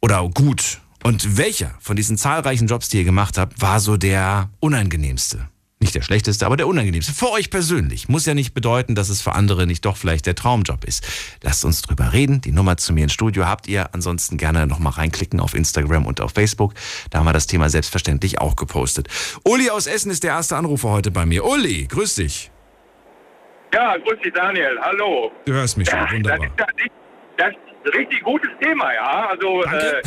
Oder 0.02 0.28
gut. 0.30 0.82
Und 1.04 1.38
welcher 1.38 1.74
von 1.80 1.96
diesen 1.96 2.18
zahlreichen 2.18 2.68
Jobs, 2.68 2.90
die 2.90 2.98
ihr 2.98 3.04
gemacht 3.06 3.38
habt, 3.38 3.62
war 3.62 3.80
so 3.80 3.96
der 3.96 4.50
unangenehmste? 4.60 5.48
Nicht 5.82 5.94
der 5.94 6.02
schlechteste, 6.02 6.46
aber 6.46 6.56
der 6.56 6.68
unangenehmste. 6.68 7.12
Für 7.14 7.32
euch 7.32 7.50
persönlich. 7.50 8.08
Muss 8.08 8.26
ja 8.26 8.34
nicht 8.34 8.54
bedeuten, 8.54 8.96
dass 8.96 9.10
es 9.10 9.22
für 9.22 9.34
andere 9.34 9.68
nicht 9.68 9.84
doch 9.84 9.98
vielleicht 9.98 10.26
der 10.26 10.34
Traumjob 10.34 10.86
ist. 10.86 11.06
Lasst 11.44 11.66
uns 11.66 11.82
drüber 11.82 12.14
reden. 12.14 12.40
Die 12.40 12.54
Nummer 12.54 12.78
zu 12.78 12.94
mir 12.94 13.04
ins 13.04 13.14
Studio 13.14 13.46
habt 13.46 13.68
ihr. 13.68 13.94
Ansonsten 13.94 14.38
gerne 14.38 14.68
nochmal 14.68 14.94
reinklicken 14.94 15.42
auf 15.42 15.54
Instagram 15.54 16.06
und 16.06 16.22
auf 16.22 16.32
Facebook. 16.32 16.74
Da 17.10 17.20
haben 17.20 17.26
wir 17.26 17.34
das 17.34 17.46
Thema 17.48 17.70
selbstverständlich 17.70 18.40
auch 18.40 18.56
gepostet. 18.56 19.10
Uli 19.44 19.70
aus 19.70 19.86
Essen 19.86 20.12
ist 20.12 20.24
der 20.24 20.32
erste 20.32 20.56
Anrufer 20.56 20.90
heute 20.90 21.12
bei 21.12 21.26
mir. 21.26 21.44
Uli, 21.46 21.88
grüß 21.88 22.16
dich. 22.16 22.52
Ja, 23.74 23.98
grüß 23.98 24.20
dich 24.24 24.34
Daniel, 24.34 24.80
hallo. 24.80 25.32
Du 25.46 25.52
hörst 25.52 25.78
mich 25.78 25.90
schon, 25.90 26.00
Das 26.00 26.12
wunderbar. 26.14 26.46
ist, 26.48 26.54
ja 26.58 26.66
richtig- 26.68 26.92
das 27.38 27.50
ist 27.50 27.58
ein 27.94 28.00
richtig 28.00 28.24
gutes 28.24 28.50
Thema, 28.62 28.94
ja. 28.94 29.28
Also 29.28 29.62
Danke. 29.64 30.06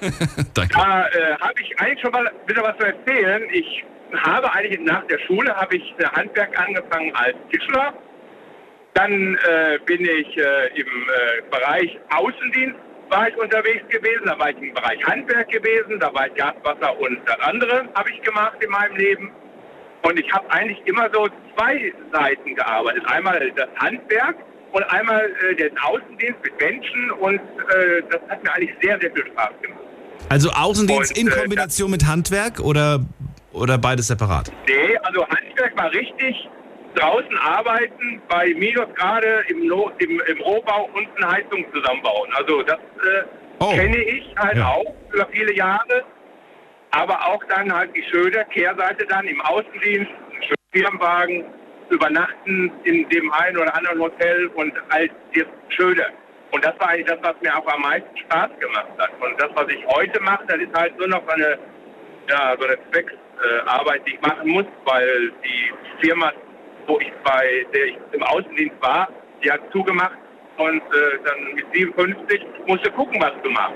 äh, 0.00 0.08
da 0.54 1.06
äh, 1.08 1.36
habe 1.38 1.60
ich 1.60 1.78
eigentlich 1.78 2.00
schon 2.00 2.10
mal 2.12 2.32
wieder 2.46 2.62
was 2.62 2.76
zu 2.78 2.84
erzählen. 2.84 3.42
Ich 3.52 3.84
habe 4.22 4.52
eigentlich 4.52 4.80
nach 4.80 5.06
der 5.06 5.18
Schule 5.20 5.54
habe 5.54 5.76
ich 5.76 5.94
äh, 5.98 6.04
Handwerk 6.04 6.58
angefangen 6.58 7.12
als 7.14 7.36
Tischler. 7.50 7.94
Dann 8.94 9.12
äh, 9.12 9.78
bin 9.86 10.02
ich 10.02 10.36
äh, 10.36 10.80
im 10.80 10.86
äh, 10.86 11.42
Bereich 11.50 11.98
Außendienst 12.10 12.76
war 13.10 13.28
ich 13.28 13.36
unterwegs 13.36 13.86
gewesen, 13.88 14.22
da 14.24 14.38
war 14.38 14.50
ich 14.50 14.56
im 14.56 14.72
Bereich 14.72 15.04
Handwerk 15.04 15.48
gewesen, 15.48 16.00
da 16.00 16.12
war 16.14 16.26
ich 16.26 16.34
Gas, 16.34 16.54
Wasser 16.62 16.98
und 16.98 17.18
das 17.26 17.38
andere 17.40 17.86
habe 17.94 18.10
ich 18.10 18.20
gemacht 18.22 18.56
in 18.60 18.70
meinem 18.70 18.96
Leben. 18.96 19.30
Und 20.02 20.18
ich 20.18 20.30
habe 20.32 20.50
eigentlich 20.50 20.78
immer 20.84 21.08
so 21.12 21.28
zwei 21.54 21.92
Seiten 22.12 22.54
gearbeitet. 22.54 23.02
Einmal 23.06 23.50
das 23.56 23.68
Handwerk 23.76 24.36
und 24.72 24.82
einmal 24.90 25.30
äh, 25.50 25.54
den 25.54 25.78
Außendienst 25.78 26.40
mit 26.42 26.60
Menschen. 26.60 27.10
Und 27.12 27.36
äh, 27.36 28.02
das 28.10 28.20
hat 28.28 28.44
mir 28.44 28.52
eigentlich 28.52 28.74
sehr, 28.82 29.00
sehr 29.00 29.10
viel 29.12 29.26
Spaß 29.28 29.52
gemacht. 29.62 29.80
Also 30.28 30.50
Außendienst 30.50 31.16
Und, 31.16 31.18
in 31.18 31.30
Kombination 31.30 31.90
mit 31.90 32.06
Handwerk 32.06 32.60
oder, 32.60 33.00
oder 33.54 33.78
beides 33.78 34.08
separat? 34.08 34.50
Nee, 34.68 34.96
also 35.02 35.26
Handwerk 35.28 35.76
war 35.78 35.90
richtig 35.92 36.48
draußen 36.96 37.38
arbeiten, 37.38 38.22
bei 38.28 38.54
Minusgrade 38.54 39.44
im, 39.48 39.66
no 39.66 39.90
im, 39.98 40.20
im 40.26 40.40
Rohbau 40.42 40.88
und 40.94 41.08
eine 41.16 41.32
Heizung 41.32 41.64
zusammenbauen. 41.72 42.30
Also 42.34 42.62
das 42.62 42.76
äh, 42.78 43.24
Oh. 43.60 43.70
kenne 43.72 43.96
ich 43.98 44.34
halt 44.36 44.56
Ja. 44.56 44.66
auch 44.68 44.94
über 45.12 45.26
viele 45.30 45.54
Jahre. 45.54 46.04
Aber 46.90 47.14
auch 47.26 47.42
dann 47.48 47.72
halt 47.74 47.94
die 47.96 48.02
schöne 48.10 48.44
Kehrseite 48.52 49.06
dann 49.06 49.24
im 49.26 49.40
Außendienst, 49.42 50.10
schönen 50.40 50.56
Firmenwagen, 50.72 51.44
übernachten 51.90 52.72
in 52.84 53.08
dem 53.08 53.32
einen 53.32 53.56
oder 53.58 53.74
anderen 53.76 54.00
Hotel 54.00 54.46
und 54.54 54.72
all 54.90 55.08
das 55.34 55.44
Schöne. 55.68 56.04
Und 56.52 56.64
das 56.64 56.74
war 56.80 56.88
eigentlich 56.90 57.06
das, 57.06 57.18
was 57.22 57.34
mir 57.42 57.56
auch 57.56 57.66
am 57.72 57.82
meisten 57.82 58.16
Spaß 58.16 58.50
gemacht 58.60 58.88
hat. 58.98 59.10
Und 59.20 59.40
das, 59.40 59.50
was 59.54 59.66
ich 59.72 59.84
heute 59.86 60.20
mache, 60.20 60.44
das 60.46 60.58
ist 60.58 60.74
halt 60.76 60.96
nur 60.98 61.08
noch 61.08 61.26
eine, 61.28 61.58
ja, 62.28 62.54
so 62.58 62.64
eine 62.66 62.76
Zwecksarbeit, 63.38 64.02
die 64.06 64.14
ich 64.14 64.20
machen 64.20 64.48
muss, 64.48 64.64
weil 64.84 65.32
die 65.44 66.06
Firma, 66.06 66.32
wo 66.86 66.98
ich 67.00 67.12
bei 67.24 67.66
der 67.74 67.86
ich 67.86 67.98
im 68.12 68.22
Außendienst 68.22 68.76
war, 68.80 69.08
die 69.42 69.50
hat 69.50 69.60
zugemacht 69.72 70.16
und 70.56 70.76
äh, 70.76 71.18
dann 71.24 71.54
mit 71.54 71.66
57 71.72 72.40
musste 72.66 72.90
gucken, 72.92 73.20
was 73.20 73.32
du 73.42 73.50
machst. 73.50 73.74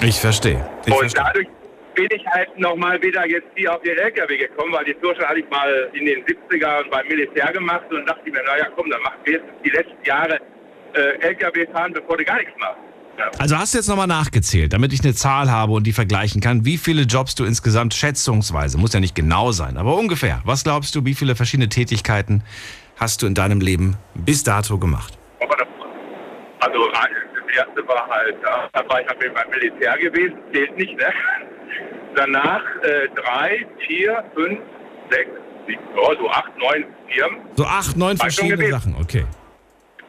Ich 0.00 0.20
verstehe. 0.20 0.64
Ich 0.86 0.92
Und 0.92 0.98
verstehe. 1.00 1.24
dadurch 1.24 1.48
bin 1.94 2.08
ich 2.10 2.26
halt 2.26 2.58
nochmal 2.58 3.00
wieder 3.02 3.26
jetzt 3.26 3.46
hier 3.54 3.74
auf 3.74 3.82
den 3.82 3.96
LKW 3.96 4.36
gekommen, 4.36 4.72
weil 4.72 4.84
die 4.84 4.94
Führerschein 4.94 5.28
hatte 5.28 5.40
ich 5.40 5.50
mal 5.50 5.90
in 5.94 6.04
den 6.06 6.24
70ern 6.24 6.90
beim 6.90 7.06
Militär 7.08 7.52
gemacht 7.52 7.90
und 7.90 8.06
dachte 8.06 8.20
ich 8.26 8.32
mir, 8.32 8.42
naja 8.44 8.66
komm, 8.74 8.90
dann 8.90 9.00
machst 9.02 9.18
du 9.24 9.32
jetzt 9.32 9.44
die 9.64 9.70
letzten 9.70 10.04
Jahre 10.04 10.38
äh, 10.94 11.26
LKW 11.26 11.66
fahren, 11.72 11.92
bevor 11.92 12.16
du 12.16 12.24
gar 12.24 12.36
nichts 12.36 12.52
machst. 12.58 12.78
Also 13.38 13.56
hast 13.56 13.74
du 13.74 13.78
jetzt 13.78 13.88
nochmal 13.88 14.06
nachgezählt, 14.06 14.72
damit 14.72 14.92
ich 14.92 15.02
eine 15.02 15.14
Zahl 15.14 15.50
habe 15.50 15.72
und 15.72 15.84
die 15.86 15.92
vergleichen 15.92 16.40
kann, 16.40 16.64
wie 16.64 16.78
viele 16.78 17.02
Jobs 17.02 17.34
du 17.34 17.44
insgesamt 17.44 17.94
schätzungsweise, 17.94 18.78
muss 18.78 18.92
ja 18.92 19.00
nicht 19.00 19.14
genau 19.14 19.52
sein, 19.52 19.76
aber 19.76 19.96
ungefähr, 19.96 20.40
was 20.44 20.64
glaubst 20.64 20.94
du, 20.94 21.04
wie 21.04 21.14
viele 21.14 21.34
verschiedene 21.36 21.68
Tätigkeiten 21.68 22.42
hast 22.96 23.22
du 23.22 23.26
in 23.26 23.34
deinem 23.34 23.60
Leben 23.60 23.96
bis 24.14 24.42
dato 24.42 24.78
gemacht? 24.78 25.18
Also 26.60 26.88
äh, 26.88 26.92
das 26.92 27.66
erste 27.66 27.86
war 27.88 28.08
halt, 28.08 28.36
da 28.42 28.68
da 28.72 28.88
war 28.88 29.00
ich 29.00 29.06
halt 29.06 29.18
beim 29.34 29.50
Militär 29.50 29.96
gewesen, 29.98 30.36
zählt 30.52 30.76
nicht, 30.76 30.96
ne? 30.96 31.12
Danach 32.14 32.62
äh, 32.82 33.08
drei, 33.14 33.66
vier, 33.86 34.24
fünf, 34.34 34.58
sechs, 35.10 35.30
sieben, 35.66 35.82
ja, 35.94 36.18
so 36.18 36.30
acht, 36.30 36.50
neun 36.58 36.84
Firmen. 37.08 37.38
So 37.56 37.66
acht, 37.66 37.96
neun 37.96 38.18
War 38.18 38.30
verschiedene. 38.30 38.70
Sachen, 38.70 38.96
okay. 38.98 39.24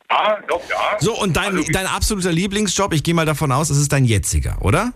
Ja, 0.10 0.40
doch, 0.48 0.62
ja. 0.70 0.98
So, 1.00 1.14
und 1.20 1.36
dein, 1.36 1.58
Also, 1.58 1.72
dein 1.72 1.86
absoluter 1.86 2.32
Lieblingsjob, 2.32 2.94
ich 2.94 3.04
gehe 3.04 3.14
mal 3.14 3.26
davon 3.26 3.52
aus, 3.52 3.70
es 3.70 3.78
ist 3.78 3.92
dein 3.92 4.06
jetziger, 4.06 4.58
oder? 4.62 4.94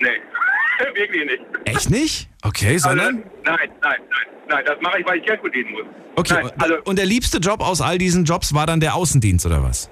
Nee, 0.00 0.08
wirklich 0.94 1.24
nicht. 1.24 1.42
Echt 1.64 1.90
nicht? 1.90 2.28
Okay, 2.42 2.74
Also, 2.74 2.88
sondern? 2.88 3.22
nein, 3.44 3.56
nein, 3.80 4.00
nein, 4.10 4.26
nein, 4.48 4.64
das 4.66 4.80
mache 4.80 4.98
ich, 5.00 5.06
weil 5.06 5.18
ich 5.18 5.24
Geld 5.26 5.40
verdienen 5.40 5.70
muss. 5.72 5.84
Okay, 6.16 6.34
Nein, 6.42 6.52
also 6.58 6.76
und 6.84 6.98
der 6.98 7.06
liebste 7.06 7.38
Job 7.38 7.60
aus 7.60 7.80
all 7.80 7.98
diesen 7.98 8.24
Jobs 8.24 8.54
war 8.54 8.66
dann 8.66 8.80
der 8.80 8.94
Außendienst, 8.94 9.46
oder 9.46 9.62
was? 9.62 9.90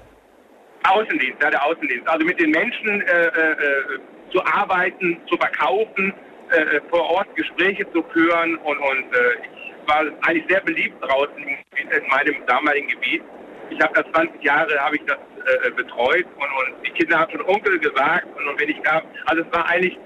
Außendienst, 0.83 1.41
ja, 1.41 1.49
der 1.49 1.63
Außendienst. 1.65 2.07
Also 2.07 2.25
mit 2.25 2.39
den 2.39 2.51
Menschen 2.51 3.01
äh, 3.01 3.25
äh, 3.27 3.51
äh, 3.51 3.99
zu 4.33 4.43
arbeiten, 4.45 5.17
zu 5.29 5.37
verkaufen, 5.37 6.13
äh, 6.51 6.57
äh, 6.77 6.81
vor 6.89 7.01
Ort 7.09 7.33
Gespräche 7.35 7.85
zu 7.93 8.03
führen 8.13 8.55
und, 8.57 8.77
und 8.77 9.03
äh, 9.13 9.33
ich 9.43 9.87
war 9.87 10.01
eigentlich 10.21 10.45
sehr 10.49 10.61
beliebt 10.61 10.95
draußen 11.01 11.37
in 11.37 12.07
meinem 12.09 12.35
damaligen 12.47 12.87
Gebiet. 12.89 13.21
Ich 13.69 13.79
habe 13.81 13.93
das 13.95 14.05
20 14.13 14.43
Jahre 14.43 14.77
habe 14.79 14.95
ich 14.95 15.01
das 15.07 15.17
äh, 15.17 15.71
betreut 15.71 16.25
und, 16.25 16.41
und 16.77 16.85
die 16.85 16.91
Kinder 16.91 17.19
haben 17.19 17.31
schon 17.31 17.41
Onkel 17.41 17.79
gesagt 17.79 18.25
und, 18.37 18.47
und 18.47 18.59
wenn 18.59 18.69
ich 18.69 18.77
da, 18.83 19.01
also 19.25 19.43
es 19.43 19.51
war 19.53 19.67
eigentlich 19.69 19.97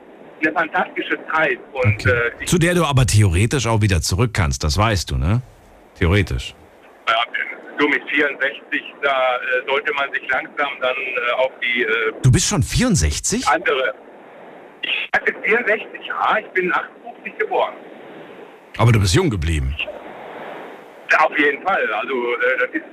eine 0.43 0.53
fantastische 0.53 1.17
Zeit 1.33 1.59
und 1.73 2.05
Okay. 2.05 2.31
äh, 2.41 2.45
Zu 2.45 2.57
der 2.59 2.75
du 2.75 2.85
aber 2.85 3.05
theoretisch 3.05 3.65
auch 3.67 3.81
wieder 3.81 4.01
zurück 4.01 4.31
kannst, 4.33 4.63
das 4.63 4.77
weißt 4.77 5.11
du, 5.11 5.17
ne? 5.17 5.41
Theoretisch. 5.97 6.53
Ja, 7.07 7.15
so 7.79 7.87
mit 7.87 8.01
64, 8.09 8.81
da 9.01 9.09
äh, 9.09 9.67
sollte 9.67 9.93
man 9.93 10.11
sich 10.13 10.27
langsam 10.29 10.69
dann 10.79 10.95
äh, 10.95 11.31
auf 11.37 11.51
die 11.61 11.83
äh, 11.83 12.13
Du 12.21 12.31
bist 12.31 12.47
schon 12.47 12.61
64? 12.63 13.47
andere. 13.47 13.93
Ich 14.83 15.09
hatte 15.13 15.33
64, 15.43 15.87
ja, 16.07 16.37
ich 16.39 16.47
bin 16.51 16.71
58 16.71 17.37
geboren. 17.39 17.73
Aber 18.77 18.91
du 18.91 18.99
bist 18.99 19.15
jung 19.15 19.29
geblieben. 19.29 19.75
Auf 21.17 21.37
jeden 21.39 21.63
Fall. 21.63 21.81
Also 21.93 22.13
äh, 22.13 22.57
das 22.59 22.69
ist 22.73 22.83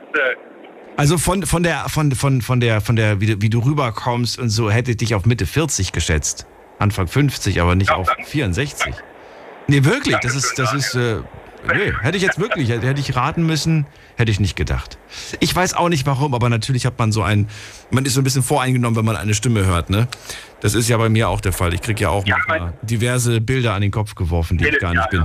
Also 0.96 1.18
von, 1.18 1.44
von 1.44 1.62
der, 1.62 1.88
von, 1.88 2.12
von, 2.12 2.40
von 2.40 2.60
der, 2.60 2.80
von 2.80 2.94
der, 2.96 3.20
wie 3.20 3.26
du, 3.26 3.42
wie 3.42 3.50
du 3.50 3.58
rüberkommst 3.60 4.38
und 4.38 4.48
so, 4.48 4.70
hätte 4.70 4.92
ich 4.92 4.96
dich 4.98 5.14
auf 5.14 5.26
Mitte 5.26 5.46
40 5.46 5.92
geschätzt. 5.92 6.46
Anfang 6.78 7.08
50, 7.08 7.60
aber 7.60 7.74
nicht 7.74 7.90
Ja, 7.90 7.96
auf 7.96 8.06
danke. 8.06 8.24
64. 8.30 8.94
Nee, 9.66 9.84
wirklich, 9.84 10.16
das 10.18 10.34
ist, 10.36 10.58
das 10.58 10.72
ist, 10.72 10.94
äh, 10.94 11.16
nee, 11.66 11.92
hätte 12.02 12.16
ich 12.16 12.22
jetzt 12.22 12.38
wirklich, 12.38 12.68
hätte 12.68 12.86
hätte 12.86 13.00
ich 13.00 13.16
raten 13.16 13.44
müssen, 13.46 13.86
hätte 14.16 14.30
ich 14.30 14.38
nicht 14.38 14.56
gedacht. 14.56 14.98
Ich 15.40 15.54
weiß 15.54 15.74
auch 15.74 15.88
nicht 15.88 16.06
warum, 16.06 16.34
aber 16.34 16.48
natürlich 16.48 16.84
hat 16.86 16.98
man 16.98 17.10
so 17.10 17.22
ein, 17.22 17.48
man 17.90 18.04
ist 18.04 18.14
so 18.14 18.20
ein 18.20 18.24
bisschen 18.24 18.42
voreingenommen, 18.42 18.96
wenn 18.96 19.04
man 19.04 19.16
eine 19.16 19.34
Stimme 19.34 19.64
hört, 19.64 19.88
ne? 19.90 20.06
Das 20.60 20.74
ist 20.74 20.88
ja 20.88 20.96
bei 20.96 21.08
mir 21.08 21.28
auch 21.28 21.40
der 21.40 21.52
Fall. 21.52 21.72
Ich 21.74 21.80
kriege 21.82 22.02
ja 22.02 22.10
auch 22.10 22.26
Ja, 22.26 22.36
manchmal 22.46 22.74
diverse 22.82 23.40
Bilder 23.40 23.72
an 23.74 23.82
den 23.82 23.90
Kopf 23.90 24.14
geworfen, 24.14 24.58
die 24.58 24.66
ich 24.68 24.78
gar 24.78 24.90
nicht 24.90 25.00
ja, 25.12 25.24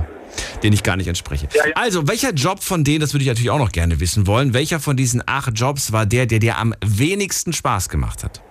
denen 0.62 0.74
ich 0.74 0.82
gar 0.82 0.96
nicht 0.96 1.08
entspreche. 1.08 1.48
Ja, 1.54 1.66
ja. 1.66 1.74
Also, 1.74 2.06
welcher 2.08 2.32
Job 2.32 2.62
von 2.62 2.84
denen, 2.84 3.00
das 3.00 3.14
würde 3.14 3.22
ich 3.22 3.28
natürlich 3.28 3.50
auch 3.50 3.58
noch 3.58 3.72
gerne 3.72 4.00
wissen 4.00 4.26
wollen, 4.26 4.54
welcher 4.54 4.80
von 4.80 4.96
diesen 4.96 5.22
acht 5.26 5.58
Jobs 5.58 5.92
war 5.92 6.06
der, 6.06 6.26
der 6.26 6.38
dir 6.38 6.58
am 6.58 6.74
wenigsten 6.84 7.52
Spaß 7.52 7.88
gemacht 7.88 8.24
hat? 8.24 8.42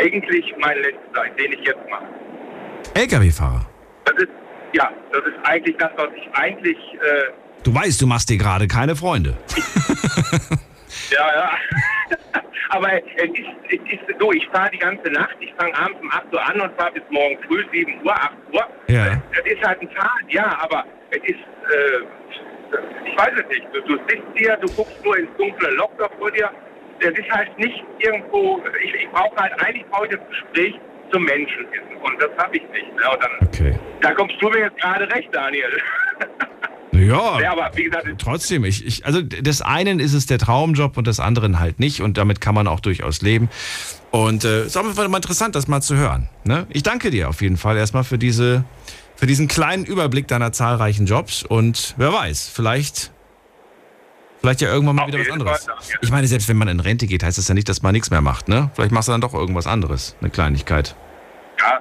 eigentlich 0.00 0.54
mein 0.58 0.76
letzter, 0.78 1.24
den 1.38 1.52
ich 1.52 1.66
jetzt 1.66 1.90
mache. 1.90 2.06
LKW-Fahrer. 2.94 3.66
Das 4.04 4.14
ja, 4.72 4.88
das 5.12 5.22
ist 5.22 5.46
eigentlich 5.46 5.76
das, 5.78 5.90
was 5.96 6.08
ich 6.16 6.32
eigentlich, 6.34 6.76
äh, 6.76 7.32
Du 7.62 7.74
weißt, 7.74 8.00
du 8.00 8.06
machst 8.06 8.30
dir 8.30 8.38
gerade 8.38 8.66
keine 8.68 8.96
Freunde. 8.96 9.36
ja, 11.10 11.26
ja. 11.34 11.50
Aber 12.72 12.92
es 12.92 13.02
ist, 13.24 13.48
es 13.68 13.92
ist 13.92 14.20
so, 14.20 14.32
ich 14.32 14.46
fahre 14.48 14.70
die 14.70 14.78
ganze 14.78 15.10
Nacht, 15.10 15.36
ich 15.40 15.52
fange 15.58 15.76
abends 15.76 16.00
um 16.00 16.10
8 16.10 16.32
Uhr 16.32 16.46
an 16.48 16.60
und 16.60 16.76
fahre 16.78 16.92
bis 16.92 17.02
morgen 17.10 17.36
früh 17.48 17.64
7 17.72 18.00
Uhr, 18.04 18.12
8 18.14 18.30
Uhr. 18.52 18.66
Ja. 18.86 19.20
Das 19.34 19.44
ist 19.44 19.62
halt 19.66 19.80
ein 19.82 19.90
Fahren, 19.90 20.24
ja, 20.28 20.56
aber 20.62 20.84
es 21.10 21.18
ist, 21.24 21.38
äh, 21.38 22.00
ich 23.06 23.18
weiß 23.18 23.32
es 23.42 23.48
nicht. 23.48 23.66
Du, 23.72 23.80
du 23.82 23.94
sitzt 24.08 24.22
hier, 24.36 24.56
du 24.56 24.68
guckst 24.74 25.04
nur 25.04 25.16
ins 25.18 25.30
dunkle 25.36 25.70
Loch 25.72 25.90
da 25.98 26.08
vor 26.18 26.30
dir. 26.30 26.48
Das 27.00 27.10
ist 27.12 27.30
halt 27.30 27.58
nicht 27.58 27.82
irgendwo, 27.98 28.62
ich, 28.84 28.94
ich 28.94 29.08
brauche 29.10 29.34
halt 29.36 29.52
eigentlich 29.64 29.84
brauche 29.86 30.06
ich 30.06 30.12
das 30.12 30.28
Gespräch 30.28 30.78
zum 31.10 31.24
Menschen 31.24 31.66
hin. 31.72 31.96
Und 32.02 32.22
das 32.22 32.30
habe 32.38 32.56
ich 32.56 32.62
nicht. 32.70 32.94
Ne? 32.94 33.02
Dann, 33.20 33.48
Okay. 33.48 33.74
da 34.00 34.12
kommst 34.12 34.36
du 34.40 34.48
mir 34.48 34.60
jetzt 34.60 34.80
gerade 34.80 35.10
recht, 35.10 35.28
Daniel. 35.34 35.76
Ja, 37.00 37.40
ja, 37.40 37.52
aber 37.52 37.70
wie 37.74 37.84
gesagt, 37.84 38.06
trotzdem, 38.18 38.64
ich, 38.64 38.84
ich, 38.86 39.06
also 39.06 39.22
des 39.22 39.62
einen 39.62 40.00
ist 40.00 40.12
es 40.12 40.26
der 40.26 40.38
Traumjob 40.38 40.96
und 40.96 41.06
des 41.06 41.20
anderen 41.20 41.58
halt 41.58 41.80
nicht 41.80 42.02
und 42.02 42.18
damit 42.18 42.40
kann 42.40 42.54
man 42.54 42.66
auch 42.66 42.80
durchaus 42.80 43.22
leben. 43.22 43.48
Und 44.10 44.44
äh, 44.44 44.66
ist 44.66 44.76
auf 44.76 44.84
jeden 44.84 44.96
Fall 44.96 45.08
mal 45.08 45.18
interessant, 45.18 45.54
das 45.54 45.68
mal 45.68 45.80
zu 45.80 45.96
hören. 45.96 46.28
Ne? 46.44 46.66
Ich 46.70 46.82
danke 46.82 47.10
dir 47.10 47.28
auf 47.28 47.42
jeden 47.42 47.56
Fall 47.56 47.76
erstmal 47.76 48.04
für 48.04 48.18
diese, 48.18 48.64
für 49.16 49.26
diesen 49.26 49.48
kleinen 49.48 49.84
Überblick 49.84 50.28
deiner 50.28 50.52
zahlreichen 50.52 51.06
Jobs 51.06 51.42
und 51.42 51.94
wer 51.96 52.12
weiß, 52.12 52.50
vielleicht, 52.52 53.12
vielleicht 54.40 54.60
ja 54.60 54.68
irgendwann 54.72 54.96
mal 54.96 55.02
Auf 55.02 55.08
wieder 55.08 55.20
was 55.20 55.30
anderes. 55.30 55.64
Fall, 55.64 55.74
ja. 55.88 55.98
Ich 56.02 56.10
meine, 56.10 56.26
selbst 56.26 56.48
wenn 56.48 56.56
man 56.56 56.68
in 56.68 56.80
Rente 56.80 57.06
geht, 57.06 57.22
heißt 57.22 57.38
das 57.38 57.48
ja 57.48 57.54
nicht, 57.54 57.68
dass 57.68 57.82
man 57.82 57.92
nichts 57.92 58.10
mehr 58.10 58.20
macht, 58.20 58.48
ne? 58.48 58.70
Vielleicht 58.74 58.92
machst 58.92 59.08
du 59.08 59.12
dann 59.12 59.20
doch 59.20 59.34
irgendwas 59.34 59.66
anderes, 59.66 60.16
eine 60.20 60.30
Kleinigkeit. 60.30 60.96
Ja, 61.58 61.80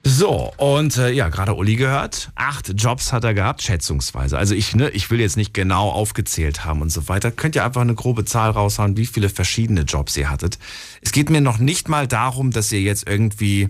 So, 0.05 0.51
und 0.57 0.97
äh, 0.97 1.11
ja, 1.11 1.29
gerade 1.29 1.55
Uli 1.55 1.77
gehört. 1.77 2.31
Acht 2.35 2.73
Jobs 2.75 3.13
hat 3.13 3.23
er 3.23 3.33
gehabt, 3.33 3.61
schätzungsweise. 3.61 4.37
Also 4.37 4.53
ich, 4.53 4.75
ne, 4.75 4.89
ich 4.89 5.09
will 5.09 5.21
jetzt 5.21 5.37
nicht 5.37 5.53
genau 5.53 5.89
aufgezählt 5.89 6.65
haben 6.65 6.81
und 6.81 6.89
so 6.89 7.07
weiter. 7.07 7.31
Könnt 7.31 7.55
ihr 7.55 7.63
einfach 7.63 7.81
eine 7.81 7.95
grobe 7.95 8.25
Zahl 8.25 8.51
raushauen, 8.51 8.97
wie 8.97 9.05
viele 9.05 9.29
verschiedene 9.29 9.81
Jobs 9.81 10.17
ihr 10.17 10.29
hattet. 10.29 10.59
Es 11.01 11.13
geht 11.13 11.29
mir 11.29 11.39
noch 11.39 11.57
nicht 11.57 11.87
mal 11.87 12.05
darum, 12.05 12.51
dass 12.51 12.69
ihr 12.73 12.81
jetzt 12.81 13.07
irgendwie, 13.07 13.69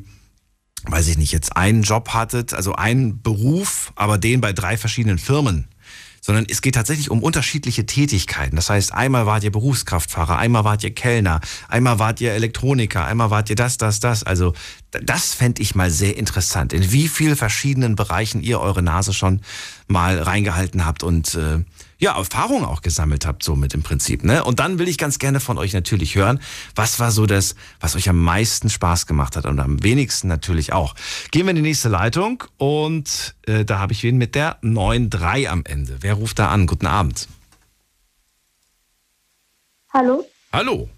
weiß 0.85 1.07
ich 1.07 1.19
nicht, 1.19 1.31
jetzt 1.31 1.55
einen 1.55 1.83
Job 1.83 2.09
hattet, 2.09 2.55
also 2.55 2.73
einen 2.73 3.21
Beruf, 3.21 3.93
aber 3.95 4.17
den 4.17 4.41
bei 4.41 4.53
drei 4.53 4.75
verschiedenen 4.75 5.19
Firmen. 5.19 5.67
Sondern 6.25 6.45
es 6.49 6.61
geht 6.61 6.75
tatsächlich 6.75 7.11
um 7.11 7.21
unterschiedliche 7.21 7.85
Tätigkeiten. 7.85 8.55
Das 8.55 8.69
heißt, 8.69 8.93
einmal 8.93 9.25
wart 9.25 9.43
ihr 9.43 9.51
Berufskraftfahrer, 9.51 10.37
einmal 10.37 10.63
wart 10.63 10.81
ihr 10.81 10.95
Kellner, 10.95 11.41
einmal 11.67 11.99
wart 11.99 12.21
ihr 12.21 12.31
Elektroniker, 12.31 13.05
einmal 13.05 13.29
wart 13.29 13.49
ihr 13.49 13.57
das, 13.57 13.75
das, 13.77 13.99
das. 13.99 14.23
Also 14.23 14.53
das 14.91 15.33
fände 15.33 15.61
ich 15.61 15.75
mal 15.75 15.91
sehr 15.91 16.15
interessant, 16.15 16.71
in 16.71 16.93
wie 16.93 17.09
vielen 17.09 17.35
verschiedenen 17.35 17.97
Bereichen 17.97 18.41
ihr 18.41 18.61
eure 18.61 18.81
Nase 18.81 19.13
schon 19.13 19.41
mal 19.87 20.17
reingehalten 20.17 20.85
habt 20.85 21.03
und 21.03 21.35
äh, 21.35 21.59
ja, 22.03 22.17
Erfahrung 22.17 22.65
auch 22.65 22.81
gesammelt 22.81 23.25
habt, 23.25 23.43
somit 23.43 23.73
im 23.73 23.81
Prinzip. 23.81 24.25
Ne? 24.25 24.43
Und 24.43 24.59
dann 24.59 24.77
will 24.77 24.89
ich 24.89 24.97
ganz 24.97 25.19
gerne 25.19 25.39
von 25.39 25.57
euch 25.57 25.71
natürlich 25.71 26.15
hören, 26.15 26.41
was 26.75 26.99
war 26.99 27.11
so 27.11 27.25
das, 27.25 27.55
was 27.79 27.95
euch 27.95 28.09
am 28.09 28.19
meisten 28.19 28.69
Spaß 28.69 29.07
gemacht 29.07 29.37
hat 29.37 29.45
und 29.45 29.57
am 29.61 29.81
wenigsten 29.83 30.27
natürlich 30.27 30.73
auch. 30.73 30.95
Gehen 31.31 31.45
wir 31.45 31.51
in 31.51 31.55
die 31.55 31.61
nächste 31.61 31.87
Leitung 31.87 32.43
und 32.57 33.35
äh, 33.47 33.63
da 33.63 33.79
habe 33.79 33.93
ich 33.93 34.03
wen 34.03 34.17
mit 34.17 34.35
der 34.35 34.61
9.3 34.61 35.47
am 35.47 35.63
Ende. 35.63 35.99
Wer 36.01 36.15
ruft 36.15 36.39
da 36.39 36.49
an? 36.49 36.67
Guten 36.67 36.87
Abend. 36.87 37.29
Hallo? 39.93 40.27
Hallo. 40.51 40.89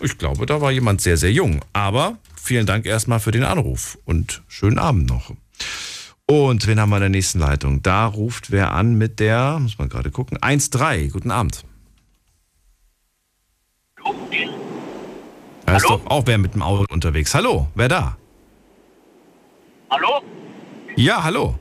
Ich 0.00 0.18
glaube, 0.18 0.46
da 0.46 0.60
war 0.60 0.70
jemand 0.70 1.00
sehr, 1.00 1.16
sehr 1.16 1.32
jung. 1.32 1.64
Aber 1.72 2.18
vielen 2.40 2.66
Dank 2.66 2.86
erstmal 2.86 3.18
für 3.18 3.32
den 3.32 3.42
Anruf 3.42 3.98
und 4.04 4.44
schönen 4.46 4.78
Abend 4.78 5.08
noch. 5.08 5.32
Und 6.28 6.66
wen 6.66 6.80
haben 6.80 6.90
wir 6.90 6.96
in 6.96 7.02
der 7.02 7.08
nächsten 7.10 7.38
Leitung? 7.38 7.82
Da 7.82 8.06
ruft 8.06 8.50
wer 8.50 8.72
an 8.72 8.96
mit 8.98 9.20
der, 9.20 9.58
muss 9.60 9.78
man 9.78 9.88
gerade 9.88 10.10
gucken, 10.10 10.38
1.3. 10.38 11.12
Guten 11.12 11.30
Abend. 11.30 11.64
Da 15.66 15.76
ist 15.76 15.84
Hallo? 15.88 15.98
doch 15.98 16.10
auch 16.10 16.26
wer 16.26 16.38
mit 16.38 16.54
dem 16.54 16.62
Auto 16.62 16.84
unterwegs. 16.92 17.34
Hallo, 17.34 17.68
wer 17.74 17.88
da? 17.88 18.16
Hallo? 19.90 20.20
Ja, 20.96 21.22
hallo. 21.22 21.58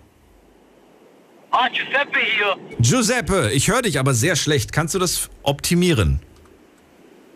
Ah, 1.51 1.67
Giuseppe 1.69 2.19
hier. 2.19 2.77
Giuseppe, 2.79 3.51
ich 3.51 3.67
höre 3.67 3.83
dich 3.83 3.99
aber 3.99 4.13
sehr 4.13 4.35
schlecht. 4.35 4.71
Kannst 4.73 4.95
du 4.95 4.99
das 4.99 5.29
optimieren? 5.43 6.19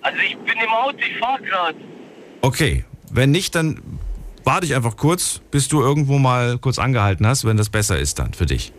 Also 0.02 0.18
ich 0.20 0.36
bin 0.38 0.58
im 0.58 0.70
Auto, 0.70 0.98
ich 0.98 1.18
fahr 1.20 1.40
gerade. 1.40 1.78
Okay, 2.42 2.86
wenn 3.12 3.32
nicht, 3.32 3.56
dann 3.56 3.99
warte 4.44 4.66
ich 4.66 4.76
einfach 4.76 4.98
kurz, 4.98 5.42
bis 5.52 5.68
du 5.68 5.82
irgendwo 5.82 6.18
mal 6.18 6.58
kurz 6.58 6.80
angehalten 6.80 7.26
hast, 7.28 7.46
wenn 7.46 7.58
das 7.58 7.70
besser 7.70 8.00
ist 8.00 8.20
dann 8.20 8.34
für 8.34 8.46
dich. 8.46 8.74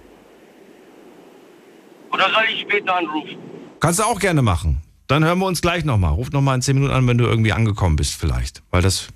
Oder 2.13 2.25
soll 2.33 2.45
ich 2.53 2.61
später 2.63 2.97
anrufen? 2.97 3.37
Kannst 3.79 3.99
du 3.99 4.05
auch 4.05 4.19
gerne 4.19 4.43
machen. 4.43 4.83
Dann 5.07 5.25
hören 5.25 5.39
wir 5.39 5.47
uns 5.47 5.61
gleich 5.61 5.85
nochmal. 5.85 6.13
Ruf 6.13 6.31
nochmal 6.31 6.57
in 6.57 6.63
10 6.63 6.75
Minuten 6.77 6.93
an, 6.95 7.07
wenn 7.09 7.19
du 7.19 7.25
irgendwie 7.25 7.53
angekommen 7.53 7.97
bist 7.97 8.15
vielleicht, 8.15 8.63
weil 8.71 8.83
das 8.83 9.09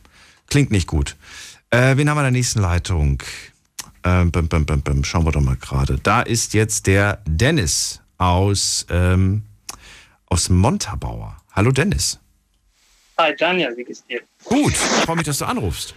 klingt 0.48 0.70
nicht 0.70 0.86
gut. 0.86 1.16
Äh, 1.70 1.96
wen 1.96 2.08
haben 2.08 2.16
wir 2.16 2.20
in 2.22 2.24
der 2.24 2.30
nächsten 2.32 2.60
Leitung? 2.60 3.22
Ähm, 4.04 4.30
bim, 4.30 4.48
bim, 4.48 4.66
bim, 4.66 4.82
bim. 4.82 5.04
Schauen 5.04 5.24
wir 5.24 5.32
doch 5.32 5.40
mal 5.40 5.56
gerade. 5.56 5.98
Da 6.02 6.22
ist 6.22 6.54
jetzt 6.54 6.86
der 6.86 7.22
Dennis 7.26 8.00
aus, 8.18 8.86
ähm, 8.90 9.42
aus 10.26 10.48
Montabaur. 10.48 11.36
Hallo 11.52 11.70
Dennis. 11.70 12.18
Hi 13.18 13.34
Daniel, 13.36 13.76
wie 13.76 13.84
geht's 13.84 14.04
dir? 14.06 14.20
Gut, 14.44 14.72
ich 14.72 14.76
freue 15.04 15.16
mich, 15.16 15.26
dass 15.26 15.38
du 15.38 15.44
anrufst. 15.44 15.94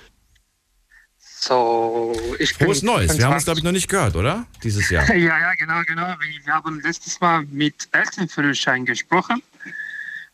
So, 1.47 2.13
ich 2.39 2.57
bin 2.57 2.67
Frohes 2.67 2.83
Neues. 2.83 3.17
Wir 3.17 3.25
haben 3.25 3.35
uns, 3.35 3.45
25. 3.45 3.45
glaube 3.45 3.59
ich, 3.59 3.63
noch 3.63 3.71
nicht 3.71 3.87
gehört, 3.87 4.15
oder? 4.17 4.45
Dieses 4.63 4.89
Jahr. 4.89 5.07
Ja, 5.15 5.39
ja, 5.39 5.53
genau, 5.53 5.81
genau. 5.87 6.13
Wir 6.43 6.53
haben 6.53 6.81
letztes 6.81 7.21
Mal 7.21 7.43
mit 7.45 7.87
Elternführerschein 7.93 8.85
gesprochen 8.85 9.41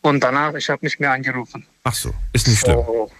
und 0.01 0.24
danach, 0.24 0.55
ich 0.55 0.70
habe 0.70 0.84
nicht 0.84 1.00
mehr 1.00 1.12
angerufen. 1.12 1.65
Ach 1.84 1.93
so, 1.93 2.12
ist 2.34 2.48
nicht 2.48 2.60
schlimm. 2.62 2.77
So, 2.77 3.12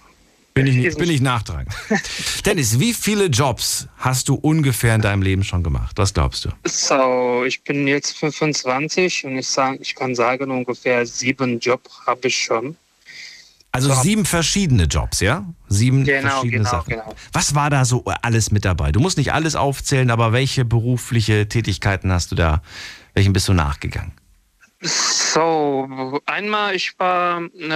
Bin 0.54 0.66
ich, 0.66 0.74
nicht, 0.74 0.98
bin 0.98 1.08
ich 1.08 1.20
nachtragend. 1.20 1.72
Dennis, 2.44 2.80
wie 2.80 2.92
viele 2.92 3.26
Jobs 3.26 3.86
hast 3.98 4.28
du 4.28 4.34
ungefähr 4.34 4.96
in 4.96 5.00
deinem 5.00 5.22
Leben 5.22 5.44
schon 5.44 5.62
gemacht? 5.62 5.92
Was 5.96 6.12
glaubst 6.12 6.46
du? 6.46 6.48
so, 6.64 7.44
ich 7.46 7.62
bin 7.62 7.86
jetzt 7.86 8.18
25 8.18 9.24
und 9.26 9.38
ich, 9.38 9.46
sag, 9.46 9.80
ich 9.80 9.94
kann 9.94 10.16
sagen, 10.16 10.50
ungefähr 10.50 11.06
sieben 11.06 11.60
Job 11.60 11.88
habe 12.06 12.26
ich 12.26 12.36
schon. 12.36 12.76
Also 13.74 13.92
So. 13.92 14.02
sieben 14.02 14.24
verschiedene 14.24 14.84
Jobs, 14.84 15.18
ja? 15.20 15.44
Sieben 15.68 16.04
Genau, 16.04 16.30
verschiedene 16.30 16.58
genau, 16.58 16.70
Sachen. 16.70 16.90
genau. 16.90 17.14
Was 17.32 17.56
war 17.56 17.70
da 17.70 17.84
so 17.84 18.04
alles 18.22 18.52
mit 18.52 18.64
dabei? 18.64 18.92
Du 18.92 19.00
musst 19.00 19.18
nicht 19.18 19.32
alles 19.32 19.56
aufzählen, 19.56 20.10
aber 20.12 20.32
welche 20.32 20.64
berufliche 20.64 21.48
Tätigkeiten 21.48 22.12
hast 22.12 22.30
du 22.30 22.36
da, 22.36 22.62
welchen 23.14 23.32
bist 23.32 23.48
du 23.48 23.52
nachgegangen? 23.52 24.12
So, 24.80 26.20
einmal, 26.26 26.76
ich 26.76 26.96
war 26.98 27.40
in 27.58 27.72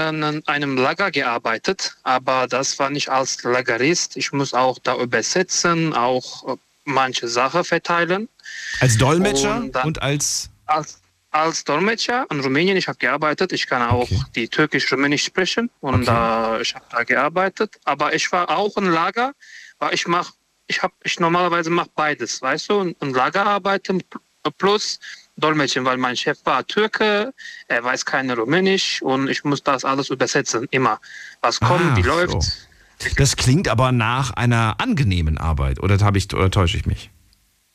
einem 0.47 0.77
Lager 0.77 1.11
gearbeitet, 1.11 1.97
aber 2.05 2.47
das 2.47 2.79
war 2.79 2.91
nicht 2.91 3.09
als 3.09 3.43
Lagerist. 3.43 4.17
Ich 4.17 4.31
muss 4.33 4.55
auch 4.55 4.79
da 4.79 4.95
übersetzen, 4.97 5.95
auch 5.95 6.47
äh, 6.49 6.57
manche 6.85 7.27
Sachen 7.27 7.65
verteilen. 7.65 8.29
Als 8.81 8.99
Dolmetscher 8.99 9.57
Und 9.57 9.75
dann- 9.75 9.87
und 9.89 10.03
als 10.03 10.51
als, 10.67 11.01
als 11.31 11.65
Dolmetscher 11.65 12.27
in 12.31 12.41
Rumänien. 12.41 12.77
Ich 12.77 12.89
habe 12.89 12.99
gearbeitet. 12.99 13.53
Ich 13.53 13.67
kann 13.67 13.83
auch 13.83 14.03
Okay. 14.11 14.23
die 14.35 14.49
Türkisch-Rumänisch 14.49 15.25
sprechen 15.25 15.71
und 15.81 16.09
Okay. 16.09 16.57
äh, 16.59 16.63
ich 16.63 16.75
habe 16.75 16.85
da 16.91 17.05
gearbeitet. 17.05 17.79
Aber 17.85 18.15
ich 18.15 18.31
war 18.33 18.51
auch 18.51 18.77
im 18.77 18.89
Lager, 18.91 19.33
weil 19.79 19.95
ich 19.95 20.07
mach, 20.07 20.33
ich 20.67 20.83
habe, 20.83 20.95
ich 21.05 21.19
normalerweise 21.21 21.71
mache 21.71 21.91
beides, 21.95 22.41
weißt 22.43 22.71
du, 22.71 22.95
im 23.01 23.15
Lager 23.15 23.47
arbeiten 23.47 24.03
plus 24.57 24.99
Dolmetschen, 25.37 25.85
weil 25.85 25.99
mein 25.99 26.17
Chef 26.17 26.39
war 26.45 26.67
Türke, 26.67 27.33
er 27.69 27.85
weiß 27.85 28.05
kein 28.05 28.31
Rumänisch 28.31 29.03
und 29.03 29.29
ich 29.29 29.45
muss 29.45 29.63
das 29.63 29.85
alles 29.85 30.11
übersetzen, 30.11 30.67
immer. 30.71 31.01
Was 31.43 31.61
kommt, 31.61 31.93
Ah, 31.93 31.97
wie 31.97 32.03
so. 32.03 32.09
läuft. 32.09 32.69
Das 33.17 33.37
klingt 33.37 33.69
aber 33.69 33.93
nach 33.93 34.33
einer 34.33 34.77
angenehmen 34.81 35.39
Arbeit, 35.39 35.81
oder, 35.81 35.97
ich, 36.17 36.35
oder 36.35 36.51
täusche 36.51 36.77
ich 36.79 36.87
mich? 36.87 37.11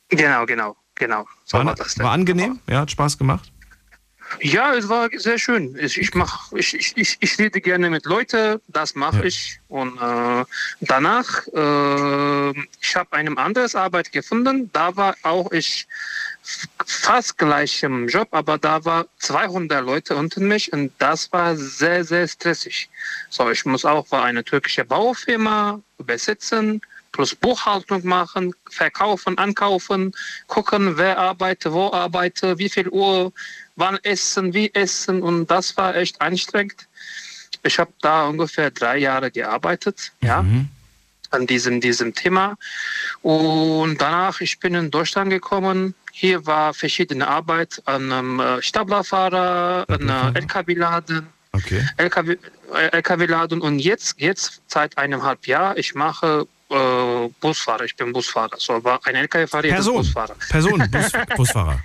Genau, 0.10 0.46
genau, 0.46 0.76
genau. 0.96 1.28
So 1.46 1.58
War, 1.58 1.66
war 1.66 1.76
das 1.76 1.98
war 2.00 2.12
angenehm? 2.12 2.60
Ja, 2.70 2.82
hat 2.82 2.92
Spaß 2.92 3.18
gemacht? 3.18 3.50
Ja, 4.42 4.74
es 4.74 4.90
war 4.90 5.10
sehr 5.16 5.38
schön. 5.38 5.78
Ich, 5.80 5.98
ich, 6.00 6.14
mach, 6.16 6.52
ich, 6.54 6.74
ich, 6.74 6.98
ich, 6.98 7.18
ich 7.20 7.38
rede 7.38 7.62
gerne 7.62 7.90
mit 7.92 8.06
Leuten, 8.06 8.60
das 8.68 8.96
mache 8.96 9.18
Ja. 9.20 9.24
ich. 9.26 9.60
Und 9.68 9.96
äh, 10.02 10.46
danach, 10.82 11.46
äh, 11.54 12.50
ich 12.82 12.96
habe 12.96 13.12
eine 13.14 13.38
andere 13.38 13.68
Arbeit 13.78 14.12
gefunden. 14.12 14.72
Da 14.74 14.96
war 14.96 15.16
auch 15.22 15.52
ich 15.52 15.88
fast 16.86 17.38
gleich 17.38 17.84
im 17.84 18.08
Job, 18.08 18.28
aber 18.32 18.58
da 18.58 18.84
war 18.86 19.06
200 19.20 19.84
Leute 19.86 20.16
unter 20.16 20.42
mich 20.42 20.74
und 20.74 20.92
das 20.98 21.32
war 21.32 21.56
sehr, 21.56 22.04
sehr 22.04 22.28
stressig. 22.28 22.90
So, 23.30 23.50
ich 23.52 23.64
muss 23.66 23.86
auch 23.86 24.08
für 24.08 24.22
eine 24.22 24.44
türkische 24.44 24.84
Baufirma 24.84 25.80
übersetzen, 26.00 26.82
plus 27.14 27.34
Buchhaltung 27.34 28.06
machen, 28.06 28.54
verkaufen, 28.70 29.38
ankaufen, 29.38 30.12
gucken, 30.48 30.98
wer 30.98 31.18
arbeitet, 31.18 31.72
wo 31.72 31.92
arbeitet, 31.94 32.58
wie 32.60 32.68
viel 32.70 32.90
Uhr, 32.90 33.32
wann 33.78 33.98
essen, 34.04 34.54
wie 34.54 34.70
essen 34.74 35.24
und 35.24 35.50
das 35.50 35.78
war 35.78 35.96
echt 35.96 36.20
anstrengend. 36.22 36.88
Ich 37.64 37.80
habe 37.80 37.94
da 38.02 38.28
ungefähr 38.28 38.72
drei 38.72 38.98
Jahre 38.98 39.32
gearbeitet, 39.32 40.12
ja, 40.22 40.42
Mhm. 40.42 40.68
an 41.30 41.48
diesem, 41.48 41.80
diesem 41.80 42.14
Thema. 42.14 42.58
Und 43.22 43.98
danach, 44.02 44.42
ich 44.42 44.60
bin 44.60 44.76
in 44.76 44.92
Deutschland 44.92 45.30
gekommen. 45.30 45.96
Hier 46.12 46.46
war 46.46 46.74
verschiedene 46.74 47.28
Arbeit 47.28 47.82
an 47.86 48.12
einem 48.12 48.40
äh, 48.40 48.62
Staplerfahrer, 48.62 49.86
an 49.88 50.10
einem 50.10 50.36
LKW-Laden. 50.36 51.28
Okay. 51.54 51.88
LKW, 51.98 52.38
äh, 52.74 52.88
LKW-Laden 52.98 53.62
und 53.62 53.80
jetzt, 53.80 54.20
jetzt 54.20 54.62
seit 54.68 54.98
einem 54.98 55.24
halben 55.24 55.46
Jahr, 55.46 55.78
ich 55.78 55.96
mache 55.96 56.48
äh, 56.74 57.30
Busfahrer, 57.40 57.84
ich 57.86 57.96
bin 57.96 58.12
Busfahrer. 58.12 58.56
So, 58.58 58.74
aber 58.74 59.00
ein 59.06 59.16
LKW-Fahrer, 59.16 59.68
Person. 59.70 59.98
Busfahrer. 59.98 60.36
Person, 60.50 60.88
Bus, 60.92 61.12
Busfahrer. 61.38 61.80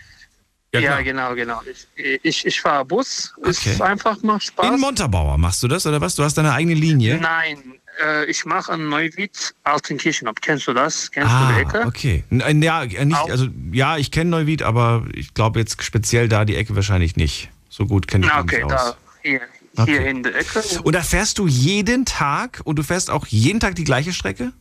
Ja, 0.72 0.80
klar. 0.80 1.02
genau, 1.02 1.34
genau. 1.34 1.60
Ich, 1.96 2.20
ich, 2.22 2.46
ich 2.46 2.60
fahre 2.60 2.84
Bus, 2.84 3.32
ist 3.44 3.66
Okay. 3.66 3.80
einfach 3.82 4.22
macht 4.22 4.44
Spaß. 4.44 4.66
In 4.74 4.78
Montabaur 4.80 5.38
machst 5.38 5.62
du 5.62 5.68
das, 5.68 5.86
oder 5.86 6.00
was? 6.00 6.14
Du 6.14 6.22
hast 6.22 6.36
deine 6.36 6.52
eigene 6.52 6.74
Linie? 6.74 7.16
Nein, 7.18 7.58
äh, 8.04 8.26
ich 8.26 8.44
mache 8.44 8.74
in 8.74 8.88
Neuwied 8.88 9.54
Altenkirchen. 9.64 10.28
Kennst 10.42 10.66
du 10.68 10.74
das? 10.74 11.10
Kennst 11.10 11.30
du 11.32 11.36
Ah, 11.36 11.52
die 11.54 11.60
Ecke? 11.62 11.86
okay. 11.86 12.24
N- 12.30 12.60
Ja, 12.62 12.82
äh, 12.84 13.04
nicht, 13.06 13.18
also, 13.18 13.46
ja, 13.72 13.96
ich 13.96 14.10
kenne 14.10 14.28
Neuwied, 14.30 14.62
aber 14.62 15.04
ich 15.14 15.32
glaube 15.32 15.58
jetzt 15.58 15.82
speziell 15.82 16.28
da 16.28 16.44
die 16.44 16.56
Ecke 16.56 16.76
wahrscheinlich 16.76 17.16
nicht. 17.16 17.48
So 17.70 17.86
gut 17.86 18.06
kenne 18.06 18.26
ich 18.26 18.30
Na, 18.32 18.42
mich 18.42 18.52
okay, 18.52 18.64
nicht 18.64 18.74
aus. 18.74 18.90
da, 18.92 18.96
hier, 19.22 19.40
Okay. 19.76 19.92
hier 19.92 20.06
in 20.06 20.22
der 20.22 20.34
Ecke. 20.34 20.62
Und 20.82 20.94
da 20.94 21.00
fährst 21.02 21.38
du 21.38 21.46
jeden 21.46 22.04
Tag 22.04 22.60
und 22.64 22.76
du 22.78 22.82
fährst 22.82 23.10
auch 23.10 23.26
jeden 23.28 23.58
Tag 23.60 23.74
die 23.76 23.84
gleiche 23.84 24.12
Strecke? 24.12 24.52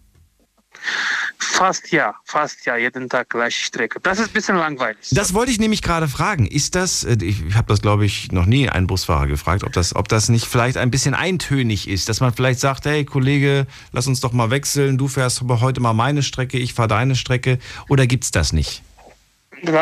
Fast 1.40 1.92
ja, 1.92 2.14
fast 2.24 2.66
ja, 2.66 2.78
jeden 2.78 3.10
Tag 3.10 3.30
gleiche 3.30 3.64
Strecke. 3.64 4.00
Das 4.00 4.20
ist 4.20 4.28
ein 4.28 4.34
bisschen 4.34 4.58
langweilig. 4.58 5.08
Das 5.12 5.34
wollte 5.34 5.52
ich 5.52 5.60
nämlich 5.60 5.82
gerade 5.82 6.08
fragen. 6.08 6.46
Ist 6.46 6.76
das, 6.76 7.04
äh, 7.04 7.18
ich 7.22 7.56
habe 7.56 7.68
das 7.68 7.82
glaube 7.82 8.06
ich 8.06 8.32
noch 8.32 8.46
nie 8.46 8.70
einen 8.70 8.86
Busfahrer 8.86 9.28
gefragt, 9.28 9.64
ob 9.64 9.74
das, 9.74 9.96
ob 9.96 10.08
das 10.08 10.30
nicht 10.30 10.46
vielleicht 10.46 10.78
ein 10.78 10.92
bisschen 10.92 11.16
eintönig 11.16 11.88
ist, 11.88 12.10
dass 12.10 12.20
man 12.20 12.34
vielleicht 12.34 12.60
sagt, 12.60 12.86
hey 12.86 13.06
Kollege, 13.06 13.66
lass 13.92 14.08
uns 14.08 14.20
doch 14.20 14.34
mal 14.34 14.52
wechseln, 14.52 14.98
du 14.98 15.08
fährst 15.08 15.42
heute 15.42 15.82
mal 15.82 15.94
meine 15.94 16.22
Strecke, 16.22 16.58
ich 16.58 16.74
fahre 16.74 16.90
deine 16.90 17.16
Strecke, 17.16 17.58
oder 17.90 18.06
gibt's 18.06 18.32
das 18.32 18.54
nicht? 18.54 18.84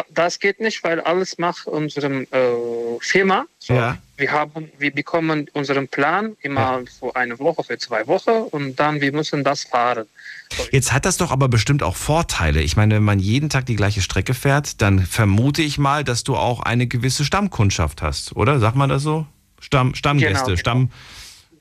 Das 0.10 0.39
geht 0.39 0.60
nicht, 0.60 0.84
weil 0.84 1.01
alles 1.01 1.38
macht 1.38 1.68
unsere 1.68 2.08
äh, 2.32 3.00
Firma. 3.01 3.46
So, 3.60 3.74
Ja. 3.74 3.98
Wir 4.18 4.32
haben, 4.32 4.72
wir 4.77 4.94
bekommen 4.94 5.50
unseren 5.51 5.89
Plan 5.89 6.38
immer 6.42 6.84
für 7.00 7.13
eine 7.18 7.38
Woche, 7.38 7.65
für 7.65 7.77
zwei 7.77 8.08
Wochen 8.08 8.30
und 8.30 8.80
dann 8.80 9.01
wir 9.01 9.12
müssen 9.12 9.44
das 9.44 9.65
fahren. 9.65 10.08
Jetzt 10.71 10.93
hat 10.93 11.05
das 11.05 11.17
doch 11.17 11.31
aber 11.31 11.47
bestimmt 11.47 11.83
auch 11.83 11.95
Vorteile. 11.95 12.62
Ich 12.62 12.77
meine, 12.77 12.95
wenn 12.95 13.03
man 13.03 13.19
jeden 13.19 13.50
Tag 13.50 13.65
die 13.65 13.75
gleiche 13.75 14.01
Strecke 14.01 14.33
fährt, 14.33 14.81
dann 14.81 15.00
vermute 15.05 15.62
ich 15.62 15.77
mal, 15.77 16.03
dass 16.03 16.24
du 16.24 16.35
auch 16.35 16.62
eine 16.62 16.88
gewisse 16.88 17.25
Stammkundschaft 17.25 18.01
hast, 18.01 18.35
oder? 18.35 18.59
Sagt 18.59 18.75
man 18.75 18.89
das 18.89 19.03
so? 19.03 19.25
Stamm, 19.59 19.95
Stammgäste, 19.95 20.33
Genau, 20.33 20.45
genau. 20.45 20.57
Stamm. 20.57 20.89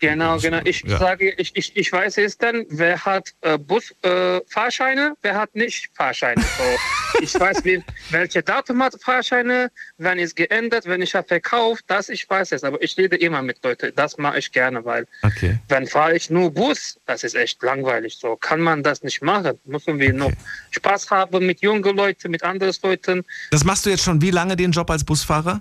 Genau, 0.08 0.38
genau. 0.38 0.61
Ich 0.64 0.82
Ja. 0.87 0.99
sage, 0.99 1.30
ich, 1.37 1.50
ich, 1.56 1.76
ich 1.76 1.90
weiß 1.92 2.18
es 2.18 2.37
dann, 2.38 2.66
wer 2.68 3.04
hat 3.04 3.32
äh, 3.42 3.58
Busfahrscheine, 3.58 5.06
äh, 5.12 5.16
wer 5.23 5.34
hat 5.37 5.54
nicht 5.54 5.90
Fahrscheine. 5.94 6.42
So, 6.42 7.18
ich 7.20 7.38
weiß, 7.38 7.64
wie, 7.64 7.82
welche 8.11 8.42
Datum 8.42 8.82
hat 8.82 8.94
Fahrscheine, 9.02 9.70
wann 9.99 10.18
ist 10.18 10.37
geändert, 10.37 10.87
wenn 10.87 11.02
ich 11.02 11.14
habe 11.14 11.26
verkauft, 11.26 11.84
das 11.87 12.08
ich 12.08 12.28
weiß 12.28 12.52
es. 12.52 12.64
Aber 12.64 12.82
ich 12.82 12.96
rede 12.99 13.16
immer 13.16 13.42
mit 13.42 13.62
Leuten, 13.64 13.92
das 13.96 14.18
mache 14.18 14.38
ich 14.38 14.52
gerne, 14.52 14.84
weil 14.84 15.06
Okay. 15.23 15.58
wenn 15.68 15.87
fahre 15.87 16.14
ich 16.16 16.30
nur 16.30 16.50
Bus, 16.50 16.99
das 17.06 17.25
ist 17.25 17.34
echt 17.34 17.62
langweilig. 17.62 18.16
So 18.20 18.37
kann 18.37 18.61
man 18.61 18.82
das 18.82 19.02
nicht 19.02 19.23
machen. 19.23 19.58
Müssen 19.64 19.99
wir 19.99 20.12
noch 20.12 20.32
Spaß 20.70 21.11
haben 21.11 21.46
mit 21.46 21.61
jungen 21.62 21.96
Leuten, 21.96 22.30
mit 22.30 22.42
anderen 22.42 22.75
Leuten. 22.82 23.25
Das 23.50 23.64
machst 23.64 23.87
du 23.87 23.90
jetzt 23.90 24.02
schon 24.04 24.20
wie 24.20 24.30
lange 24.30 24.56
den 24.56 24.73
Job 24.73 24.90
als 24.90 25.04
Busfahrer? 25.04 25.61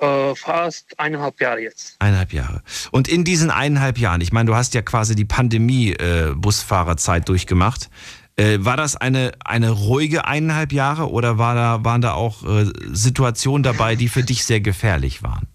Äh, 0.00 0.34
fast 0.36 0.86
eineinhalb 0.98 1.40
Jahre 1.40 1.60
jetzt. 1.60 1.96
Eineinhalb 1.98 2.32
Jahre. 2.32 2.62
Und 2.92 3.08
in 3.08 3.24
diesen 3.24 3.50
eineinhalb 3.50 3.98
Jahren, 3.98 4.20
ich 4.20 4.30
meine, 4.32 4.46
du 4.46 4.54
hast 4.54 4.74
ja 4.74 4.82
quasi 4.82 5.16
die 5.16 5.24
Pandemie-Busfahrerzeit 5.24 7.28
durchgemacht. 7.28 7.90
Äh, 8.36 8.58
war 8.60 8.76
das 8.76 8.94
eine, 8.96 9.32
eine 9.44 9.70
ruhige 9.70 10.24
eineinhalb 10.26 10.72
Jahre 10.72 11.10
oder 11.10 11.38
war 11.38 11.56
da, 11.56 11.84
waren 11.84 12.00
da 12.00 12.12
auch 12.12 12.44
äh, 12.44 12.66
Situationen 12.92 13.64
dabei, 13.64 13.96
die 13.96 14.08
für 14.08 14.22
dich 14.22 14.44
sehr 14.44 14.60
gefährlich 14.60 15.24
waren? 15.24 15.48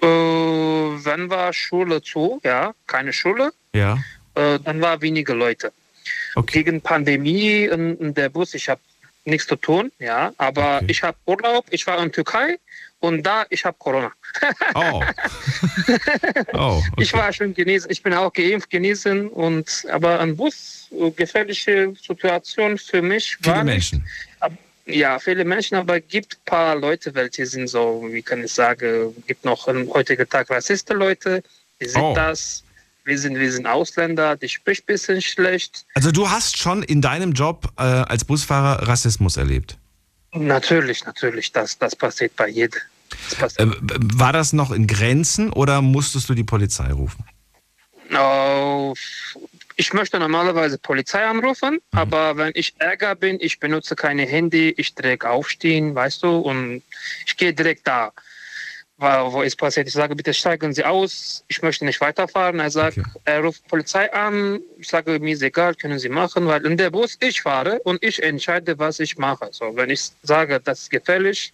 Äh, 0.00 0.06
wenn 0.06 1.28
war 1.28 1.52
Schule 1.52 2.00
zu, 2.00 2.40
ja, 2.44 2.72
keine 2.86 3.12
Schule, 3.12 3.52
Ja. 3.74 3.98
äh, 4.34 4.58
dann 4.64 4.80
war 4.80 5.02
wenige 5.02 5.34
Leute. 5.34 5.72
Okay. 6.34 6.62
Gegen 6.64 6.80
Pandemie 6.80 7.64
in, 7.64 7.98
in 7.98 8.14
der 8.14 8.30
Bus, 8.30 8.54
ich 8.54 8.70
habe 8.70 8.80
nichts 9.26 9.46
zu 9.46 9.56
tun, 9.56 9.92
ja, 9.98 10.32
aber 10.38 10.76
Okay. 10.76 10.86
ich 10.88 11.02
habe 11.02 11.18
Urlaub, 11.26 11.66
ich 11.70 11.86
war 11.86 12.02
in 12.02 12.10
Türkei 12.10 12.58
und 13.00 13.22
da 13.22 13.46
ich 13.50 13.64
habe 13.64 13.76
Corona. 13.78 14.12
Oh. 14.74 15.02
oh, 16.52 16.82
okay. 16.92 17.02
Ich 17.02 17.12
war 17.12 17.32
schon 17.32 17.54
genesen, 17.54 17.90
ich 17.90 18.02
bin 18.02 18.12
auch 18.14 18.32
geimpft 18.32 18.70
genesen 18.70 19.28
und 19.28 19.86
aber 19.90 20.20
ein 20.20 20.36
Bus 20.36 20.88
äh, 20.90 21.10
gefährliche 21.10 21.92
Situation 22.00 22.78
für 22.78 23.02
mich 23.02 23.36
Viele 23.40 23.56
war. 23.56 23.64
Menschen. 23.64 24.04
Ja, 24.86 25.18
viele 25.18 25.44
Menschen, 25.44 25.76
aber 25.76 26.00
gibt 26.00 26.42
paar 26.46 26.74
Leute, 26.74 27.14
welche 27.14 27.44
sind 27.44 27.68
so, 27.68 28.06
wie 28.10 28.22
kann 28.22 28.42
ich 28.42 28.52
sagen, 28.54 29.14
gibt 29.26 29.44
noch 29.44 29.68
am 29.68 29.86
heutigen 29.92 30.26
Tag 30.26 30.48
Rassisten 30.48 30.96
Leute, 30.96 31.42
die 31.80 31.88
sind 31.88 32.00
Oh. 32.02 32.14
das. 32.14 32.64
Wir 33.04 33.18
sind, 33.18 33.38
wir 33.38 33.52
sind 33.52 33.66
Ausländer, 33.66 34.36
die 34.36 34.48
spricht 34.48 34.84
ein 34.84 34.86
bisschen 34.86 35.20
schlecht. 35.22 35.84
Also 35.94 36.10
du 36.10 36.28
hast 36.30 36.56
schon 36.58 36.82
in 36.82 37.00
deinem 37.02 37.32
Job 37.32 37.68
äh, 37.78 37.82
als 37.82 38.24
Busfahrer 38.24 38.86
Rassismus 38.88 39.36
erlebt. 39.36 39.76
Natürlich, 40.32 41.04
natürlich, 41.04 41.52
das, 41.52 41.78
das 41.78 41.96
passiert 41.96 42.36
bei 42.36 42.48
jedem. 42.48 42.80
Das. 43.40 43.56
Äh, 43.56 43.66
war 44.14 44.32
das 44.32 44.52
noch 44.52 44.70
in 44.70 44.86
Grenzen 44.86 45.50
oder 45.52 45.80
musstest 45.80 46.28
du 46.28 46.34
die 46.34 46.44
Polizei 46.44 46.92
rufen? 46.92 47.24
Oh, 48.16 48.94
ich 49.76 49.92
möchte 49.92 50.18
normalerweise 50.18 50.78
Polizei 50.78 51.24
anrufen, 51.24 51.74
Mhm. 51.74 51.98
aber 51.98 52.36
wenn 52.36 52.52
ich 52.54 52.74
Ärger 52.78 53.14
bin, 53.14 53.38
ich 53.40 53.60
benutze 53.60 53.96
keine 53.96 54.26
Handy, 54.26 54.74
ich 54.76 54.94
direkt 54.94 55.24
aufstehen, 55.24 55.94
weißt 55.94 56.22
du, 56.22 56.36
und 56.38 56.82
ich 57.26 57.36
gehe 57.36 57.52
direkt 57.54 57.86
da. 57.86 58.12
Wo 59.00 59.42
ist 59.42 59.56
passiert? 59.56 59.86
Ich 59.86 59.94
sage, 59.94 60.16
bitte 60.16 60.34
steigen 60.34 60.72
Sie 60.74 60.84
aus, 60.84 61.44
ich 61.46 61.62
möchte 61.62 61.84
nicht 61.84 62.00
weiterfahren. 62.00 62.58
Er 62.58 62.70
sagt, 62.70 62.98
Okay. 62.98 63.08
er 63.26 63.40
ruft 63.44 63.66
Polizei 63.68 64.12
an. 64.12 64.58
Ich 64.76 64.88
sage, 64.88 65.20
mir 65.20 65.34
ist 65.34 65.42
egal, 65.42 65.76
können 65.76 66.00
Sie 66.00 66.08
machen, 66.08 66.46
weil 66.46 66.66
in 66.66 66.76
der 66.76 66.90
Bus 66.90 67.16
ich 67.20 67.40
fahre 67.42 67.78
und 67.84 68.02
ich 68.02 68.20
entscheide, 68.20 68.76
was 68.78 68.98
ich 68.98 69.16
mache. 69.16 69.48
So, 69.52 69.76
wenn 69.76 69.90
ich 69.90 70.00
sage, 70.24 70.58
das 70.58 70.80
ist 70.82 70.90
gefährlich, 70.90 71.52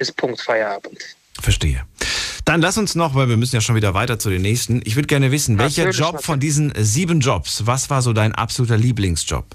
ist 0.00 0.16
Punkt 0.16 0.40
Feierabend. 0.40 0.98
Verstehe. 1.40 1.84
Dann 2.44 2.60
lass 2.60 2.76
uns 2.78 2.96
noch, 2.96 3.14
weil 3.14 3.28
wir 3.28 3.36
müssen 3.36 3.54
ja 3.54 3.60
schon 3.60 3.76
wieder 3.76 3.94
weiter 3.94 4.18
zu 4.18 4.28
den 4.28 4.42
nächsten. 4.42 4.82
Ich 4.84 4.96
würde 4.96 5.06
gerne 5.06 5.30
wissen, 5.30 5.56
welcher 5.56 5.84
Natürlich, 5.84 6.00
Job 6.00 6.24
von 6.24 6.40
diesen 6.40 6.72
sieben 6.76 7.20
Jobs, 7.20 7.64
was 7.66 7.90
war 7.90 8.02
so 8.02 8.12
dein 8.12 8.34
absoluter 8.34 8.76
Lieblingsjob? 8.76 9.46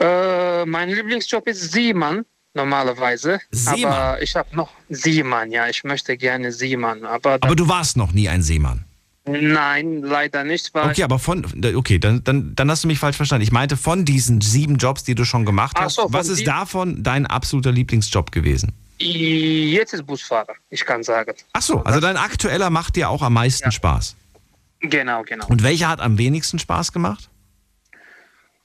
Äh, 0.00 0.64
mein 0.66 0.88
Lieblingsjob 0.88 1.46
ist 1.46 1.70
Seemann 1.70 2.24
normalerweise. 2.54 3.40
Seemann? 3.50 3.92
Aber 3.92 4.22
ich 4.22 4.34
habe 4.36 4.54
noch 4.56 4.70
Seemann, 4.88 5.50
ja. 5.50 5.68
Ich 5.68 5.84
möchte 5.84 6.16
gerne 6.16 6.52
Seemann. 6.52 7.04
Aber, 7.04 7.34
Aber 7.34 7.56
du 7.56 7.68
warst 7.68 7.96
noch 7.96 8.12
nie 8.12 8.28
ein 8.28 8.42
Seemann. 8.42 8.84
nein, 9.26 10.02
leider 10.02 10.44
nicht. 10.44 10.70
Okay, 10.74 11.02
aber 11.02 11.18
von, 11.18 11.44
okay, 11.74 11.98
dann, 11.98 12.22
dann, 12.24 12.54
dann 12.54 12.70
hast 12.70 12.84
du 12.84 12.88
mich 12.88 12.98
falsch 12.98 13.16
verstanden. 13.16 13.42
Ich 13.42 13.52
meinte 13.52 13.76
von 13.76 14.04
diesen 14.04 14.40
sieben 14.40 14.76
Jobs, 14.76 15.04
die 15.04 15.14
du 15.14 15.24
schon 15.24 15.44
gemacht 15.44 15.76
Ach 15.78 15.84
hast, 15.84 15.94
so, 15.96 16.06
was 16.12 16.28
ist 16.28 16.46
davon 16.46 17.02
dein 17.02 17.26
absoluter 17.26 17.72
Lieblingsjob 17.72 18.32
gewesen? 18.32 18.72
jetzt 18.98 19.92
ist 19.92 20.06
Busfahrer, 20.06 20.54
ich 20.70 20.84
kann 20.86 21.02
sagen. 21.02 21.34
Ach 21.52 21.60
so, 21.62 21.82
also 21.82 21.98
dein 22.00 22.16
aktueller 22.16 22.70
macht 22.70 22.94
dir 22.96 23.10
auch 23.10 23.22
am 23.22 23.32
meisten 23.34 23.64
Ja. 23.64 23.72
Spaß. 23.72 24.14
Genau, 24.80 25.22
genau. 25.24 25.46
Und 25.48 25.62
welcher 25.62 25.88
hat 25.88 26.00
am 26.00 26.16
wenigsten 26.16 26.58
Spaß 26.60 26.92
gemacht? 26.92 27.28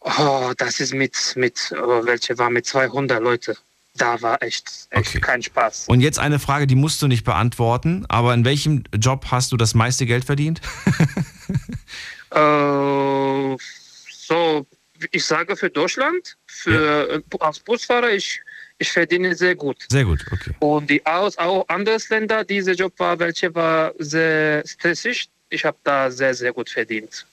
Oh, 0.01 0.51
das 0.57 0.79
ist 0.79 0.93
mit, 0.93 1.33
mit 1.35 1.73
oh, 1.81 2.05
welche 2.05 2.37
war 2.37 2.49
mit 2.49 2.65
200 2.65 3.21
Leute. 3.21 3.57
Da 3.99 4.19
war 4.21 4.41
echt, 4.41 4.87
echt 4.89 5.09
Okay. 5.09 5.19
kein 5.19 5.43
Spaß. 5.43 5.85
Und 5.87 5.99
jetzt 6.01 6.17
eine 6.17 6.39
Frage, 6.39 6.65
die 6.65 6.75
musst 6.75 7.01
du 7.01 7.07
nicht 7.07 7.25
beantworten, 7.25 8.05
aber 8.07 8.33
in 8.33 8.45
welchem 8.45 8.83
Job 8.95 9.25
hast 9.29 9.51
du 9.51 9.57
das 9.57 9.75
meiste 9.75 10.05
Geld 10.07 10.25
verdient? 10.25 10.61
Äh, 12.31 13.57
so, 14.11 14.65
ich 15.11 15.25
sage 15.25 15.55
für 15.55 15.69
Deutschland, 15.69 16.37
für 16.45 17.09
äh, 17.09 17.37
als 17.39 17.59
Busfahrer, 17.59 18.11
ich, 18.11 18.39
ich 18.77 18.91
verdiene 18.91 19.33
sehr 19.35 19.55
gut. 19.55 19.77
Sehr 19.89 20.05
gut, 20.05 20.23
okay. 20.31 20.53
Und 20.59 20.87
die 20.91 21.03
aus 21.07 21.37
auch 21.39 21.67
andere 21.69 21.97
Länder, 22.09 22.43
dieser 22.43 22.73
Job 22.73 22.93
war, 22.99 23.17
welche 23.17 23.53
war 23.55 23.93
sehr 23.97 24.63
stressig. 24.67 25.27
Ich 25.49 25.65
habe 25.65 25.77
da 25.83 26.11
sehr, 26.11 26.35
sehr 26.35 26.53
gut 26.53 26.69
verdient. 26.69 27.25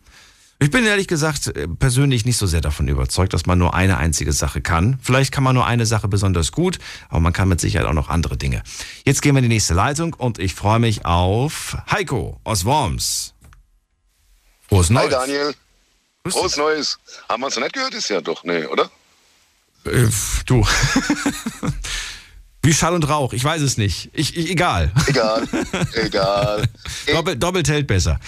Ich 0.61 0.71
bin 0.71 0.85
ehrlich 0.85 1.07
gesagt 1.07 1.47
äh, 1.47 1.69
persönlich 1.69 2.25
nicht 2.25 2.35
so 2.35 2.45
sehr 2.45 2.59
davon 2.59 2.89
überzeugt, 2.89 3.33
dass 3.33 3.45
man 3.45 3.57
nur 3.57 3.73
eine 3.73 3.97
einzige 3.97 4.33
Sache 4.33 4.59
kann. 4.59 4.99
Vielleicht 5.01 5.31
kann 5.31 5.43
man 5.43 5.55
nur 5.55 5.65
eine 5.65 5.85
Sache 5.85 6.09
besonders 6.09 6.51
gut, 6.51 6.79
aber 7.07 7.21
man 7.21 7.31
kann 7.31 7.47
mit 7.47 7.61
Sicherheit 7.61 7.87
auch 7.87 7.93
noch 7.93 8.09
andere 8.09 8.35
Dinge. 8.35 8.61
Jetzt 9.05 9.21
gehen 9.21 9.35
wir 9.35 9.39
in 9.39 9.43
die 9.43 9.55
nächste 9.55 9.73
Leitung 9.73 10.13
und 10.13 10.37
ich 10.37 10.53
freue 10.53 10.79
mich 10.79 11.05
auf 11.05 11.77
Heiko 11.89 12.41
aus 12.43 12.65
Worms. 12.65 13.33
Frohes 14.67 14.89
Hi 14.89 14.95
Neues. 14.95 15.09
Daniel, 15.09 15.53
Grüß 16.23 16.33
frohes 16.33 16.57
Neues. 16.57 16.99
Haben 17.29 17.41
wir 17.41 17.45
uns 17.45 17.55
noch 17.55 17.63
nicht 17.63 17.73
gehört? 17.73 17.93
Ist 17.93 18.09
ja 18.09 18.19
doch, 18.19 18.43
nee, 18.43 18.65
oder? 18.65 18.91
Äh, 19.85 20.07
du. 20.45 20.67
Wie 22.61 22.73
Schall 22.73 22.93
und 22.93 23.07
Rauch, 23.07 23.33
ich 23.33 23.43
weiß 23.43 23.61
es 23.61 23.77
nicht. 23.77 24.09
Ich, 24.13 24.35
ich, 24.35 24.49
egal. 24.49 24.91
Egal, 25.07 25.47
egal. 25.93 26.67
Doppel, 27.07 27.37
doppelt 27.37 27.69
hält 27.69 27.87
besser. 27.87 28.19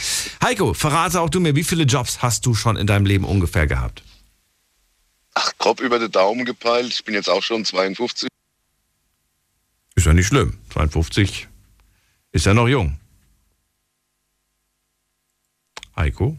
Heiko, 0.41 0.73
verrate 0.73 1.19
auch 1.19 1.29
du 1.29 1.39
mir, 1.41 1.55
wie 1.55 1.63
viele 1.65 1.83
Jobs 1.83 2.21
hast 2.21 2.45
du 2.45 2.53
schon 2.53 2.77
in 2.77 2.87
deinem 2.87 3.05
Leben 3.05 3.25
ungefähr 3.25 3.67
gehabt? 3.67 4.03
Ach, 5.33 5.51
grob 5.57 5.81
über 5.81 5.99
den 5.99 6.11
Daumen 6.11 6.45
gepeilt. 6.45 6.93
Ich 6.93 7.03
bin 7.03 7.13
jetzt 7.13 7.29
auch 7.29 7.43
schon 7.43 7.65
52. 7.65 8.29
Ist 9.95 10.05
ja 10.05 10.13
nicht 10.13 10.27
schlimm. 10.27 10.57
52 10.71 11.47
ist 12.31 12.45
ja 12.45 12.53
noch 12.53 12.67
jung. 12.67 12.97
Heiko? 15.95 16.37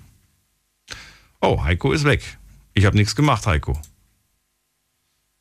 Oh, 1.40 1.62
Heiko 1.62 1.92
ist 1.92 2.05
weg. 2.05 2.38
Ich 2.72 2.87
habe 2.87 2.96
nichts 2.96 3.14
gemacht, 3.14 3.46
Heiko. 3.46 3.78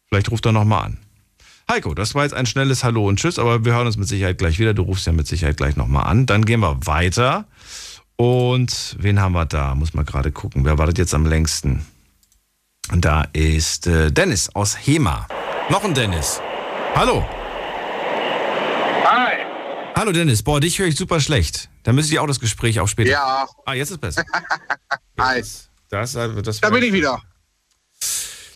Vielleicht 0.08 0.30
ruft 0.30 0.46
er 0.46 0.52
nochmal 0.52 0.86
an. 0.86 0.98
Heiko, 1.72 1.94
das 1.94 2.16
war 2.16 2.24
jetzt 2.24 2.34
ein 2.34 2.46
schnelles 2.46 2.84
Hallo 2.84 3.08
und 3.08 3.18
Tschüss, 3.18 3.40
aber 3.40 3.64
wir 3.64 3.72
hören 3.72 3.88
uns 3.88 3.96
mit 3.96 4.06
Sicherheit 4.06 4.38
gleich 4.38 4.60
wieder. 4.60 4.74
Du 4.74 4.82
rufst 4.82 5.08
ja 5.08 5.14
mit 5.14 5.26
Sicherheit 5.26 5.56
gleich 5.56 5.78
nochmal 5.78 6.06
an. 6.06 6.26
Dann 6.26 6.44
gehen 6.44 6.60
wir 6.60 6.86
weiter. 6.86 7.46
Und 8.18 8.98
wen 9.00 9.22
haben 9.22 9.32
wir 9.32 9.46
da? 9.46 9.74
Muss 9.74 9.94
man 9.94 10.06
gerade 10.06 10.34
gucken. 10.34 10.66
Wer 10.66 10.78
wartet 10.78 10.98
jetzt 10.98 11.14
am 11.14 11.26
längsten? 11.26 11.86
Da 12.94 13.26
ist 13.32 13.88
äh, 13.88 14.12
Dennis 14.12 14.54
aus 14.54 14.86
Hema. 14.86 15.30
Noch 15.70 15.86
ein 15.86 15.94
Dennis. 15.94 16.42
Hallo. 16.94 17.26
Hi. 19.06 19.38
Hallo 19.96 20.12
Dennis, 20.12 20.44
boah, 20.44 20.60
dich 20.60 20.78
höre 20.78 20.88
ich 20.88 20.98
super 20.98 21.22
schlecht. 21.22 21.70
Da 21.84 21.94
müsste 21.94 22.12
ich 22.12 22.20
auch 22.20 22.28
das 22.28 22.42
Gespräch 22.42 22.82
auch 22.82 22.88
später. 22.90 23.12
Ja, 23.12 23.48
Ah, 23.66 23.76
jetzt 23.76 23.92
ist 23.92 24.02
besser. 24.02 24.26
hi. 25.18 25.42
Das, 25.88 26.16
äh, 26.16 26.42
das 26.42 26.60
Da 26.60 26.70
bin 26.70 26.84
ich 26.84 26.92
wieder. 26.92 27.22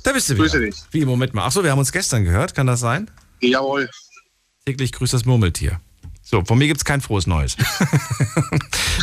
Da 0.06 0.13
bist 0.13 0.30
du 0.30 0.36
wieder. 0.36 0.44
Grüße 0.44 0.60
dich. 0.60 0.76
Wie, 0.91 1.04
Moment 1.04 1.34
mal. 1.34 1.46
Achso, 1.46 1.63
wir 1.63 1.72
haben 1.72 1.80
uns 1.80 1.91
gestern 1.91 2.24
gehört, 2.24 2.54
kann 2.54 2.68
das 2.68 2.80
sein? 2.80 3.10
Jawohl. 3.41 3.89
Täglich 4.65 4.91
grüßt 4.91 5.13
das 5.13 5.26
Murmeltier. 5.26 5.82
So, 6.22 6.44
von 6.46 6.60
mir 6.60 6.68
gibt's 6.68 6.86
kein 6.86 7.02
frohes 7.02 7.26
Neues. 7.26 7.56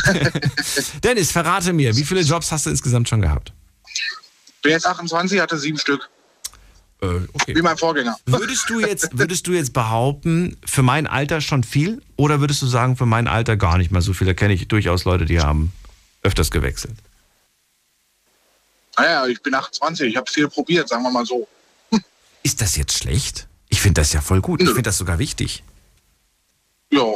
Dennis, 1.03 1.31
verrate 1.31 1.73
mir, 1.73 1.95
wie 1.97 2.03
viele 2.03 2.21
Jobs 2.21 2.51
hast 2.51 2.65
du 2.65 2.69
insgesamt 2.69 3.09
schon 3.09 3.21
gehabt? 3.21 3.51
Bin 4.61 4.71
jetzt 4.71 4.87
28, 4.87 5.41
hatte 5.41 5.57
sieben 5.57 5.77
Stück. 5.77 6.09
Äh, 7.01 7.07
okay. 7.33 7.53
Wie 7.55 7.61
mein 7.61 7.77
Vorgänger. 7.77 8.15
Würdest 8.25 8.69
du, 8.69 8.79
jetzt, 8.79 9.09
würdest 9.11 9.45
du 9.47 9.51
jetzt 9.51 9.73
behaupten, 9.73 10.55
für 10.65 10.83
mein 10.83 11.05
Alter 11.05 11.41
schon 11.41 11.63
viel? 11.63 12.01
Oder 12.15 12.39
würdest 12.39 12.61
du 12.61 12.67
sagen, 12.67 12.95
für 12.95 13.05
mein 13.05 13.27
Alter 13.27 13.57
gar 13.57 13.77
nicht 13.77 13.91
mal 13.91 14.01
so 14.01 14.13
viel? 14.13 14.27
Da 14.27 14.33
kenne 14.33 14.53
ich 14.53 14.69
durchaus 14.69 15.03
Leute, 15.03 15.25
die 15.25 15.41
haben 15.41 15.73
öfters 16.21 16.49
gewechselt. 16.49 16.95
Naja, 18.97 19.25
ich 19.27 19.41
bin 19.41 19.53
28, 19.53 20.07
ich 20.07 20.17
habe 20.17 20.29
viel 20.29 20.47
probiert, 20.47 20.87
sagen 20.89 21.03
wir 21.03 21.11
mal 21.11 21.25
so. 21.25 21.47
Ist 22.43 22.61
das 22.61 22.75
jetzt 22.75 22.97
schlecht? 22.97 23.47
Ich 23.69 23.81
finde 23.81 24.01
das 24.01 24.13
ja 24.13 24.21
voll 24.21 24.41
gut. 24.41 24.61
Ich 24.61 24.67
finde 24.67 24.83
das 24.83 24.97
sogar 24.97 25.17
wichtig. 25.17 25.63
Ja. 26.91 27.13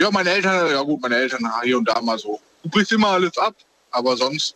Ja, 0.00 0.10
meine 0.10 0.30
Eltern, 0.30 0.70
ja 0.70 0.82
gut, 0.82 1.00
meine 1.00 1.16
Eltern 1.16 1.50
hier 1.62 1.78
und 1.78 1.88
da 1.88 2.00
mal 2.00 2.18
so. 2.18 2.40
Du 2.62 2.68
brichst 2.68 2.92
immer 2.92 3.08
alles 3.08 3.38
ab, 3.38 3.54
aber 3.90 4.16
sonst, 4.16 4.54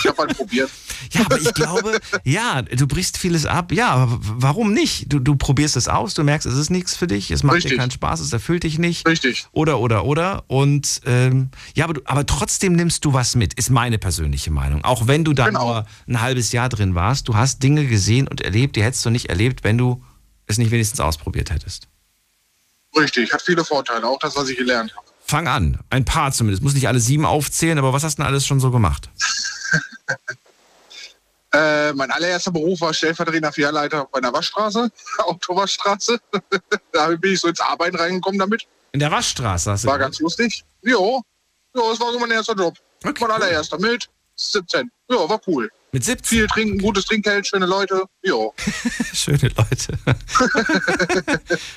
ich 0.00 0.06
habe 0.06 0.22
halt 0.22 0.36
probiert. 0.36 0.70
Ja, 1.12 1.22
aber 1.26 1.38
ich 1.40 1.52
glaube, 1.54 1.98
ja, 2.24 2.62
du 2.62 2.86
brichst 2.86 3.18
vieles 3.18 3.46
ab. 3.46 3.72
Ja, 3.72 3.90
aber 3.90 4.18
warum 4.20 4.72
nicht? 4.72 5.12
Du, 5.12 5.18
du 5.18 5.36
probierst 5.36 5.76
es 5.76 5.88
aus, 5.88 6.14
du 6.14 6.24
merkst, 6.24 6.46
es 6.46 6.56
ist 6.56 6.70
nichts 6.70 6.96
für 6.96 7.06
dich, 7.06 7.30
es 7.30 7.42
macht 7.42 7.56
dir 7.58 7.64
Richtig. 7.64 7.78
keinen 7.78 7.90
Spaß, 7.90 8.20
es 8.20 8.32
erfüllt 8.32 8.62
dich 8.64 8.78
nicht. 8.78 9.06
Richtig. 9.06 9.46
Oder, 9.52 9.78
oder, 9.80 10.04
oder. 10.04 10.44
Und 10.48 11.00
ähm, 11.06 11.50
ja, 11.74 11.84
aber, 11.84 11.94
du, 11.94 12.00
aber 12.04 12.26
trotzdem 12.26 12.74
nimmst 12.74 13.04
du 13.04 13.12
was 13.12 13.34
mit, 13.36 13.54
ist 13.54 13.70
meine 13.70 13.98
persönliche 13.98 14.50
Meinung. 14.50 14.84
Auch 14.84 15.06
wenn 15.06 15.24
du 15.24 15.32
da 15.32 15.46
Genau. 15.46 15.64
nur 15.66 15.86
ein 16.06 16.20
halbes 16.20 16.52
Jahr 16.52 16.68
drin 16.68 16.94
warst, 16.94 17.28
du 17.28 17.34
hast 17.36 17.62
Dinge 17.62 17.86
gesehen 17.86 18.28
und 18.28 18.40
erlebt, 18.40 18.76
die 18.76 18.82
hättest 18.82 19.04
du 19.06 19.10
nicht 19.10 19.28
erlebt, 19.30 19.64
wenn 19.64 19.78
du 19.78 20.02
es 20.46 20.58
nicht 20.58 20.70
wenigstens 20.70 21.00
ausprobiert 21.00 21.50
hättest. 21.50 21.88
Richtig, 22.96 23.32
hat 23.32 23.42
viele 23.42 23.64
Vorteile, 23.64 24.06
auch 24.06 24.18
das, 24.18 24.34
was 24.36 24.48
ich 24.48 24.56
gelernt 24.56 24.94
habe. 24.96 25.06
Fang 25.26 25.46
an, 25.46 25.78
ein 25.90 26.06
paar 26.06 26.32
zumindest. 26.32 26.62
Muss 26.62 26.72
nicht 26.74 26.88
alle 26.88 27.00
sieben 27.00 27.26
aufzählen, 27.26 27.76
aber 27.78 27.92
was 27.92 28.02
hast 28.02 28.18
du 28.18 28.22
denn 28.22 28.26
alles 28.30 28.46
schon 28.46 28.60
so 28.60 28.70
gemacht? 28.70 29.10
Äh, 31.52 31.92
mein 31.94 32.10
allererster 32.10 32.50
Beruf 32.50 32.80
war 32.82 32.92
stellvertretender 32.92 33.52
Fährleiter 33.52 34.06
bei 34.12 34.18
einer 34.18 34.32
Waschstraße, 34.32 34.90
Autowaschstraße. 35.18 36.18
da 36.92 37.06
bin 37.08 37.32
ich 37.32 37.40
so 37.40 37.48
ins 37.48 37.60
Arbeiten 37.60 37.96
reingekommen 37.96 38.38
damit. 38.38 38.66
In 38.92 39.00
der 39.00 39.10
Waschstraße 39.10 39.70
hast 39.70 39.84
du 39.84 39.88
War 39.88 39.96
gesagt? 39.98 40.12
ganz 40.12 40.20
lustig. 40.20 40.64
Jo, 40.82 41.22
jo, 41.74 41.90
das 41.90 42.00
war 42.00 42.12
so 42.12 42.18
mein 42.18 42.30
erster 42.30 42.54
Job. 42.54 42.74
Okay, 43.04 43.14
mein 43.20 43.30
cool. 43.30 43.30
allererster 43.32 43.78
mit 43.78 44.08
17. 44.36 44.90
Ja, 45.10 45.28
war 45.28 45.40
cool. 45.46 45.70
Mit 45.92 46.04
17? 46.04 46.38
Viel 46.38 46.46
trinken, 46.48 46.78
gutes 46.78 47.06
Trinkgeld, 47.06 47.46
schöne 47.46 47.64
Leute. 47.64 48.04
Jo. 48.22 48.54
Schöne 49.14 49.50
Leute. 49.56 49.98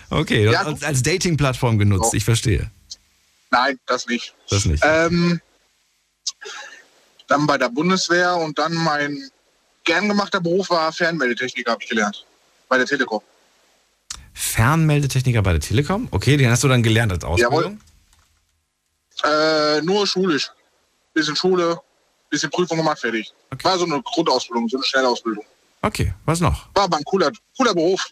okay, 0.09 0.51
Ja, 0.51 0.63
als, 0.63 0.83
als 0.83 1.01
Dating-Plattform 1.01 1.77
genutzt, 1.79 2.11
So. 2.11 2.17
ich 2.17 2.25
verstehe. 2.25 2.69
Nein, 3.51 3.79
das 3.85 4.05
nicht. 4.07 4.33
Das 4.49 4.65
nicht. 4.65 4.83
Ähm, 4.85 5.39
dann 7.27 7.47
bei 7.47 7.57
der 7.57 7.69
Bundeswehr 7.69 8.35
und 8.35 8.59
dann 8.59 8.73
mein 8.73 9.29
gern 9.83 10.07
gemachter 10.07 10.39
Beruf 10.39 10.69
war 10.69 10.91
Fernmeldetechniker, 10.91 11.71
habe 11.71 11.83
ich 11.83 11.89
gelernt. 11.89 12.25
Bei 12.69 12.77
der 12.77 12.85
Telekom. 12.87 13.21
Fernmeldetechniker 14.33 15.41
bei 15.41 15.51
der 15.51 15.61
Telekom? 15.61 16.07
Okay, 16.11 16.37
den 16.37 16.49
hast 16.49 16.63
du 16.63 16.67
dann 16.67 16.83
gelernt 16.83 17.11
als 17.11 17.23
Ausbildung? 17.23 17.79
Äh, 19.23 19.81
nur 19.81 20.07
schulisch. 20.07 20.49
Bisschen 21.13 21.35
Schule, 21.35 21.79
bisschen 22.29 22.49
Prüfung 22.49 22.77
gemacht, 22.77 22.99
fertig. 22.99 23.33
Okay. 23.51 23.63
War 23.65 23.77
so 23.77 23.85
eine 23.85 24.01
Grundausbildung, 24.01 24.69
so 24.69 24.77
eine 24.77 24.85
Schnellausbildung. 24.85 25.43
Okay, 25.81 26.13
was 26.25 26.39
noch? 26.39 26.67
War 26.73 26.83
aber 26.83 26.97
ein 26.97 27.03
cooler, 27.03 27.31
cooler 27.57 27.73
Beruf. 27.73 28.07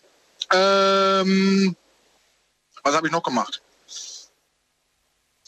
Ähm, 0.52 1.76
was 2.84 2.96
habe 2.96 3.08
ich 3.08 3.14
noch 3.14 3.24
gemacht? 3.24 3.62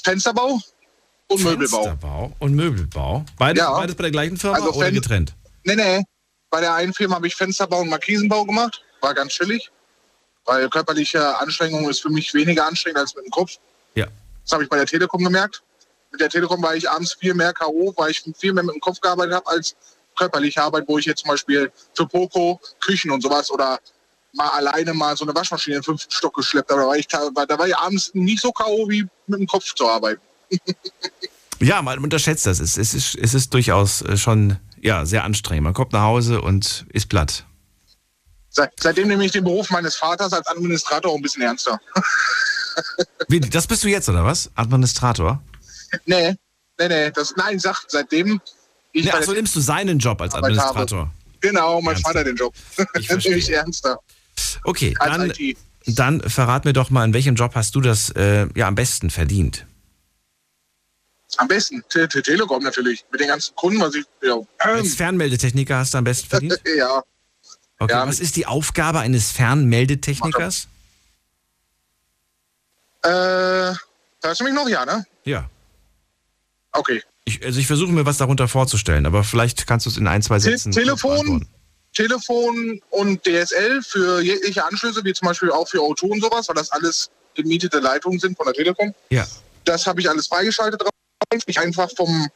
Fensterbau 0.04 0.60
und 1.28 1.44
Möbelbau. 1.44 1.84
Fensterbau 1.84 2.36
und 2.40 2.56
Möbelbau. 2.56 3.26
Beides, 3.38 3.62
Ja. 3.62 3.72
beides 3.74 3.96
bei 3.96 4.04
der 4.04 4.12
gleichen 4.12 4.38
Firma 4.38 4.58
Also 4.58 4.72
oder 4.74 4.92
getrennt? 4.92 5.34
Nee, 5.64 5.76
nee. 5.76 6.04
Bei 6.52 6.60
der 6.60 6.74
einen 6.74 6.94
Firma 6.94 7.16
habe 7.16 7.28
ich 7.28 7.36
Fensterbau 7.36 7.80
und 7.80 7.90
Markisenbau 7.90 8.46
gemacht. 8.46 8.84
War 9.00 9.14
ganz 9.14 9.32
chillig. 9.32 9.72
Weil 10.46 10.70
körperliche 10.70 11.38
Anstrengung 11.40 11.90
ist 11.90 12.02
für 12.02 12.10
mich 12.10 12.34
weniger 12.34 12.68
anstrengend 12.68 13.00
als 13.00 13.16
mit 13.16 13.26
dem 13.26 13.32
Kopf. 13.32 13.54
Ja. 13.96 14.08
Das 14.44 14.52
habe 14.52 14.64
ich 14.64 14.70
bei 14.70 14.76
der 14.76 14.86
Telekom 14.86 15.24
gemerkt. 15.24 15.64
Mit 16.12 16.20
der 16.20 16.30
Telekom 16.30 16.62
war 16.62 16.76
ich 16.76 16.90
abends 16.90 17.14
viel 17.14 17.34
mehr 17.34 17.54
K.O., 17.54 17.94
weil 17.96 18.12
ich 18.12 18.24
viel 18.38 18.52
mehr 18.52 18.64
mit 18.64 18.76
dem 18.76 18.82
Kopf 18.82 19.00
gearbeitet 19.00 19.34
habe 19.36 19.48
als 19.48 19.76
körperliche 20.18 20.62
Arbeit, 20.62 20.84
wo 20.88 20.98
ich 20.98 21.06
jetzt 21.06 21.22
zum 21.22 21.30
Beispiel 21.30 21.72
für 21.94 22.06
Poco, 22.06 22.60
Küchen 22.82 23.12
und 23.12 23.22
sowas 23.22 23.50
oder 23.50 23.80
mal 24.34 24.50
alleine 24.50 24.94
mal 24.94 25.16
so 25.16 25.24
eine 25.24 25.34
Waschmaschine 25.34 25.78
in 25.78 25.84
fünften 25.84 26.12
Stock 26.12 26.34
geschleppt 26.36 26.70
habe. 26.70 26.82
Da 26.82 26.88
war 26.88 26.98
ich, 26.98 27.08
da 27.08 27.60
war 27.60 27.68
ich 27.68 27.78
abends 27.78 28.12
nicht 28.14 28.42
so 28.42 28.52
K.O. 28.52 28.90
wie 28.90 29.08
mit 29.28 29.40
dem 29.40 29.48
Kopf 29.48 29.74
zu 29.74 29.88
arbeiten. 29.88 30.22
Ja, 31.60 31.82
man 31.82 32.00
unterschätzt 32.00 32.46
das. 32.48 32.60
Es, 32.60 32.76
es, 32.76 32.94
ist, 32.94 33.16
es 33.16 33.34
ist 33.36 33.54
durchaus 33.54 34.02
äh, 34.02 34.18
schon 34.18 34.58
ja, 34.82 35.06
sehr 35.06 35.24
anstrengend. 35.24 35.64
Man 35.64 35.74
kommt 35.74 35.94
nach 35.94 36.04
Hause 36.04 36.42
und 36.42 36.86
ist 36.90 37.08
platt. 37.10 37.46
Seit, 38.50 38.72
seitdem 38.80 39.08
nehme 39.08 39.24
ich 39.26 39.32
den 39.32 39.44
Beruf 39.44 39.70
meines 39.70 39.96
Vaters 39.96 40.34
als 40.34 40.46
Administrator 40.48 41.12
auch 41.12 41.16
ein 41.16 41.22
bisschen 41.22 41.42
ernster. 41.42 41.80
Wie, 43.28 43.40
das 43.40 43.68
bist 43.68 43.84
du 43.84 43.88
jetzt, 43.88 44.10
oder 44.10 44.26
was? 44.26 44.52
Administrator? 44.56 45.42
Nee, 46.06 46.36
nee, 46.80 46.88
nee. 46.88 47.12
Das, 47.12 47.34
nein, 47.38 47.60
sag, 47.60 47.84
seitdem 47.88 48.42
ich 48.92 49.06
Nee, 49.06 49.12
der, 49.12 49.34
nimmst 49.34 49.56
du 49.56 49.62
seinen 49.62 50.00
Job 50.00 50.22
als 50.22 50.34
Arbeit 50.34 50.58
habe. 50.58 50.70
Administrator. 50.70 51.12
genau, 51.40 51.82
mein 51.82 51.94
Ernster. 51.94 52.10
Vater 52.10 52.24
den 52.26 52.36
Job. 52.36 52.54
Ich 53.00 53.08
verstehe. 53.08 53.32
Nämlich 53.36 53.50
ernster. 53.52 53.98
Okay, 54.64 54.94
Als 55.00 55.18
dann, 55.18 55.32
IT. 55.38 55.58
dann 55.86 56.22
verrat 56.22 56.66
mir 56.66 56.74
doch 56.74 56.90
mal, 56.90 57.06
in 57.06 57.14
welchem 57.14 57.36
Job 57.36 57.56
hast 57.56 57.76
du 57.76 57.82
das 57.82 58.10
äh, 58.12 58.48
ja 58.56 58.68
am 58.68 58.76
besten 58.76 59.10
verdient? 59.10 59.66
Am 61.42 61.48
besten 61.48 61.84
Te 61.90 62.08
Te 62.08 62.22
Telekom 62.22 62.62
natürlich. 62.62 63.04
Mit 63.12 63.20
den 63.20 63.30
ganzen 63.30 63.56
Kunden, 63.56 63.82
was 63.82 63.96
ich. 63.96 64.06
Ja, 64.22 64.40
Als 64.60 64.94
Fernmeldetechniker 64.94 65.78
hast 65.78 65.96
du 65.96 65.98
am 65.98 66.04
besten 66.04 66.30
verdient? 66.30 66.62
ja. 66.78 67.04
Okay, 67.80 67.94
Ja, 67.94 68.08
was 68.08 68.20
ist 68.20 68.36
die 68.36 68.46
Aufgabe 68.46 69.00
eines 69.00 69.32
Fernmeldetechnikers? 69.32 70.68
Äh, 73.02 73.10
hörst 73.10 74.40
du 74.40 74.44
mich 74.44 74.54
noch? 74.54 74.70
Ja, 74.70 74.86
ne? 74.86 75.04
Ja. 75.24 75.50
Okay. 76.74 77.02
Ich, 77.26 77.44
also 77.44 77.60
ich 77.60 77.66
versuche 77.66 77.92
mir 77.92 78.06
was 78.06 78.18
darunter 78.18 78.48
vorzustellen, 78.48 79.08
aber 79.08 79.24
vielleicht 79.24 79.66
kannst 79.66 79.88
du 79.88 79.90
es 79.90 79.98
in 79.98 80.06
ein, 80.06 80.22
zwei 80.22 80.38
Te 80.38 80.44
Sätzen. 80.44 80.72
kurz 80.72 80.84
Telefon. 80.84 81.48
Telefon 81.94 82.80
und 82.92 83.26
DSL 83.26 83.82
für 83.82 84.22
jegliche 84.22 84.64
Anschlüsse, 84.64 85.04
wie 85.04 85.14
zum 85.14 85.28
Beispiel 85.28 85.50
auch 85.50 85.68
für 85.68 85.80
O2 85.80 86.04
und 86.04 86.22
sowas, 86.22 86.48
weil 86.48 86.56
das 86.56 86.72
alles 86.72 87.10
gemietete 87.34 87.80
Leitungen 87.80 88.20
sind 88.20 88.38
von 88.38 88.46
der 88.46 88.54
Telekom. 88.54 88.94
Ja. 89.10 89.26
Das 89.66 89.88
habe 89.88 90.02
ich 90.02 90.08
alles 90.10 90.28
freigeschaltet 90.28 90.80
drauf. 90.82 90.92
Ich 91.46 91.60
einfach 91.60 91.90
vom, 91.96 92.28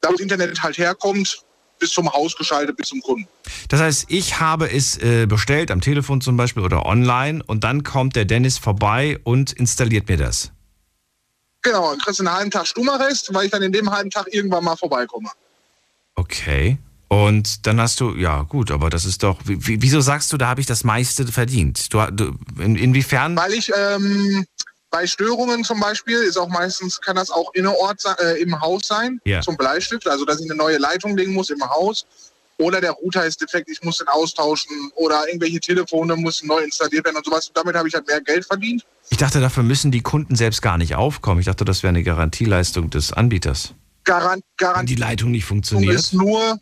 da 0.00 0.08
wo 0.08 0.12
das 0.12 0.20
Internet 0.20 0.62
halt 0.62 0.78
herkommt, 0.78 1.42
bis 1.78 1.90
zum 1.90 2.12
Haus 2.12 2.34
geschaltet, 2.36 2.76
bis 2.76 2.88
zum 2.88 3.00
Kunden. 3.00 3.28
Das 3.68 3.80
heißt, 3.80 4.06
ich 4.08 4.40
habe 4.40 4.70
es 4.70 4.96
äh, 4.98 5.26
bestellt, 5.26 5.70
am 5.70 5.80
Telefon 5.80 6.20
zum 6.20 6.36
Beispiel 6.36 6.62
oder 6.64 6.84
online, 6.86 7.42
und 7.46 7.62
dann 7.64 7.84
kommt 7.84 8.16
der 8.16 8.24
Dennis 8.24 8.58
vorbei 8.58 9.18
und 9.24 9.52
installiert 9.52 10.08
mir 10.08 10.16
das. 10.16 10.50
Genau, 11.62 11.90
dann 11.90 11.98
kriegst 12.00 12.18
du 12.20 12.24
einen 12.24 12.34
halben 12.34 12.50
Tag 12.50 12.66
Stummerrest, 12.66 13.32
weil 13.34 13.44
ich 13.46 13.50
dann 13.50 13.62
in 13.62 13.72
dem 13.72 13.90
halben 13.90 14.10
Tag 14.10 14.32
irgendwann 14.32 14.64
mal 14.64 14.76
vorbeikomme. 14.76 15.28
Okay. 16.16 16.78
Und 17.10 17.66
dann 17.66 17.80
hast 17.80 18.00
du, 18.00 18.14
ja 18.16 18.42
gut, 18.42 18.70
aber 18.70 18.90
das 18.90 19.04
ist 19.06 19.22
doch, 19.22 19.40
wie, 19.44 19.66
wie- 19.66 19.80
wieso 19.82 20.00
sagst 20.00 20.32
du, 20.32 20.36
da 20.36 20.48
habe 20.48 20.60
ich 20.60 20.66
das 20.66 20.84
meiste 20.84 21.26
verdient? 21.26 21.92
Du, 21.92 22.00
du, 22.10 22.34
in, 22.58 22.76
inwiefern? 22.76 23.34
Weil 23.36 23.54
ich 23.54 23.72
ähm, 23.74 24.44
bei 24.90 25.06
Störungen 25.06 25.64
zum 25.64 25.80
Beispiel 25.80 26.16
ist 26.18 26.36
auch 26.38 26.48
meistens, 26.48 27.00
kann 27.00 27.16
das 27.16 27.30
auch 27.30 27.52
innerorts 27.54 28.04
äh, 28.04 28.40
im 28.40 28.58
Haus 28.60 28.82
sein, 28.86 29.20
Ja. 29.24 29.40
zum 29.42 29.56
Bleistift, 29.56 30.08
also 30.08 30.24
dass 30.24 30.40
ich 30.40 30.50
eine 30.50 30.56
neue 30.56 30.78
Leitung 30.78 31.16
legen 31.16 31.34
muss 31.34 31.50
im 31.50 31.62
Haus. 31.62 32.06
Oder 32.60 32.80
der 32.80 32.90
Router 32.92 33.24
ist 33.24 33.40
defekt, 33.40 33.68
ich 33.70 33.80
muss 33.84 33.98
den 33.98 34.08
austauschen. 34.08 34.90
Oder 34.96 35.28
irgendwelche 35.28 35.60
Telefone 35.60 36.16
müssen 36.16 36.48
neu 36.48 36.58
installiert 36.58 37.04
werden 37.04 37.16
und 37.16 37.24
sowas. 37.24 37.46
Und 37.48 37.56
damit 37.56 37.76
habe 37.76 37.86
ich 37.86 37.94
halt 37.94 38.06
mehr 38.08 38.20
Geld 38.20 38.44
verdient. 38.46 38.84
Ich 39.10 39.16
dachte, 39.18 39.40
dafür 39.40 39.62
müssen 39.62 39.92
die 39.92 40.00
Kunden 40.00 40.34
selbst 40.34 40.60
gar 40.60 40.76
nicht 40.76 40.96
aufkommen. 40.96 41.38
Ich 41.38 41.46
dachte, 41.46 41.64
das 41.64 41.84
wäre 41.84 41.90
eine 41.90 42.02
Garantieleistung 42.02 42.90
des 42.90 43.12
Anbieters. 43.12 43.74
Garant, 44.02 44.42
Wenn 44.58 44.66
Garant 44.66 44.88
die 44.88 44.96
Leitung 44.96 45.30
nicht 45.30 45.44
funktioniert. 45.44 45.94
ist 45.94 46.14
nur, 46.14 46.58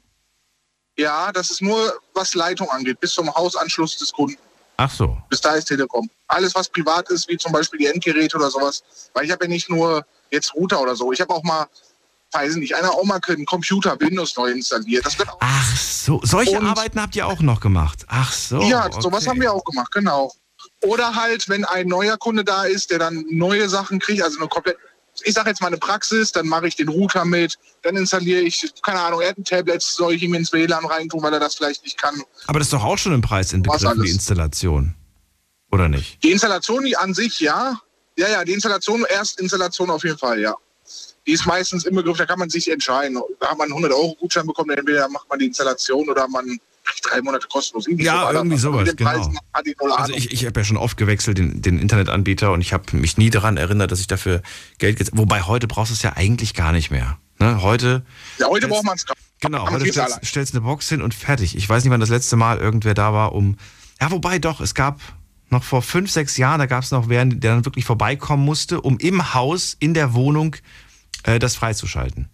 ja, 0.99 1.33
das 1.33 1.51
ist 1.51 1.63
nur, 1.63 1.99
was 2.13 2.35
Leitung 2.35 2.69
angeht, 2.71 3.01
bis 3.01 3.13
zum 3.13 3.33
Hausanschluss 3.35 3.97
des 3.97 4.13
Kunden. 4.13 4.37
Ach 4.77 4.91
so. 4.91 5.17
Bis 5.31 5.41
da 5.41 5.55
ist 5.55 5.67
Telekom. 5.67 6.09
Alles, 6.29 6.55
was 6.55 6.69
privat 6.69 7.09
ist, 7.11 7.29
wie 7.29 7.37
zum 7.37 7.53
Beispiel 7.53 7.79
die 7.79 7.87
Endgeräte 7.87 8.37
oder 8.37 8.51
sowas. 8.51 8.83
Weil 9.15 9.25
ich 9.25 9.31
habe 9.31 9.45
ja 9.45 9.49
nicht 9.49 9.71
nur 9.71 10.05
jetzt 10.31 10.55
Router 10.55 10.81
oder 10.81 10.95
so. 10.97 11.13
Ich 11.13 11.21
habe 11.21 11.33
auch 11.33 11.43
mal, 11.43 11.67
weiß 12.33 12.53
ich 12.53 12.59
nicht, 12.59 12.75
einer 12.75 12.91
auch 12.91 13.05
mal 13.05 13.21
einen 13.27 13.47
Computer 13.47 13.99
Windows 14.01 14.37
neu 14.37 14.51
installiert. 14.51 15.07
Das 15.07 15.19
wird 15.19 15.29
auch, 15.31 15.39
Ach 15.41 15.77
so. 15.77 16.21
Solche 16.25 16.59
Und- 16.59 16.67
Arbeiten 16.67 17.01
habt 17.01 17.17
ihr 17.17 17.27
auch 17.27 17.41
noch 17.41 17.61
gemacht. 17.61 18.05
Ach 18.09 18.33
so. 18.33 18.61
ja, 18.63 18.91
sowas 18.93 19.23
okay. 19.23 19.31
haben 19.31 19.41
wir 19.41 19.53
auch 19.53 19.65
gemacht, 19.65 19.93
genau. 19.93 20.33
Oder 20.83 21.15
halt, 21.15 21.49
wenn 21.49 21.65
ein 21.65 21.87
neuer 21.89 22.17
Kunde 22.19 22.45
da 22.45 22.65
ist, 22.65 22.91
der 22.91 22.99
dann 22.99 23.25
neue 23.31 23.69
Sachen 23.69 23.99
kriegt, 23.99 24.23
also 24.23 24.39
eine 24.39 24.49
komplett, 24.49 24.77
ich 25.25 25.35
sage 25.35 25.51
jetzt 25.51 25.61
mal 25.61 25.69
eine 25.69 25.79
Praxis, 25.79 26.33
dann 26.33 26.47
mache 26.47 26.69
ich 26.69 26.77
den 26.77 26.89
Router 26.89 27.25
mit, 27.25 27.57
dann 27.83 27.97
installiere 27.97 28.43
ich, 28.43 28.73
keine 28.83 29.01
Ahnung, 29.01 29.21
er 29.21 29.31
hat 29.31 29.39
ein 29.39 29.45
Tablet, 29.45 29.83
soll 29.83 30.15
ich 30.15 30.23
ihm 30.23 30.35
ins 30.35 30.53
WLAN 30.53 30.85
reintun, 30.85 31.23
weil 31.23 31.33
er 31.33 31.41
das 31.41 31.55
vielleicht 31.55 31.85
nicht 31.85 31.99
kann. 31.99 32.23
Aber 32.47 32.59
das 32.59 32.67
ist 32.67 32.73
doch 32.73 32.85
auch 32.85 32.99
schon 32.99 33.15
im 33.15 33.23
Preis 33.23 33.53
inbegriffen, 33.53 34.03
die 34.03 34.11
Installation. 34.11 34.95
Oder 35.71 35.89
nicht? 35.89 36.23
Die 36.23 36.33
Installation 36.33 36.85
die 36.85 36.97
an 36.97 37.15
sich, 37.15 37.41
ja. 37.41 37.81
Ja, 38.19 38.29
ja, 38.29 38.45
die 38.45 38.53
Installation, 38.53 39.05
Erstinstallation 39.05 39.91
auf 39.91 40.05
jeden 40.05 40.19
Fall, 40.19 40.41
ja. 40.41 40.55
Die 41.27 41.33
ist 41.33 41.45
meistens 41.45 41.85
im 41.85 41.97
Begriff, 41.97 42.17
da 42.17 42.25
kann 42.25 42.39
man 42.39 42.49
sich 42.49 42.71
entscheiden. 42.71 43.21
Da 43.41 43.49
hat 43.49 43.59
man 43.59 43.71
einen 43.71 43.85
100-Euro-Gutschein 43.85 44.47
bekommen, 44.47 44.71
entweder 44.71 45.09
macht 45.09 45.29
man 45.29 45.39
die 45.39 45.47
Installation 45.47 46.09
oder 46.09 46.29
man 46.29 46.59
drei 47.03 47.23
Monate 47.23 47.47
kostenlos. 47.49 47.87
Irgendwie 47.87 48.05
Ja, 48.05 48.13
so 48.13 48.25
war 48.25 48.33
das. 48.33 48.41
irgendwie 48.41 48.59
sowas, 48.59 48.97
genau. 48.97 49.95
Also 49.95 50.13
ich, 50.13 50.33
ich 50.33 50.47
habe 50.47 50.61
ja 50.61 50.65
schon 50.65 50.77
oft 50.77 50.97
gewechselt, 50.97 51.39
den, 51.39 51.63
den 51.63 51.79
Internetanbieter, 51.79 52.53
und 52.53 52.61
ich 52.61 52.73
habe 52.73 52.97
mich 52.97 53.19
nie 53.19 53.31
daran 53.31 53.57
erinnert, 53.57 53.93
dass 53.93 54.01
ich 54.01 54.07
dafür 54.07 54.43
Geld 54.79 54.99
gezahlt 54.99 55.19
Wobei 55.19 55.43
heute 55.43 55.67
brauchst 55.67 55.91
du 55.91 55.95
es 55.95 56.03
ja 56.03 56.15
eigentlich 56.17 56.55
gar 56.55 56.73
nicht 56.73 56.91
mehr. 56.91 57.19
Ne? 57.39 57.63
Heute, 57.63 58.05
ja, 58.39 58.47
heute 58.47 58.69
braucht 58.69 58.85
man 58.85 58.97
es 58.97 59.05
genau, 59.41 59.65
man 59.65 59.75
heute 59.75 59.93
stellst, 59.93 60.25
stellst 60.25 60.55
eine 60.55 60.63
Box 60.63 60.89
hin 60.89 61.03
und 61.03 61.15
fertig. 61.15 61.57
Ich 61.57 61.69
weiß 61.69 61.85
nicht, 61.85 61.91
wann 61.91 62.01
das 62.01 62.09
letzte 62.09 62.37
Mal 62.37 62.59
irgendwer 62.59 62.95
da 62.95 63.13
war, 63.13 63.35
um. 63.35 63.57
Ja, 64.01 64.11
wobei 64.11 64.39
doch, 64.39 64.61
es 64.61 64.75
gab 64.75 65.01
noch 65.51 65.63
vor 65.63 65.83
fünf, 65.83 66.11
sechs 66.11 66.37
Jahren, 66.37 66.59
da 66.59 66.67
gab 66.67 66.83
es 66.83 66.91
noch 66.91 67.09
wer, 67.09 67.25
der 67.25 67.55
dann 67.55 67.65
wirklich 67.65 67.85
vorbeikommen 67.85 68.45
musste, 68.45 68.81
um 68.81 68.99
im 68.99 69.35
Haus, 69.35 69.77
in 69.79 69.95
der 69.95 70.15
Wohnung 70.15 70.57
äh, 71.23 71.39
das 71.39 71.57
freizuschalten. 71.57 72.29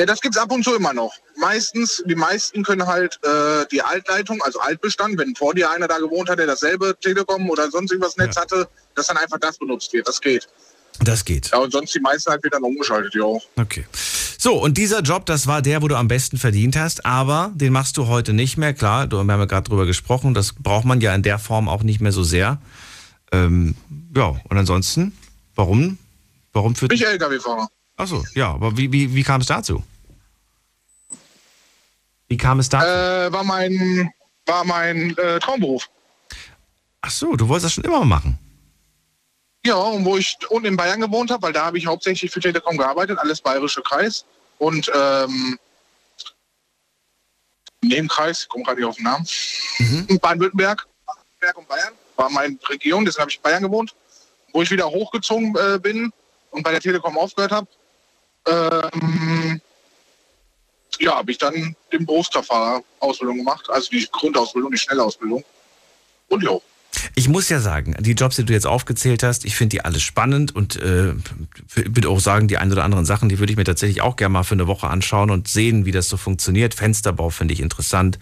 Ja, 0.00 0.06
das 0.06 0.22
gibt's 0.22 0.38
ab 0.38 0.50
und 0.50 0.64
zu 0.64 0.74
immer 0.74 0.94
noch. 0.94 1.12
Meistens, 1.36 2.02
die 2.06 2.14
meisten 2.14 2.62
können 2.62 2.86
halt 2.86 3.20
äh, 3.22 3.66
die 3.70 3.82
Altleitung, 3.82 4.40
also 4.40 4.58
Altbestand, 4.58 5.18
wenn 5.18 5.36
vor 5.36 5.52
dir 5.52 5.70
einer 5.70 5.88
da 5.88 5.98
gewohnt 5.98 6.30
hat, 6.30 6.38
der 6.38 6.46
dasselbe 6.46 6.96
Telekom 6.98 7.50
oder 7.50 7.70
sonst 7.70 7.90
irgendwas 7.90 8.16
Netz 8.16 8.36
Ja. 8.36 8.40
hatte, 8.40 8.66
dass 8.94 9.08
dann 9.08 9.18
einfach 9.18 9.38
das 9.38 9.58
benutzt 9.58 9.92
wird. 9.92 10.08
Das 10.08 10.22
geht. 10.22 10.48
Das 11.04 11.22
geht. 11.22 11.50
Ja, 11.52 11.58
und 11.58 11.70
sonst 11.70 11.94
die 11.94 12.00
meisten 12.00 12.30
halt 12.30 12.42
wird 12.42 12.54
dann 12.54 12.62
umgeschaltet, 12.64 13.14
ja. 13.14 13.26
Okay. 13.60 13.84
So, 14.38 14.54
und 14.54 14.78
dieser 14.78 15.02
Job, 15.02 15.26
das 15.26 15.46
war 15.46 15.60
der, 15.60 15.82
wo 15.82 15.88
du 15.88 15.96
am 15.96 16.08
besten 16.08 16.38
verdient 16.38 16.76
hast, 16.76 17.04
aber 17.04 17.52
den 17.54 17.70
machst 17.74 17.98
du 17.98 18.06
heute 18.06 18.32
nicht 18.32 18.56
mehr. 18.56 18.72
Klar, 18.72 19.06
du, 19.06 19.22
wir 19.22 19.30
haben 19.30 19.40
ja 19.40 19.44
gerade 19.44 19.68
drüber 19.68 19.84
gesprochen, 19.84 20.32
das 20.32 20.54
braucht 20.54 20.86
man 20.86 21.02
ja 21.02 21.14
in 21.14 21.22
der 21.22 21.38
Form 21.38 21.68
auch 21.68 21.82
nicht 21.82 22.00
mehr 22.00 22.12
so 22.12 22.22
sehr. 22.24 22.56
Ähm, 23.32 23.74
ja, 24.16 24.28
und 24.48 24.56
ansonsten, 24.56 25.12
warum? 25.54 25.98
Warum 26.54 26.74
für 26.74 26.88
Ich 26.90 27.04
LKW-Fahrer. 27.04 27.68
Achso, 28.00 28.24
ja, 28.34 28.52
aber 28.52 28.78
wie, 28.78 28.90
wie, 28.90 29.14
wie 29.14 29.22
kam 29.22 29.42
es 29.42 29.46
dazu? 29.46 29.84
Wie 32.28 32.38
kam 32.38 32.58
es 32.58 32.70
dazu? 32.70 32.86
Äh, 32.86 33.30
war 33.30 33.44
mein, 33.44 34.10
war 34.46 34.64
mein 34.64 35.14
äh, 35.18 35.38
Traumberuf. 35.38 35.86
Ach 37.02 37.10
so, 37.10 37.36
du 37.36 37.46
wolltest 37.46 37.66
das 37.66 37.72
schon 37.74 37.84
immer 37.84 38.06
machen. 38.06 38.38
Ja, 39.66 39.74
und 39.74 40.06
wo 40.06 40.16
ich 40.16 40.34
unten 40.48 40.68
in 40.68 40.76
Bayern 40.78 41.02
gewohnt 41.02 41.30
habe, 41.30 41.42
weil 41.42 41.52
da 41.52 41.66
habe 41.66 41.76
ich 41.76 41.86
hauptsächlich 41.86 42.30
für 42.30 42.40
Telekom 42.40 42.78
gearbeitet, 42.78 43.18
alles 43.18 43.42
bayerische 43.42 43.82
Kreis. 43.82 44.24
Und 44.56 44.90
ähm, 44.94 45.58
Nebenkreis, 47.82 48.42
ich 48.44 48.48
komme 48.48 48.64
gerade 48.64 48.80
nicht 48.80 48.88
auf 48.88 48.96
den 48.96 49.04
Namen. 49.04 49.26
Mhm. 49.78 50.18
Baden-Württemberg, 50.20 50.86
Baden-Württemberg 51.04 51.58
und 51.58 51.68
Bayern, 51.68 51.92
war 52.16 52.30
meine 52.30 52.56
Region, 52.66 53.04
deswegen 53.04 53.20
habe 53.20 53.30
ich 53.30 53.36
in 53.36 53.42
Bayern 53.42 53.62
gewohnt. 53.62 53.94
Wo 54.54 54.62
ich 54.62 54.70
wieder 54.70 54.88
hochgezogen 54.88 55.54
äh, 55.56 55.78
bin 55.78 56.10
und 56.50 56.62
bei 56.62 56.70
der 56.70 56.80
Telekom 56.80 57.18
aufgehört 57.18 57.52
habe, 57.52 57.68
ähm, 58.46 59.60
ja, 60.98 61.16
habe 61.16 61.30
ich 61.30 61.38
dann 61.38 61.74
den 61.92 62.06
Berufskraftfahrer-Ausbildung 62.06 63.38
gemacht, 63.38 63.68
also 63.70 63.88
die 63.90 64.06
Grundausbildung, 64.10 64.70
die 64.70 64.78
Schnellausbildung. 64.78 65.44
Und 66.28 66.42
ja, 66.42 66.58
Ich 67.14 67.28
muss 67.28 67.48
ja 67.48 67.60
sagen, 67.60 67.96
die 68.00 68.12
Jobs, 68.12 68.36
die 68.36 68.44
du 68.44 68.52
jetzt 68.52 68.66
aufgezählt 68.66 69.22
hast, 69.22 69.44
ich 69.44 69.56
finde 69.56 69.76
die 69.76 69.84
alle 69.84 70.00
spannend 70.00 70.54
und 70.54 70.76
äh, 70.76 71.14
würde 71.74 72.08
auch 72.08 72.20
sagen, 72.20 72.48
die 72.48 72.58
ein 72.58 72.70
oder 72.70 72.84
anderen 72.84 73.04
Sachen, 73.04 73.28
die 73.28 73.38
würde 73.38 73.52
ich 73.52 73.56
mir 73.56 73.64
tatsächlich 73.64 74.02
auch 74.02 74.16
gerne 74.16 74.32
mal 74.32 74.42
für 74.42 74.54
eine 74.54 74.66
Woche 74.66 74.88
anschauen 74.88 75.30
und 75.30 75.48
sehen, 75.48 75.86
wie 75.86 75.92
das 75.92 76.08
so 76.08 76.16
funktioniert. 76.16 76.74
Fensterbau 76.74 77.30
finde 77.30 77.54
ich 77.54 77.60
interessant. 77.60 78.18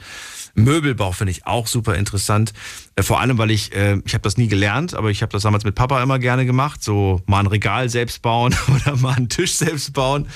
Möbelbau 0.64 1.12
finde 1.12 1.30
ich 1.30 1.46
auch 1.46 1.66
super 1.66 1.94
interessant. 1.96 2.52
Äh, 2.96 3.02
vor 3.02 3.20
allem, 3.20 3.38
weil 3.38 3.50
ich, 3.50 3.74
äh, 3.74 4.00
ich 4.04 4.14
habe 4.14 4.22
das 4.22 4.36
nie 4.36 4.48
gelernt, 4.48 4.94
aber 4.94 5.10
ich 5.10 5.22
habe 5.22 5.32
das 5.32 5.42
damals 5.42 5.64
mit 5.64 5.74
Papa 5.74 6.02
immer 6.02 6.18
gerne 6.18 6.46
gemacht. 6.46 6.82
So 6.82 7.22
mal 7.26 7.40
ein 7.40 7.46
Regal 7.46 7.88
selbst 7.88 8.22
bauen 8.22 8.54
oder 8.74 8.96
mal 8.96 9.14
einen 9.14 9.28
Tisch 9.28 9.54
selbst 9.54 9.92
bauen. 9.92 10.26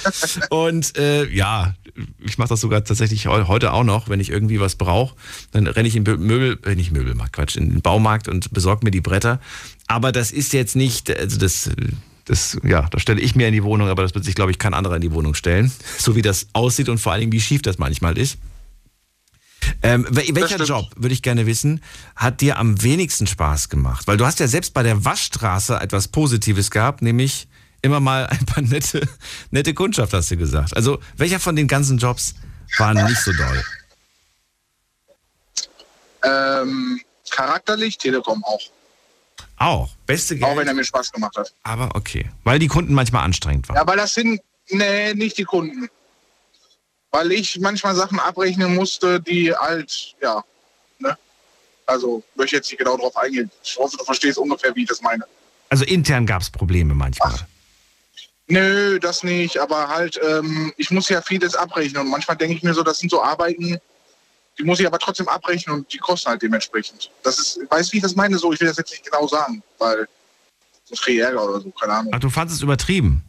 Und 0.50 0.96
äh, 0.98 1.28
ja, 1.30 1.74
ich 2.20 2.38
mache 2.38 2.48
das 2.48 2.61
sogar 2.61 2.82
tatsächlich 2.85 3.26
heu- 3.26 3.44
heute 3.48 3.72
auch 3.72 3.85
noch, 3.85 4.08
wenn 4.08 4.20
ich 4.20 4.30
irgendwie 4.30 4.61
was 4.61 4.76
brauche. 4.76 5.14
Dann 5.50 5.66
renne 5.66 5.88
ich 5.88 5.96
in 5.96 6.04
den 6.04 6.20
Möbel, 6.20 6.58
äh, 6.64 6.74
nicht 6.74 6.92
Möbelmarkt, 6.92 7.32
Quatsch, 7.35 7.56
in 7.56 7.70
den 7.70 7.82
Baumarkt 7.82 8.28
und 8.28 8.52
besorge 8.52 8.85
mir 8.85 8.90
die 8.90 9.00
Bretter. 9.00 9.40
Aber 9.88 10.12
das 10.12 10.30
ist 10.30 10.52
jetzt 10.52 10.74
nicht, 10.76 11.14
also 11.14 11.38
das, 11.38 11.70
das, 12.24 12.58
ja, 12.62 12.88
das 12.90 13.02
stelle 13.02 13.20
ich 13.20 13.35
mir 13.35 13.46
in 13.48 13.52
die 13.52 13.62
Wohnung, 13.64 13.88
aber 13.88 14.02
das 14.02 14.14
wird 14.14 14.24
sich, 14.24 14.35
glaube 14.35 14.50
ich, 14.52 14.58
kein 14.58 14.72
anderer 14.74 14.96
in 14.96 15.02
die 15.02 15.12
Wohnung 15.12 15.35
stellen. 15.35 15.70
So 15.98 16.16
wie 16.16 16.22
das 16.22 16.46
aussieht 16.54 16.88
und 16.88 16.98
vor 16.98 17.16
Dingen, 17.18 17.32
wie 17.32 17.40
schief 17.40 17.62
das 17.62 17.78
manchmal 17.78 18.16
ist. 18.16 18.38
Ähm, 19.83 20.07
wel- 20.11 20.35
welcher. 20.35 20.62
Job, 20.64 20.87
würde 20.96 21.12
ich 21.14 21.22
gerne 21.22 21.46
wissen, 21.46 21.83
hat 22.16 22.40
dir 22.40 22.59
am 22.59 22.83
wenigsten 22.83 23.27
Spaß 23.27 23.68
gemacht? 23.68 24.07
Weil 24.07 24.16
du 24.16 24.27
hast 24.27 24.38
ja 24.40 24.46
selbst 24.48 24.75
bei 24.75 24.83
der 24.83 25.05
Waschstraße 25.05 25.77
etwas 25.81 26.09
Positives 26.09 26.70
gehabt, 26.70 27.03
nämlich 27.03 27.48
immer 27.83 28.01
mal 28.01 28.27
ein 28.27 28.44
paar 28.46 28.62
nette, 28.62 29.07
nette 29.51 29.75
Kundschaft, 29.75 30.12
hast 30.12 30.31
du 30.31 30.37
gesagt. 30.37 30.77
Also 30.77 31.01
welcher 31.16 31.40
von 31.40 31.57
den 31.57 31.68
ganzen 31.68 31.98
Jobs 31.98 32.35
war 32.79 32.94
nicht 32.94 33.20
so 33.20 33.33
doll? 33.33 33.64
ähm, 36.25 37.01
charakterlich 37.31 37.98
Telekom 37.98 38.42
auch. 38.44 38.61
Auch, 39.57 39.90
beste 40.07 40.35
Auch 40.37 40.51
wenn 40.51 40.57
Geld, 40.57 40.68
er 40.68 40.75
mir 40.75 40.85
Spaß 40.85 41.12
gemacht 41.12 41.37
hat. 41.37 41.53
aber 41.62 41.94
okay. 41.94 42.31
Weil 42.44 42.59
die 42.59 42.68
Kunden 42.68 42.94
manchmal 42.94 43.25
anstrengend 43.25 43.68
waren. 43.68 43.77
Ja, 43.77 43.87
weil 43.87 43.96
das 43.96 44.14
sind, 44.14 44.40
nee, 44.70 45.14
nicht 45.14 45.38
die 45.38 45.44
Kunden. 45.44 45.88
Weil 47.12 47.31
ich 47.33 47.61
manchmal 47.61 47.94
Sachen 47.94 48.18
abrechnen 48.18 48.75
musste, 48.75 49.20
die 49.20 49.55
halt, 49.55 50.14
ja, 50.20 50.42
ne? 50.98 51.16
Also, 51.87 52.22
möchte 52.35 52.57
jetzt 52.57 52.70
nicht 52.70 52.79
genau 52.79 52.96
drauf 52.96 53.16
eingehen. 53.16 53.51
Ich 53.62 53.77
hoffe, 53.77 53.96
du 53.96 54.05
verstehst 54.05 54.38
ungefähr, 54.38 54.75
wie 54.75 54.83
ich 54.83 54.88
das 54.88 55.03
meine. 55.03 55.25
Also 55.68 55.85
intern 55.85 56.27
gab 56.27 56.42
es 56.42 56.51
Probleme 56.51 56.94
manchmal. 56.94 57.35
Nö, 58.46 58.98
das 58.98 59.22
nicht, 59.22 59.59
aber 59.59 59.88
halt, 59.88 60.20
ähm, 60.22 60.72
ich 60.77 60.90
muss 60.90 61.09
ja 61.09 61.22
vieles 61.22 61.55
abrechnen 61.55 62.03
und 62.03 62.11
manchmal 62.11 62.37
denke 62.37 62.57
ich 62.57 62.62
mir 62.62 62.75
so, 62.75 62.83
das 62.83 62.98
sind 62.98 63.11
so 63.11 63.22
Arbeiten, 63.22 63.79
die 64.59 64.64
muss 64.64 64.81
ich 64.81 64.87
aber 64.87 64.98
trotzdem 64.98 65.29
abrechnen 65.29 65.77
und 65.77 65.92
die 65.92 65.98
kosten 65.98 66.29
halt 66.29 66.42
dementsprechend. 66.42 67.11
Das 67.22 67.38
ist, 67.38 67.61
weißt 67.70 67.88
du, 67.88 67.92
wie 67.92 67.96
ich 67.98 68.03
das 68.03 68.14
meine? 68.14 68.37
So, 68.37 68.53
ich 68.53 68.61
will 68.61 68.68
das 68.68 68.77
jetzt 68.77 68.90
nicht 68.90 69.05
genau 69.05 69.27
sagen, 69.27 69.62
weil 69.79 70.07
sonst 70.85 71.03
kriege 71.03 71.18
ich 71.18 71.25
Ärger 71.25 71.48
oder 71.48 71.61
so, 71.61 71.70
keine 71.70 71.94
Ahnung. 71.94 72.12
Ach, 72.14 72.20
du 72.20 72.29
fandest 72.29 72.59
es 72.59 72.62
übertrieben, 72.62 73.25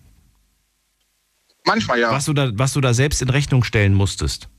Manchmal 1.66 2.00
ja. 2.00 2.12
was 2.12 2.26
du, 2.26 2.34
da, 2.34 2.50
was 2.54 2.74
du 2.74 2.82
da 2.82 2.94
selbst 2.94 3.22
in 3.22 3.30
Rechnung 3.30 3.64
stellen 3.64 3.94
musstest. 3.94 4.50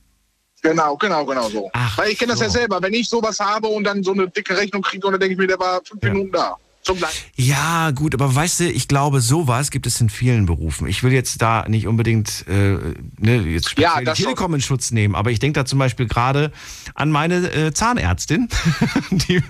Genau, 0.61 0.95
genau, 0.97 1.23
genau 1.25 1.47
so. 1.49 1.69
Ach 1.73 1.97
Weil 1.97 2.11
ich 2.11 2.17
kenne 2.17 2.31
das 2.31 2.39
ja 2.41 2.49
so. 2.49 2.57
selber. 2.57 2.81
Wenn 2.81 2.93
ich 2.93 3.07
sowas 3.07 3.39
habe 3.39 3.67
und 3.67 3.83
dann 3.83 4.03
so 4.03 4.13
eine 4.13 4.27
dicke 4.27 4.57
Rechnung 4.57 4.81
kriege, 4.81 5.05
und 5.05 5.13
dann 5.13 5.19
denke 5.19 5.33
ich 5.33 5.39
mir, 5.39 5.47
der 5.47 5.59
war 5.59 5.81
fünf 5.83 6.01
Ja. 6.03 6.09
Minuten 6.09 6.31
da. 6.31 6.57
Zum. 6.85 6.99
Ja, 7.35 7.89
gut, 7.89 8.13
aber 8.13 8.33
weißt 8.33 8.59
du, 8.59 8.69
ich 8.69 8.87
glaube, 8.87 9.19
sowas 9.19 9.71
gibt 9.71 9.87
es 9.87 9.99
in 9.99 10.09
vielen 10.09 10.45
Berufen. 10.45 10.87
Ich 10.87 11.01
will 11.01 11.11
jetzt 11.11 11.41
da 11.41 11.65
nicht 11.67 11.87
unbedingt 11.87 12.45
äh, 12.47 12.77
ne, 13.17 13.41
jetzt 13.41 13.71
speziell 13.71 14.05
Ja, 14.05 14.13
die. 14.13 14.21
Telekom 14.21 14.53
in 14.53 14.61
Schutz 14.61 14.91
nehmen, 14.91 15.15
aber 15.15 15.31
ich 15.31 15.39
denke 15.39 15.59
da 15.59 15.65
zum 15.65 15.79
Beispiel 15.79 16.07
gerade 16.07 16.51
an 16.93 17.09
meine 17.09 17.51
äh, 17.51 17.73
Zahnärztin, 17.73 18.49
die, 19.09 19.41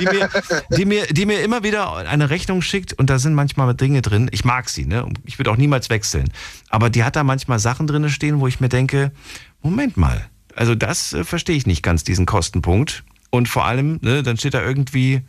die, 0.00 0.04
mir, 0.06 0.30
die, 0.74 0.84
mir, 0.86 1.06
die 1.08 1.26
mir 1.26 1.42
immer 1.42 1.62
wieder 1.62 1.94
eine 1.94 2.30
Rechnung 2.30 2.62
schickt 2.62 2.94
und 2.94 3.10
da 3.10 3.18
sind 3.18 3.34
manchmal 3.34 3.74
Dinge 3.74 4.00
drin. 4.00 4.30
Ich 4.32 4.46
mag 4.46 4.70
sie, 4.70 4.86
ne? 4.86 5.06
Ich 5.26 5.38
würde 5.38 5.50
auch 5.50 5.58
niemals 5.58 5.90
wechseln. 5.90 6.32
Aber 6.70 6.88
die 6.88 7.04
hat 7.04 7.16
da 7.16 7.22
manchmal 7.22 7.58
Sachen 7.58 7.86
drin 7.86 8.08
stehen, 8.08 8.40
wo 8.40 8.46
ich 8.46 8.60
mir 8.60 8.70
denke, 8.70 9.12
Moment 9.60 9.98
mal, 9.98 10.26
also 10.56 10.74
das 10.74 11.12
äh, 11.12 11.24
verstehe 11.24 11.56
ich 11.56 11.66
nicht 11.66 11.82
ganz, 11.82 12.02
diesen 12.02 12.24
Kostenpunkt. 12.24 13.04
Und 13.28 13.48
vor 13.48 13.66
allem, 13.66 13.98
ne, 14.02 14.22
dann 14.22 14.38
steht 14.38 14.54
da 14.54 14.62
irgendwie, 14.62 15.22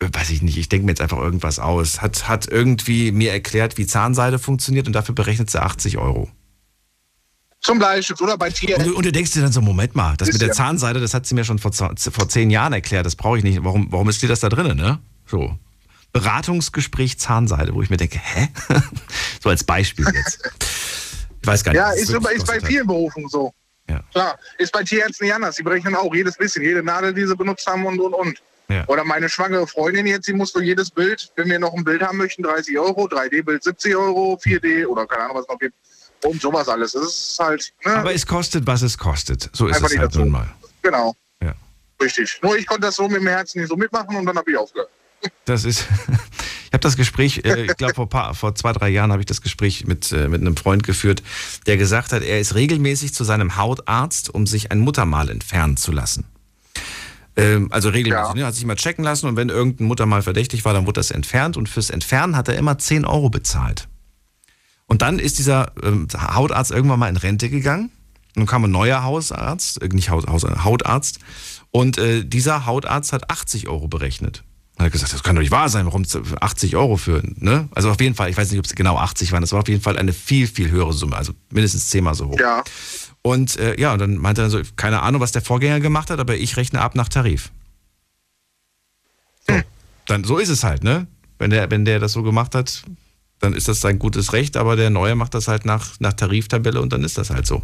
weiß 0.00 0.30
ich 0.30 0.42
nicht, 0.42 0.56
ich 0.56 0.68
denke 0.68 0.86
mir 0.86 0.92
jetzt 0.92 1.00
einfach 1.00 1.18
irgendwas 1.18 1.58
aus. 1.58 2.00
Hat, 2.00 2.28
hat 2.28 2.48
irgendwie 2.48 3.12
mir 3.12 3.32
erklärt, 3.32 3.76
wie 3.78 3.86
Zahnseide 3.86 4.38
funktioniert 4.38 4.86
und 4.86 4.94
dafür 4.94 5.14
berechnet 5.14 5.50
sie 5.50 5.60
80 5.62 5.98
Euro. 5.98 6.30
Zum 7.60 7.78
Bleistift 7.78 8.22
oder 8.22 8.38
bei 8.38 8.48
Tier. 8.48 8.78
Und, 8.78 8.86
du- 8.86 8.96
und 8.96 9.04
du 9.04 9.12
denkst 9.12 9.32
dir 9.32 9.42
dann 9.42 9.52
so, 9.52 9.60
Moment 9.60 9.94
mal, 9.94 10.16
das 10.16 10.28
mit 10.32 10.40
der 10.40 10.48
Bisschen. 10.48 10.64
Zahnseide, 10.64 11.00
das 11.00 11.12
hat 11.12 11.26
sie 11.26 11.34
mir 11.34 11.44
schon 11.44 11.58
vor, 11.58 11.72
vor 11.72 12.28
zehn 12.28 12.48
Jahren 12.50 12.72
erklärt, 12.72 13.04
das 13.04 13.16
brauche 13.16 13.36
ich 13.36 13.44
nicht. 13.44 13.62
Warum, 13.62 13.92
warum 13.92 14.08
ist 14.08 14.22
dir 14.22 14.28
das 14.28 14.40
da 14.40 14.48
drin, 14.48 14.74
ne? 14.76 14.98
So. 15.26 15.58
Beratungsgespräch 16.12 17.18
Zahnseide, 17.18 17.74
wo 17.74 17.82
ich 17.82 17.90
mir 17.90 17.98
denke, 17.98 18.18
hä? 18.18 18.48
so 19.42 19.50
als 19.50 19.62
Beispiel 19.62 20.06
jetzt. 20.06 20.50
Ich 21.42 21.46
weiß 21.46 21.62
gar 21.62 21.72
nicht. 21.72 21.78
Ja, 21.78 21.90
ist, 21.92 22.10
immer, 22.10 22.32
ist 22.32 22.46
bei 22.46 22.60
vielen 22.60 22.86
Berufen 22.86 23.28
so. 23.28 23.52
Ja. 23.88 24.02
Klar, 24.12 24.38
ist 24.58 24.72
bei 24.72 24.82
Tierärzten 24.82 25.26
nicht 25.26 25.34
anders. 25.34 25.56
Die 25.56 25.62
berechnen 25.62 25.94
auch 25.94 26.14
jedes 26.14 26.36
bisschen, 26.36 26.62
jede 26.62 26.82
Nadel, 26.82 27.12
die 27.12 27.26
sie 27.26 27.36
benutzt 27.36 27.66
haben 27.66 27.84
und 27.84 28.00
und 28.00 28.14
und. 28.14 28.38
Ja. 28.70 28.84
Oder 28.88 29.04
meine 29.04 29.28
schwangere 29.28 29.66
Freundin 29.66 30.06
jetzt, 30.06 30.28
die 30.28 30.32
muss 30.32 30.52
für 30.52 30.62
jedes 30.62 30.90
Bild, 30.90 31.32
wenn 31.36 31.48
wir 31.48 31.58
noch 31.58 31.74
ein 31.74 31.84
Bild 31.84 32.02
haben 32.02 32.18
möchten, 32.18 32.42
30 32.42 32.78
Euro, 32.78 33.06
3D-Bild 33.06 33.62
70 33.64 33.96
Euro, 33.96 34.38
4D 34.42 34.86
oder 34.86 35.06
keine 35.06 35.24
Ahnung, 35.24 35.36
was 35.36 35.42
es 35.42 35.48
noch 35.48 35.58
gibt. 35.58 35.74
Und 36.24 36.40
sowas 36.40 36.68
alles. 36.68 36.92
Das 36.92 37.02
ist 37.02 37.38
halt, 37.40 37.72
ne? 37.84 37.92
Aber 37.96 38.14
es 38.14 38.26
kostet, 38.26 38.66
was 38.66 38.82
es 38.82 38.98
kostet. 38.98 39.48
So 39.52 39.66
ist 39.68 39.76
Einfach 39.76 39.90
es 39.90 39.96
halt 39.98 40.08
dazu. 40.08 40.20
nun 40.20 40.30
mal. 40.30 40.48
genau. 40.82 41.14
Ja. 41.42 41.54
Richtig. 42.02 42.38
Nur 42.42 42.56
ich 42.58 42.66
konnte 42.66 42.82
das 42.82 42.96
so 42.96 43.08
mit 43.08 43.20
dem 43.22 43.26
Herzen 43.26 43.60
nicht 43.60 43.68
so 43.70 43.76
mitmachen 43.76 44.14
und 44.16 44.26
dann 44.26 44.36
habe 44.36 44.50
ich 44.50 44.56
aufgehört. 44.56 44.90
Das 45.44 45.64
ist. 45.64 45.86
Ich 46.70 46.72
habe 46.72 46.82
das 46.82 46.96
Gespräch, 46.96 47.44
äh, 47.44 47.64
ich 47.64 47.76
glaube 47.78 47.94
vor, 47.94 48.08
paar- 48.08 48.32
vor 48.32 48.54
zwei, 48.54 48.72
drei 48.72 48.90
Jahren 48.90 49.10
habe 49.10 49.20
ich 49.20 49.26
das 49.26 49.40
Gespräch 49.42 49.88
mit, 49.88 50.12
äh, 50.12 50.28
mit 50.28 50.40
einem 50.40 50.56
Freund 50.56 50.84
geführt, 50.84 51.20
der 51.66 51.76
gesagt 51.76 52.12
hat, 52.12 52.22
er 52.22 52.38
ist 52.38 52.54
regelmäßig 52.54 53.12
zu 53.12 53.24
seinem 53.24 53.56
Hautarzt, 53.56 54.32
um 54.32 54.46
sich 54.46 54.70
ein 54.70 54.78
Muttermal 54.78 55.30
entfernen 55.30 55.76
zu 55.76 55.90
lassen. 55.90 56.26
Ähm, 57.40 57.68
also 57.70 57.88
regelmäßig. 57.88 58.28
Ja. 58.28 58.34
Ne? 58.34 58.46
Hat 58.46 58.54
sich 58.54 58.64
mal 58.64 58.76
checken 58.76 59.04
lassen 59.04 59.26
und 59.26 59.36
wenn 59.36 59.48
irgendein 59.48 59.86
Muttermal 59.86 60.22
verdächtig 60.22 60.64
war, 60.64 60.72
dann 60.72 60.86
wurde 60.86 61.00
das 61.00 61.10
entfernt 61.10 61.56
und 61.56 61.68
fürs 61.68 61.90
Entfernen 61.90 62.36
hat 62.36 62.48
er 62.48 62.56
immer 62.56 62.78
10 62.78 63.04
Euro 63.04 63.30
bezahlt. 63.30 63.88
Und 64.86 65.02
dann 65.02 65.18
ist 65.18 65.38
dieser 65.38 65.72
ähm, 65.82 66.08
Hautarzt 66.12 66.72
irgendwann 66.72 66.98
mal 66.98 67.08
in 67.08 67.16
Rente 67.16 67.48
gegangen. 67.48 67.90
Und 68.34 68.42
dann 68.42 68.46
kam 68.46 68.64
ein 68.64 68.70
neuer 68.70 69.02
Hausarzt, 69.02 69.80
äh, 69.82 69.88
nicht 69.88 70.10
Haus, 70.10 70.26
Haus, 70.26 70.42
Hautarzt. 70.42 71.20
Und 71.70 71.98
äh, 71.98 72.24
dieser 72.24 72.66
Hautarzt 72.66 73.12
hat 73.12 73.30
80 73.30 73.68
Euro 73.68 73.86
berechnet. 73.86 74.42
Er 74.80 74.86
hat 74.86 74.92
gesagt, 74.92 75.12
das 75.12 75.22
kann 75.22 75.36
doch 75.36 75.42
nicht 75.42 75.50
wahr 75.50 75.68
sein, 75.68 75.84
warum 75.84 76.04
80 76.40 76.74
Euro 76.76 76.96
für, 76.96 77.22
ne? 77.36 77.68
Also 77.72 77.90
auf 77.90 78.00
jeden 78.00 78.14
Fall, 78.14 78.30
ich 78.30 78.36
weiß 78.36 78.50
nicht, 78.50 78.58
ob 78.58 78.64
es 78.64 78.74
genau 78.74 78.96
80 78.96 79.30
waren, 79.30 79.42
das 79.42 79.52
war 79.52 79.60
auf 79.60 79.68
jeden 79.68 79.82
Fall 79.82 79.98
eine 79.98 80.14
viel, 80.14 80.46
viel 80.46 80.70
höhere 80.70 80.94
Summe, 80.94 81.16
also 81.16 81.34
mindestens 81.50 81.88
zehnmal 81.88 82.14
so 82.14 82.28
hoch. 82.28 82.40
Ja. 82.40 82.64
Und 83.22 83.56
äh, 83.58 83.78
ja, 83.78 83.92
und 83.92 83.98
dann 83.98 84.16
meinte 84.16 84.42
er 84.42 84.50
so, 84.50 84.60
keine 84.76 85.02
Ahnung, 85.02 85.20
was 85.20 85.32
der 85.32 85.42
Vorgänger 85.42 85.80
gemacht 85.80 86.10
hat, 86.10 86.18
aber 86.18 86.36
ich 86.36 86.56
rechne 86.56 86.80
ab 86.80 86.94
nach 86.94 87.08
Tarif. 87.08 87.50
So, 89.46 89.60
dann, 90.06 90.24
so 90.24 90.38
ist 90.38 90.48
es 90.48 90.64
halt, 90.64 90.84
ne? 90.84 91.06
Wenn 91.38 91.50
der, 91.50 91.70
wenn 91.70 91.84
der 91.84 91.98
das 91.98 92.12
so 92.12 92.22
gemacht 92.22 92.54
hat, 92.54 92.82
dann 93.40 93.54
ist 93.54 93.68
das 93.68 93.80
sein 93.80 93.98
gutes 93.98 94.32
Recht, 94.32 94.56
aber 94.56 94.76
der 94.76 94.90
Neue 94.90 95.14
macht 95.14 95.34
das 95.34 95.48
halt 95.48 95.64
nach, 95.64 95.98
nach 95.98 96.12
Tariftabelle 96.12 96.80
und 96.80 96.92
dann 96.92 97.04
ist 97.04 97.18
das 97.18 97.30
halt 97.30 97.46
so. 97.46 97.62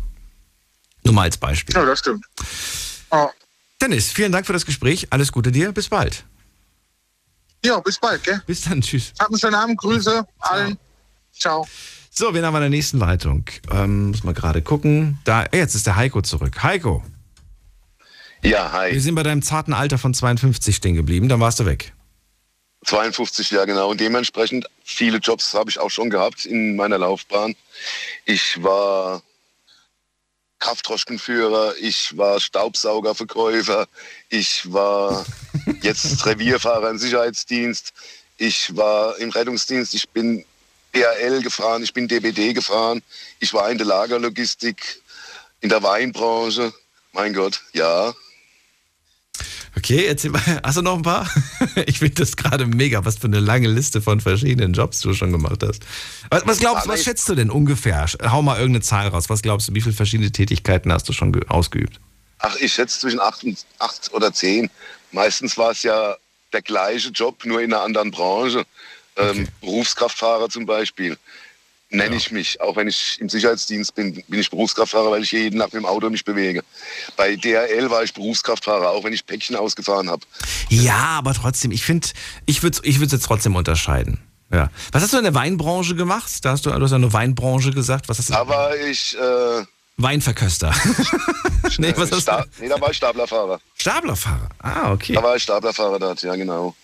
Nur 1.04 1.14
mal 1.14 1.22
als 1.22 1.36
Beispiel. 1.36 1.74
Ja, 1.74 1.84
das 1.84 2.00
stimmt. 2.00 2.24
Oh. 3.10 3.28
Dennis, 3.80 4.10
vielen 4.10 4.32
Dank 4.32 4.46
für 4.46 4.52
das 4.52 4.66
Gespräch. 4.66 5.06
Alles 5.10 5.30
Gute 5.30 5.52
dir. 5.52 5.72
Bis 5.72 5.88
bald. 5.88 6.24
Ja, 7.64 7.78
bis 7.80 7.98
bald, 7.98 8.24
gell? 8.24 8.42
Bis 8.46 8.62
dann. 8.62 8.80
Tschüss. 8.80 9.12
Habt 9.18 9.30
einen 9.30 9.38
schönen 9.38 9.54
Abend. 9.54 9.78
Grüße 9.78 10.26
allen. 10.40 10.78
Ciao. 11.32 11.66
So, 12.18 12.32
wen 12.32 12.46
haben 12.46 12.54
wir 12.54 12.58
in 12.58 12.62
der 12.62 12.70
nächsten 12.70 12.98
Leitung? 12.98 13.44
Ähm, 13.70 14.08
muss 14.08 14.24
mal 14.24 14.32
gerade 14.32 14.62
gucken. 14.62 15.18
Da, 15.24 15.42
äh, 15.44 15.58
jetzt 15.58 15.74
ist 15.74 15.86
der 15.86 15.96
Heiko 15.96 16.22
zurück. 16.22 16.62
Heiko, 16.62 17.04
Ja, 18.42 18.72
wir 18.72 18.72
hi. 18.72 18.98
sind 18.98 19.14
bei 19.16 19.22
deinem 19.22 19.42
zarten 19.42 19.74
Alter 19.74 19.98
von 19.98 20.14
52 20.14 20.74
stehen 20.76 20.94
geblieben. 20.94 21.28
Dann 21.28 21.40
warst 21.40 21.60
du 21.60 21.66
weg. 21.66 21.92
52 22.86 23.50
Jahre 23.50 23.66
genau. 23.66 23.90
Und 23.90 24.00
dementsprechend 24.00 24.66
viele 24.82 25.18
Jobs 25.18 25.52
habe 25.52 25.68
ich 25.68 25.78
auch 25.78 25.90
schon 25.90 26.08
gehabt 26.08 26.46
in 26.46 26.74
meiner 26.74 26.96
Laufbahn. 26.96 27.54
Ich 28.24 28.62
war 28.62 29.22
Kraftdroschkenführer, 30.58 31.74
ich 31.82 32.16
war 32.16 32.40
Staubsaugerverkäufer, 32.40 33.88
ich 34.30 34.72
war 34.72 35.26
jetzt 35.82 36.24
Revierfahrer 36.24 36.88
im 36.88 36.96
Sicherheitsdienst, 36.96 37.92
ich 38.38 38.74
war 38.74 39.18
im 39.18 39.28
Rettungsdienst, 39.28 39.92
ich 39.92 40.08
bin 40.08 40.46
DHL 41.00 41.42
gefahren, 41.42 41.82
ich 41.82 41.92
bin 41.92 42.08
DBD 42.08 42.52
gefahren, 42.54 43.02
ich 43.40 43.52
war 43.52 43.70
in 43.70 43.78
der 43.78 43.86
Lagerlogistik, 43.86 45.00
in 45.60 45.68
der 45.68 45.82
Weinbranche 45.82 46.72
Mein 47.12 47.32
Gott, 47.34 47.60
ja. 47.72 48.12
Okay, 49.76 50.06
erzähl 50.06 50.30
mal, 50.30 50.40
hast 50.62 50.78
du 50.78 50.82
noch 50.82 50.96
ein 50.96 51.02
paar? 51.02 51.28
Ich 51.86 51.98
finde 51.98 52.14
das 52.14 52.36
gerade 52.36 52.66
mega, 52.66 53.04
was 53.04 53.18
für 53.18 53.26
eine 53.26 53.40
lange 53.40 53.68
Liste 53.68 54.00
von 54.00 54.20
verschiedenen 54.20 54.72
Jobs 54.72 55.00
du 55.00 55.12
schon 55.12 55.30
gemacht 55.32 55.62
hast. 55.62 55.82
Was, 56.30 56.46
was 56.46 56.58
glaubst 56.58 56.86
du, 56.86 56.90
was 56.90 57.04
schätzt 57.04 57.28
du 57.28 57.34
denn 57.34 57.50
ungefähr? 57.50 58.06
Hau 58.30 58.40
mal 58.40 58.56
irgendeine 58.56 58.82
Zahl 58.82 59.08
raus. 59.08 59.28
Was 59.28 59.42
glaubst 59.42 59.68
du, 59.68 59.74
wie 59.74 59.82
viele 59.82 59.94
verschiedene 59.94 60.32
Tätigkeiten 60.32 60.90
hast 60.90 61.06
du 61.08 61.12
schon 61.12 61.32
ge- 61.32 61.46
ausgeübt? 61.48 62.00
Ach, 62.38 62.56
ich 62.56 62.72
schätze 62.72 63.00
zwischen 63.00 63.20
acht, 63.20 63.44
und, 63.44 63.58
acht 63.78 64.10
oder 64.14 64.32
zehn. 64.32 64.70
Meistens 65.12 65.58
war 65.58 65.72
es 65.72 65.82
ja 65.82 66.16
der 66.54 66.62
gleiche 66.62 67.10
Job, 67.10 67.44
nur 67.44 67.60
in 67.60 67.72
einer 67.74 67.82
anderen 67.82 68.10
Branche. 68.10 68.64
Ähm, 69.16 69.48
Berufskraftfahrer 69.60 70.48
zum 70.48 70.66
Beispiel. 70.66 71.16
Nenne 71.90 72.16
ich 72.16 72.32
mich. 72.32 72.60
Auch 72.60 72.74
wenn 72.76 72.88
ich 72.88 73.20
im 73.20 73.28
Sicherheitsdienst 73.28 73.94
bin, 73.94 74.22
bin 74.26 74.40
ich 74.40 74.50
Berufskraftfahrer, 74.50 75.12
weil 75.12 75.22
ich 75.22 75.30
hier 75.30 75.42
jeden 75.42 75.60
Tag 75.60 75.72
mit 75.72 75.82
dem 75.82 75.86
Auto 75.86 76.10
mich 76.10 76.24
bewege. 76.24 76.64
Bei 77.16 77.36
DRL 77.36 77.88
war 77.90 78.02
ich 78.02 78.12
Berufskraftfahrer, 78.12 78.90
auch 78.90 79.04
wenn 79.04 79.12
ich 79.12 79.24
Päckchen 79.24 79.54
ausgefahren 79.54 80.10
habe. 80.10 80.22
Ja, 80.68 81.16
aber 81.18 81.32
trotzdem, 81.32 81.70
ich 81.70 81.84
finde, 81.84 82.08
ich 82.44 82.62
würde 82.64 82.80
ich 82.82 83.00
es 83.00 83.12
jetzt 83.12 83.24
trotzdem 83.24 83.54
unterscheiden. 83.54 84.20
Ja. 84.52 84.70
Was 84.92 85.02
hast 85.02 85.12
du 85.12 85.18
in 85.18 85.24
der 85.24 85.34
Weinbranche 85.34 85.94
gemacht? 85.94 86.44
Da 86.44 86.50
hast 86.50 86.66
du, 86.66 86.70
du 86.70 86.80
hast 86.80 86.90
ja 86.90 86.98
nur 86.98 87.12
Weinbranche 87.12 87.70
gesagt. 87.70 88.08
Was 88.08 88.18
hast 88.18 88.30
du? 88.30 88.32
Da 88.32 88.48
war 88.48 88.76
ich, 88.76 89.16
äh, 89.16 89.64
Weinverköster. 89.96 90.74
nee, 91.78 91.94
was 91.96 92.12
hast 92.12 92.28
du? 92.28 92.44
nee, 92.60 92.68
da 92.68 92.80
war 92.80 92.90
ich 92.90 92.96
Staplerfahrer. 92.96 93.60
Staplerfahrer. 93.76 94.48
Ah, 94.58 94.92
okay. 94.92 95.14
Da 95.14 95.22
war 95.22 95.36
ich 95.36 95.42
Staplerfahrer 95.42 95.98
dort, 95.98 96.22
ja 96.22 96.34
genau. 96.36 96.74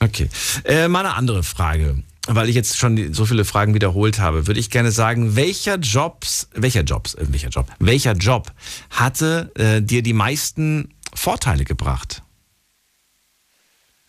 Okay. 0.00 0.28
Äh, 0.64 0.88
mal 0.88 1.00
eine 1.00 1.14
andere 1.14 1.42
Frage. 1.42 2.02
Weil 2.30 2.48
ich 2.50 2.54
jetzt 2.54 2.76
schon 2.76 3.14
so 3.14 3.24
viele 3.24 3.46
Fragen 3.46 3.74
wiederholt 3.74 4.18
habe, 4.18 4.46
würde 4.46 4.60
ich 4.60 4.68
gerne 4.68 4.92
sagen, 4.92 5.34
welcher 5.34 5.76
Jobs, 5.76 6.48
welcher 6.54 6.82
Jobs, 6.82 7.14
äh, 7.14 7.24
welcher 7.30 7.48
Job, 7.48 7.68
welcher 7.78 8.12
Job 8.12 8.52
hatte 8.90 9.50
äh, 9.56 9.80
dir 9.80 10.02
die 10.02 10.12
meisten 10.12 10.90
Vorteile 11.14 11.64
gebracht? 11.64 12.22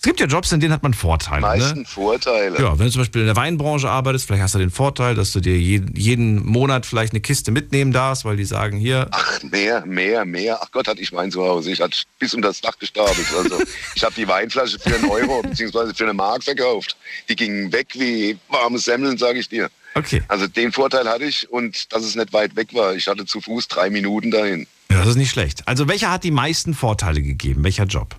Es 0.02 0.04
gibt 0.04 0.22
ja 0.22 0.28
Jobs, 0.28 0.50
in 0.54 0.62
denen 0.62 0.72
hat 0.72 0.82
man 0.82 0.94
Vorteile. 0.94 1.42
Meisten 1.42 1.80
Ne? 1.80 1.86
Vorteile. 1.86 2.58
Ja, 2.58 2.80
wenn 2.80 2.86
du 2.86 2.92
zum 2.94 3.02
Beispiel 3.02 3.20
in 3.20 3.28
der 3.28 3.36
Weinbranche 3.36 3.90
arbeitest, 3.90 4.28
vielleicht 4.28 4.44
hast 4.44 4.56
du 4.56 4.60
den 4.60 4.70
Vorteil, 4.70 5.14
dass 5.14 5.34
du 5.34 5.42
dir 5.42 5.58
jeden, 5.60 5.94
jeden 5.94 6.46
Monat 6.46 6.86
vielleicht 6.86 7.12
eine 7.12 7.20
Kiste 7.20 7.52
mitnehmen 7.52 7.92
darfst, 7.92 8.24
weil 8.24 8.38
die 8.38 8.46
sagen, 8.46 8.78
hier, 8.78 9.10
Ach, 9.12 9.44
mehr, 9.44 9.86
mehr, 9.86 10.24
mehr. 10.24 10.58
Ach 10.64 10.72
Gott, 10.72 10.88
hatte 10.88 11.02
ich 11.02 11.12
Wein 11.12 11.32
zu 11.32 11.44
Hause. 11.44 11.72
Ich 11.72 11.82
hatte 11.82 11.98
bis 12.18 12.34
unter 12.34 12.48
das 12.48 12.62
Dach 12.62 12.80
gestapelt. 12.80 13.28
Also, 13.38 13.62
ich 13.96 14.02
habe 14.02 14.16
die 14.16 14.26
Weinflasche 14.26 14.80
für 14.80 14.96
einen 14.96 15.10
Euro 15.10 15.42
bzw. 15.42 15.94
für 15.94 16.06
eine 16.06 16.14
Mark 16.14 16.46
verkauft. 16.46 16.96
Die 17.28 17.36
gingen 17.36 17.74
weg 17.74 17.88
wie 17.96 18.38
warme 18.48 18.80
Semmeln, 18.80 19.18
sage 19.18 19.40
ich 19.40 19.50
dir. 19.50 19.70
okay, 19.96 20.24
Also 20.30 20.48
den 20.48 20.72
Vorteil 20.72 21.10
hatte 21.10 21.26
ich 21.26 21.52
und 21.52 21.92
dass 21.92 22.04
es 22.04 22.16
nicht 22.16 22.32
weit 22.32 22.56
weg 22.56 22.74
war. 22.74 22.96
Ich 22.96 23.10
hatte 23.10 23.26
zu 23.26 23.42
Fuß 23.42 23.68
drei 23.68 23.90
Minuten 23.90 24.32
dahin. 24.32 24.66
ja, 24.90 25.00
das 25.00 25.10
ist 25.10 25.16
nicht 25.18 25.32
schlecht. 25.32 25.68
Also 25.68 25.90
welcher 25.90 26.10
hat 26.10 26.24
die 26.24 26.32
meisten 26.32 26.74
Vorteile 26.74 27.22
gegeben? 27.22 27.66
Welcher 27.66 27.84
Job? 27.84 28.16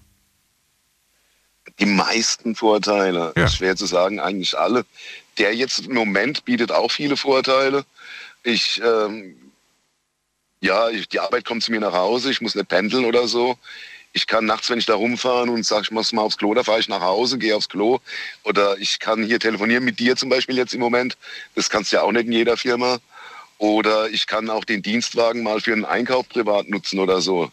Die 1.81 1.87
meisten 1.87 2.55
Vorteile, 2.55 3.33
Ja. 3.37 3.49
schwer 3.49 3.75
zu 3.77 3.87
sagen, 3.87 4.21
eigentlich 4.21 4.59
alle. 4.59 4.85
Der 5.39 5.55
jetzt 5.55 5.87
im 5.87 5.95
Moment 5.95 6.45
bietet 6.45 6.71
auch 6.73 6.91
viele 6.91 7.17
Vorteile. 7.17 7.85
Ich, 8.43 8.81
ähm, 8.85 9.37
ja, 10.61 10.91
ich, 10.91 11.09
die 11.09 11.21
Arbeit 11.21 11.45
kommt 11.45 11.63
zu 11.63 11.71
mir 11.73 11.81
nach 11.81 11.93
Hause, 11.95 12.31
ich 12.31 12.41
muss 12.41 12.55
nicht 12.55 12.69
pendeln 12.69 13.05
oder 13.07 13.27
so. 13.27 13.57
Ich 14.13 14.27
kann 14.27 14.45
nachts, 14.45 14.69
wenn 14.69 14.79
ich 14.79 14.87
da 14.87 14.95
rumfahren 14.95 15.49
und 15.51 15.65
sage, 15.65 15.83
ich 15.85 15.91
muss 15.93 16.13
mal 16.13 16.23
aufs 16.23 16.37
Klo, 16.37 16.53
da 16.53 16.65
fahre 16.65 16.81
ich 16.81 16.89
nach 16.89 17.01
Hause, 17.01 17.39
gehe 17.39 17.55
aufs 17.57 17.69
Klo. 17.69 18.01
Oder 18.43 18.77
ich 18.79 18.99
kann 18.99 19.23
hier 19.23 19.39
telefonieren 19.39 19.85
mit 19.85 20.01
dir 20.01 20.17
zum 20.17 20.29
Beispiel 20.29 20.57
jetzt 20.57 20.75
im 20.75 20.81
Moment. 20.81 21.17
Das 21.55 21.71
kannst 21.71 21.93
du 21.93 21.97
ja 21.97 22.03
auch 22.03 22.13
nicht 22.13 22.27
in 22.27 22.33
jeder 22.33 22.57
Firma. 22.57 22.99
Oder 23.59 24.11
ich 24.11 24.27
kann 24.27 24.51
auch 24.51 24.65
den 24.65 24.83
Dienstwagen 24.83 25.43
mal 25.43 25.61
für 25.61 25.73
einen 25.73 25.85
Einkauf 25.85 26.29
privat 26.29 26.69
nutzen 26.69 26.99
oder 26.99 27.21
so. 27.21 27.53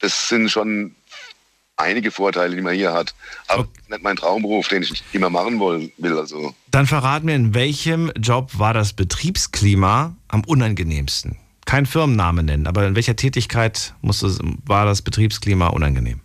Das 0.00 0.28
sind 0.28 0.50
schon 0.50 0.96
einige 1.80 2.10
Vorteile, 2.10 2.54
die 2.54 2.62
man 2.62 2.74
hier 2.74 2.92
hat. 2.92 3.14
Aber 3.48 3.62
Okay. 3.62 3.70
nicht 3.88 4.02
mein 4.02 4.16
Traumberuf, 4.16 4.68
den 4.68 4.82
ich 4.82 4.90
nicht 4.90 5.04
immer 5.12 5.30
machen 5.30 5.58
woll- 5.58 5.90
will. 5.98 6.16
Also. 6.18 6.54
Dann 6.70 6.86
verrat 6.86 7.24
mir, 7.24 7.34
in 7.34 7.54
welchem 7.54 8.12
Job 8.18 8.50
war 8.58 8.74
das 8.74 8.92
Betriebsklima 8.92 10.14
am 10.28 10.42
unangenehmsten? 10.44 11.36
Kein 11.66 11.86
Firmenname 11.86 12.42
nennen, 12.42 12.66
aber 12.66 12.86
in 12.86 12.94
welcher 12.96 13.16
Tätigkeit 13.16 13.94
musste, 14.00 14.36
war 14.66 14.86
das 14.86 15.02
Betriebsklima 15.02 15.68
unangenehm? 15.68 16.20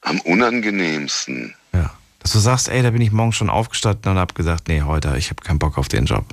Am 0.00 0.20
unangenehmsten. 0.20 1.54
Ja. 1.72 1.92
Dass 2.18 2.32
du 2.32 2.38
sagst, 2.38 2.68
ey, 2.68 2.82
da 2.82 2.90
bin 2.90 3.02
ich 3.02 3.12
morgens 3.12 3.36
schon 3.36 3.50
aufgestanden 3.50 4.12
und 4.12 4.18
hab 4.18 4.34
gesagt, 4.34 4.68
nee, 4.68 4.82
heute, 4.82 5.14
ich 5.16 5.30
habe 5.30 5.42
keinen 5.42 5.58
Bock 5.58 5.78
auf 5.78 5.88
den 5.88 6.06
Job. 6.06 6.24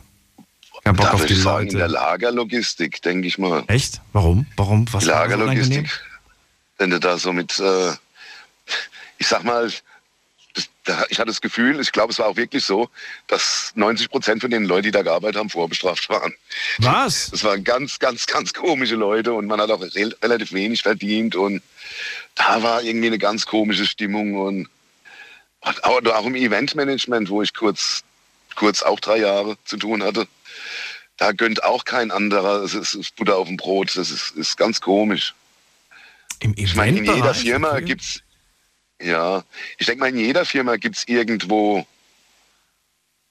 Keinen 0.83 0.95
Bock 0.95 1.07
Da 1.07 1.11
auf 1.13 1.25
die 1.25 1.33
ich 1.33 1.41
sagen, 1.43 1.67
in 1.67 1.77
der 1.77 1.87
Leute. 1.87 1.99
Lagerlogistik, 1.99 3.01
denke 3.01 3.27
ich 3.27 3.37
mal. 3.37 3.63
Echt? 3.67 4.01
Warum? 4.13 4.45
Warum? 4.55 4.85
Was 4.93 5.03
Die? 5.03 5.09
Lagerlogistik. 5.09 5.89
Wenn 6.79 6.89
du 6.89 6.99
da 6.99 7.17
so 7.17 7.31
mit, 7.31 7.59
äh, 7.59 7.91
ich 9.19 9.27
sag 9.27 9.43
mal, 9.43 9.69
ich 11.09 11.19
hatte 11.19 11.27
das 11.27 11.41
Gefühl, 11.41 11.79
ich 11.79 11.91
glaube, 11.91 12.11
es 12.11 12.19
war 12.19 12.27
auch 12.27 12.35
wirklich 12.35 12.65
so, 12.65 12.89
dass 13.27 13.71
90 13.75 14.09
Prozent 14.09 14.41
von 14.41 14.49
den 14.49 14.65
Leuten, 14.65 14.83
die 14.83 14.91
da 14.91 15.03
gearbeitet 15.03 15.37
haben, 15.37 15.49
vorbestraft 15.49 16.09
waren. 16.09 16.33
Was? 16.79 17.29
Das 17.29 17.43
waren 17.43 17.63
ganz, 17.63 17.99
ganz, 17.99 18.25
ganz 18.25 18.53
komische 18.53 18.95
Leute 18.95 19.33
und 19.33 19.45
man 19.45 19.61
hat 19.61 19.69
auch 19.69 19.81
rel 19.81 20.15
relativ 20.23 20.51
wenig 20.51 20.81
verdient 20.81 21.35
und 21.35 21.61
da 22.33 22.63
war 22.63 22.81
irgendwie 22.81 23.07
eine 23.07 23.19
ganz 23.19 23.45
komische 23.45 23.85
Stimmung 23.85 24.35
und 24.35 24.67
auch, 25.61 26.25
im 26.25 26.35
Eventmanagement, 26.35 27.29
wo 27.29 27.41
ich 27.41 27.53
kurz, 27.53 28.03
kurz 28.55 28.81
auch 28.81 28.99
drei 28.99 29.17
Jahre 29.17 29.57
zu 29.65 29.77
tun 29.77 30.03
hatte, 30.03 30.27
da 31.17 31.33
gönnt 31.33 31.63
auch 31.63 31.83
kein 31.83 32.11
anderer, 32.11 32.63
es 32.63 32.73
ist, 32.73 32.95
es 32.95 32.95
ist 32.95 33.15
Butter 33.17 33.37
auf 33.37 33.47
dem 33.47 33.57
Brot, 33.57 33.95
das 33.95 34.09
ist, 34.09 34.31
ist 34.31 34.57
ganz 34.57 34.79
komisch. 34.79 35.35
Im 36.39 36.53
Ich 36.55 36.75
meine, 36.75 36.97
in 36.97 37.05
jeder? 37.05 37.33
Firma 37.33 37.73
Okay. 37.73 37.85
gibt's, 37.85 38.21
ja, 39.01 39.43
ich 39.77 39.85
denke 39.85 39.99
mal, 40.01 40.09
in 40.09 40.17
jeder 40.17 40.45
Firma 40.45 40.77
gibt's 40.77 41.03
irgendwo 41.07 41.85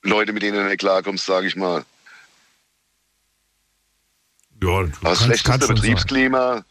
Leute, 0.02 0.32
mit 0.32 0.42
denen 0.42 0.56
du 0.58 0.64
nicht 0.64 0.78
klarkommst, 0.78 1.24
sage 1.26 1.46
ich 1.46 1.56
mal. 1.56 1.84
Ja, 4.60 4.82
du 4.82 4.90
das 5.02 5.18
schlechteste 5.24 5.50
schon 5.50 5.66
sagen. 5.66 5.74
Betriebsklima. 5.76 6.64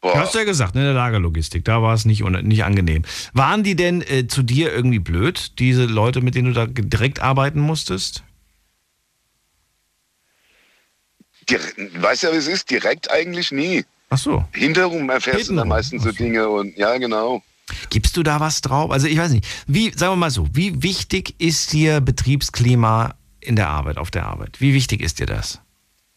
Boah, 0.00 0.14
Du 0.14 0.18
hast 0.18 0.34
ja 0.34 0.44
gesagt, 0.44 0.74
ne, 0.74 0.80
in 0.80 0.86
der 0.86 0.94
Lagerlogistik, 0.94 1.64
da 1.64 1.82
war 1.82 1.94
es 1.94 2.06
nicht, 2.06 2.22
nicht 2.24 2.64
angenehm. 2.64 3.04
Waren 3.34 3.62
die 3.62 3.76
denn 3.76 4.00
äh, 4.02 4.26
zu 4.26 4.42
dir 4.42 4.72
irgendwie 4.72 4.98
blöd, 4.98 5.58
diese 5.58 5.84
Leute, 5.84 6.22
mit 6.22 6.34
denen 6.34 6.54
du 6.54 6.54
da 6.54 6.66
direkt 6.66 7.20
arbeiten 7.20 7.60
musstest? 7.60 8.22
dir- 11.48 11.60
weißt 11.94 12.22
ja, 12.22 12.32
wie 12.32 12.36
es 12.36 12.46
ist, 12.46 12.70
direkt 12.70 13.10
eigentlich 13.10 13.52
nie. 13.52 13.84
Ach 14.10 14.18
so. 14.18 14.44
Hinterrum 14.52 15.08
erfährst 15.08 15.26
du 15.26 15.38
Hintenrum, 15.38 15.56
dann 15.56 15.68
meistens 15.68 16.02
so. 16.02 16.12
Dinge 16.12 16.48
und 16.48 16.76
ja, 16.76 16.98
genau. 16.98 17.42
Gibst 17.88 18.16
du 18.16 18.22
da 18.22 18.40
was 18.40 18.60
drauf? 18.60 18.90
Also 18.90 19.06
ich 19.06 19.16
weiß 19.16 19.30
nicht. 19.30 19.46
Wie, 19.66 19.92
sagen 19.96 20.12
wir 20.12 20.16
mal 20.16 20.30
so, 20.30 20.48
wie 20.52 20.82
wichtig 20.82 21.36
ist 21.38 21.72
dir 21.72 22.00
Betriebsklima 22.00 23.14
in 23.40 23.54
der 23.56 23.68
Arbeit, 23.68 23.96
auf 23.96 24.10
der 24.10 24.26
Arbeit? 24.26 24.60
Wie 24.60 24.74
wichtig 24.74 25.00
ist 25.00 25.20
dir 25.20 25.26
das? 25.26 25.60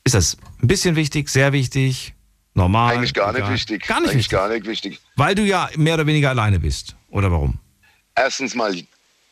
Ist 0.03 0.15
das 0.15 0.37
ein 0.61 0.67
bisschen 0.67 0.95
wichtig, 0.95 1.29
sehr 1.29 1.53
wichtig, 1.53 2.15
normal? 2.55 2.95
Eigentlich 2.95 3.13
gar 3.13 3.31
nicht 3.31 3.41
egal? 3.41 3.53
wichtig. 3.53 3.87
Gar 3.87 4.01
nicht 4.01 4.09
Eigentlich 4.09 4.17
wichtig. 4.17 4.31
gar 4.31 4.49
nicht 4.49 4.65
wichtig. 4.65 4.99
Weil 5.15 5.35
du 5.35 5.43
ja 5.43 5.69
mehr 5.77 5.93
oder 5.93 6.07
weniger 6.07 6.29
alleine 6.29 6.59
bist. 6.59 6.95
Oder 7.09 7.31
warum? 7.31 7.59
Erstens 8.15 8.55
mal 8.55 8.75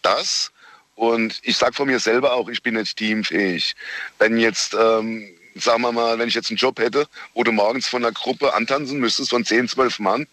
das 0.03 0.51
und 0.95 1.39
ich 1.43 1.57
sag 1.57 1.73
von 1.75 1.87
mir 1.87 1.99
selber 1.99 2.33
auch, 2.33 2.47
ich 2.47 2.61
bin 2.61 2.75
nicht 2.75 2.95
teamfähig. 2.95 3.75
Wenn 4.19 4.37
jetzt, 4.37 4.75
ähm, 4.79 5.27
sagen 5.55 5.81
wir 5.81 5.91
mal, 5.91 6.17
wenn 6.19 6.27
ich 6.27 6.33
jetzt 6.35 6.49
einen 6.49 6.57
Job 6.57 6.79
hätte, 6.79 7.07
wo 7.33 7.43
du 7.43 7.51
morgens 7.51 7.87
von 7.87 8.03
einer 8.03 8.13
Gruppe 8.13 8.53
antanzen 8.53 8.99
müsstest, 8.99 9.29
von 9.29 9.45
10, 9.45 9.67
12 9.67 9.99
Mann 9.99 10.27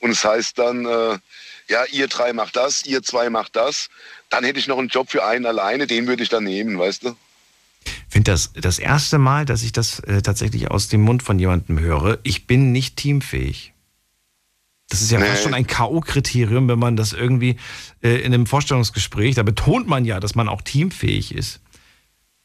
und 0.00 0.10
es 0.10 0.24
heißt 0.24 0.58
dann, 0.58 0.84
äh, 0.86 1.18
ja, 1.68 1.84
ihr 1.92 2.08
drei 2.08 2.32
macht 2.32 2.56
das, 2.56 2.84
ihr 2.84 3.02
zwei 3.02 3.30
macht 3.30 3.56
das, 3.56 3.88
dann 4.30 4.44
hätte 4.44 4.58
ich 4.58 4.66
noch 4.66 4.78
einen 4.78 4.88
Job 4.88 5.10
für 5.10 5.24
einen 5.24 5.46
alleine, 5.46 5.86
den 5.86 6.06
würde 6.06 6.22
ich 6.22 6.28
dann 6.28 6.44
nehmen, 6.44 6.78
weißt 6.78 7.04
du? 7.04 7.16
Ich 7.84 7.92
finde 8.08 8.30
das 8.32 8.52
das 8.54 8.78
erste 8.78 9.18
Mal, 9.18 9.44
dass 9.44 9.62
ich 9.62 9.72
das 9.72 10.00
äh, 10.00 10.20
tatsächlich 10.22 10.70
aus 10.70 10.88
dem 10.88 11.00
Mund 11.02 11.22
von 11.22 11.38
jemandem 11.38 11.78
höre. 11.78 12.18
Ich 12.24 12.46
bin 12.46 12.70
nicht 12.72 12.96
teamfähig. 12.96 13.72
Das 14.90 15.00
ist 15.00 15.10
ja 15.10 15.18
Nee. 15.18 15.24
fast 15.26 15.44
schon 15.44 15.54
ein 15.54 15.66
K.O.-Kriterium, 15.66 16.68
wenn 16.68 16.78
man 16.78 16.96
das 16.96 17.14
irgendwie 17.14 17.56
äh, 18.02 18.16
in 18.20 18.34
einem 18.34 18.46
Vorstellungsgespräch, 18.46 19.34
da 19.36 19.42
betont 19.42 19.88
man 19.88 20.04
ja, 20.04 20.20
dass 20.20 20.34
man 20.34 20.50
auch 20.50 20.60
teamfähig 20.60 21.34
ist. 21.34 21.61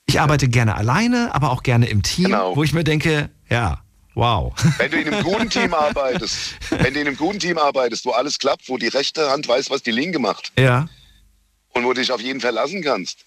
Ich 0.09 0.19
arbeite 0.21 0.47
gerne 0.47 0.75
alleine, 0.75 1.35
aber 1.35 1.51
auch 1.51 1.63
gerne 1.63 1.87
im 1.89 2.01
Team, 2.01 2.25
Genau. 2.25 2.55
wo 2.55 2.63
ich 2.63 2.71
mir 2.73 2.85
denke, 2.85 3.29
ja, 3.49 3.81
wow. 4.15 4.53
Wenn 4.77 4.89
du 4.89 4.97
in 5.01 5.13
einem 5.13 5.23
guten 5.23 5.49
Team 5.49 5.73
arbeitest, 5.73 6.55
wenn 6.69 6.93
du 6.93 7.01
in 7.01 7.07
einem 7.07 7.17
guten 7.17 7.39
Team 7.39 7.57
arbeitest, 7.57 8.05
wo 8.05 8.11
alles 8.11 8.39
klappt, 8.39 8.69
wo 8.69 8.77
die 8.77 8.87
rechte 8.87 9.29
Hand 9.29 9.47
weiß, 9.47 9.69
was 9.69 9.83
die 9.83 9.91
linke 9.91 10.19
macht, 10.19 10.51
ja, 10.57 10.87
und 11.73 11.83
wo 11.83 11.93
du 11.93 11.99
dich 11.99 12.11
auf 12.11 12.21
jeden 12.21 12.39
verlassen 12.39 12.81
kannst, 12.81 13.19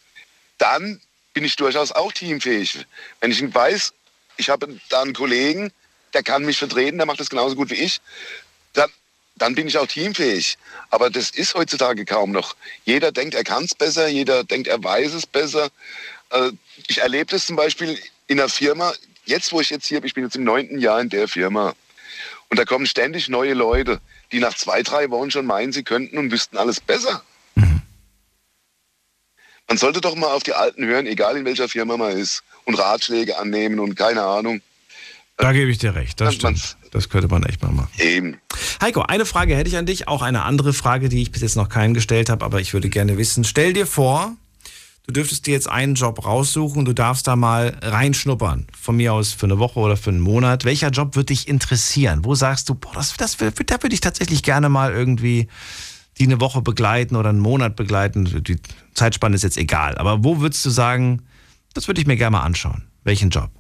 dann 0.59 1.01
bin 1.35 1.45
ich 1.45 1.55
durchaus 1.57 1.93
auch 1.93 2.12
teamfähig. 2.12 2.85
Wenn 3.20 3.31
ich 3.31 3.55
weiß, 3.55 3.93
ich 4.39 4.49
habe 4.49 4.74
da 4.89 5.03
einen 5.03 5.12
Kollegen, 5.12 5.70
der 6.14 6.22
kann 6.22 6.45
mich 6.45 6.59
vertreten, 6.59 6.97
der 6.97 7.07
macht 7.07 7.20
das 7.20 7.31
genauso 7.31 7.55
gut 7.55 7.70
wie 7.70 7.74
ich, 7.74 8.01
dann, 8.72 8.91
dann 9.37 9.55
bin 9.55 9.68
ich 9.68 9.78
auch 9.78 9.87
teamfähig. 9.87 10.57
Aber 10.89 11.11
das 11.11 11.31
ist 11.31 11.55
heutzutage 11.55 12.05
kaum 12.07 12.33
noch. 12.33 12.57
Jeder 12.85 13.12
denkt, 13.12 13.35
er 13.35 13.45
kann 13.45 13.64
es 13.64 13.74
besser, 13.74 14.09
jeder 14.09 14.43
denkt, 14.43 14.66
er 14.66 14.83
weiß 14.83 15.12
es 15.12 15.26
besser. 15.26 15.68
Äh, 16.31 16.51
Ich 16.89 16.99
erlebe 16.99 17.26
das 17.26 17.47
zum 17.47 17.57
Beispiel 17.57 17.99
in 18.26 18.41
einer 18.41 18.49
Firma, 18.49 18.93
jetzt, 19.24 19.53
wo 19.53 19.61
ich 19.61 19.70
jetzt 19.70 19.87
hier 19.87 20.01
bin, 20.01 20.07
ich 20.09 20.14
bin 20.14 20.24
jetzt 20.24 20.37
im 20.37 20.45
neunten 20.45 20.78
Jahr 20.78 21.01
in 21.01 21.09
der 21.09 21.28
Firma. 21.28 21.74
Und 22.49 22.59
da 22.59 22.64
kommen 22.64 22.87
ständig 22.87 23.28
neue 23.28 23.55
Leute, 23.55 24.01
die 24.33 24.41
nach 24.41 24.55
zwei, 24.55 24.83
drei 24.83 25.11
Wochen 25.11 25.31
schon 25.31 25.47
meinen, 25.47 25.72
sie 25.72 25.85
könnten 25.85 26.18
und 26.18 26.33
wüssten 26.33 26.57
alles 26.57 26.81
besser. 26.81 27.22
Man 29.68 29.78
sollte 29.78 30.01
doch 30.01 30.16
mal 30.16 30.33
auf 30.33 30.43
die 30.43 30.53
Alten 30.53 30.85
hören, 30.85 31.07
egal 31.07 31.37
in 31.37 31.45
welcher 31.45 31.68
Firma 31.68 31.97
man 31.97 32.18
ist, 32.18 32.43
und 32.64 32.74
Ratschläge 32.74 33.39
annehmen 33.39 33.78
und 33.78 33.95
keine 33.95 34.22
Ahnung. 34.22 34.61
Da 35.37 35.53
gebe 35.53 35.70
ich 35.70 35.78
dir 35.78 35.95
recht, 35.95 36.20
das 36.20 36.35
stimmt. 36.35 36.76
Das 36.91 37.09
könnte 37.09 37.28
man 37.28 37.45
echt 37.45 37.62
mal 37.62 37.70
machen. 37.70 37.89
Eben. 37.99 38.41
Heiko, 38.83 39.03
eine 39.03 39.24
Frage 39.24 39.55
hätte 39.55 39.70
ich 39.70 39.76
an 39.76 39.87
dich, 39.87 40.09
auch 40.09 40.22
eine 40.22 40.43
andere 40.43 40.72
Frage, 40.72 41.09
die 41.09 41.22
ich 41.22 41.31
bis 41.31 41.41
jetzt 41.43 41.55
noch 41.55 41.68
keinen 41.68 41.95
gestellt 41.95 42.28
habe, 42.31 42.45
aber 42.45 42.61
ich 42.61 42.74
würde 42.74 42.89
gerne 42.89 43.16
wissen. 43.16 43.45
Stell 43.45 43.72
dir 43.72 43.87
vor, 43.87 44.37
du 45.07 45.12
dürftest 45.12 45.46
dir 45.46 45.55
jetzt 45.55 45.68
einen 45.68 45.94
Job 45.94 46.24
raussuchen 46.24 46.84
du 46.84 46.92
darfst 46.92 47.26
da 47.26 47.36
mal 47.36 47.76
reinschnuppern. 47.82 48.66
Von 48.80 48.96
mir 48.96 49.12
aus 49.12 49.32
für 49.32 49.46
eine 49.46 49.59
Woche 49.59 49.78
oder 49.80 49.96
für 49.96 50.11
einen 50.11 50.20
Monat. 50.20 50.64
Welcher 50.64 50.90
Job 50.90 51.16
würde 51.16 51.26
dich 51.26 51.48
interessieren? 51.48 52.24
Wo 52.24 52.34
sagst 52.34 52.68
du, 52.68 52.74
boah, 52.74 52.92
das, 52.94 53.14
das, 53.16 53.38
wür- 53.38 53.64
da 53.64 53.82
würde 53.82 53.94
ich 53.94 54.01
tatsächlich 54.01 54.42
gerne 54.42 54.68
mal 54.68 54.92
irgendwie 54.92 55.48
die 56.18 56.24
eine 56.24 56.40
Woche 56.40 56.61
begleiten 56.62 57.16
oder 57.16 57.30
einen 57.30 57.38
Monat 57.40 57.76
begleiten. 57.76 58.42
Die 58.44 58.59
Zeitspanne 58.94 59.36
ist 59.36 59.42
jetzt 59.42 59.57
egal. 59.57 59.96
Aber 59.98 60.22
wo 60.22 60.40
würdest 60.40 60.64
du 60.66 60.70
sagen, 60.70 61.22
das 61.74 61.86
würde 61.88 62.01
ich 62.01 62.07
mir 62.07 62.16
gerne 62.16 62.32
mal 62.36 62.42
anschauen? 62.42 62.84
Welchen 63.05 63.30
Job? 63.30 63.51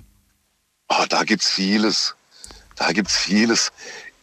Oh, 0.88 1.04
da 1.08 1.22
gibt's 1.24 1.50
vieles. 1.50 2.14
Da 2.76 2.92
gibt's 2.92 3.16
vieles. 3.16 3.72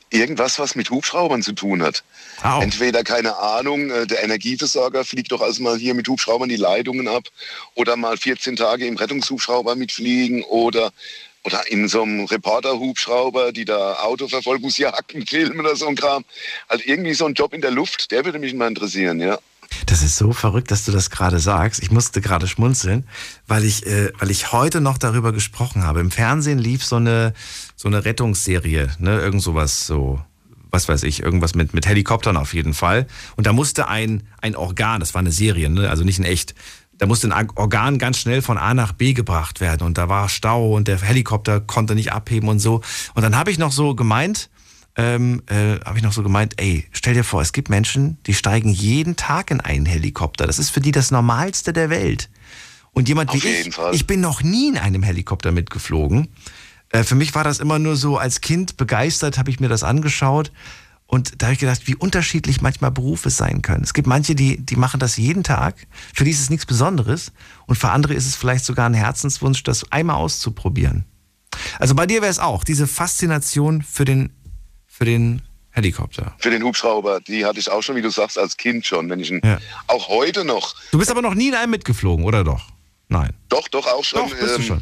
Irgendwas, 0.09 0.57
was 0.57 0.75
mit 0.75 0.89
Hubschraubern 0.89 1.41
zu 1.41 1.51
tun 1.53 1.83
hat. 1.83 2.03
Au. 2.41 2.61
Entweder, 2.61 3.03
keine 3.03 3.37
Ahnung, 3.37 3.89
äh, 3.89 4.07
der 4.07 4.23
Energieversorger 4.23 5.03
fliegt 5.03 5.31
doch 5.31 5.41
also 5.41 5.61
mal 5.61 5.77
hier 5.77 5.93
mit 5.93 6.07
Hubschraubern 6.07 6.47
die 6.47 6.55
Leitungen 6.55 7.07
ab 7.07 7.23
oder 7.75 7.97
mal 7.97 8.17
14 8.17 8.55
Tage 8.55 8.87
im 8.87 8.95
Rettungshubschrauber 8.95 9.75
mitfliegen 9.75 10.43
oder, 10.43 10.91
oder 11.43 11.69
in 11.69 11.89
so 11.89 12.03
einem 12.03 12.25
Reporter-Hubschrauber, 12.25 13.51
die 13.51 13.65
da 13.65 13.95
Autoverfolgungsjagden 13.95 15.25
filmen 15.27 15.59
oder 15.59 15.75
so 15.75 15.87
ein 15.87 15.95
Kram. 15.95 16.23
Halt 16.69 16.85
irgendwie 16.85 17.13
so 17.13 17.25
ein 17.25 17.33
Job 17.33 17.53
in 17.53 17.61
der 17.61 17.71
Luft, 17.71 18.11
der 18.11 18.23
würde 18.23 18.39
mich 18.39 18.53
mal 18.53 18.67
interessieren, 18.67 19.19
ja. 19.19 19.37
Das 19.85 20.01
ist 20.01 20.17
so 20.17 20.33
verrückt, 20.33 20.71
dass 20.71 20.85
du 20.85 20.91
das 20.91 21.09
gerade 21.09 21.39
sagst. 21.39 21.81
Ich 21.81 21.91
musste 21.91 22.21
gerade 22.21 22.47
schmunzeln, 22.47 23.07
weil 23.47 23.63
ich, 23.63 23.85
äh, 23.85 24.11
weil 24.19 24.31
ich 24.31 24.51
heute 24.51 24.81
noch 24.81 24.97
darüber 24.97 25.31
gesprochen 25.31 25.83
habe. 25.83 25.99
Im 25.99 26.11
Fernsehen 26.11 26.59
lief 26.59 26.83
so 26.83 26.95
eine, 26.95 27.33
so 27.77 27.87
eine 27.87 28.03
Rettungsserie, 28.03 28.89
ne, 28.97 29.19
irgend 29.19 29.41
sowas, 29.41 29.85
so, 29.85 30.19
was 30.71 30.89
weiß 30.89 31.03
ich, 31.03 31.21
irgendwas 31.21 31.53
mit, 31.55 31.73
mit 31.75 31.85
Helikoptern 31.85 32.35
auf 32.35 32.53
jeden 32.53 32.73
Fall. 32.73 33.05
Und 33.37 33.45
da 33.45 33.53
musste 33.53 33.87
ein, 33.87 34.23
ein 34.41 34.55
Organ, 34.55 34.99
das 34.99 35.13
war 35.13 35.19
eine 35.19 35.31
Serie, 35.31 35.69
ne, 35.69 35.89
also 35.89 36.03
nicht 36.03 36.17
in 36.17 36.25
echt, 36.25 36.55
da 36.97 37.05
musste 37.05 37.33
ein 37.33 37.49
Organ 37.55 37.99
ganz 37.99 38.17
schnell 38.17 38.41
von 38.41 38.57
A 38.57 38.73
nach 38.73 38.93
B 38.93 39.13
gebracht 39.13 39.61
werden 39.61 39.83
und 39.83 39.99
da 39.99 40.09
war 40.09 40.27
Stau 40.27 40.75
und 40.75 40.87
der 40.87 40.99
Helikopter 40.99 41.61
konnte 41.61 41.93
nicht 41.93 42.11
abheben 42.11 42.49
und 42.49 42.59
so. 42.59 42.81
Und 43.13 43.21
dann 43.21 43.37
habe 43.37 43.51
ich 43.51 43.59
noch 43.59 43.71
so 43.71 43.93
gemeint, 43.93 44.49
ähm, 44.95 45.43
äh, 45.45 45.79
habe 45.85 45.99
ich 45.99 46.03
noch 46.03 46.13
so 46.13 46.23
gemeint, 46.23 46.55
ey, 46.57 46.87
stell 46.91 47.13
dir 47.13 47.23
vor, 47.23 47.43
es 47.43 47.53
gibt 47.53 47.69
Menschen, 47.69 48.17
die 48.25 48.33
steigen 48.33 48.69
jeden 48.69 49.15
Tag 49.15 49.51
in 49.51 49.61
einen 49.61 49.85
Helikopter. 49.85 50.47
Das 50.47 50.57
ist 50.57 50.71
für 50.71 50.81
die 50.81 50.91
das 50.91 51.11
Normalste 51.11 51.73
der 51.73 51.91
Welt. 51.91 52.31
Und 52.93 53.07
jemand 53.07 53.29
Auf 53.29 53.35
wie 53.35 53.47
ich, 53.47 53.75
Fall. 53.75 53.93
ich 53.93 54.07
bin 54.07 54.19
noch 54.21 54.41
nie 54.41 54.69
in 54.69 54.79
einem 54.79 55.03
Helikopter 55.03 55.51
mitgeflogen. 55.51 56.29
Äh, 56.89 57.03
für 57.03 57.15
mich 57.15 57.35
war 57.35 57.43
das 57.43 57.59
immer 57.59 57.79
nur 57.79 57.95
so, 57.95 58.17
als 58.17 58.41
Kind 58.41 58.77
begeistert 58.77 59.37
habe 59.37 59.49
ich 59.49 59.59
mir 59.59 59.69
das 59.69 59.83
angeschaut. 59.83 60.51
Und 61.09 61.41
da 61.41 61.47
habe 61.47 61.53
ich 61.53 61.59
gedacht, 61.59 61.81
wie 61.85 61.95
unterschiedlich 61.95 62.61
manchmal 62.61 62.91
Berufe 62.91 63.29
sein 63.29 63.61
können. 63.61 63.83
Es 63.83 63.93
gibt 63.93 64.07
manche, 64.07 64.35
die, 64.35 64.57
die 64.57 64.75
machen 64.75 64.99
das 64.99 65.15
jeden 65.15 65.43
Tag. 65.43 65.87
Für 66.13 66.25
die 66.25 66.31
ist 66.31 66.41
es 66.41 66.49
nichts 66.49 66.65
Besonderes. 66.65 67.31
Und 67.65 67.77
für 67.77 67.89
andere 67.89 68.13
ist 68.13 68.27
es 68.27 68.35
vielleicht 68.35 68.65
sogar 68.65 68.89
ein 68.89 68.93
Herzenswunsch, 68.93 69.63
das 69.63 69.89
einmal 69.91 70.17
auszuprobieren. 70.17 71.05
Also 71.79 71.95
bei 71.95 72.05
dir 72.05 72.21
wäre 72.21 72.29
es 72.29 72.39
auch, 72.39 72.65
diese 72.65 72.87
Faszination 72.87 73.81
für 73.83 74.03
den, 74.03 74.33
für 74.85 75.05
den 75.05 75.41
Helikopter. 75.71 76.35
Für 76.39 76.49
den 76.49 76.63
Hubschrauber, 76.63 77.21
die 77.21 77.45
hatte 77.45 77.59
ich 77.59 77.71
auch 77.71 77.81
schon, 77.81 77.95
wie 77.95 78.01
du 78.01 78.09
sagst, 78.09 78.37
als 78.37 78.57
Kind 78.57 78.85
schon. 78.85 79.09
Wenn 79.09 79.19
ich 79.19 79.31
ihn, 79.31 79.39
Ja. 79.43 79.59
Auch 79.87 80.09
heute 80.09 80.43
noch. 80.43 80.75
Du 80.91 80.97
bist 80.97 81.09
aber 81.09 81.21
noch 81.21 81.35
nie 81.35 81.49
in 81.49 81.55
einem 81.55 81.71
mitgeflogen, 81.71 82.25
oder 82.25 82.43
doch? 82.43 82.65
Nein. 83.07 83.33
Doch, 83.47 83.67
doch, 83.69 83.87
auch 83.87 84.03
schon. 84.03 84.21
Doch, 84.21 84.35
bist 84.35 84.57
du 84.57 84.61
ähm, 84.61 84.63
schon. 84.63 84.81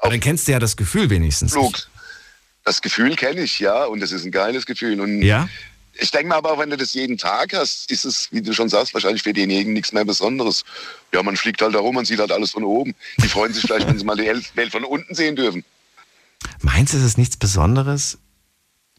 Aber 0.00 0.10
dann 0.10 0.20
kennst 0.20 0.48
du 0.48 0.52
ja 0.52 0.58
das 0.58 0.76
Gefühl 0.76 1.10
wenigstens. 1.10 1.52
Flug. 1.52 1.88
Das 2.64 2.82
Gefühl 2.82 3.16
kenne 3.16 3.40
ich, 3.42 3.58
ja, 3.58 3.84
und 3.84 4.00
das 4.00 4.12
ist 4.12 4.24
ein 4.24 4.30
geiles 4.30 4.66
Gefühl. 4.66 5.00
Und 5.00 5.22
Ja? 5.22 5.48
ich 5.94 6.10
denke 6.10 6.28
mal 6.28 6.36
aber, 6.36 6.52
auch 6.52 6.58
wenn 6.58 6.70
du 6.70 6.76
das 6.76 6.92
jeden 6.94 7.18
Tag 7.18 7.52
hast, 7.54 7.90
ist 7.90 8.04
es, 8.04 8.28
wie 8.32 8.42
du 8.42 8.52
schon 8.52 8.68
sagst, 8.68 8.92
wahrscheinlich 8.94 9.22
für 9.22 9.32
denjenigen 9.32 9.72
nichts 9.72 9.92
mehr 9.92 10.04
Besonderes. 10.04 10.64
Ja, 11.12 11.22
man 11.22 11.36
fliegt 11.36 11.62
halt 11.62 11.74
da 11.74 11.78
rum, 11.80 11.94
man 11.94 12.04
sieht 12.04 12.20
halt 12.20 12.32
alles 12.32 12.50
von 12.52 12.64
oben. 12.64 12.94
Die 13.22 13.28
freuen 13.28 13.52
sich 13.52 13.62
vielleicht, 13.62 13.86
wenn 13.86 13.98
sie 13.98 14.04
mal 14.04 14.16
die 14.16 14.26
El- 14.26 14.44
Welt 14.54 14.72
von 14.72 14.84
unten 14.84 15.14
sehen 15.14 15.36
dürfen. 15.36 15.64
Meinst 16.60 16.92
du, 16.94 16.98
es 16.98 17.04
ist 17.04 17.18
nichts 17.18 17.36
Besonderes? 17.36 18.18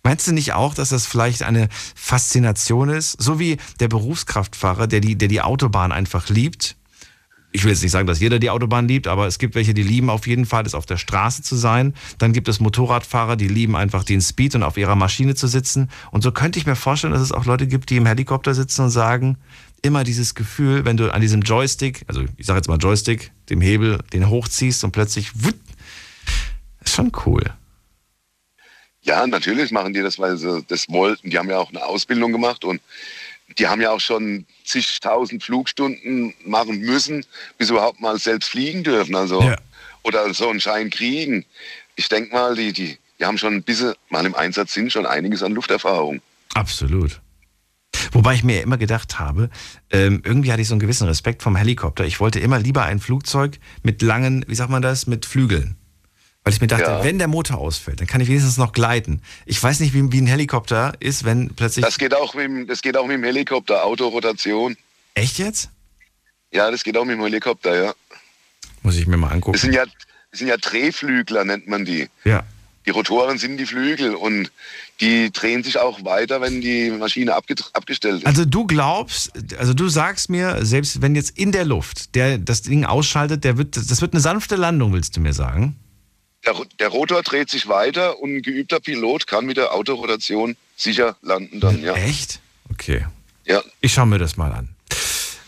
Meinst 0.03 0.25
du 0.27 0.31
nicht 0.31 0.53
auch, 0.53 0.73
dass 0.73 0.89
das 0.89 1.05
vielleicht 1.05 1.43
eine 1.43 1.69
Faszination 1.95 2.89
ist? 2.89 3.21
So 3.21 3.39
wie 3.39 3.57
der 3.79 3.87
Berufskraftfahrer, 3.87 4.87
der 4.87 4.99
die, 4.99 5.15
der 5.15 5.27
die 5.27 5.41
Autobahn 5.41 5.91
einfach 5.91 6.29
liebt. 6.29 6.75
Ich 7.53 7.63
will 7.63 7.71
jetzt 7.71 7.81
nicht 7.81 7.91
sagen, 7.91 8.07
dass 8.07 8.19
jeder 8.19 8.39
die 8.39 8.49
Autobahn 8.49 8.87
liebt, 8.87 9.07
aber 9.07 9.27
es 9.27 9.37
gibt 9.37 9.55
welche, 9.55 9.73
die 9.73 9.83
lieben 9.83 10.09
auf 10.09 10.25
jeden 10.25 10.45
Fall, 10.45 10.65
es 10.65 10.73
auf 10.73 10.85
der 10.85 10.97
Straße 10.97 11.43
zu 11.43 11.55
sein. 11.55 11.93
Dann 12.17 12.31
gibt 12.31 12.47
es 12.47 12.59
Motorradfahrer, 12.59 13.35
die 13.35 13.47
lieben 13.47 13.75
einfach 13.75 14.03
den 14.03 14.21
Speed 14.21 14.55
und 14.55 14.63
auf 14.63 14.77
ihrer 14.77 14.95
Maschine 14.95 15.35
zu 15.35 15.47
sitzen. 15.47 15.89
Und 16.11 16.21
so 16.21 16.31
könnte 16.31 16.59
ich 16.59 16.65
mir 16.65 16.75
vorstellen, 16.75 17.13
dass 17.13 17.21
es 17.21 17.31
auch 17.33 17.45
Leute 17.45 17.67
gibt, 17.67 17.89
die 17.89 17.97
im 17.97 18.05
Helikopter 18.05 18.53
sitzen 18.53 18.83
und 18.83 18.89
sagen, 18.89 19.37
immer 19.81 20.03
dieses 20.03 20.35
Gefühl, 20.35 20.85
wenn 20.85 20.97
du 20.97 21.13
an 21.13 21.21
diesem 21.21 21.41
Joystick, 21.41 22.03
also 22.07 22.23
ich 22.37 22.45
sage 22.45 22.57
jetzt 22.57 22.67
mal 22.67 22.77
Joystick, 22.77 23.31
dem 23.49 23.61
Hebel, 23.61 23.99
den 24.13 24.29
hochziehst 24.29 24.83
und 24.83 24.91
plötzlich, 24.91 25.43
wutt, 25.43 25.55
ist 26.83 26.95
schon 26.95 27.11
cool. 27.25 27.43
Ja, 29.03 29.25
natürlich 29.25 29.71
machen 29.71 29.93
die 29.93 30.01
das, 30.01 30.19
weil 30.19 30.37
sie 30.37 30.63
das 30.67 30.87
wollten. 30.89 31.31
Die 31.31 31.37
haben 31.37 31.49
ja 31.49 31.57
auch 31.57 31.69
eine 31.69 31.83
Ausbildung 31.83 32.31
gemacht 32.31 32.63
und 32.63 32.81
die 33.57 33.67
haben 33.67 33.81
ja 33.81 33.91
auch 33.91 33.99
schon 33.99 34.45
zigtausend 34.63 35.43
Flugstunden 35.43 36.33
machen 36.45 36.79
müssen, 36.79 37.25
bis 37.57 37.67
sie 37.67 37.73
überhaupt 37.73 37.99
mal 37.99 38.17
selbst 38.17 38.49
fliegen 38.49 38.83
dürfen. 38.83 39.15
Also, 39.15 39.41
Ja. 39.41 39.57
Oder 40.03 40.33
so 40.33 40.49
einen 40.49 40.59
Schein 40.59 40.89
kriegen. 40.89 41.45
Ich 41.95 42.09
denke 42.09 42.33
mal, 42.33 42.55
die, 42.55 42.73
die, 42.73 42.97
die 43.19 43.25
haben 43.25 43.37
schon, 43.37 43.61
bis 43.61 43.79
sie 43.79 43.95
mal 44.09 44.25
im 44.25 44.33
Einsatz 44.33 44.73
sind, 44.73 44.91
schon 44.91 45.05
einiges 45.05 45.43
an 45.43 45.51
Lufterfahrung. 45.53 46.21
Absolut. 46.55 47.21
Wobei 48.11 48.33
ich 48.33 48.43
mir 48.43 48.61
immer 48.61 48.77
gedacht 48.77 49.19
habe, 49.19 49.49
ähm, 49.91 50.21
irgendwie 50.25 50.51
hatte 50.51 50.61
ich 50.61 50.67
so 50.67 50.73
einen 50.73 50.79
gewissen 50.79 51.07
Respekt 51.07 51.43
vom 51.43 51.55
Helikopter. 51.55 52.03
Ich 52.03 52.19
wollte 52.19 52.39
immer 52.39 52.57
lieber 52.57 52.83
ein 52.83 52.99
Flugzeug 52.99 53.59
mit 53.83 54.01
langen, 54.01 54.43
wie 54.47 54.55
sagt 54.55 54.71
man 54.71 54.81
das, 54.81 55.05
mit 55.05 55.25
Flügeln. 55.25 55.77
Weil 56.43 56.53
ich 56.53 56.61
mir 56.61 56.67
dachte, 56.67 56.83
Ja. 56.83 57.03
wenn 57.03 57.19
der 57.19 57.27
Motor 57.27 57.59
ausfällt, 57.59 57.99
dann 57.99 58.07
kann 58.07 58.19
ich 58.19 58.27
wenigstens 58.27 58.57
noch 58.57 58.71
gleiten. 58.73 59.21
Ich 59.45 59.61
weiß 59.61 59.79
nicht, 59.79 59.93
wie, 59.93 60.11
wie 60.11 60.21
ein 60.21 60.27
Helikopter 60.27 60.93
ist, 60.99 61.23
wenn 61.23 61.53
plötzlich. 61.55 61.85
Das 61.85 61.97
geht 61.99 62.15
auch 62.15 62.33
mit, 62.33 62.45
dem- 62.45 62.67
das 62.67 62.81
geht 62.81 62.97
auch 62.97 63.05
mit 63.05 63.15
dem 63.17 63.23
Helikopter, 63.23 63.85
Autorotation. 63.85 64.75
Echt 65.13 65.37
jetzt? 65.37 65.69
Ja, 66.51 66.71
das 66.71 66.83
geht 66.83 66.97
auch 66.97 67.05
mit 67.05 67.15
dem 67.17 67.23
Helikopter, 67.23 67.83
ja. 67.83 67.93
Muss 68.81 68.95
ich 68.97 69.05
mir 69.05 69.17
mal 69.17 69.29
angucken. 69.29 69.53
Das 69.53 69.61
sind 69.61 69.73
ja, 69.73 69.85
das 69.85 70.39
sind 70.39 70.47
ja 70.47 70.57
Drehflügler, 70.57 71.45
nennt 71.45 71.67
man 71.67 71.85
die. 71.85 72.07
ja. 72.23 72.43
Die 72.87 72.89
Rotoren 72.89 73.37
sind 73.37 73.57
die 73.57 73.67
Flügel 73.67 74.15
und 74.15 74.51
die 75.01 75.31
drehen 75.31 75.63
sich 75.63 75.77
auch 75.77 76.03
weiter, 76.03 76.41
wenn 76.41 76.61
die 76.61 76.89
Maschine 76.89 77.35
abgestellt 77.35 78.21
ist. 78.23 78.25
Also 78.25 78.43
du 78.43 78.65
glaubst, 78.65 79.31
also 79.59 79.75
du 79.75 79.87
sagst 79.87 80.31
mir, 80.31 80.65
selbst 80.65 80.99
wenn 80.99 81.13
jetzt 81.13 81.37
in 81.37 81.51
der 81.51 81.63
Luft 81.63 82.15
der 82.15 82.39
das 82.39 82.63
Ding 82.63 82.83
ausschaltet, 82.83 83.43
der 83.43 83.59
wird, 83.59 83.77
das 83.77 84.01
wird 84.01 84.13
eine 84.15 84.19
sanfte 84.19 84.55
Landung, 84.55 84.93
willst 84.93 85.15
du 85.15 85.19
mir 85.21 85.33
sagen? 85.33 85.75
Der, 86.45 86.55
der 86.79 86.87
Rotor 86.89 87.21
dreht 87.21 87.49
sich 87.49 87.67
weiter 87.67 88.19
und 88.19 88.37
ein 88.37 88.41
geübter 88.41 88.79
Pilot 88.79 89.27
kann 89.27 89.45
mit 89.45 89.57
der 89.57 89.73
Autorotation 89.73 90.55
sicher 90.75 91.15
landen 91.21 91.59
dann, 91.59 91.81
ja. 91.83 91.93
Echt? 91.93 92.39
Okay. 92.71 93.05
ja. 93.45 93.61
Ich 93.81 93.93
schaue 93.93 94.07
mir 94.07 94.17
das 94.17 94.37
mal 94.37 94.51
an. 94.51 94.69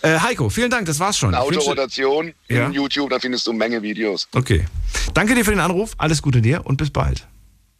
Äh, 0.01 0.19
Heiko, 0.19 0.49
vielen 0.49 0.69
Dank, 0.69 0.85
das 0.85 0.99
war's 0.99 1.17
schon. 1.17 1.33
Autorotation 1.33 2.33
Ja. 2.49 2.65
in 2.67 2.73
YouTube, 2.73 3.09
da 3.09 3.19
findest 3.19 3.47
du 3.47 3.51
eine 3.51 3.57
Menge 3.59 3.81
Videos. 3.81 4.27
Okay. 4.33 4.65
Danke 5.13 5.33
dir 5.33 5.45
für 5.45 5.51
den 5.51 5.61
Anruf. 5.61 5.93
Alles 5.97 6.21
Gute 6.21 6.41
dir 6.41 6.65
und 6.65 6.77
bis 6.77 6.89
bald. 6.91 7.25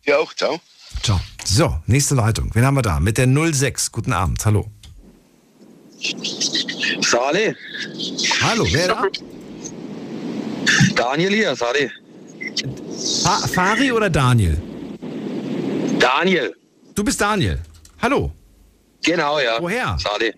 Ja 0.06 0.18
auch, 0.18 0.34
ciao. 0.34 0.60
Ciao. 1.02 1.20
So, 1.44 1.78
nächste 1.86 2.16
Leitung. 2.16 2.50
Wen 2.54 2.66
haben 2.66 2.76
wir 2.76 2.82
da? 2.82 3.00
Mit 3.00 3.18
der 3.18 3.28
06. 3.28 3.92
Guten 3.92 4.14
Abend. 4.14 4.44
Hallo. 4.46 4.72
Sali, 7.02 7.56
Hallo, 8.42 8.66
wer 8.72 8.88
da? 8.88 9.04
Daniel 10.96 11.34
hier, 11.34 11.56
Sali. 11.56 11.92
Fa 13.24 13.48
Fari 13.48 13.92
oder 13.92 14.10
Daniel? 14.10 14.58
Daniel, 16.00 16.54
Du 16.96 17.04
bist 17.04 17.20
Daniel. 17.20 17.60
Hallo. 18.02 18.32
genau, 19.04 19.40
ja. 19.40 19.58
Woher? 19.60 19.98
Sali. 20.00 20.34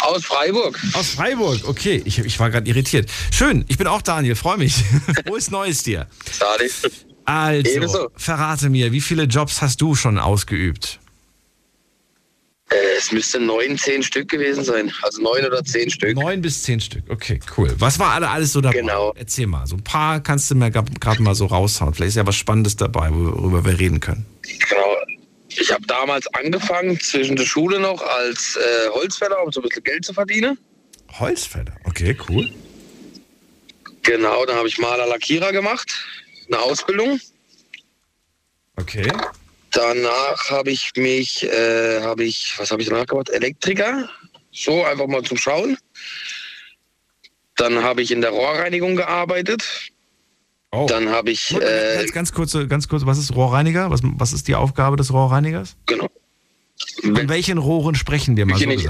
Aus 0.00 0.24
Freiburg. 0.24 0.78
Aus 0.94 1.10
Freiburg. 1.10 1.60
Okay, 1.66 2.00
ich, 2.04 2.18
ich 2.18 2.38
war 2.38 2.50
gerade 2.50 2.68
irritiert. 2.68 3.10
Schön, 3.32 3.64
ich 3.68 3.76
bin 3.76 3.86
auch 3.86 4.00
Daniel. 4.02 4.34
Freue 4.36 4.56
mich. 4.58 4.74
Frohes 5.26 5.50
Neues 5.50 5.82
dir. 5.82 6.06
Sali. 6.30 6.70
Also, 7.24 7.70
Ebenso. 7.70 8.08
verrate 8.16 8.70
mir, 8.70 8.92
wie 8.92 9.00
viele 9.00 9.24
Jobs 9.24 9.60
hast 9.62 9.80
du 9.80 9.94
schon 9.94 10.18
ausgeübt? 10.18 11.00
Äh, 12.70 12.76
es 12.98 13.12
müsste 13.12 13.40
neun, 13.40 13.76
zehn 13.76 14.02
Stück 14.02 14.28
gewesen 14.30 14.64
sein. 14.64 14.92
Also 15.02 15.22
neun 15.22 15.44
oder 15.44 15.62
zehn 15.64 15.90
Stück. 15.90 16.16
Neun 16.16 16.40
bis 16.40 16.62
zehn 16.62 16.80
Stück, 16.80 17.04
okay, 17.08 17.38
cool. 17.56 17.74
Was 17.78 17.98
war 17.98 18.12
alle, 18.12 18.28
alles 18.30 18.52
so 18.52 18.60
dabei? 18.60 18.78
Genau. 18.78 19.12
Erzähl 19.16 19.46
mal, 19.46 19.66
so 19.66 19.76
ein 19.76 19.84
paar 19.84 20.22
kannst 20.22 20.50
du 20.50 20.54
mir 20.54 20.70
gerade 20.70 21.22
mal 21.22 21.34
so 21.34 21.46
raushauen. 21.46 21.94
Vielleicht 21.94 22.10
ist 22.10 22.16
ja 22.16 22.26
was 22.26 22.36
Spannendes 22.36 22.76
dabei, 22.76 23.10
worüber 23.12 23.64
wir 23.64 23.78
reden 23.78 24.00
können. 24.00 24.24
Genau. 24.42 24.96
Ich 25.48 25.70
habe 25.70 25.86
damals 25.86 26.26
angefangen, 26.34 26.98
zwischen 26.98 27.36
der 27.36 27.44
Schule 27.44 27.78
noch 27.78 28.02
als 28.02 28.56
äh, 28.56 28.88
Holzfäller, 28.90 29.40
um 29.44 29.52
so 29.52 29.60
ein 29.60 29.68
bisschen 29.68 29.84
Geld 29.84 30.04
zu 30.04 30.12
verdienen. 30.12 30.58
Holzfäller, 31.18 31.76
okay, 31.84 32.16
cool. 32.28 32.50
Genau, 34.02 34.44
dann 34.46 34.56
habe 34.56 34.68
ich 34.68 34.78
Maler 34.78 35.06
Lackierer 35.06 35.52
gemacht, 35.52 35.94
eine 36.48 36.58
Ausbildung. 36.58 37.20
Okay. 38.76 39.12
Danach 39.74 40.50
habe 40.50 40.70
ich 40.70 40.92
mich, 40.96 41.42
äh, 41.42 42.00
habe 42.00 42.24
ich, 42.24 42.54
was 42.58 42.70
habe 42.70 42.80
ich 42.80 42.88
danach 42.88 43.06
gemacht? 43.06 43.28
Elektriker, 43.30 44.08
so 44.52 44.84
einfach 44.84 45.08
mal 45.08 45.22
zum 45.24 45.36
Schauen. 45.36 45.76
Dann 47.56 47.82
habe 47.82 48.02
ich 48.02 48.12
in 48.12 48.20
der 48.20 48.30
Rohrreinigung 48.30 48.94
gearbeitet. 48.94 49.90
Oh. 50.70 50.86
Dann 50.88 51.08
habe 51.08 51.32
ich, 51.32 51.52
äh, 51.54 51.96
ganz, 51.98 52.12
ganz 52.12 52.32
kurz, 52.32 52.52
ganz 52.68 52.88
kurz, 52.88 53.04
was 53.04 53.18
ist 53.18 53.34
Rohrreiniger? 53.34 53.90
Was, 53.90 54.00
was 54.02 54.32
ist 54.32 54.46
die 54.46 54.54
Aufgabe 54.54 54.96
des 54.96 55.12
Rohrreinigers? 55.12 55.76
genau, 55.86 56.08
Von 57.00 57.28
welchen 57.28 57.58
Rohren 57.58 57.96
sprechen 57.96 58.36
wir 58.36 58.46
mal 58.46 58.58
so 58.58 58.66
nicht, 58.66 58.88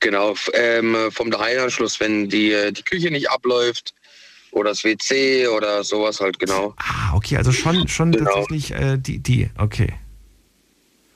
genau, 0.00 0.34
ähm, 0.54 0.96
vom 1.10 1.30
Dreianschluss, 1.30 2.00
wenn 2.00 2.28
die, 2.28 2.52
äh, 2.52 2.72
die 2.72 2.82
Küche 2.82 3.10
nicht 3.10 3.30
abläuft 3.30 3.94
oder 4.52 4.70
das 4.70 4.84
WC 4.84 5.48
oder 5.48 5.82
sowas 5.84 6.20
halt, 6.20 6.38
genau. 6.38 6.74
Ah, 6.78 7.14
okay, 7.14 7.36
also 7.36 7.52
schon, 7.52 7.86
schon 7.88 8.12
Genau. 8.12 8.24
tatsächlich 8.30 8.70
äh, 8.72 8.96
die, 8.98 9.18
die, 9.18 9.50
okay. 9.58 9.92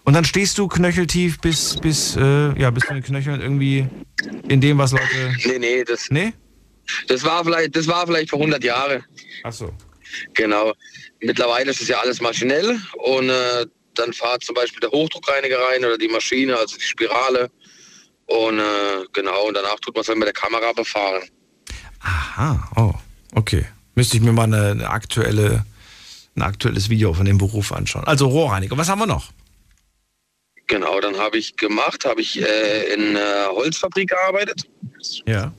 Und 0.05 0.15
dann 0.15 0.25
stehst 0.25 0.59
du 0.59 0.67
knöcheltief 0.69 1.41
bis, 1.41 1.77
bis, 1.77 2.17
äh, 2.17 2.59
ja, 2.59 2.71
bis 2.71 2.85
zu 2.85 2.93
den 2.95 3.03
Knöcheln 3.03 3.41
irgendwie 3.41 3.87
in 4.49 4.61
dem, 4.61 4.79
was 4.79 4.93
Leute. 4.93 5.35
Nee, 5.47 5.59
nee, 5.59 5.85
das, 5.85 6.11
Nee? 6.11 6.33
das 7.07 7.23
war 7.25 7.45
vielleicht, 7.45 7.77
das 7.77 7.87
war 7.87 8.07
vielleicht 8.07 8.31
vor 8.31 8.41
100 8.41 8.63
Jahre. 8.65 9.05
Ach 9.45 9.53
so. 9.53 9.73
Genau. 10.35 10.73
Mittlerweile 11.21 11.71
ist 11.71 11.81
es 11.81 11.89
ja 11.89 11.99
alles 12.01 12.21
maschinell 12.21 12.79
und 13.05 13.31
äh, 13.31 13.65
dann 13.95 14.13
fahrt 14.13 14.43
zum 14.43 14.55
Beispiel 14.55 14.81
der 14.81 14.91
Hochdruckreiniger 14.91 15.59
rein 15.59 15.85
oder 15.85 15.97
die 15.97 16.09
Maschine, 16.09 16.57
also 16.57 16.77
die 16.77 16.83
Spirale. 16.83 17.51
Und 18.27 18.59
äh, 18.59 19.05
genau, 19.13 19.47
und 19.47 19.55
danach 19.57 19.79
tut 19.81 19.95
man 19.95 20.01
es 20.01 20.09
dann 20.09 20.19
mit 20.19 20.27
der 20.27 20.33
Kamera 20.35 20.73
befahren. 20.73 21.23
Aha, 22.01 22.69
oh, 22.77 22.93
okay. 23.33 23.67
Müsste 23.95 24.17
ich 24.17 24.23
mir 24.23 24.33
mal 24.33 24.45
eine, 24.45 24.71
eine 24.71 24.89
aktuelle, 24.89 25.65
ein 26.35 26.43
aktuelles 26.43 26.89
Video 26.89 27.13
von 27.13 27.27
dem 27.27 27.39
Beruf 27.39 27.73
anschauen. 27.73 28.05
Also 28.05 28.27
Rohrreiniger. 28.27 28.77
Was 28.79 28.89
haben 28.89 29.01
wir 29.01 29.07
noch? 29.07 29.31
Genau, 30.67 31.01
dann 31.01 31.19
habe 31.19 31.37
ich 31.37 31.57
gemacht, 31.57 32.07
habe 32.07 32.23
ich 32.23 32.41
äh, 32.41 32.95
in 32.95 33.17
einer 33.17 33.49
Holzfabrik 33.51 34.09
gearbeitet. 34.09 34.67
Ja. 35.27 35.53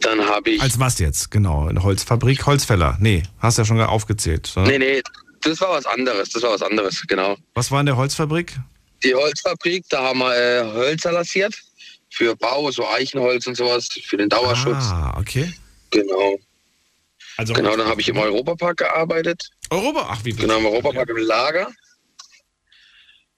Dann 0.00 0.20
habe 0.20 0.50
ich. 0.50 0.60
Als 0.60 0.78
was 0.78 0.98
jetzt? 0.98 1.30
Genau, 1.30 1.66
eine 1.66 1.82
Holzfabrik, 1.82 2.44
Holzfäller. 2.44 2.98
Nee, 3.00 3.22
hast 3.38 3.58
ja 3.58 3.64
schon 3.64 3.80
aufgezählt. 3.80 4.52
oder? 4.56 4.66
nee, 4.66 4.78
nee, 4.78 5.02
das 5.42 5.60
war 5.60 5.70
was 5.70 5.86
anderes. 5.86 6.30
Das 6.30 6.42
war 6.42 6.50
was 6.50 6.62
anderes, 6.62 7.02
genau. 7.06 7.36
Was 7.54 7.70
war 7.70 7.80
in 7.80 7.86
der 7.86 7.96
Holzfabrik? 7.96 8.54
Die 9.02 9.14
Holzfabrik, 9.14 9.84
da 9.88 10.02
haben 10.02 10.18
wir 10.18 10.34
äh, 10.36 10.72
Hölzer 10.72 11.12
lassiert. 11.12 11.54
Für 12.10 12.34
Bau, 12.36 12.70
so 12.70 12.86
Eichenholz 12.88 13.46
und 13.46 13.56
sowas, 13.56 13.88
für 14.06 14.16
den 14.16 14.28
Dauerschutz. 14.28 14.84
Ah, 14.90 15.16
okay. 15.18 15.52
Genau. 15.90 16.38
Also 17.36 17.54
Genau, 17.54 17.76
dann 17.76 17.86
habe 17.86 18.00
ich 18.00 18.08
im 18.08 18.18
Europapark 18.18 18.78
gearbeitet. 18.78 19.50
Europa, 19.70 20.08
ach 20.10 20.24
wie 20.24 20.32
Genau, 20.32 20.58
im 20.58 20.66
Europapark 20.66 21.08
im 21.08 21.18
Lager. 21.18 21.70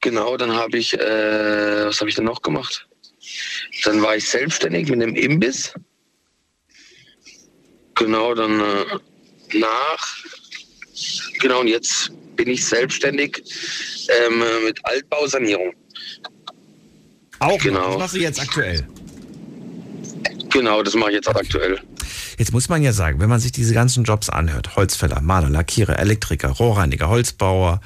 Genau, 0.01 0.37
dann 0.39 0.55
habe 0.55 0.79
ich, 0.79 0.95
äh, 0.95 1.87
was 1.87 2.01
habe 2.01 2.09
ich 2.09 2.17
denn 2.17 2.25
noch 2.25 2.41
gemacht? 2.41 2.89
Dann 3.85 4.01
war 4.03 4.17
ich 4.17 4.29
selbstständig 4.29 4.89
mit 4.89 5.03
einem 5.03 5.15
Imbiss. 5.15 5.75
Genau, 7.95 8.35
dann 8.35 8.61
äh, 8.61 9.59
nach. 9.59 10.17
Genau, 11.39 11.61
und 11.61 11.69
jetzt 11.69 12.11
bin 12.37 12.49
ich 12.49 12.65
selbstständig 12.65 13.43
ähm, 14.09 14.43
mit 14.65 14.83
Altbausanierung. 14.85 15.75
Auch 17.41 17.59
Genau. 17.59 17.89
Das 17.91 17.99
machst 17.99 18.15
du 18.15 18.21
jetzt 18.21 18.41
aktuell. 18.41 18.87
Genau, 20.51 20.83
das 20.83 20.95
mache 20.95 21.11
ich 21.11 21.17
jetzt 21.17 21.29
aktuell. 21.29 21.81
Jetzt 22.41 22.55
muss 22.55 22.71
man 22.71 22.83
ja 22.83 22.95
sagen, 22.95 23.21
wenn 23.21 23.29
man 23.29 23.39
sich 23.39 23.53
diese 23.53 23.75
ganzen 23.75 24.03
Jobs 24.05 24.31
anhört, 24.31 24.75
Holzfäller, 24.75 25.21
Maler, 25.21 25.51
Lackierer, 25.51 25.99
Elektriker, 25.99 26.49
Rohrreiniger, 26.49 27.11
Holzbauer, 27.11 27.83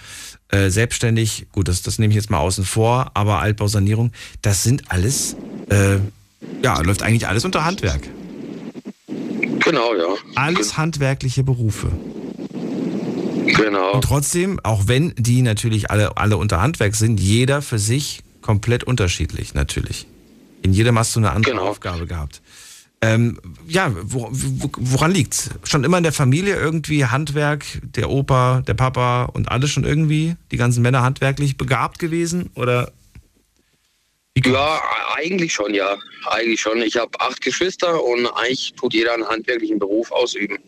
äh, 0.47 0.71
selbstständig, 0.71 1.49
gut, 1.51 1.67
das, 1.67 1.83
das 1.83 1.99
nehme 1.99 2.13
ich 2.13 2.15
jetzt 2.15 2.31
mal 2.31 2.39
außen 2.39 2.65
vor, 2.65 3.11
aber 3.15 3.41
Altbausanierung, 3.41 4.13
das 4.43 4.63
sind 4.63 4.93
alles, 4.93 5.35
äh, 5.71 5.97
ja, 6.63 6.81
läuft 6.83 7.03
eigentlich 7.03 7.27
alles 7.27 7.45
unter 7.45 7.65
Handwerk. 7.65 8.03
Genau, 9.09 9.93
ja. 9.97 10.15
Alles 10.37 10.77
handwerkliche 10.77 11.43
Berufe. 11.43 11.91
Genau. 13.57 13.95
Und 13.95 14.05
trotzdem, 14.05 14.61
auch 14.63 14.87
wenn 14.87 15.15
die 15.19 15.43
natürlich 15.43 15.91
alle, 15.91 16.17
alle 16.17 16.37
unter 16.37 16.63
Handwerk 16.63 16.95
sind, 16.95 17.19
jeder 17.19 17.61
für 17.61 17.81
sich 17.81 18.23
komplett 18.41 18.85
unterschiedlich, 18.85 19.55
natürlich. 19.55 20.07
In 20.63 20.73
jedem 20.73 20.97
hast 20.97 21.17
du 21.17 21.19
eine 21.19 21.33
andere 21.33 21.55
Genau. 21.55 21.67
Aufgabe 21.67 22.07
gehabt. 22.07 22.41
Ähm, 23.05 23.39
ja, 23.67 23.93
wo, 23.95 24.29
wo, 24.31 24.71
woran 24.79 25.11
liegt's? 25.13 25.51
Schon 25.65 25.85
immer 25.85 25.99
in 25.99 26.05
der 26.05 26.13
Familie 26.13 26.57
irgendwie 26.57 27.05
Handwerk, 27.05 27.65
der 27.83 28.09
Opa, 28.09 28.63
der 28.67 28.73
Papa 28.73 29.25
und 29.25 29.51
alle 29.51 29.69
schon 29.69 29.85
irgendwie, 29.85 30.37
die 30.51 30.57
ganzen 30.57 30.81
Männer 30.81 31.03
handwerklich 31.03 31.59
begabt 31.59 31.99
gewesen? 31.99 32.51
Oder 32.55 32.93
Ja, 34.43 34.81
eigentlich 35.17 35.53
schon, 35.53 35.75
ja. 35.75 35.97
Eigentlich 36.31 36.63
schon. 36.63 36.81
Ich 36.81 36.97
habe 36.97 37.21
acht 37.21 37.43
Geschwister 37.43 38.03
und 38.03 38.27
eigentlich 38.27 38.73
tut 38.75 38.95
jeder 38.95 39.13
einen 39.13 39.29
handwerklichen 39.29 39.79
Beruf 39.79 40.11
ausüben. 40.11 40.59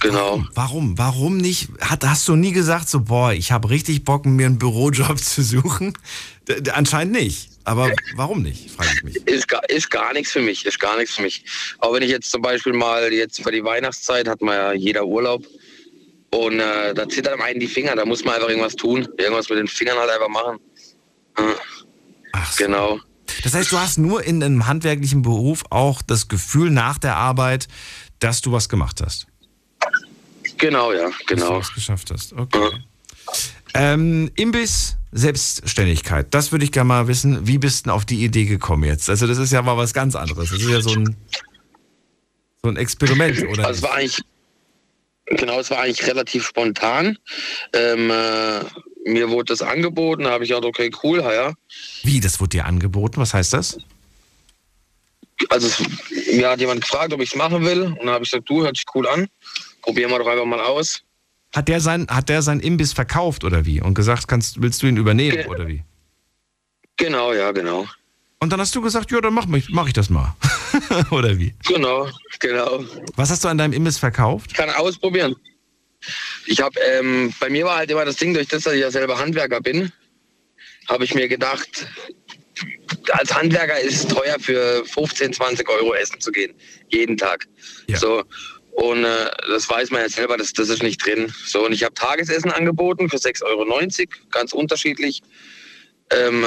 Genau. 0.00 0.44
warum? 0.54 0.96
Warum 0.98 1.38
nicht? 1.38 1.68
Hat, 1.80 2.04
hast 2.04 2.28
du 2.28 2.36
nie 2.36 2.52
gesagt, 2.52 2.88
so, 2.88 3.00
boah, 3.00 3.32
ich 3.32 3.50
habe 3.50 3.70
richtig 3.70 4.04
Bock, 4.04 4.24
mir 4.24 4.46
einen 4.46 4.58
Bürojob 4.58 5.18
zu 5.32 5.42
suchen? 5.42 5.94
D 6.48 6.70
anscheinend 6.70 7.14
nicht. 7.14 7.53
Aber 7.64 7.90
warum 8.14 8.42
nicht, 8.42 8.70
frage 8.70 8.90
ich 8.96 9.02
mich. 9.02 9.16
Ist 9.26 9.48
gar, 9.48 9.62
ist 9.70 9.90
gar 9.90 10.12
nichts 10.12 10.32
für 10.32 10.40
mich, 10.40 10.66
ist 10.66 10.78
gar 10.78 10.96
nichts 10.96 11.16
für 11.16 11.22
mich. 11.22 11.44
Auch 11.78 11.94
wenn 11.94 12.02
ich 12.02 12.10
jetzt 12.10 12.30
zum 12.30 12.42
Beispiel 12.42 12.74
mal 12.74 13.12
jetzt 13.12 13.42
für 13.42 13.50
die 13.50 13.64
Weihnachtszeit 13.64 14.28
hat 14.28 14.42
man 14.42 14.54
ja 14.54 14.72
jeder 14.72 15.06
Urlaub 15.06 15.44
und 16.30 16.60
äh, 16.60 16.92
da 16.94 17.08
zittert 17.08 17.40
einem 17.40 17.60
die 17.60 17.66
Finger, 17.66 17.96
da 17.96 18.04
muss 18.04 18.24
man 18.24 18.34
einfach 18.34 18.48
irgendwas 18.48 18.76
tun, 18.76 19.08
irgendwas 19.16 19.48
mit 19.48 19.58
den 19.58 19.68
Fingern 19.68 19.96
halt 19.96 20.10
einfach 20.10 20.28
machen. 20.28 20.58
Äh, 21.38 21.54
Ach 22.32 22.52
so. 22.52 22.64
Genau. 22.64 23.00
Das 23.42 23.54
heißt, 23.54 23.72
du 23.72 23.78
hast 23.78 23.98
nur 23.98 24.22
in 24.24 24.42
einem 24.42 24.66
handwerklichen 24.66 25.22
Beruf 25.22 25.64
auch 25.70 26.02
das 26.02 26.28
Gefühl 26.28 26.70
nach 26.70 26.98
der 26.98 27.16
Arbeit, 27.16 27.68
dass 28.18 28.40
du 28.40 28.52
was 28.52 28.68
gemacht 28.68 29.00
hast. 29.04 29.26
Genau, 30.58 30.92
ja, 30.92 31.08
Dass 31.08 31.18
du 31.18 31.34
genau. 31.34 31.58
was 31.58 31.74
geschafft 31.74 32.10
hast. 32.10 32.32
Okay. 32.32 32.70
Ähm, 33.74 34.30
Imbiss, 34.36 34.96
Selbstständigkeit. 35.12 36.32
Das 36.32 36.52
würde 36.52 36.64
ich 36.64 36.72
gerne 36.72 36.88
mal 36.88 37.08
wissen. 37.08 37.46
Wie 37.46 37.58
bist 37.58 37.86
du 37.86 37.90
auf 37.90 38.04
die 38.04 38.24
Idee 38.24 38.44
gekommen 38.44 38.84
jetzt? 38.84 39.10
Also, 39.10 39.26
das 39.26 39.38
ist 39.38 39.52
ja 39.52 39.62
mal 39.62 39.76
was 39.76 39.92
ganz 39.92 40.14
anderes. 40.14 40.50
Das 40.50 40.60
ist 40.60 40.68
ja 40.68 40.80
so 40.80 40.90
ein, 40.90 41.16
so 42.62 42.70
ein 42.70 42.76
Experiment, 42.76 43.46
oder? 43.48 43.66
Also 43.66 43.78
es 43.78 43.82
war 43.82 43.94
eigentlich, 43.94 44.22
genau, 45.26 45.60
es 45.60 45.70
war 45.70 45.80
eigentlich 45.80 46.06
relativ 46.06 46.46
spontan. 46.46 47.18
Ähm, 47.72 48.10
äh, 48.10 48.60
mir 49.06 49.28
wurde 49.28 49.52
das 49.52 49.62
angeboten, 49.62 50.24
da 50.24 50.30
habe 50.30 50.44
ich 50.44 50.50
gedacht, 50.50 50.64
okay, 50.64 50.90
cool, 51.02 51.20
ja. 51.20 51.52
Wie, 52.02 52.20
das 52.20 52.40
wurde 52.40 52.50
dir 52.50 52.64
angeboten? 52.64 53.18
Was 53.18 53.34
heißt 53.34 53.52
das? 53.52 53.78
Also 55.50 55.66
es, 55.66 55.82
mir 56.32 56.48
hat 56.48 56.60
jemand 56.60 56.80
gefragt, 56.80 57.12
ob 57.12 57.20
ich 57.20 57.30
es 57.30 57.36
machen 57.36 57.64
will 57.64 57.82
und 57.82 57.98
dann 57.98 58.10
habe 58.10 58.24
ich 58.24 58.30
gesagt, 58.30 58.48
du, 58.48 58.64
hört 58.64 58.76
sich 58.76 58.86
cool 58.94 59.06
an, 59.08 59.28
probieren 59.82 60.10
wir 60.10 60.18
doch 60.18 60.26
einfach 60.26 60.46
mal 60.46 60.60
aus. 60.60 61.03
Hat 61.54 61.68
der 61.68 61.80
sein, 61.80 62.06
hat 62.10 62.28
der 62.28 62.42
sein 62.42 62.60
Imbiss 62.60 62.92
verkauft 62.92 63.44
oder 63.44 63.64
wie? 63.64 63.80
Und 63.80 63.94
gesagt, 63.94 64.26
kannst, 64.28 64.60
willst 64.60 64.82
du 64.82 64.86
ihn 64.86 64.96
übernehmen 64.96 65.36
Ge- 65.36 65.46
oder 65.46 65.68
wie? 65.68 65.82
Genau, 66.96 67.32
ja, 67.32 67.52
genau. 67.52 67.86
Und 68.40 68.52
dann 68.52 68.60
hast 68.60 68.74
du 68.74 68.80
gesagt, 68.80 69.10
ja, 69.10 69.20
dann 69.20 69.32
mach, 69.34 69.46
ich- 69.48 69.70
mach 69.70 69.86
ich 69.86 69.92
das 69.92 70.10
mal. 70.10 70.34
oder 71.10 71.38
wie? 71.38 71.54
Genau, 71.66 72.08
genau. 72.40 72.84
Was 73.16 73.30
hast 73.30 73.44
du 73.44 73.48
an 73.48 73.58
deinem 73.58 73.72
Imbiss 73.72 73.98
verkauft? 73.98 74.50
Ich 74.50 74.56
kann 74.56 74.68
ausprobieren. 74.70 75.36
Ich 76.46 76.60
habe, 76.60 76.78
ähm, 76.80 77.32
bei 77.40 77.48
mir 77.48 77.64
war 77.64 77.76
halt 77.76 77.90
immer 77.90 78.04
das 78.04 78.16
Ding, 78.16 78.34
durch 78.34 78.48
das, 78.48 78.64
dass 78.64 78.74
ich 78.74 78.80
ja 78.80 78.90
selber 78.90 79.18
Handwerker 79.18 79.60
bin, 79.60 79.90
habe 80.88 81.04
ich 81.04 81.14
mir 81.14 81.28
gedacht, 81.28 81.86
als 83.12 83.34
Handwerker 83.34 83.80
ist 83.80 83.94
es 84.04 84.06
teuer 84.08 84.36
für 84.38 84.84
15, 84.86 85.32
20 85.32 85.68
Euro 85.68 85.94
essen 85.94 86.20
zu 86.20 86.30
gehen. 86.30 86.52
Jeden 86.90 87.16
Tag. 87.16 87.46
Ja. 87.86 87.96
So. 87.98 88.22
Und 88.74 89.04
äh, 89.04 89.30
das 89.48 89.68
weiß 89.70 89.90
man 89.90 90.00
ja 90.00 90.08
selber, 90.08 90.36
das, 90.36 90.52
das 90.52 90.68
ist 90.68 90.82
nicht 90.82 91.04
drin. 91.04 91.32
So, 91.46 91.64
und 91.64 91.72
ich 91.72 91.84
habe 91.84 91.94
Tagesessen 91.94 92.50
angeboten 92.50 93.08
für 93.08 93.16
6,90 93.16 93.42
Euro, 93.44 94.08
ganz 94.30 94.52
unterschiedlich. 94.52 95.22
Ähm, 96.10 96.42
äh, 96.44 96.46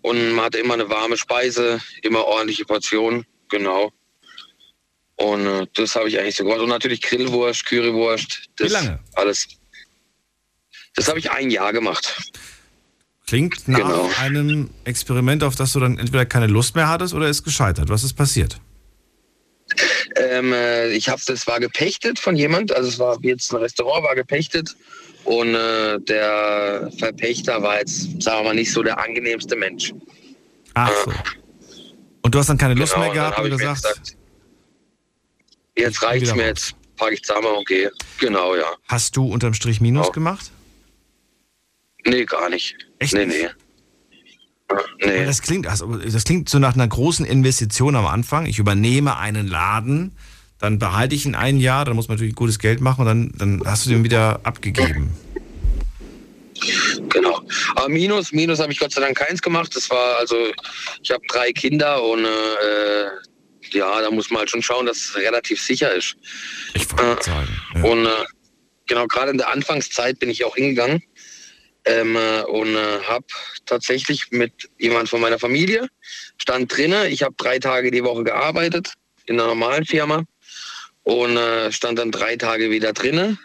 und 0.00 0.32
man 0.32 0.46
hatte 0.46 0.58
immer 0.58 0.74
eine 0.74 0.88
warme 0.88 1.16
Speise, 1.18 1.80
immer 2.02 2.24
ordentliche 2.24 2.64
Portionen, 2.64 3.26
genau. 3.50 3.92
Und 5.16 5.46
äh, 5.46 5.66
das 5.74 5.94
habe 5.96 6.08
ich 6.08 6.18
eigentlich 6.18 6.36
so 6.36 6.44
gemacht. 6.44 6.60
Und 6.60 6.70
natürlich 6.70 7.02
Grillwurst, 7.02 7.66
Currywurst. 7.66 8.44
Das 8.56 8.68
Wie 8.68 8.72
lange? 8.72 9.00
Alles. 9.14 9.46
Das 10.94 11.08
habe 11.08 11.18
ich 11.18 11.30
ein 11.30 11.50
Jahr 11.50 11.72
gemacht. 11.74 12.16
Klingt 13.26 13.68
nach 13.68 13.78
Genau. 13.78 14.10
einem 14.18 14.70
Experiment, 14.84 15.42
auf 15.42 15.56
das 15.56 15.72
du 15.72 15.80
dann 15.80 15.98
entweder 15.98 16.24
keine 16.24 16.46
Lust 16.46 16.74
mehr 16.74 16.88
hattest 16.88 17.12
oder 17.12 17.28
ist 17.28 17.44
gescheitert. 17.44 17.88
Was 17.90 18.02
ist 18.02 18.14
passiert? 18.14 18.60
Ähm, 20.16 20.52
äh, 20.52 20.88
ich 20.90 21.08
habe 21.08 21.20
das 21.26 21.46
war 21.46 21.60
gepechtet 21.60 22.18
von 22.18 22.36
jemand, 22.36 22.72
also 22.72 22.88
es 22.88 22.98
war 22.98 23.22
wie 23.22 23.28
jetzt 23.28 23.52
ein 23.52 23.56
Restaurant, 23.56 24.04
war 24.04 24.14
gepechtet 24.14 24.76
und 25.24 25.54
äh, 25.54 25.98
der 26.00 26.90
Verpächter 26.98 27.62
war 27.62 27.78
jetzt, 27.78 28.22
sagen 28.22 28.40
wir 28.40 28.44
mal, 28.44 28.54
nicht 28.54 28.72
so 28.72 28.82
der 28.82 28.98
angenehmste 28.98 29.56
Mensch. 29.56 29.92
Ach 30.74 30.92
so. 31.04 31.12
Und 32.22 32.34
du 32.34 32.38
hast 32.38 32.48
dann 32.48 32.58
keine 32.58 32.74
Lust 32.74 32.94
Genau, 32.94 33.04
mehr 33.06 33.14
gehabt 33.14 33.38
ich 33.38 33.44
mir 33.44 33.50
gesagt, 33.50 34.16
Jetzt 35.76 36.02
reicht's 36.02 36.34
mir, 36.34 36.46
jetzt 36.46 36.74
packe 36.96 37.14
ich 37.14 37.22
zusammen 37.22 37.48
und 37.48 37.66
gehe. 37.66 37.92
Genau, 38.18 38.54
ja. 38.56 38.74
hast 38.88 39.16
du 39.16 39.26
unterm 39.26 39.54
Strich 39.54 39.80
Minus 39.80 40.06
Ja. 40.06 40.12
gemacht? 40.12 40.50
Nee, 42.06 42.24
gar 42.24 42.48
nicht. 42.48 42.76
Echt 42.98 43.12
Nee, 43.14 43.26
nee. 43.26 43.48
Nee. 45.00 45.24
Das 45.24 45.42
klingt, 45.42 45.66
also, 45.66 45.96
das 45.96 46.24
klingt 46.24 46.48
so 46.48 46.58
nach 46.58 46.74
einer 46.74 46.88
großen 46.88 47.24
Investition 47.24 47.94
am 47.96 48.06
Anfang. 48.06 48.46
Ich 48.46 48.58
übernehme 48.58 49.16
einen 49.16 49.46
Laden, 49.46 50.16
dann 50.58 50.78
behalte 50.78 51.14
ich 51.14 51.26
ihn 51.26 51.34
ein 51.34 51.60
Jahr, 51.60 51.84
dann 51.84 51.94
muss 51.94 52.08
man 52.08 52.16
natürlich 52.16 52.34
gutes 52.34 52.58
Geld 52.58 52.80
machen 52.80 53.02
und 53.02 53.06
dann, 53.06 53.32
dann 53.36 53.62
hast 53.64 53.86
du 53.86 53.90
den 53.90 54.04
wieder 54.04 54.40
abgegeben. 54.42 55.10
Genau. 57.10 57.40
Aber 57.74 57.88
Minus, 57.88 58.32
Minus 58.32 58.60
habe 58.60 58.72
ich 58.72 58.78
Gott 58.78 58.92
sei 58.92 59.00
Dank 59.00 59.16
keins 59.16 59.42
gemacht. 59.42 59.76
Das 59.76 59.90
war 59.90 60.16
also, 60.18 60.36
ich 61.02 61.10
habe 61.10 61.22
drei 61.28 61.52
Kinder 61.52 62.02
und 62.02 62.24
äh, 62.24 63.04
ja, 63.72 64.00
da 64.00 64.10
muss 64.10 64.30
man 64.30 64.40
halt 64.40 64.50
schon 64.50 64.62
schauen, 64.62 64.86
dass 64.86 64.96
es 64.96 65.16
relativ 65.16 65.60
sicher 65.60 65.94
ist. 65.94 66.16
Ich 66.74 66.90
wollte 66.90 67.04
gerade 67.04 67.22
sagen. 67.22 67.48
Ja. 67.74 67.84
Und 67.84 68.06
äh, 68.06 68.24
genau, 68.86 69.06
gerade 69.06 69.30
in 69.30 69.38
der 69.38 69.50
Anfangszeit 69.50 70.18
bin 70.18 70.30
ich 70.30 70.44
auch 70.44 70.56
hingegangen 70.56 71.02
ähm, 71.86 72.16
äh, 72.16 72.42
und 72.42 72.74
äh, 72.74 73.00
habe 73.04 73.26
tatsächlich 73.64 74.30
mit 74.30 74.52
jemand 74.78 75.08
von 75.08 75.20
meiner 75.20 75.38
Familie 75.38 75.88
stand 76.36 76.76
drinne. 76.76 77.08
Ich 77.08 77.22
habe 77.22 77.34
drei 77.36 77.58
Tage 77.58 77.90
die 77.90 78.04
Woche 78.04 78.24
gearbeitet 78.24 78.92
in 79.26 79.40
einer 79.40 79.48
normalen 79.48 79.84
Firma 79.84 80.24
und 81.04 81.36
äh, 81.36 81.72
stand 81.72 81.98
dann 81.98 82.10
drei 82.10 82.36
Tage 82.36 82.70
wieder 82.70 82.92
drinne. 82.92 83.38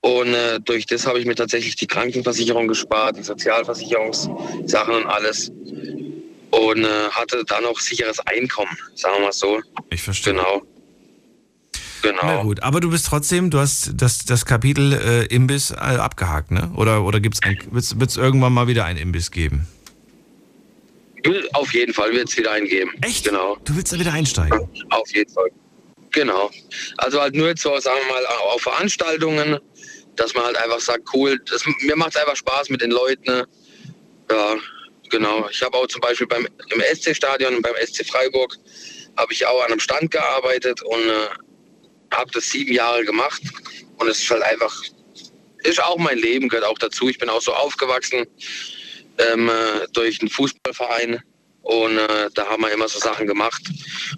Und 0.00 0.34
äh, 0.34 0.58
durch 0.60 0.86
das 0.86 1.06
habe 1.06 1.20
ich 1.20 1.26
mir 1.26 1.34
tatsächlich 1.34 1.76
die 1.76 1.86
Krankenversicherung 1.86 2.68
gespart, 2.68 3.18
die 3.18 3.22
Sozialversicherungssachen 3.22 4.94
und 4.94 5.06
alles. 5.06 5.50
Und 6.50 6.84
äh, 6.84 7.10
hatte 7.10 7.44
dann 7.46 7.64
auch 7.66 7.78
sicheres 7.78 8.18
Einkommen, 8.26 8.76
sagen 8.94 9.16
wir 9.18 9.26
mal 9.26 9.32
so. 9.32 9.60
Ich 9.90 10.02
verstehe. 10.02 10.32
Genau. 10.32 10.62
Genau. 12.02 12.18
Na 12.22 12.42
gut, 12.42 12.62
aber 12.62 12.80
du 12.80 12.90
bist 12.90 13.06
trotzdem, 13.06 13.50
du 13.50 13.58
hast 13.58 13.92
das, 13.94 14.24
das 14.24 14.46
Kapitel 14.46 14.92
äh, 14.92 15.24
Imbiss 15.26 15.70
äh, 15.70 15.74
abgehakt, 15.76 16.50
ne? 16.50 16.70
Oder, 16.76 17.04
oder 17.04 17.20
gibt's 17.20 17.40
wird's, 17.70 17.98
wird's 17.98 18.16
irgendwann 18.16 18.52
mal 18.52 18.66
wieder 18.66 18.84
ein 18.84 18.96
Imbiss 18.96 19.30
geben? 19.30 19.66
Auf 21.52 21.74
jeden 21.74 21.92
Fall 21.92 22.12
wird 22.12 22.28
es 22.28 22.36
wieder 22.36 22.52
eingeben. 22.52 22.92
Echt? 23.02 23.24
Genau. 23.24 23.56
Du 23.64 23.76
willst 23.76 23.92
da 23.92 23.98
wieder 23.98 24.12
einsteigen? 24.12 24.68
Auf 24.90 25.14
jeden 25.14 25.30
Fall. 25.30 25.50
Genau. 26.12 26.50
Also 26.96 27.20
halt 27.20 27.34
nur 27.34 27.48
jetzt 27.48 27.62
so, 27.62 27.78
sagen 27.78 27.98
wir 28.06 28.14
mal, 28.14 28.24
auf 28.54 28.62
Veranstaltungen, 28.62 29.58
dass 30.16 30.34
man 30.34 30.44
halt 30.44 30.56
einfach 30.56 30.80
sagt, 30.80 31.08
cool, 31.14 31.38
das, 31.50 31.64
mir 31.82 31.96
macht 31.96 32.14
es 32.14 32.16
einfach 32.16 32.36
Spaß 32.36 32.70
mit 32.70 32.80
den 32.80 32.90
Leuten. 32.90 33.24
ne? 33.30 33.46
Ja, 34.30 34.56
genau. 35.10 35.48
Ich 35.50 35.62
habe 35.62 35.76
auch 35.76 35.86
zum 35.86 36.00
Beispiel 36.00 36.26
beim 36.26 36.46
im 36.46 36.80
SC-Stadion, 36.94 37.60
beim 37.62 37.74
SC 37.86 38.06
Freiburg, 38.06 38.56
habe 39.16 39.32
ich 39.32 39.46
auch 39.46 39.60
an 39.64 39.72
einem 39.72 39.80
Stand 39.80 40.10
gearbeitet 40.10 40.80
und 40.82 41.00
äh, 41.00 41.28
habe 42.12 42.30
das 42.32 42.50
sieben 42.50 42.72
Jahre 42.72 43.04
gemacht. 43.04 43.42
Und 43.98 44.08
es 44.08 44.20
ist 44.20 44.30
halt 44.30 44.42
einfach, 44.42 44.74
ist 45.62 45.82
auch 45.82 45.98
mein 45.98 46.18
Leben, 46.18 46.48
gehört 46.48 46.66
auch 46.66 46.78
dazu. 46.78 47.08
Ich 47.08 47.18
bin 47.18 47.28
auch 47.28 47.42
so 47.42 47.52
aufgewachsen 47.52 48.26
ähm, 49.32 49.48
äh, 49.48 49.86
durch 49.92 50.20
einen 50.20 50.30
Fußballverein. 50.30 51.20
Und 51.62 51.98
äh, 51.98 52.30
da 52.34 52.46
haben 52.46 52.62
wir 52.62 52.72
immer 52.72 52.88
so 52.88 52.98
Sachen 52.98 53.26
gemacht. 53.26 53.62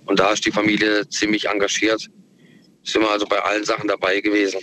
Und 0.07 0.19
da 0.19 0.33
ist 0.33 0.45
die 0.47 0.53
Familie 0.53 1.09
ziemlich 1.09 1.49
engagiert. 1.49 2.09
Sind 2.85 3.03
wir 3.03 3.11
also 3.11 3.27
bei 3.27 3.41
allen 3.41 3.65
Sachen 3.65 3.89
dabei 3.89 4.21
gewesen. 4.21 4.61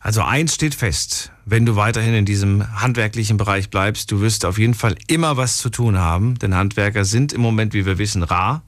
Also 0.00 0.22
eins 0.22 0.56
steht 0.56 0.74
fest, 0.74 1.30
wenn 1.44 1.64
du 1.64 1.76
weiterhin 1.76 2.14
in 2.14 2.24
diesem 2.24 2.80
handwerklichen 2.80 3.36
Bereich 3.36 3.70
bleibst, 3.70 4.10
du 4.10 4.20
wirst 4.20 4.44
auf 4.44 4.58
jeden 4.58 4.74
Fall 4.74 4.96
immer 5.06 5.36
was 5.36 5.58
zu 5.58 5.70
tun 5.70 5.96
haben, 5.96 6.36
denn 6.40 6.56
Handwerker 6.56 7.04
sind 7.04 7.32
im 7.32 7.40
Moment, 7.40 7.72
wie 7.72 7.86
wir 7.86 7.98
wissen, 7.98 8.24
rar. 8.24 8.64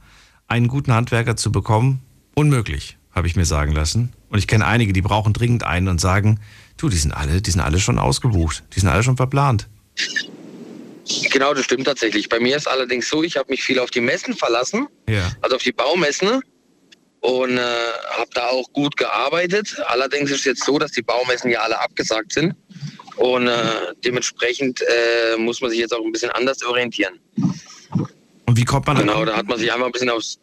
Einen 0.46 0.68
guten 0.68 0.92
Handwerker 0.92 1.34
zu 1.34 1.50
bekommen, 1.50 2.02
unmöglich, 2.36 2.98
habe 3.14 3.26
ich 3.26 3.36
mir 3.36 3.44
sagen 3.44 3.72
lassen. 3.72 4.12
Und 4.28 4.38
ich 4.38 4.46
kenne 4.46 4.66
einige, 4.66 4.92
die 4.92 5.02
brauchen 5.02 5.32
dringend 5.32 5.62
einen 5.64 5.88
und 5.88 6.00
sagen, 6.00 6.40
du, 6.76 6.88
die 6.88 6.96
sind 6.96 7.12
alle, 7.12 7.40
die 7.40 7.50
sind 7.50 7.60
alle 7.60 7.78
schon 7.80 7.98
ausgebucht, 7.98 8.64
die 8.74 8.80
sind 8.80 8.88
alle 8.88 9.02
schon 9.02 9.16
verplant. 9.16 9.68
Genau, 11.30 11.52
das 11.54 11.64
stimmt 11.64 11.84
tatsächlich. 11.84 12.28
Bei 12.28 12.40
mir 12.40 12.56
ist 12.56 12.66
allerdings 12.66 13.08
so, 13.08 13.22
ich 13.22 13.36
habe 13.36 13.50
mich 13.50 13.62
viel 13.62 13.78
auf 13.78 13.90
die 13.90 14.00
Messen 14.00 14.34
verlassen, 14.34 14.86
Ja. 15.08 15.30
also 15.42 15.56
auf 15.56 15.62
die 15.62 15.72
Baumessen. 15.72 16.40
Und 17.20 17.56
äh, 17.56 17.60
habe 18.18 18.28
da 18.34 18.48
auch 18.48 18.70
gut 18.74 18.98
gearbeitet. 18.98 19.80
Allerdings 19.86 20.30
ist 20.30 20.40
es 20.40 20.44
jetzt 20.44 20.64
so, 20.64 20.78
dass 20.78 20.90
die 20.92 21.00
Baumessen 21.00 21.50
ja 21.50 21.60
alle 21.60 21.80
abgesagt 21.80 22.34
sind. 22.34 22.54
Und 23.16 23.46
äh, 23.46 23.54
dementsprechend 24.04 24.82
äh, 24.82 25.38
muss 25.38 25.62
man 25.62 25.70
sich 25.70 25.78
jetzt 25.78 25.94
auch 25.94 26.04
ein 26.04 26.12
bisschen 26.12 26.30
anders 26.32 26.62
orientieren. 26.64 27.14
Und 28.46 28.58
wie 28.58 28.64
kommt 28.66 28.86
man? 28.86 28.98
Genau, 28.98 29.24
da 29.24 29.36
hat 29.36 29.46
man 29.46 29.58
sich 29.58 29.72
einfach 29.72 29.86
ein 29.86 29.92
bisschen 29.92 30.10
aufs 30.10 30.38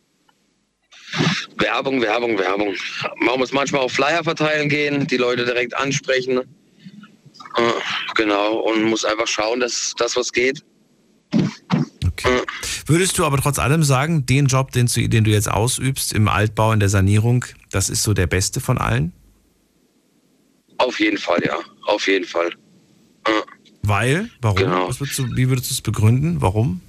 Werbung, 1.58 2.02
Werbung, 2.02 2.38
Werbung. 2.38 2.76
Man 3.18 3.40
muss 3.40 3.52
manchmal 3.52 3.82
auf 3.82 3.92
Flyer 3.92 4.24
verteilen 4.24 4.70
gehen, 4.70 5.08
die 5.08 5.18
Leute 5.18 5.46
direkt 5.46 5.76
ansprechen. 5.76 6.40
Äh, 6.40 6.44
genau, 8.16 8.60
und 8.60 8.84
muss 8.84 9.06
einfach 9.06 9.28
schauen, 9.28 9.60
dass 9.60 9.94
das 9.98 10.16
was 10.16 10.32
geht. 10.32 10.64
Okay. 12.06 12.42
Würdest 12.86 13.18
du 13.18 13.26
aber 13.26 13.38
trotz 13.38 13.60
allem 13.60 13.84
sagen, 13.84 14.26
den 14.26 14.48
Job, 14.48 14.72
den 14.72 14.88
du, 14.88 15.08
den 15.08 15.24
du 15.24 15.32
jetzt 15.32 15.50
ausübst 15.50 16.14
im 16.14 16.28
Altbau, 16.28 16.72
in 16.72 16.80
der 16.80 16.90
Sanierung, 16.90 17.46
das 17.72 17.90
ist 17.90 18.04
so 18.04 18.14
der 18.14 18.28
beste 18.28 18.60
von 18.60 18.78
allen? 18.78 19.14
Auf 20.78 21.00
jeden 21.00 21.18
Fall, 21.18 21.40
ja. 21.46 21.58
Auf 21.86 22.08
jeden 22.08 22.26
Fall. 22.26 22.50
Äh, 23.26 23.32
Weil? 23.84 24.30
Warum? 24.42 24.58
Genau. 24.58 24.92
Du, 24.92 25.06
wie 25.36 25.50
würdest 25.50 25.70
du 25.70 25.74
es 25.76 25.82
begründen? 25.82 26.42
Warum? 26.42 26.82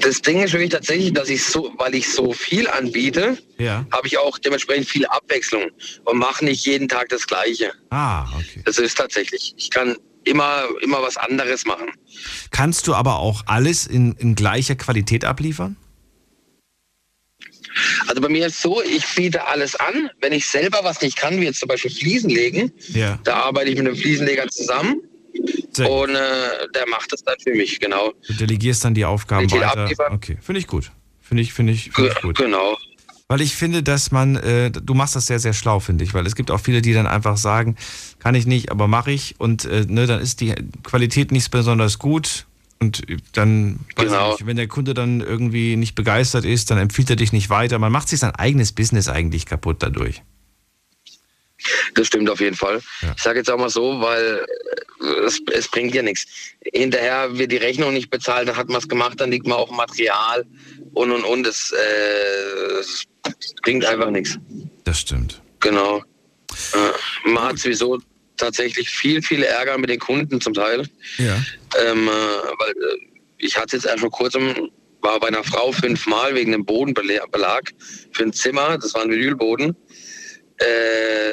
Das 0.00 0.20
Ding 0.20 0.42
ist 0.42 0.52
wirklich 0.52 0.70
tatsächlich, 0.70 1.12
dass 1.12 1.28
ich 1.28 1.42
so, 1.44 1.72
weil 1.78 1.94
ich 1.94 2.12
so 2.12 2.32
viel 2.32 2.68
anbiete, 2.68 3.38
Ja. 3.58 3.86
habe 3.90 4.06
ich 4.06 4.18
auch 4.18 4.38
dementsprechend 4.38 4.88
viel 4.88 5.06
Abwechslung 5.06 5.70
und 6.04 6.18
mache 6.18 6.44
nicht 6.44 6.66
jeden 6.66 6.88
Tag 6.88 7.08
das 7.08 7.26
Gleiche. 7.26 7.72
Ah, 7.90 8.26
okay. 8.36 8.62
Das 8.64 8.78
ist 8.78 8.96
tatsächlich. 8.98 9.54
Ich 9.56 9.70
kann 9.70 9.96
immer, 10.24 10.64
immer 10.82 11.02
was 11.02 11.16
anderes 11.16 11.64
machen. 11.64 11.88
Kannst 12.50 12.86
du 12.86 12.94
aber 12.94 13.18
auch 13.18 13.42
alles 13.46 13.86
in, 13.86 14.12
in 14.18 14.34
gleicher 14.34 14.74
Qualität 14.74 15.24
abliefern? 15.24 15.76
Also 18.06 18.20
bei 18.20 18.28
mir 18.28 18.46
ist 18.46 18.60
so, 18.62 18.82
ich 18.82 19.04
biete 19.14 19.46
alles 19.46 19.74
an. 19.74 20.10
Wenn 20.20 20.32
ich 20.32 20.46
selber 20.46 20.80
was 20.82 21.00
nicht 21.00 21.16
kann, 21.16 21.40
wie 21.40 21.44
jetzt 21.44 21.60
zum 21.60 21.68
Beispiel 21.68 21.90
Fliesen 21.90 22.30
legen, 22.30 22.72
Ja. 22.92 23.18
da 23.24 23.36
arbeite 23.36 23.70
ich 23.70 23.76
mit 23.76 23.86
einem 23.86 23.96
Fliesenleger 23.96 24.48
zusammen 24.48 25.00
Sehr 25.72 25.90
und 25.90 26.10
äh, 26.10 26.68
der 26.74 26.88
macht 26.88 27.12
das 27.12 27.22
dann 27.24 27.36
für 27.42 27.50
mich, 27.54 27.80
genau. 27.80 28.12
Du 28.28 28.32
delegierst 28.34 28.84
dann 28.84 28.94
die 28.94 29.04
Aufgaben 29.04 29.48
die 29.48 29.54
weiter. 29.56 29.86
abliefern- 29.86 30.12
Okay, 30.14 30.38
finde 30.40 30.60
ich 30.60 30.66
gut. 30.66 30.90
Finde 31.20 31.42
ich, 31.42 31.52
finde 31.52 31.72
ich, 31.72 31.90
finde 31.90 32.10
ich 32.14 32.20
gut. 32.22 32.36
Genau. 32.38 32.76
Weil 33.26 33.40
ich 33.40 33.56
finde, 33.56 33.82
dass 33.82 34.10
man, 34.12 34.36
äh, 34.36 34.70
du 34.70 34.94
machst 34.94 35.16
das 35.16 35.26
sehr, 35.26 35.38
sehr 35.38 35.54
schlau, 35.54 35.80
finde 35.80 36.04
ich, 36.04 36.12
weil 36.14 36.26
es 36.26 36.36
gibt 36.36 36.50
auch 36.50 36.60
viele, 36.60 36.82
die 36.82 36.92
dann 36.92 37.06
einfach 37.06 37.36
sagen, 37.38 37.76
kann 38.18 38.34
ich 38.34 38.46
nicht, 38.46 38.70
aber 38.70 38.86
mache 38.86 39.10
ich 39.10 39.34
und 39.38 39.64
äh, 39.64 39.86
ne, 39.88 40.06
dann 40.06 40.20
ist 40.20 40.40
die 40.42 40.54
Qualität 40.84 41.32
nicht 41.32 41.50
besonders 41.50 41.98
gut 41.98 42.46
und 42.80 43.02
dann, 43.32 43.80
weiß 43.96 44.06
Genau. 44.08 44.32
ich 44.34 44.40
nicht, 44.40 44.46
wenn 44.46 44.56
der 44.56 44.68
Kunde 44.68 44.92
dann 44.92 45.22
irgendwie 45.22 45.76
nicht 45.76 45.94
begeistert 45.94 46.44
ist, 46.44 46.70
dann 46.70 46.76
empfiehlt 46.78 47.08
er 47.08 47.16
dich 47.16 47.32
nicht 47.32 47.48
weiter. 47.48 47.78
Man 47.78 47.90
macht 47.90 48.08
sich 48.08 48.20
sein 48.20 48.32
eigenes 48.34 48.72
Business 48.72 49.08
eigentlich 49.08 49.46
kaputt 49.46 49.78
dadurch. 49.80 50.22
Das 51.94 52.08
stimmt 52.08 52.28
auf 52.28 52.40
jeden 52.40 52.56
Fall. 52.56 52.82
Ja. 53.00 53.14
Ich 53.16 53.22
sage 53.22 53.38
jetzt 53.38 53.50
auch 53.50 53.58
mal 53.58 53.70
so, 53.70 54.00
weil 54.00 54.44
es, 55.26 55.40
es 55.52 55.68
bringt 55.68 55.94
ja 55.94 56.02
nichts. 56.02 56.26
Hinterher 56.72 57.36
wird 57.36 57.52
die 57.52 57.56
Rechnung 57.56 57.92
nicht 57.92 58.10
bezahlt, 58.10 58.48
dann 58.48 58.56
hat 58.56 58.68
man 58.68 58.78
es 58.78 58.88
gemacht, 58.88 59.20
dann 59.20 59.30
liegt 59.30 59.46
man 59.46 59.58
auf 59.58 59.68
dem 59.68 59.76
Material 59.76 60.44
und 60.92 61.10
und 61.12 61.24
und. 61.24 61.46
Es, 61.46 61.72
äh, 61.72 62.78
es 62.80 63.04
bringt 63.62 63.84
einfach 63.84 64.10
nichts. 64.10 64.38
Das 64.84 65.00
stimmt. 65.00 65.40
Genau. 65.60 65.98
Äh, 65.98 67.28
man 67.28 67.44
hat 67.44 67.58
sowieso 67.58 68.00
tatsächlich 68.36 68.88
viel, 68.88 69.22
viel 69.22 69.42
Ärger 69.42 69.78
mit 69.78 69.90
den 69.90 69.98
Kunden 69.98 70.40
zum 70.40 70.54
Teil. 70.54 70.88
Ja. 71.18 71.42
Ähm, 71.84 72.08
äh, 72.08 72.10
weil 72.10 72.70
äh, 72.70 72.98
ich 73.38 73.56
hatte 73.56 73.76
jetzt 73.76 73.86
erst 73.86 74.00
vor 74.00 74.10
kurzem, 74.10 74.70
war 75.00 75.20
bei 75.20 75.28
einer 75.28 75.44
Frau 75.44 75.72
fünfmal 75.72 76.34
wegen 76.34 76.54
einem 76.54 76.64
Bodenbelag 76.64 77.72
für 78.12 78.22
ein 78.22 78.32
Zimmer, 78.32 78.78
das 78.78 78.94
war 78.94 79.02
ein 79.02 79.10
Vinylboden. 79.10 79.76
Äh, 80.58 81.32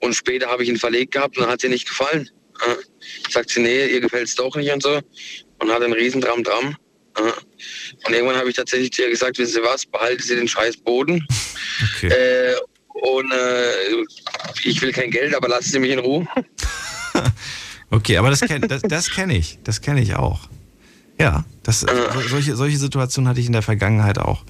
und 0.00 0.14
später 0.14 0.48
habe 0.48 0.62
ich 0.62 0.68
ihn 0.68 0.76
verlegt 0.76 1.12
gehabt 1.12 1.36
und 1.36 1.44
dann 1.44 1.52
hat 1.52 1.60
sie 1.60 1.68
nicht 1.68 1.88
gefallen. 1.88 2.28
Äh, 2.66 3.30
sagt 3.30 3.50
sie, 3.50 3.60
nee, 3.60 3.86
ihr 3.86 4.00
gefällt 4.00 4.28
es 4.28 4.34
doch 4.34 4.54
nicht 4.56 4.72
und 4.72 4.82
so. 4.82 5.00
Und 5.58 5.70
hat 5.70 5.82
einen 5.82 5.92
riesen 5.92 6.20
Dram 6.20 6.42
Dram. 6.42 6.76
Äh, 7.16 7.20
und 8.06 8.14
irgendwann 8.14 8.36
habe 8.36 8.48
ich 8.48 8.56
tatsächlich 8.56 8.92
zu 8.92 9.02
ihr 9.02 9.10
gesagt, 9.10 9.38
wissen 9.38 9.54
Sie 9.54 9.62
was, 9.62 9.86
behalten 9.86 10.22
Sie 10.22 10.36
den 10.36 10.48
scheiß 10.48 10.78
Boden. 10.78 11.26
Okay. 11.96 12.08
Äh, 12.08 12.54
und 12.88 13.32
äh, 13.32 13.72
ich 14.64 14.80
will 14.82 14.92
kein 14.92 15.10
Geld, 15.10 15.34
aber 15.34 15.48
lassen 15.48 15.70
Sie 15.70 15.78
mich 15.78 15.90
in 15.90 15.98
Ruhe. 15.98 16.26
Okay, 17.92 18.16
aber 18.16 18.30
das 18.30 18.40
kenne 18.40 18.66
das, 18.66 18.80
das 18.80 19.10
kenn 19.10 19.28
ich. 19.28 19.58
Das 19.64 19.82
kenne 19.82 20.00
ich 20.00 20.14
auch. 20.14 20.48
Ja, 21.20 21.44
das, 21.62 21.80
so, 21.80 21.88
solche, 22.26 22.56
solche 22.56 22.78
Situationen 22.78 23.28
hatte 23.28 23.38
ich 23.38 23.46
in 23.46 23.52
der 23.52 23.60
Vergangenheit 23.60 24.16
auch. 24.16 24.44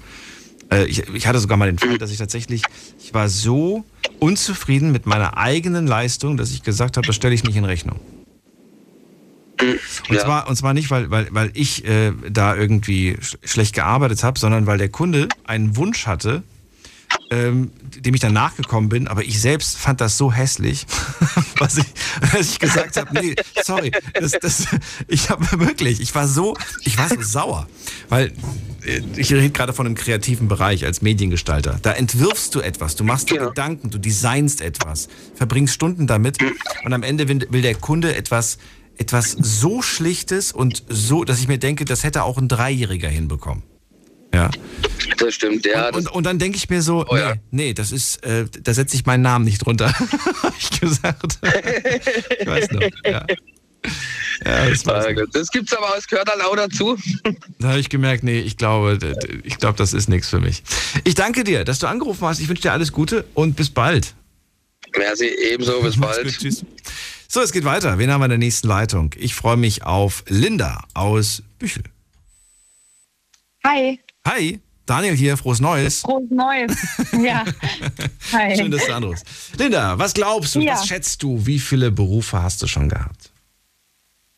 Äh, 0.73 0.85
ich, 0.85 1.07
ich 1.09 1.27
hatte 1.27 1.39
sogar 1.39 1.57
mal 1.57 1.67
den 1.67 1.79
Fall, 1.79 1.97
dass 1.97 2.11
ich 2.11 2.17
tatsächlich, 2.17 2.63
ich 3.03 3.13
war 3.13 3.29
so 3.29 3.85
unzufrieden 4.19 4.91
mit 4.91 5.05
meiner 5.05 5.37
eigenen 5.37 5.87
Leistung, 5.87 6.37
dass 6.37 6.51
ich 6.51 6.63
gesagt 6.63 6.97
habe, 6.97 7.05
das 7.05 7.15
stelle 7.15 7.35
ich 7.35 7.43
nicht 7.43 7.55
in 7.55 7.65
Rechnung. 7.65 7.99
Und, 10.09 10.15
Ja. 10.15 10.23
zwar, 10.23 10.47
und 10.47 10.55
zwar 10.55 10.73
nicht, 10.73 10.89
weil, 10.89 11.09
weil, 11.09 11.27
weil 11.31 11.51
ich 11.53 11.85
äh, 11.85 12.11
da 12.29 12.55
irgendwie 12.55 13.17
sch 13.21 13.37
schlecht 13.43 13.73
gearbeitet 13.73 14.23
habe, 14.23 14.39
sondern 14.39 14.65
weil 14.65 14.77
der 14.77 14.89
Kunde 14.89 15.29
einen 15.45 15.75
Wunsch 15.77 16.07
hatte, 16.07 16.43
ähm, 17.31 17.71
dem 17.97 18.13
ich 18.13 18.19
dann 18.21 18.33
nachgekommen 18.33 18.89
bin, 18.89 19.07
aber 19.07 19.23
ich 19.23 19.39
selbst 19.39 19.77
fand 19.77 20.01
das 20.01 20.17
so 20.17 20.31
hässlich, 20.31 20.85
was 21.57 21.77
ich, 21.77 21.85
dass 22.31 22.51
ich 22.51 22.59
gesagt 22.59 22.97
habe, 22.97 23.13
nee, 23.21 23.35
sorry, 23.63 23.91
das, 24.13 24.31
das, 24.33 24.67
ich 25.07 25.29
habe 25.29 25.45
wirklich, 25.59 26.01
ich 26.01 26.13
war 26.13 26.27
so, 26.27 26.55
ich 26.83 26.97
war 26.97 27.09
so 27.09 27.21
sauer, 27.21 27.67
weil 28.09 28.33
ich 29.15 29.33
rede 29.33 29.49
gerade 29.49 29.73
von 29.73 29.85
einem 29.85 29.95
kreativen 29.95 30.47
Bereich 30.47 30.85
als 30.85 31.01
Mediengestalter. 31.01 31.79
Da 31.81 31.93
entwirfst 31.93 32.53
du 32.53 32.59
etwas, 32.59 32.95
du 32.95 33.03
machst 33.03 33.29
dir 33.29 33.39
Gedanken, 33.39 33.89
du 33.89 33.97
designst 33.97 34.61
etwas, 34.61 35.07
verbringst 35.35 35.73
Stunden 35.73 36.07
damit 36.07 36.37
und 36.83 36.93
am 36.93 37.03
Ende 37.03 37.27
will, 37.27 37.61
der 37.61 37.75
Kunde 37.75 38.15
etwas, 38.15 38.57
etwas 38.97 39.31
so 39.31 39.81
Schlichtes 39.81 40.51
und 40.51 40.83
so, 40.89 41.23
dass 41.23 41.39
ich 41.39 41.47
mir 41.47 41.57
denke, 41.57 41.85
das 41.85 42.03
hätte 42.03 42.23
auch 42.23 42.37
ein 42.37 42.47
Dreijähriger 42.47 43.09
hinbekommen. 43.09 43.63
Ja. 44.33 44.49
Das 45.17 45.35
stimmt, 45.35 45.65
ja. 45.65 45.89
Und, 45.89 45.95
und, 45.95 46.07
und 46.07 46.25
dann 46.25 46.39
denke 46.39 46.57
ich 46.57 46.67
mir 46.69 46.81
so, 46.81 47.05
nee, 47.11 47.41
nee, 47.51 47.73
das 47.73 47.91
ist, 47.91 48.25
äh, 48.25 48.45
da 48.63 48.73
setze 48.73 48.95
ich 48.95 49.05
meinen 49.05 49.21
Namen 49.21 49.45
nicht 49.45 49.59
drunter. 49.59 49.93
Hab 50.43 50.53
ich 50.57 50.79
gesagt. 50.79 51.37
ich 52.39 52.47
weiß 52.47 52.71
noch, 52.71 52.81
ja. 53.05 53.25
Ja, 54.45 54.69
das, 54.69 54.83
gut. 54.83 55.35
das 55.35 55.49
gibt's 55.49 55.73
aber, 55.73 55.95
es 55.97 56.07
gehört 56.07 56.27
dann 56.27 56.41
auch 56.41 56.55
dazu. 56.55 56.97
Da 57.59 57.69
habe 57.69 57.79
ich 57.79 57.89
gemerkt, 57.89 58.23
nee, 58.23 58.39
ich 58.39 58.57
glaube, 58.57 58.97
ich 59.43 59.57
glaube, 59.57 59.77
das 59.77 59.93
ist 59.93 60.09
nichts 60.09 60.27
für 60.29 60.39
mich. 60.39 60.63
Ich 61.05 61.15
danke 61.15 61.43
dir, 61.43 61.63
dass 61.63 61.79
du 61.79 61.87
angerufen 61.87 62.25
hast. 62.27 62.39
Ich 62.39 62.49
wünsche 62.49 62.63
dir 62.63 62.71
alles 62.73 62.91
Gute 62.91 63.25
und 63.35 63.55
bis 63.55 63.69
bald. 63.69 64.13
Merci, 64.97 65.27
ebenso, 65.51 65.81
bis 65.81 65.97
bald. 65.99 66.23
gut, 66.25 66.37
tschüss. 66.37 66.65
So, 67.27 67.41
es 67.41 67.51
geht 67.51 67.63
weiter. 67.63 67.97
Wen 67.97 68.11
haben 68.11 68.21
wir 68.21 68.25
in 68.25 68.29
der 68.31 68.37
nächsten 68.37 68.67
Leitung? 68.67 69.11
Ich 69.17 69.33
freue 69.33 69.57
mich 69.57 69.83
auf 69.83 70.23
Linda 70.27 70.83
aus 70.93 71.41
Büchel. 71.57 71.83
Hi, 73.65 73.99
Hi, 74.27 74.59
Daniel 74.85 75.15
hier, 75.15 75.37
frohes 75.37 75.59
Neues. 75.59 76.01
frohes 76.01 76.29
Neues. 76.29 76.75
ja. 77.23 77.43
Hi. 78.33 78.55
Schön, 78.57 78.71
dass 78.71 78.85
du 78.85 78.93
anrufst. 78.95 79.25
Linda, 79.57 79.97
was 79.97 80.13
glaubst 80.13 80.55
du, 80.55 80.59
Ja. 80.61 80.73
was 80.73 80.87
schätzt 80.87 81.23
du, 81.23 81.45
wie 81.45 81.59
viele 81.59 81.91
Berufe 81.91 82.41
hast 82.43 82.61
du 82.61 82.67
schon 82.67 82.89
gehabt? 82.89 83.31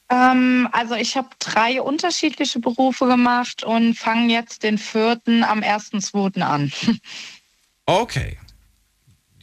Ähm, 0.10 0.70
also 0.72 0.96
ich 0.96 1.18
habe 1.18 1.30
drei 1.40 1.82
unterschiedliche 1.82 2.60
Berufe 2.60 3.08
gemacht 3.08 3.64
und 3.64 3.96
fange 3.96 4.32
jetzt 4.32 4.64
den 4.64 4.78
vierten 4.78 5.44
am 5.44 5.62
1.2. 5.62 6.42
an. 6.42 6.72
Okay. 7.88 8.40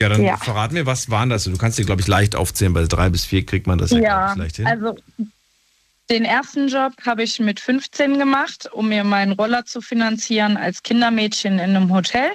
Ja, 0.00 0.08
dann 0.08 0.24
Ja. 0.24 0.36
verrat 0.36 0.72
mir, 0.72 0.84
was 0.84 1.10
waren 1.10 1.28
das? 1.30 1.44
Du 1.44 1.56
kannst 1.56 1.78
dir, 1.78 1.84
glaube 1.84 2.00
ich, 2.00 2.08
leicht 2.08 2.34
aufzählen, 2.34 2.74
weil 2.74 2.88
drei 2.88 3.08
bis 3.08 3.24
vier 3.24 3.46
kriegt 3.46 3.68
man 3.68 3.78
das 3.78 3.90
ja, 3.92 4.32
ich, 4.32 4.36
leicht 4.36 4.56
hin. 4.56 4.66
also 4.66 4.96
den 6.10 6.24
ersten 6.24 6.66
Job 6.66 6.92
habe 7.06 7.22
ich 7.22 7.38
mit 7.38 7.60
15 7.60 8.18
gemacht, 8.18 8.68
um 8.72 8.88
mir 8.88 9.04
meinen 9.04 9.32
Roller 9.32 9.64
zu 9.64 9.80
finanzieren 9.80 10.56
als 10.56 10.82
Kindermädchen 10.82 11.54
in 11.54 11.76
einem 11.76 11.94
Hotel. 11.94 12.32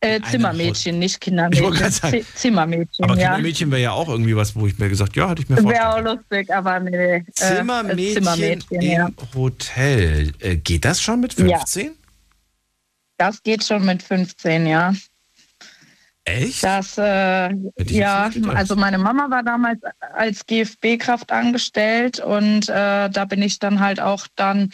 Äh, 0.00 0.20
Zimmermädchen, 0.30 0.98
nicht 0.98 1.20
Kindermädchen. 1.20 1.90
Z- 1.90 2.24
Zimmermädchen, 2.34 3.04
Aber 3.04 3.14
ja. 3.18 3.28
Kindermädchen 3.28 3.70
wäre 3.70 3.80
ja 3.82 3.92
auch 3.92 4.08
irgendwie 4.08 4.36
was, 4.36 4.54
wo 4.54 4.66
ich 4.66 4.78
mir 4.78 4.90
gesagt, 4.90 5.16
ja, 5.16 5.28
hatte 5.28 5.42
ich 5.42 5.48
mir 5.48 5.56
vorstellen. 5.56 5.82
Wäre 5.82 5.94
auch 5.94 6.16
lustig, 6.16 6.54
aber 6.54 6.80
nee. 6.80 6.96
äh, 6.96 7.24
Zimmermädchen, 7.32 8.14
Zimmermädchen, 8.14 8.80
im 8.82 8.90
ja. 8.90 9.08
Hotel. 9.34 10.32
Äh, 10.40 10.56
geht 10.56 10.84
das 10.84 11.00
schon 11.00 11.20
mit 11.20 11.32
15? 11.34 11.92
Das 13.18 13.42
geht 13.42 13.64
schon 13.64 13.86
mit 13.86 14.02
15, 14.02 14.66
ja. 14.66 14.92
Echt? 16.28 16.64
Das, 16.64 16.98
äh, 16.98 17.50
ja, 17.86 18.30
also 18.48 18.74
meine 18.74 18.98
Mama 18.98 19.30
war 19.30 19.44
damals 19.44 19.78
als 20.14 20.44
GFB-Kraft 20.44 21.30
angestellt 21.30 22.18
und 22.18 22.68
äh, 22.68 23.08
da 23.08 23.24
bin 23.26 23.40
ich 23.42 23.60
dann 23.60 23.78
halt 23.78 24.00
auch 24.00 24.26
dann 24.34 24.72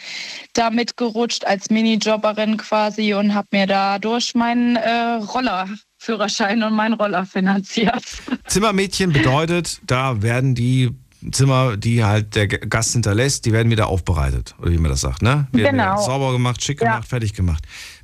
da 0.53 0.71
mitgerutscht 0.71 1.45
als 1.45 1.69
Minijobberin 1.69 2.57
quasi 2.57 3.13
und 3.13 3.35
habe 3.35 3.47
mir 3.51 3.67
dadurch 3.67 4.33
meinen 4.33 4.77
äh, 4.77 5.19
Rollerführerschein 5.23 6.63
und 6.63 6.73
meinen 6.73 6.93
Roller 6.93 7.25
finanziert. 7.27 8.03
Zimmermädchen 8.47 9.13
bedeutet, 9.13 9.79
da 9.85 10.23
werden 10.23 10.55
die 10.55 10.89
Zimmer, 11.31 11.77
die 11.77 12.03
halt 12.03 12.35
der 12.35 12.47
Gast 12.47 12.93
hinterlässt, 12.93 13.45
die 13.45 13.53
werden 13.53 13.71
wieder 13.71 13.87
aufbereitet. 13.87 14.55
Oder 14.59 14.71
wie 14.71 14.77
man 14.77 14.91
das 14.91 15.01
sagt, 15.01 15.21
ne? 15.21 15.47
Werden 15.53 15.77
Genau. 15.77 16.01
sauber 16.01 16.31
gemacht, 16.33 16.61
schick 16.63 16.81
Ja. 16.81 16.93
gemacht, 16.93 17.07
fertig 17.07 17.33
gemacht. 17.33 17.63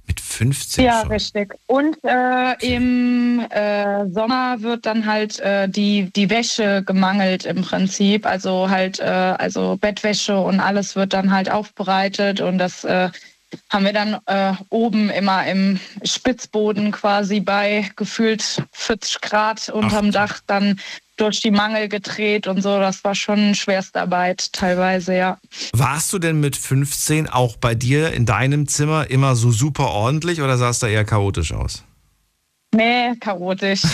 Mit 0.10 0.20
15 0.20 0.84
Ja, 0.84 1.02
schon. 1.02 1.12
richtig. 1.12 1.54
Und 1.68 1.98
äh, 2.04 2.56
im 2.66 3.46
äh, 3.52 4.10
Sommer 4.10 4.60
wird 4.60 4.88
dann 4.88 5.06
halt 5.06 5.40
äh, 5.40 5.70
die, 5.70 6.10
die 6.16 6.32
Wäsche 6.32 6.82
gemangelt 6.84 7.46
im 7.46 7.62
Prinzip. 7.62 8.26
Also 8.26 8.72
halt, 8.72 9.00
äh, 9.00 9.04
also 9.04 9.78
Bettwäsche 9.80 10.40
und 10.40 10.62
alles 10.62 10.96
wird 10.96 11.14
dann 11.14 11.32
halt 11.32 11.52
aufbereitet 11.52 12.42
und 12.42 12.58
das 12.58 12.84
äh, 12.86 13.10
haben 13.70 13.86
wir 13.86 13.94
dann 13.94 14.18
äh, 14.26 14.54
oben 14.70 15.12
immer 15.12 15.46
im 15.46 15.80
Spitzboden 16.04 16.92
quasi 16.92 17.40
bei 17.40 17.92
gefühlt 17.96 18.64
40 18.72 19.22
Grad 19.22 19.70
unterm 19.70 20.12
Dach 20.12 20.40
dann 20.48 20.80
durch 21.20 21.42
die 21.42 21.52
Mangel 21.52 21.90
gedreht 21.90 22.48
und 22.48 22.62
so. 22.62 22.80
Das 22.80 23.04
war 23.04 23.16
schon 23.16 23.56
Schwerstarbeit 23.56 24.54
teilweise, 24.54 25.16
ja. 25.16 25.38
Warst 25.74 26.14
du 26.14 26.20
denn 26.20 26.40
mit 26.40 26.56
15 26.56 27.28
auch 27.28 27.58
bei 27.58 27.76
dir 27.76 28.14
in 28.14 28.26
deinem 28.26 28.68
Zimmer 28.68 29.10
immer 29.10 29.36
so 29.36 29.52
super 29.52 29.88
ordentlich 29.88 30.42
oder 30.42 30.58
sah 30.58 30.70
es 30.70 30.80
da 30.80 30.88
eher 30.88 31.06
chaotisch 31.06 31.54
aus? 31.54 31.84
Nee, 32.72 33.16
chaotisch. 33.20 33.82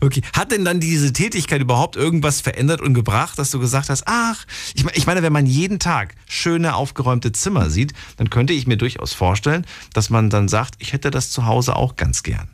Okay. 0.00 0.20
Hat 0.32 0.50
denn 0.50 0.64
dann 0.64 0.80
diese 0.80 1.12
Tätigkeit 1.12 1.60
überhaupt 1.60 1.94
irgendwas 1.94 2.40
verändert 2.40 2.80
und 2.80 2.92
gebracht, 2.92 3.38
dass 3.38 3.52
du 3.52 3.60
gesagt 3.60 3.88
hast, 3.88 4.02
ach, 4.06 4.44
ich, 4.74 4.84
ich 4.94 5.06
meine, 5.06 5.22
wenn 5.22 5.32
man 5.32 5.46
jeden 5.46 5.78
Tag 5.78 6.16
schöne, 6.26 6.74
aufgeräumte 6.74 7.30
Zimmer 7.30 7.70
sieht, 7.70 7.92
dann 8.16 8.28
könnte 8.28 8.52
ich 8.52 8.66
mir 8.66 8.76
durchaus 8.76 9.12
vorstellen, 9.12 9.64
dass 9.94 10.10
man 10.10 10.28
dann 10.28 10.48
sagt, 10.48 10.74
ich 10.78 10.92
hätte 10.92 11.12
das 11.12 11.30
zu 11.30 11.46
Hause 11.46 11.76
auch 11.76 11.94
ganz 11.94 12.24
gern. 12.24 12.50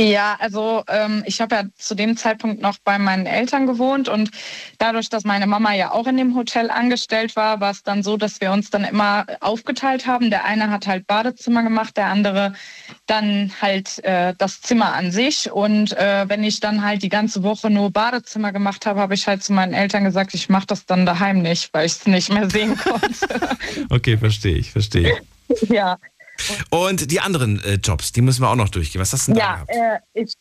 Ja, 0.00 0.38
also 0.40 0.82
ähm, 0.88 1.22
ich 1.26 1.42
habe 1.42 1.54
ja 1.54 1.64
zu 1.76 1.94
dem 1.94 2.16
Zeitpunkt 2.16 2.62
noch 2.62 2.78
bei 2.82 2.98
meinen 2.98 3.26
Eltern 3.26 3.66
gewohnt 3.66 4.08
und 4.08 4.30
dadurch, 4.78 5.10
dass 5.10 5.24
meine 5.24 5.46
Mama 5.46 5.74
ja 5.74 5.92
auch 5.92 6.06
in 6.06 6.16
dem 6.16 6.34
Hotel 6.34 6.70
angestellt 6.70 7.36
war, 7.36 7.60
war 7.60 7.70
es 7.70 7.82
dann 7.82 8.02
so, 8.02 8.16
dass 8.16 8.40
wir 8.40 8.50
uns 8.50 8.70
dann 8.70 8.84
immer 8.84 9.26
aufgeteilt 9.40 10.06
haben. 10.06 10.30
Der 10.30 10.46
eine 10.46 10.70
hat 10.70 10.86
halt 10.86 11.06
Badezimmer 11.06 11.62
gemacht, 11.62 11.98
der 11.98 12.06
andere 12.06 12.54
dann 13.04 13.52
halt 13.60 14.02
äh, 14.02 14.32
das 14.38 14.62
Zimmer 14.62 14.94
an 14.94 15.12
sich. 15.12 15.52
Und 15.52 15.92
äh, 15.92 16.26
wenn 16.28 16.44
ich 16.44 16.60
dann 16.60 16.82
halt 16.82 17.02
die 17.02 17.10
ganze 17.10 17.42
Woche 17.42 17.68
nur 17.68 17.90
Badezimmer 17.90 18.52
gemacht 18.52 18.86
habe, 18.86 19.00
habe 19.00 19.12
ich 19.12 19.26
halt 19.26 19.42
zu 19.42 19.52
meinen 19.52 19.74
Eltern 19.74 20.04
gesagt, 20.04 20.32
ich 20.32 20.48
mache 20.48 20.66
das 20.66 20.86
dann 20.86 21.04
daheim 21.04 21.42
nicht, 21.42 21.74
weil 21.74 21.84
ich 21.84 21.92
es 21.92 22.06
nicht 22.06 22.32
mehr 22.32 22.48
sehen 22.48 22.74
konnte. 22.82 23.58
Okay, 23.90 24.16
verstehe 24.16 24.56
ich, 24.56 24.72
verstehe 24.72 25.18
ich. 25.48 25.68
ja. 25.68 25.98
Und 26.70 27.10
die 27.10 27.20
anderen 27.20 27.62
äh, 27.64 27.74
Jobs, 27.74 28.12
die 28.12 28.20
müssen 28.22 28.42
wir 28.42 28.48
auch 28.48 28.56
noch 28.56 28.68
durchgehen. 28.68 29.00
Was 29.00 29.12
hast 29.12 29.28
du 29.28 29.32
denn 29.32 29.40
da 29.40 29.44
Ja, 29.44 29.54
gehabt? 29.64 30.04
äh, 30.14 30.20
ich 30.22 30.32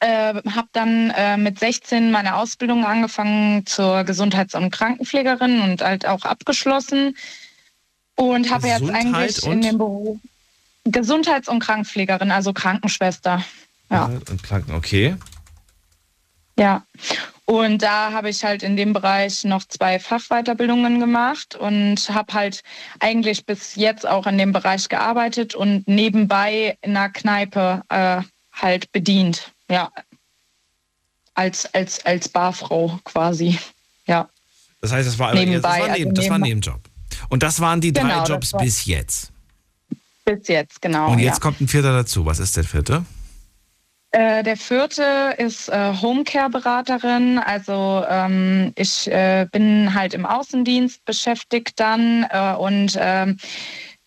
äh, 0.00 0.34
habe 0.50 0.68
dann 0.72 1.10
äh, 1.10 1.36
mit 1.36 1.58
16 1.58 2.10
meine 2.10 2.36
Ausbildung 2.36 2.84
angefangen 2.84 3.64
zur 3.66 4.04
Gesundheits- 4.04 4.54
und 4.54 4.70
Krankenpflegerin 4.70 5.60
und 5.62 5.82
halt 5.82 6.06
auch 6.06 6.24
abgeschlossen. 6.24 7.16
Und 8.16 8.50
habe 8.50 8.68
jetzt 8.68 8.88
eigentlich 8.90 9.44
in 9.44 9.60
dem 9.60 9.78
Beruf 9.78 10.18
Gesundheits- 10.84 11.48
und 11.48 11.60
Krankenpflegerin, 11.60 12.30
also 12.30 12.52
Krankenschwester. 12.52 13.42
Ja. 13.90 14.04
Und 14.04 14.42
Kranken, 14.42 14.74
okay. 14.74 15.16
Ja, 16.58 16.84
und 17.46 17.82
da 17.82 18.12
habe 18.12 18.30
ich 18.30 18.42
halt 18.42 18.62
in 18.62 18.76
dem 18.76 18.92
Bereich 18.92 19.44
noch 19.44 19.64
zwei 19.68 19.98
Fachweiterbildungen 19.98 20.98
gemacht 20.98 21.54
und 21.54 21.96
habe 22.08 22.32
halt 22.32 22.62
eigentlich 23.00 23.44
bis 23.44 23.74
jetzt 23.74 24.06
auch 24.08 24.26
in 24.26 24.38
dem 24.38 24.52
Bereich 24.52 24.88
gearbeitet 24.88 25.54
und 25.54 25.86
nebenbei 25.86 26.78
in 26.80 26.96
einer 26.96 27.10
Kneipe 27.10 27.82
äh, 27.90 28.22
halt 28.52 28.90
bedient. 28.92 29.52
Ja, 29.68 29.90
als, 31.34 31.72
als, 31.74 32.04
als 32.06 32.28
Barfrau 32.28 32.98
quasi. 33.04 33.58
Ja, 34.06 34.28
Das 34.80 34.92
heißt, 34.92 35.08
das 35.08 35.18
war, 35.18 35.30
eher, 35.34 35.36
das 35.36 35.44
Nebenbei, 35.44 35.68
war, 35.68 35.88
also 35.88 35.98
neben, 35.98 36.14
das 36.14 36.28
war 36.28 36.36
ein 36.36 36.40
nebenbei. 36.42 36.70
Nebenjob. 36.70 36.80
Und 37.28 37.42
das 37.42 37.60
waren 37.60 37.80
die 37.80 37.92
drei 37.92 38.02
Genau, 38.02 38.20
das 38.20 38.28
Jobs 38.28 38.52
bis 38.58 38.84
jetzt. 38.86 39.32
bis 40.24 40.48
jetzt, 40.48 40.80
genau. 40.80 41.10
Und 41.10 41.18
jetzt 41.18 41.36
ja. 41.36 41.40
kommt 41.40 41.60
ein 41.60 41.68
vierter 41.68 41.92
dazu. 41.92 42.24
Was 42.26 42.38
ist 42.38 42.56
der 42.56 42.64
vierte? 42.64 43.04
Äh, 44.14 44.44
der 44.44 44.56
vierte 44.56 45.34
ist 45.38 45.68
äh, 45.68 45.92
Homecare-Beraterin. 46.00 47.40
Also 47.40 48.04
ähm, 48.08 48.72
ich 48.76 49.10
äh, 49.10 49.48
bin 49.50 49.92
halt 49.92 50.14
im 50.14 50.24
Außendienst 50.24 51.04
beschäftigt 51.04 51.80
dann 51.80 52.24
äh, 52.30 52.54
und 52.54 52.96
ähm, 53.00 53.38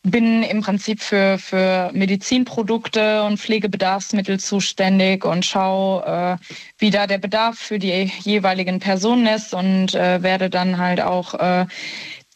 bin 0.03 0.43
im 0.43 0.61
Prinzip 0.61 1.01
für, 1.01 1.37
für 1.37 1.91
Medizinprodukte 1.91 3.23
und 3.23 3.37
Pflegebedarfsmittel 3.37 4.39
zuständig 4.39 5.25
und 5.25 5.45
schaue, 5.45 6.37
äh, 6.39 6.45
wie 6.77 6.89
da 6.89 7.05
der 7.05 7.17
Bedarf 7.17 7.57
für 7.57 7.77
die 7.77 8.09
jeweiligen 8.21 8.79
Personen 8.79 9.27
ist 9.27 9.53
und 9.53 9.93
äh, 9.93 10.23
werde 10.23 10.49
dann 10.49 10.77
halt 10.77 11.01
auch 11.01 11.33
äh, 11.33 11.65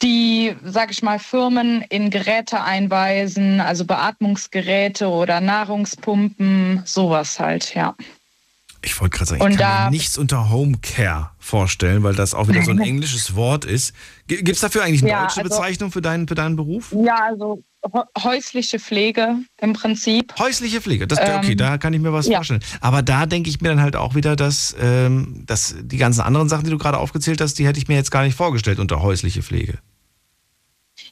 die, 0.01 0.55
sag 0.63 0.91
ich 0.91 1.03
mal, 1.03 1.19
Firmen 1.19 1.83
in 1.89 2.09
Geräte 2.09 2.61
einweisen, 2.61 3.59
also 3.61 3.85
Beatmungsgeräte 3.85 5.07
oder 5.07 5.41
Nahrungspumpen, 5.41 6.81
sowas 6.85 7.39
halt, 7.39 7.75
ja. 7.75 7.95
Ich 8.83 8.99
wollte 8.99 9.17
gerade 9.17 9.29
sagen, 9.29 9.41
ich 9.41 9.45
und 9.45 9.57
kann 9.57 9.85
mir 9.85 9.91
nichts 9.91 10.17
unter 10.17 10.49
Homecare 10.49 11.29
vorstellen, 11.37 12.01
weil 12.01 12.15
das 12.15 12.33
auch 12.33 12.47
wieder 12.47 12.63
so 12.63 12.71
ein 12.71 12.79
englisches 12.81 13.35
Wort 13.35 13.63
ist. 13.63 13.93
Gibt 14.27 14.49
es 14.49 14.59
dafür 14.59 14.83
eigentlich 14.83 15.03
eine 15.03 15.11
ja, 15.11 15.21
deutsche 15.21 15.41
also, 15.41 15.49
Bezeichnung 15.49 15.91
für 15.91 16.01
deinen, 16.01 16.27
für 16.27 16.33
deinen 16.33 16.55
Beruf? 16.55 16.91
Ja, 16.91 17.25
also 17.25 17.63
häusliche 18.17 18.79
Pflege 18.79 19.37
im 19.59 19.73
Prinzip. 19.73 20.33
Häusliche 20.39 20.81
Pflege, 20.81 21.05
das, 21.07 21.19
okay, 21.19 21.51
ähm, 21.51 21.57
da 21.57 21.77
kann 21.77 21.93
ich 21.93 21.99
mir 21.99 22.13
was 22.13 22.27
ja. 22.27 22.37
vorstellen. 22.37 22.63
Aber 22.79 23.03
da 23.03 23.27
denke 23.27 23.49
ich 23.49 23.61
mir 23.61 23.69
dann 23.69 23.81
halt 23.81 23.95
auch 23.95 24.15
wieder, 24.15 24.35
dass, 24.35 24.75
ähm, 24.79 25.43
dass 25.45 25.75
die 25.79 25.97
ganzen 25.97 26.21
anderen 26.21 26.49
Sachen, 26.49 26.63
die 26.63 26.71
du 26.71 26.77
gerade 26.77 26.97
aufgezählt 26.97 27.39
hast, 27.39 27.59
die 27.59 27.67
hätte 27.67 27.79
ich 27.79 27.87
mir 27.87 27.95
jetzt 27.95 28.11
gar 28.11 28.23
nicht 28.23 28.35
vorgestellt 28.35 28.79
unter 28.79 29.01
häusliche 29.01 29.43
Pflege. 29.43 29.79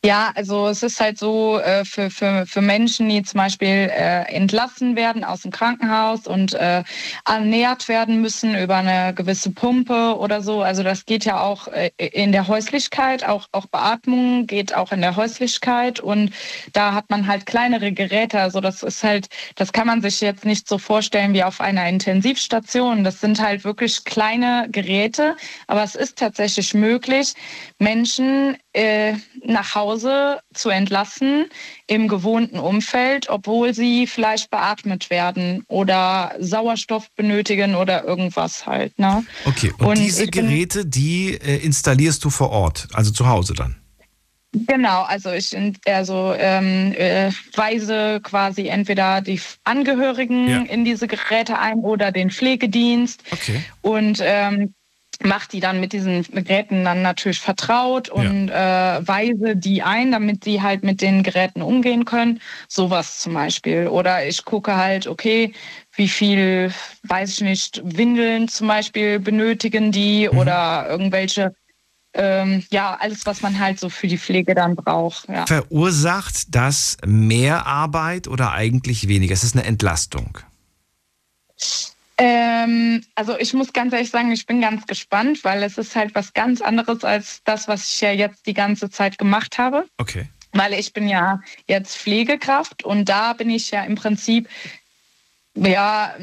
Ja, 0.05 0.31
also 0.35 0.67
es 0.67 0.81
ist 0.81 1.01
halt 1.01 1.17
so 1.17 1.59
äh, 1.59 1.83
für, 1.83 2.09
für, 2.09 2.45
für 2.45 2.61
Menschen, 2.61 3.09
die 3.09 3.21
zum 3.21 3.37
Beispiel 3.37 3.67
äh, 3.67 4.21
entlassen 4.33 4.95
werden 4.95 5.25
aus 5.25 5.41
dem 5.41 5.51
Krankenhaus 5.51 6.25
und 6.25 6.53
äh, 6.53 6.85
ernährt 7.27 7.89
werden 7.89 8.21
müssen 8.21 8.55
über 8.55 8.77
eine 8.77 9.13
gewisse 9.13 9.51
Pumpe 9.51 10.15
oder 10.17 10.41
so. 10.41 10.61
Also 10.61 10.83
das 10.83 11.05
geht 11.05 11.25
ja 11.25 11.41
auch 11.41 11.67
äh, 11.67 11.91
in 11.97 12.31
der 12.31 12.47
Häuslichkeit, 12.47 13.25
auch, 13.25 13.47
auch 13.51 13.65
Beatmung 13.65 14.47
geht 14.47 14.73
auch 14.73 14.93
in 14.93 15.01
der 15.01 15.17
Häuslichkeit 15.17 15.99
und 15.99 16.31
da 16.71 16.93
hat 16.93 17.09
man 17.09 17.27
halt 17.27 17.45
kleinere 17.45 17.91
Geräte. 17.91 18.39
Also 18.39 18.61
das 18.61 18.83
ist 18.83 19.03
halt, 19.03 19.27
das 19.55 19.73
kann 19.73 19.87
man 19.87 20.01
sich 20.01 20.21
jetzt 20.21 20.45
nicht 20.45 20.69
so 20.69 20.77
vorstellen 20.77 21.33
wie 21.33 21.43
auf 21.43 21.59
einer 21.59 21.89
Intensivstation. 21.89 23.03
Das 23.03 23.19
sind 23.19 23.41
halt 23.41 23.65
wirklich 23.65 24.05
kleine 24.05 24.67
Geräte, 24.71 25.35
aber 25.67 25.83
es 25.83 25.95
ist 25.95 26.17
tatsächlich 26.17 26.73
möglich, 26.73 27.33
Menschen 27.79 28.55
äh, 28.73 29.13
nach 29.43 29.75
Hause 29.75 30.39
zu 30.53 30.69
entlassen 30.69 31.45
im 31.87 32.07
gewohnten 32.07 32.59
Umfeld, 32.59 33.29
obwohl 33.29 33.73
sie 33.73 34.05
vielleicht 34.07 34.51
beatmet 34.51 35.09
werden 35.09 35.63
oder 35.67 36.35
Sauerstoff 36.39 37.09
benötigen 37.15 37.75
oder 37.75 38.03
irgendwas 38.03 38.65
halt. 38.65 38.97
Ne? 38.99 39.25
Okay, 39.45 39.73
und, 39.79 39.87
und 39.87 39.97
diese 39.97 40.27
Geräte, 40.27 40.85
die 40.85 41.33
äh, 41.33 41.57
installierst 41.57 42.23
du 42.23 42.29
vor 42.29 42.51
Ort, 42.51 42.87
also 42.93 43.11
zu 43.11 43.27
Hause 43.27 43.53
dann? 43.53 43.75
Genau, 44.51 45.03
also 45.03 45.31
ich 45.31 45.55
also, 45.85 46.33
ähm, 46.35 46.91
äh, 46.93 47.31
weise 47.55 48.19
quasi 48.23 48.67
entweder 48.67 49.21
die 49.21 49.39
Angehörigen 49.63 50.49
ja. 50.49 50.61
in 50.63 50.85
diese 50.85 51.07
Geräte 51.07 51.59
ein 51.59 51.79
oder 51.79 52.11
den 52.11 52.31
Pflegedienst. 52.31 53.21
Okay. 53.31 53.63
Und 53.81 54.19
ähm, 54.23 54.73
macht 55.23 55.53
die 55.53 55.59
dann 55.59 55.79
mit 55.79 55.93
diesen 55.93 56.23
Geräten 56.23 56.85
dann 56.85 57.01
natürlich 57.01 57.39
vertraut 57.39 58.09
und 58.09 58.47
ja. 58.47 58.97
äh, 58.97 59.07
weise 59.07 59.55
die 59.55 59.83
ein, 59.83 60.11
damit 60.11 60.43
sie 60.43 60.61
halt 60.61 60.83
mit 60.83 61.01
den 61.01 61.23
Geräten 61.23 61.61
umgehen 61.61 62.05
können. 62.05 62.39
Sowas 62.67 63.19
zum 63.19 63.33
Beispiel. 63.33 63.87
Oder 63.87 64.25
ich 64.25 64.45
gucke 64.45 64.75
halt, 64.75 65.07
okay, 65.07 65.53
wie 65.95 66.07
viel, 66.07 66.73
weiß 67.03 67.33
ich 67.33 67.41
nicht, 67.41 67.81
Windeln 67.83 68.47
zum 68.47 68.67
Beispiel 68.67 69.19
benötigen 69.19 69.91
die 69.91 70.29
mhm. 70.31 70.37
oder 70.37 70.87
irgendwelche 70.89 71.53
ähm, 72.13 72.63
ja, 72.71 72.97
alles, 72.99 73.25
was 73.25 73.41
man 73.41 73.59
halt 73.59 73.79
so 73.79 73.89
für 73.89 74.07
die 74.07 74.17
Pflege 74.17 74.55
dann 74.55 74.75
braucht. 74.75 75.29
Ja. 75.29 75.45
Verursacht 75.45 76.55
das 76.55 76.97
mehr 77.05 77.67
Arbeit 77.67 78.27
oder 78.27 78.51
eigentlich 78.51 79.07
weniger? 79.07 79.33
Es 79.33 79.43
ist 79.43 79.55
eine 79.55 79.65
Entlastung. 79.65 80.39
Ähm, 82.21 83.01
also 83.15 83.37
ich 83.39 83.53
muss 83.53 83.71
ganz 83.71 83.93
ehrlich 83.93 84.09
sagen, 84.09 84.31
ich 84.31 84.45
bin 84.45 84.59
ganz 84.59 84.85
gespannt, 84.85 85.45
weil 85.45 85.63
es 85.63 85.77
ist 85.77 85.95
halt 85.95 86.13
was 86.15 86.33
ganz 86.33 86.61
anderes 86.61 87.05
als 87.05 87.41
das, 87.45 87.69
was 87.69 87.93
ich 87.93 88.01
ja 88.01 88.11
jetzt 88.11 88.45
die 88.45 88.53
ganze 88.53 88.89
Zeit 88.89 89.17
gemacht 89.17 89.57
habe. 89.57 89.85
Okay. 89.97 90.27
Weil 90.51 90.73
ich 90.73 90.91
bin 90.91 91.07
ja 91.07 91.39
jetzt 91.67 91.95
Pflegekraft 91.95 92.83
und 92.83 93.07
da 93.07 93.31
bin 93.33 93.49
ich 93.49 93.71
ja 93.71 93.83
im 93.83 93.95
Prinzip 93.95 94.49
ja 95.55 96.13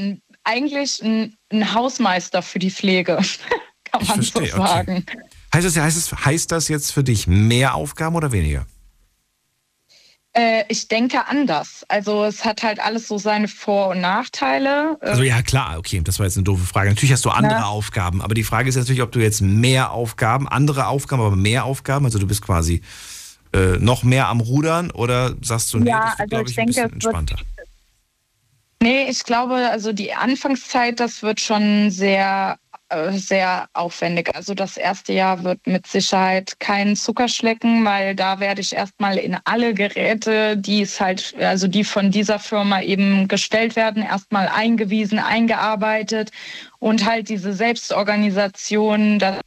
eigentlich 0.45 1.03
ein, 1.03 1.35
ein 1.51 1.73
Hausmeister 1.73 2.43
für 2.43 2.59
die 2.59 2.71
Pflege, 2.71 3.19
kann 3.91 4.07
man 4.07 4.21
so 4.21 4.45
sagen. 4.45 5.05
Okay. 5.09 5.19
Heißt 5.55 5.67
das, 5.67 5.77
heißt, 5.79 5.97
das, 5.97 6.25
heißt 6.27 6.53
das 6.53 6.69
jetzt 6.69 6.93
für 6.93 7.05
dich 7.05 7.27
mehr 7.27 7.75
Aufgaben 7.75 8.17
oder 8.17 8.33
weniger? 8.33 8.67
Äh, 10.37 10.65
ich 10.69 10.89
denke 10.89 11.27
anders. 11.29 11.87
Also 11.89 12.25
es 12.25 12.45
hat 12.45 12.63
halt 12.63 12.79
alles 12.79 13.09
so 13.09 13.17
seine 13.17 13.49
Vor- 13.49 13.89
und 13.89 14.03
Nachteile. 14.03 14.99
Also 15.01 15.23
ja, 15.23 15.41
klar, 15.41 15.79
okay, 15.79 16.03
das 16.05 16.19
war 16.19 16.27
jetzt 16.27 16.37
eine 16.37 16.45
doofe 16.45 16.67
Frage. 16.67 16.91
Natürlich 16.91 17.13
hast 17.13 17.25
du 17.25 17.31
andere 17.31 17.61
ja. 17.61 17.65
Aufgaben, 17.65 18.21
aber 18.21 18.35
die 18.35 18.45
Frage 18.45 18.69
ist 18.69 18.77
natürlich, 18.77 19.01
ob 19.01 19.13
du 19.13 19.21
jetzt 19.21 19.41
mehr 19.41 19.93
Aufgaben, 19.93 20.47
andere 20.47 20.89
Aufgaben, 20.89 21.23
aber 21.23 21.37
mehr 21.37 21.65
Aufgaben, 21.65 22.05
also 22.05 22.19
du 22.19 22.27
bist 22.27 22.43
quasi 22.43 22.83
äh, 23.55 23.79
noch 23.79 24.03
mehr 24.03 24.29
am 24.29 24.41
Rudern 24.41 24.91
oder 24.91 25.35
sagst 25.41 25.73
du, 25.73 25.79
nee, 25.79 25.89
ja, 25.89 26.15
das 26.19 26.19
wird, 26.19 26.35
also 26.35 26.45
ich, 26.45 26.51
ich, 26.51 26.59
ein 26.59 26.67
denke, 26.67 26.73
bisschen 26.73 26.93
entspannter? 26.93 27.37
Nee, 28.83 29.09
ich 29.09 29.25
glaube, 29.25 29.55
also 29.55 29.95
die 29.95 30.13
Anfangszeit, 30.13 31.01
das 31.01 31.23
wird 31.23 31.41
schon 31.41 31.91
sehr 31.91 32.59
sehr 33.11 33.69
aufwendig. 33.73 34.35
Also 34.35 34.55
das 34.55 34.77
erste 34.77 35.13
Jahr 35.13 35.43
wird 35.43 35.67
mit 35.67 35.87
Sicherheit 35.87 36.61
kein 36.61 36.95
Zuckerschlecken, 36.95 37.85
weil 37.85 38.15
da 38.15 38.39
werde 38.39 38.61
ich 38.61 38.75
erstmal 38.75 39.19
in 39.19 39.37
alle 39.45 39.75
Geräte, 39.75 40.57
die 40.57 40.83
es 40.83 41.01
halt, 41.01 41.35
also 41.41 41.67
die 41.67 41.83
von 41.83 42.13
dieser 42.13 42.39
Firma 42.39 42.81
eben 42.83 43.27
gestellt 43.27 43.75
werden, 43.75 44.03
erstmal 44.05 44.49
eingewiesen, 44.49 45.19
eingearbeitet 45.19 46.31
und 46.79 47.05
halt 47.05 47.29
diese 47.29 47.53
Selbstorganisation, 47.53 49.19
das 49.19 49.41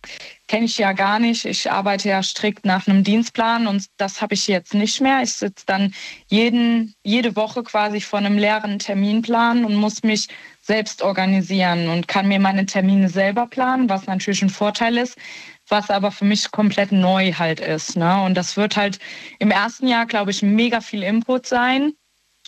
kenne 0.49 0.65
ich 0.65 0.77
ja 0.77 0.91
gar 0.91 1.19
nicht. 1.19 1.45
Ich 1.45 1.71
arbeite 1.71 2.09
ja 2.09 2.21
strikt 2.23 2.65
nach 2.65 2.87
einem 2.87 3.03
Dienstplan 3.05 3.67
und 3.67 3.85
das 3.97 4.21
habe 4.21 4.33
ich 4.33 4.47
jetzt 4.47 4.73
nicht 4.73 4.99
mehr. 4.99 5.21
Ich 5.21 5.33
sitze 5.33 5.63
dann 5.65 5.93
jeden, 6.27 6.93
jede 7.03 7.35
Woche 7.37 7.63
quasi 7.63 8.01
vor 8.01 8.19
einem 8.19 8.37
leeren 8.37 8.79
Terminplan 8.79 9.63
und 9.63 9.75
muss 9.75 10.03
mich 10.03 10.27
selbst 10.69 11.01
organisieren 11.01 11.89
und 11.89 12.07
kann 12.07 12.27
mir 12.27 12.39
meine 12.39 12.67
Termine 12.67 13.09
selber 13.09 13.47
planen, 13.47 13.89
was 13.89 14.05
natürlich 14.05 14.43
ein 14.43 14.51
Vorteil 14.51 14.99
ist, 14.99 15.17
was 15.67 15.89
aber 15.89 16.11
für 16.11 16.25
mich 16.25 16.51
komplett 16.51 16.91
neu 16.91 17.33
halt 17.33 17.59
ist. 17.59 17.97
Ne? 17.97 18.21
Und 18.23 18.35
das 18.35 18.55
wird 18.55 18.77
halt 18.77 18.99
im 19.39 19.49
ersten 19.49 19.87
Jahr, 19.87 20.05
glaube 20.05 20.29
ich, 20.29 20.43
mega 20.43 20.79
viel 20.79 21.01
Input 21.01 21.47
sein 21.47 21.93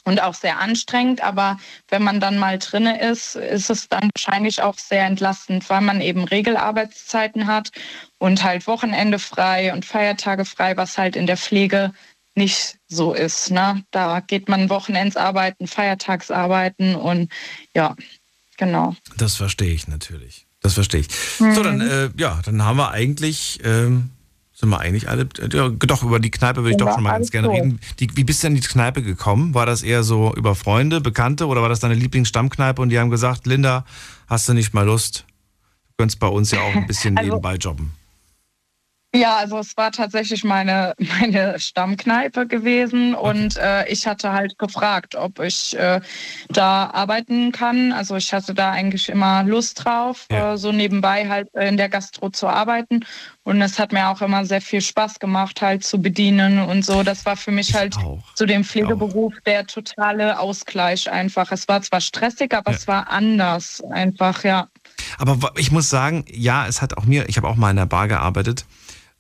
und 0.04 0.22
auch 0.22 0.36
sehr 0.36 0.60
anstrengend. 0.60 1.24
Aber 1.24 1.58
wenn 1.88 2.04
man 2.04 2.20
dann 2.20 2.38
mal 2.38 2.60
drinne 2.60 3.02
ist, 3.02 3.36
ist 3.36 3.72
es 3.72 3.90
dann 3.90 4.12
wahrscheinlich 4.14 4.62
auch 4.62 4.78
sehr 4.78 5.06
entlastend, 5.06 5.68
weil 5.72 5.82
man 5.82 6.00
eben 6.00 6.24
Regelarbeitszeiten 6.24 7.48
hat 7.48 7.72
und 8.20 8.44
halt 8.44 8.68
Wochenende 8.68 9.18
frei 9.18 9.74
und 9.74 9.84
Feiertage 9.84 10.46
frei, 10.46 10.78
was 10.78 10.96
halt 11.00 11.16
in 11.16 11.26
der 11.26 11.38
Pflege 11.38 11.92
nicht 12.36 12.78
so 12.88 13.14
ist. 13.14 13.52
Ne? 13.52 13.84
Da 13.92 14.20
geht 14.22 14.50
man 14.50 14.70
Wochenends 14.70 15.18
arbeiten, 15.18 15.68
Feiertags 15.68 16.32
arbeiten 16.32 16.96
und 16.96 17.32
ja, 17.76 17.96
genau. 18.58 18.96
Das 19.18 19.36
verstehe 19.36 19.74
ich 19.74 19.88
natürlich. 19.88 20.48
Das 20.62 20.76
verstehe 20.76 21.02
ich. 21.02 21.08
Mhm. 21.40 21.56
So, 21.56 21.64
dann, 21.64 21.82
äh, 21.82 22.10
ja, 22.18 22.40
dann 22.46 22.64
haben 22.64 22.78
wir 22.78 22.92
eigentlich, 22.92 23.60
ähm, 23.64 24.12
sind 24.54 24.70
wir 24.70 24.80
eigentlich 24.80 25.10
alle, 25.10 25.24
äh, 25.24 25.48
doch, 25.48 26.04
über 26.04 26.20
die 26.20 26.30
Kneipe 26.30 26.62
würde 26.62 26.76
ich 26.76 26.80
ja, 26.80 26.86
doch 26.86 26.94
schon 26.94 27.04
mal 27.04 27.14
ganz 27.14 27.32
gerne 27.32 27.48
so. 27.48 27.54
reden. 27.54 27.80
Die, 28.00 28.16
wie 28.16 28.24
bist 28.24 28.44
du 28.44 28.48
denn 28.48 28.56
in 28.56 28.62
die 28.62 28.68
Kneipe 28.68 29.02
gekommen? 29.02 29.56
War 29.56 29.66
das 29.66 29.82
eher 29.82 30.04
so 30.04 30.34
über 30.36 30.56
Freunde, 30.56 31.02
Bekannte 31.02 31.48
oder 31.48 31.62
war 31.62 31.70
das 31.70 31.80
deine 31.80 31.96
Lieblingsstammkneipe 31.96 32.82
und 32.82 32.90
die 32.90 33.00
haben 33.00 33.10
gesagt, 33.10 33.48
Linda, 33.48 33.86
hast 34.28 34.48
du 34.48 34.54
nicht 34.54 34.74
mal 34.74 34.86
Lust? 34.86 35.26
Du 35.88 35.94
könntest 35.98 36.20
bei 36.20 36.28
uns 36.28 36.52
ja 36.52 36.62
auch 36.62 36.76
ein 36.76 36.88
bisschen 36.88 37.18
also, 37.18 37.30
nebenbei 37.30 37.56
jobben. 37.56 37.92
Ja, 39.14 39.36
also 39.36 39.60
es 39.60 39.76
war 39.76 39.92
tatsächlich 39.92 40.46
meine, 40.46 40.94
meine 41.20 41.60
Stammkneipe 41.60 42.48
gewesen 42.48 43.14
und 43.14 43.58
äh, 43.58 43.86
ich 43.90 44.08
hatte 44.08 44.32
halt 44.32 44.58
gefragt, 44.58 45.16
ob 45.16 45.40
ich 45.40 45.78
äh, 45.78 46.00
da 46.50 46.90
arbeiten 46.92 47.52
kann. 47.52 47.92
Also 47.92 48.16
ich 48.16 48.34
hatte 48.34 48.54
da 48.54 48.72
eigentlich 48.72 49.10
immer 49.10 49.44
Lust 49.44 49.84
drauf, 49.84 50.28
ja. 50.32 50.54
äh, 50.54 50.58
so 50.58 50.72
nebenbei 50.72 51.28
halt 51.28 51.50
in 51.56 51.76
der 51.76 51.90
Gastro 51.90 52.30
zu 52.30 52.48
arbeiten. 52.48 53.06
Und 53.44 53.62
es 53.62 53.80
hat 53.80 53.92
mir 53.92 54.08
auch 54.10 54.22
immer 54.22 54.46
sehr 54.46 54.62
viel 54.62 54.82
Spaß 54.82 55.20
gemacht, 55.20 55.62
halt 55.62 55.84
zu 55.84 56.02
bedienen 56.02 56.60
und 56.60 56.86
so. 56.86 57.04
Das 57.04 57.26
war 57.26 57.36
für 57.36 57.52
mich 57.52 57.70
ich 57.70 57.76
halt 57.76 57.96
zu 58.36 58.46
dem 58.46 58.64
Pflegeberuf 58.64 59.34
der 59.46 59.66
totale 59.66 60.40
Ausgleich 60.40 61.12
einfach. 61.12 61.52
Es 61.52 61.68
war 61.68 61.82
zwar 61.82 62.02
stressig, 62.02 62.54
aber 62.54 62.72
ja. 62.72 62.78
es 62.78 62.88
war 62.88 63.10
anders 63.10 63.82
einfach, 63.90 64.44
ja. 64.44 64.68
Aber 65.18 65.52
ich 65.58 65.72
muss 65.72 65.90
sagen, 65.90 66.24
ja, 66.30 66.68
es 66.68 66.82
hat 66.82 66.98
auch 66.98 67.06
mir, 67.06 67.28
ich 67.28 67.38
habe 67.38 67.48
auch 67.48 67.56
mal 67.56 67.72
in 67.72 67.78
der 67.78 67.88
Bar 67.88 68.08
gearbeitet 68.08 68.66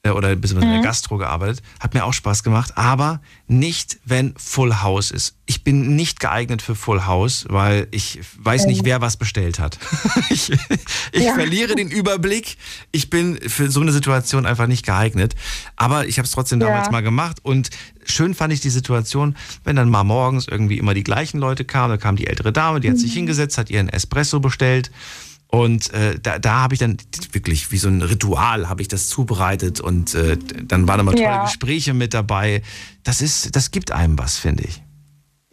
äh, 0.04 0.10
oder 0.10 0.32
in 0.32 0.40
Mhm. 0.40 0.60
der 0.62 0.82
Gastro 0.82 1.18
gearbeitet, 1.18 1.62
hat 1.80 1.94
mir 1.94 2.06
auch 2.06 2.14
Spaß 2.14 2.44
gemacht, 2.44 2.76
aber 2.76 3.22
nicht, 3.48 4.00
wenn 4.04 4.34
Full 4.38 4.82
House 4.82 5.12
ist. 5.12 5.36
Ich 5.46 5.64
bin 5.64 5.96
nicht 5.96 6.20
geeignet 6.20 6.62
für 6.64 6.74
Full 6.76 7.06
House, 7.06 7.46
weil 7.50 7.88
ich 7.92 8.20
weiß 8.40 8.66
nicht, 8.66 8.82
Mhm. 8.82 8.86
wer 8.86 9.02
was 9.02 9.18
bestellt 9.18 9.60
hat. 9.60 9.78
ich 10.30 10.52
ich 11.12 11.24
Ja. 11.24 11.36
verliere 11.36 11.76
den 11.76 11.90
Überblick. 11.90 12.58
Ich 12.92 13.10
bin 13.12 13.38
für 13.48 13.70
so 13.70 13.82
eine 13.82 13.92
Situation 13.92 14.46
einfach 14.48 14.66
nicht 14.68 14.86
geeignet. 14.86 15.36
Aber 15.76 16.08
ich 16.08 16.18
habe 16.18 16.26
es 16.26 16.32
trotzdem 16.32 16.60
damals 16.60 16.88
Ja. 16.88 16.92
mal 16.92 17.02
gemacht 17.04 17.38
und 17.44 17.70
schön 18.06 18.34
fand 18.34 18.54
ich 18.54 18.62
die 18.62 18.70
Situation, 18.72 19.36
wenn 19.64 19.76
dann 19.76 19.90
mal 19.90 20.04
morgens 20.04 20.48
irgendwie 20.48 20.78
immer 20.80 20.96
die 20.96 21.04
gleichen 21.04 21.40
Leute 21.40 21.64
kamen. 21.64 21.92
Da 21.92 21.98
kam 21.98 22.16
die 22.16 22.26
ältere 22.28 22.52
Dame, 22.52 22.80
die 22.80 22.90
hat 22.90 22.98
sich 22.98 23.12
Mhm. 23.12 23.18
hingesetzt, 23.18 23.58
hat 23.60 23.70
ihren 23.70 23.90
Espresso 23.90 24.40
bestellt. 24.40 24.90
Und 25.52 25.94
äh, 25.94 26.18
da, 26.22 26.40
da 26.40 26.62
habe 26.62 26.74
ich 26.74 26.80
dann 26.80 26.98
wirklich 27.34 27.72
wie 27.72 27.78
so 27.78 27.90
ein 27.90 28.02
Ritual 28.02 28.70
habe 28.70 28.82
ich 28.82 28.88
das 28.88 29.10
zubereitet 29.10 29.82
und 29.82 30.16
äh, 30.16 30.38
dann 30.64 30.88
waren 30.88 31.02
immer 31.02 31.12
tolle 31.12 31.24
Ja. 31.24 31.44
Gespräche 31.44 31.94
mit 31.94 32.14
dabei. 32.14 32.62
Das 33.04 33.22
ist, 33.22 33.54
das 33.56 33.70
gibt 33.72 33.92
einem 33.92 34.18
was, 34.18 34.38
finde 34.38 34.64
ich. 34.64 34.82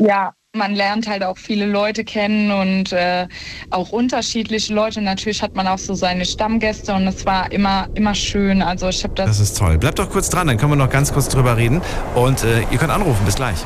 Ja, 0.00 0.32
man 0.56 0.74
lernt 0.74 1.08
halt 1.08 1.24
auch 1.24 1.36
viele 1.36 1.66
Leute 1.66 2.04
kennen 2.04 2.52
und 2.52 2.92
äh, 2.92 3.26
auch 3.70 3.90
unterschiedliche 3.90 4.72
Leute. 4.72 5.00
Natürlich 5.02 5.42
hat 5.42 5.56
man 5.56 5.66
auch 5.66 5.78
so 5.78 5.94
seine 5.94 6.24
Stammgäste 6.24 6.94
und 6.94 7.08
es 7.08 7.26
war 7.26 7.50
immer, 7.50 7.88
immer 7.94 8.14
schön. 8.14 8.62
Also 8.62 8.88
ich 8.88 9.02
habe 9.02 9.14
das. 9.14 9.26
Das 9.26 9.40
ist 9.40 9.58
toll. 9.58 9.78
Bleibt 9.78 9.98
doch 9.98 10.10
kurz 10.10 10.30
dran, 10.30 10.46
dann 10.46 10.56
können 10.58 10.72
wir 10.72 10.76
noch 10.76 10.90
ganz 10.90 11.12
kurz 11.12 11.28
drüber 11.28 11.56
reden. 11.56 11.82
Und 12.14 12.44
äh, 12.44 12.60
ihr 12.70 12.78
könnt 12.78 12.92
anrufen. 12.92 13.24
Bis 13.24 13.34
gleich. 13.34 13.58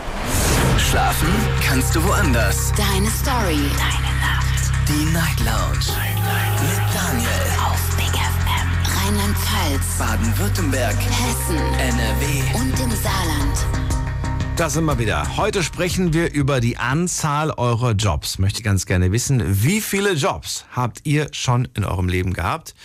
Schlafen 0.79 1.29
kannst 1.63 1.95
du 1.95 2.03
woanders. 2.05 2.73
Deine 2.73 3.11
Story. 3.11 3.61
Deine 3.77 4.13
Nacht. 4.21 4.89
Die 4.89 5.13
Night 5.13 5.39
Lounge. 5.41 6.22
Mit 6.63 6.95
Daniel. 6.95 7.29
Auf 7.59 7.97
Big 7.97 8.15
FM. 8.15 8.69
Rheinland-Pfalz. 8.97 9.99
Baden-Württemberg. 9.99 10.97
Hessen. 10.97 11.57
NRW. 11.57 12.55
Und 12.55 12.79
im 12.79 12.91
Saarland. 12.91 13.67
Da 14.55 14.71
sind 14.71 14.85
wir 14.85 14.97
wieder. 14.99 15.37
Heute 15.37 15.65
sprechen 15.65 16.13
wir 16.13 16.33
über 16.33 16.61
die 16.61 16.77
Anzahl 16.77 17.51
eurer 17.51 17.93
Jobs. 17.93 18.39
Möchte 18.39 18.63
ganz 18.63 18.87
gerne 18.87 19.11
wissen, 19.11 19.43
wie 19.65 19.81
viele 19.81 20.13
Jobs 20.13 20.65
habt 20.71 21.01
ihr 21.05 21.27
schon 21.33 21.67
in 21.75 21.85
eurem 21.85 22.09
Leben 22.09 22.33
gehabt? 22.33 22.77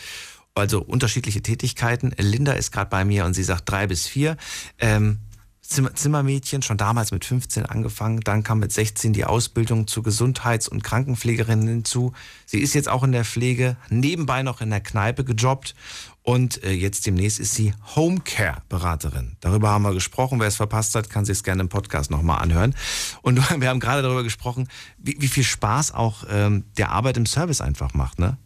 Also 0.56 0.82
unterschiedliche 0.82 1.44
Tätigkeiten. 1.44 2.16
Linda 2.18 2.54
ist 2.54 2.72
gerade 2.72 2.90
bei 2.90 3.06
mir 3.06 3.26
und 3.26 3.36
sie 3.36 3.44
sagt 3.44 3.70
drei 3.70 3.86
bis 3.86 4.08
vier. 4.08 4.38
Ähm, 4.80 5.20
Zimmermädchen, 5.68 6.62
schon 6.62 6.78
damals 6.78 7.12
mit 7.12 7.26
15 7.26 7.66
angefangen. 7.66 8.22
Dann 8.22 8.44
kam 8.44 8.60
mit 8.60 8.72
16 8.72 9.12
die 9.12 9.26
Ausbildung 9.26 9.86
zur 9.88 10.02
Gesundheits- 10.02 10.68
und 10.68 10.84
Krankenpflegerin 10.84 11.68
hinzu. 11.68 12.14
Sie 12.46 12.60
ist 12.60 12.74
jetzt 12.74 12.88
auch 12.88 13.04
in 13.04 13.12
der 13.12 13.26
Pflege, 13.26 13.76
nebenbei 13.90 14.44
noch 14.44 14.62
in 14.62 14.70
der 14.70 14.80
Kneipe 14.80 15.26
gejobbt. 15.26 15.76
Und 16.24 16.64
äh, 16.64 16.72
jetzt 16.72 17.06
demnächst 17.06 17.40
ist 17.40 17.54
sie 17.54 17.74
Homecare-Beraterin. 17.96 19.38
Darüber 19.40 19.70
haben 19.70 19.84
wir 19.84 19.94
gesprochen. 19.94 20.40
Wer 20.40 20.48
es 20.48 20.58
verpasst 20.58 20.96
hat, 20.96 21.10
kann 21.10 21.26
sich 21.26 21.38
es 21.38 21.44
gerne 21.44 21.62
im 21.62 21.70
Podcast 21.70 22.12
nochmal 22.12 22.42
anhören. 22.42 22.74
Und 23.22 23.38
wir 23.62 23.70
haben 23.70 23.80
gerade 23.80 24.02
darüber 24.02 24.24
gesprochen, 24.24 24.68
wie, 24.98 25.18
wie 25.20 25.28
viel 25.28 25.44
Spaß 25.44 25.94
auch 25.94 26.24
ähm, 26.30 26.66
der 26.78 26.92
Arbeit 26.92 27.18
im 27.18 27.26
Service 27.26 27.62
einfach 27.62 27.94
macht, 27.94 28.20
ne? 28.20 28.38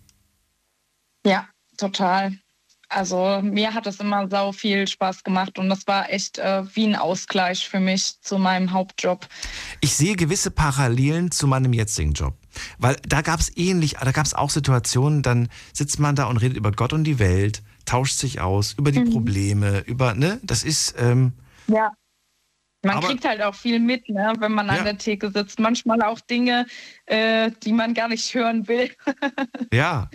Ja, 1.26 1.48
total. 1.78 2.34
Also 2.94 3.40
mir 3.42 3.74
hat 3.74 3.88
es 3.88 4.02
immer 4.02 4.28
sau 4.30 4.52
viel 4.52 4.86
Spaß 4.86 5.24
gemacht 5.24 5.58
und 5.58 5.70
das 5.70 5.88
war 5.88 6.12
echt 6.12 6.40
äh, 6.40 6.64
wie 6.76 6.86
ein 6.86 6.96
Ausgleich 6.98 7.68
für 7.70 7.80
mich 7.80 8.20
zu 8.22 8.38
meinem 8.38 8.74
Hauptjob. 8.74 9.28
Ich 9.80 9.96
sehe 9.96 10.18
gewisse 10.18 10.52
Parallelen 10.52 11.32
zu 11.32 11.48
meinem 11.48 11.72
jetzigen 11.72 12.12
Job. 12.12 12.34
Weil 12.80 12.98
da 13.08 13.22
gab 13.22 13.40
es 13.40 13.56
ähnlich, 13.56 13.96
da 14.02 14.12
gab 14.12 14.26
es 14.26 14.34
auch 14.34 14.50
Situationen, 14.50 15.22
dann 15.22 15.48
sitzt 15.72 16.00
man 16.00 16.18
da 16.18 16.26
und 16.26 16.36
redet 16.38 16.58
über 16.58 16.74
Gott 16.74 16.92
und 16.92 17.06
die 17.06 17.18
Welt, 17.18 17.64
tauscht 17.86 18.18
sich 18.18 18.42
aus, 18.42 18.74
über 18.78 18.92
die 18.92 19.00
Mhm. 19.00 19.12
Probleme, 19.12 19.80
über, 19.88 20.14
ne, 20.14 20.40
das 20.44 20.64
ist, 20.64 20.96
ähm, 21.00 21.32
Ja. 21.68 21.92
Man 22.84 22.98
Aber- 22.98 23.08
kriegt 23.08 23.26
halt 23.26 23.42
auch 23.44 23.54
viel 23.54 23.80
mit, 23.80 24.10
ne, 24.10 24.34
wenn 24.40 24.54
man 24.54 24.66
Ja. 24.68 24.74
an 24.74 24.84
der 24.86 24.98
Theke 24.98 25.30
sitzt. 25.32 25.60
Manchmal 25.60 26.02
auch 26.02 26.20
Dinge, 26.20 26.66
äh, 27.06 27.52
die 27.64 27.74
man 27.74 27.94
gar 27.94 28.08
nicht 28.08 28.34
hören 28.34 28.68
will. 28.68 28.90
ja. 29.74 30.10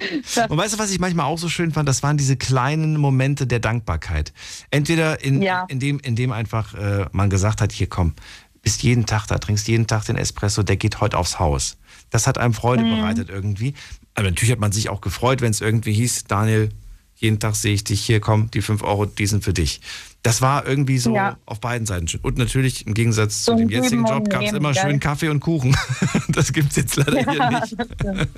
Und 0.49 0.59
weißt 0.59 0.75
du, 0.75 0.79
was 0.79 0.91
ich 0.91 0.99
manchmal 0.99 1.27
auch 1.27 1.39
so 1.39 1.49
schön 1.49 1.73
fand? 1.73 1.89
Das 1.89 2.03
waren 2.03 2.17
diese 2.17 2.37
kleinen 2.37 2.97
Momente 2.97 3.47
der 3.47 3.61
Dankbarkeit. 3.61 4.33
Entweder 4.71 5.23
in, 5.23 5.43
Ja. 5.43 5.65
in, 5.69 5.79
dem, 5.79 6.01
in 6.01 6.17
dem 6.17 6.33
einfach 6.33 6.75
äh, 6.75 7.07
man 7.13 7.31
gesagt 7.31 7.61
hat, 7.61 7.71
hier 7.73 7.87
komm, 7.89 8.15
bist 8.63 8.83
jeden 8.83 9.07
Tag 9.07 9.27
da, 9.29 9.39
trinkst 9.39 9.69
jeden 9.69 9.87
Tag 9.87 10.05
den 10.07 10.17
Espresso, 10.17 10.65
der 10.65 10.77
geht 10.77 11.01
heute 11.01 11.19
aufs 11.19 11.39
Haus. 11.39 11.77
Das 12.11 12.27
hat 12.27 12.37
einem 12.37 12.53
Freude 12.55 12.83
Mhm. 12.83 12.97
bereitet 12.97 13.29
irgendwie. 13.31 13.75
Aber 14.15 14.29
natürlich 14.29 14.51
hat 14.51 14.59
man 14.59 14.73
sich 14.73 14.89
auch 14.89 15.01
gefreut, 15.01 15.41
wenn 15.41 15.51
es 15.53 15.61
irgendwie 15.61 15.93
hieß, 15.93 16.25
Daniel, 16.25 16.71
jeden 17.15 17.39
Tag 17.39 17.55
sehe 17.55 17.75
ich 17.75 17.85
dich 17.85 18.01
hier, 18.05 18.19
komm, 18.21 18.51
die 18.51 18.61
5 18.61 18.83
Euro, 18.83 19.07
die 19.07 19.27
sind 19.27 19.45
für 19.45 19.53
dich. 19.53 19.81
Das 20.27 20.43
war 20.43 20.67
irgendwie 20.67 20.99
so 20.99 21.15
Ja. 21.15 21.39
auf 21.47 21.61
beiden 21.61 21.87
Seiten 21.87 22.09
schön. 22.09 22.21
Und 22.21 22.37
natürlich 22.37 22.85
im 22.87 22.95
Gegensatz 22.95 23.45
zu 23.45 23.55
dem 23.55 23.69
ein 23.69 23.71
jetzigen 23.71 24.05
Job 24.05 24.25
und 24.25 24.31
gab 24.31 24.43
es 24.43 24.53
immer 24.53 24.73
gell? 24.73 24.83
schön 24.83 24.99
Kaffee 25.01 25.29
und 25.29 25.41
Kuchen. 25.41 25.77
Das 26.29 26.53
gibt 26.53 26.71
es 26.71 26.77
jetzt 26.77 26.97
leider 26.97 27.31
hier 27.31 27.51
nicht. 27.51 27.77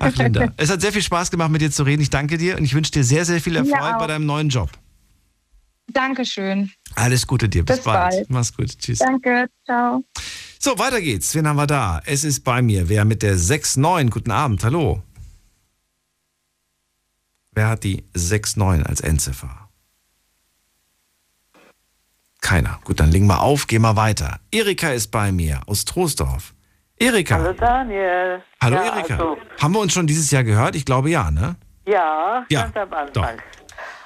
Ach, 0.00 0.16
Linda, 0.16 0.52
es 0.56 0.70
hat 0.70 0.80
sehr 0.80 0.92
viel 0.92 1.02
Spaß 1.02 1.30
gemacht, 1.30 1.50
mit 1.50 1.60
dir 1.60 1.70
zu 1.70 1.82
reden. 1.82 2.00
Ich 2.02 2.10
danke 2.10 2.38
dir 2.38 2.56
und 2.56 2.64
ich 2.64 2.74
wünsche 2.74 2.90
dir 2.90 3.04
sehr, 3.04 3.24
sehr 3.24 3.40
viel 3.40 3.54
Erfolg 3.56 3.80
auch. 3.82 3.98
bei 3.98 4.06
deinem 4.06 4.26
neuen 4.26 4.48
Job. 4.48 4.70
Dankeschön. 5.92 6.72
Alles 6.94 7.26
Gute 7.26 7.48
dir. 7.48 7.62
Bis, 7.64 7.76
Bis 7.76 7.84
bald. 7.84 8.30
Mach's 8.30 8.56
gut. 8.56 8.76
Tschüss. 8.78 8.98
Danke. 9.00 9.48
Ciao. 9.66 10.02
So, 10.58 10.78
weiter 10.78 11.00
geht's. 11.00 11.34
Wen 11.34 11.46
haben 11.46 11.56
wir 11.56 11.66
da? 11.66 12.00
Es 12.06 12.24
ist 12.24 12.42
bei 12.42 12.62
mir. 12.62 12.88
Wer 12.88 13.04
mit 13.04 13.22
der 13.22 13.36
6-9? 13.36 14.08
Guten 14.08 14.30
Abend. 14.30 14.64
Hallo. 14.64 15.02
Wer 17.52 17.68
hat 17.68 17.84
die 17.84 18.02
6-9 18.16 18.82
als 18.82 19.00
Endziffer? 19.02 19.63
Keiner. 22.44 22.78
Gut, 22.84 23.00
dann 23.00 23.10
legen 23.10 23.26
wir 23.26 23.40
auf, 23.40 23.66
gehen 23.66 23.80
wir 23.80 23.96
weiter. 23.96 24.38
Erika 24.52 24.90
ist 24.90 25.08
bei 25.10 25.32
mir 25.32 25.62
aus 25.66 25.86
Troisdorf. 25.86 26.52
Erika. 26.98 27.36
Hallo 27.38 27.54
Daniel. 27.54 28.42
Hallo 28.62 28.76
ja, 28.76 28.82
Erika. 28.96 29.14
Also, 29.14 29.38
Haben 29.62 29.72
wir 29.72 29.80
uns 29.80 29.94
schon 29.94 30.06
dieses 30.06 30.30
Jahr 30.30 30.44
gehört? 30.44 30.76
Ich 30.76 30.84
glaube 30.84 31.08
ja, 31.08 31.30
ne? 31.30 31.56
ja, 31.86 32.44
Ja, 32.50 32.62
ganz 32.64 32.76
am 32.76 32.92
Anfang. 32.92 33.38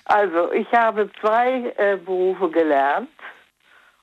Also 0.05 0.53
ich 0.53 0.71
habe 0.73 1.11
zwei 1.21 1.75
äh, 1.77 1.97
Berufe 1.97 2.49
gelernt 2.51 3.09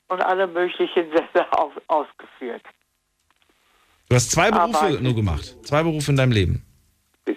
und 0.08 0.20
alle 0.22 0.46
möglichen 0.46 1.10
Sätze 1.14 1.50
auf, 1.52 1.72
ausgeführt. 1.88 2.62
Du 4.10 4.16
hast 4.16 4.30
zwei 4.30 4.50
Berufe 4.50 4.78
Aber- 4.78 5.00
nur 5.00 5.14
gemacht. 5.14 5.56
Zwei 5.64 5.82
Berufe 5.82 6.10
in 6.10 6.16
deinem 6.18 6.32
Leben. 6.32 6.62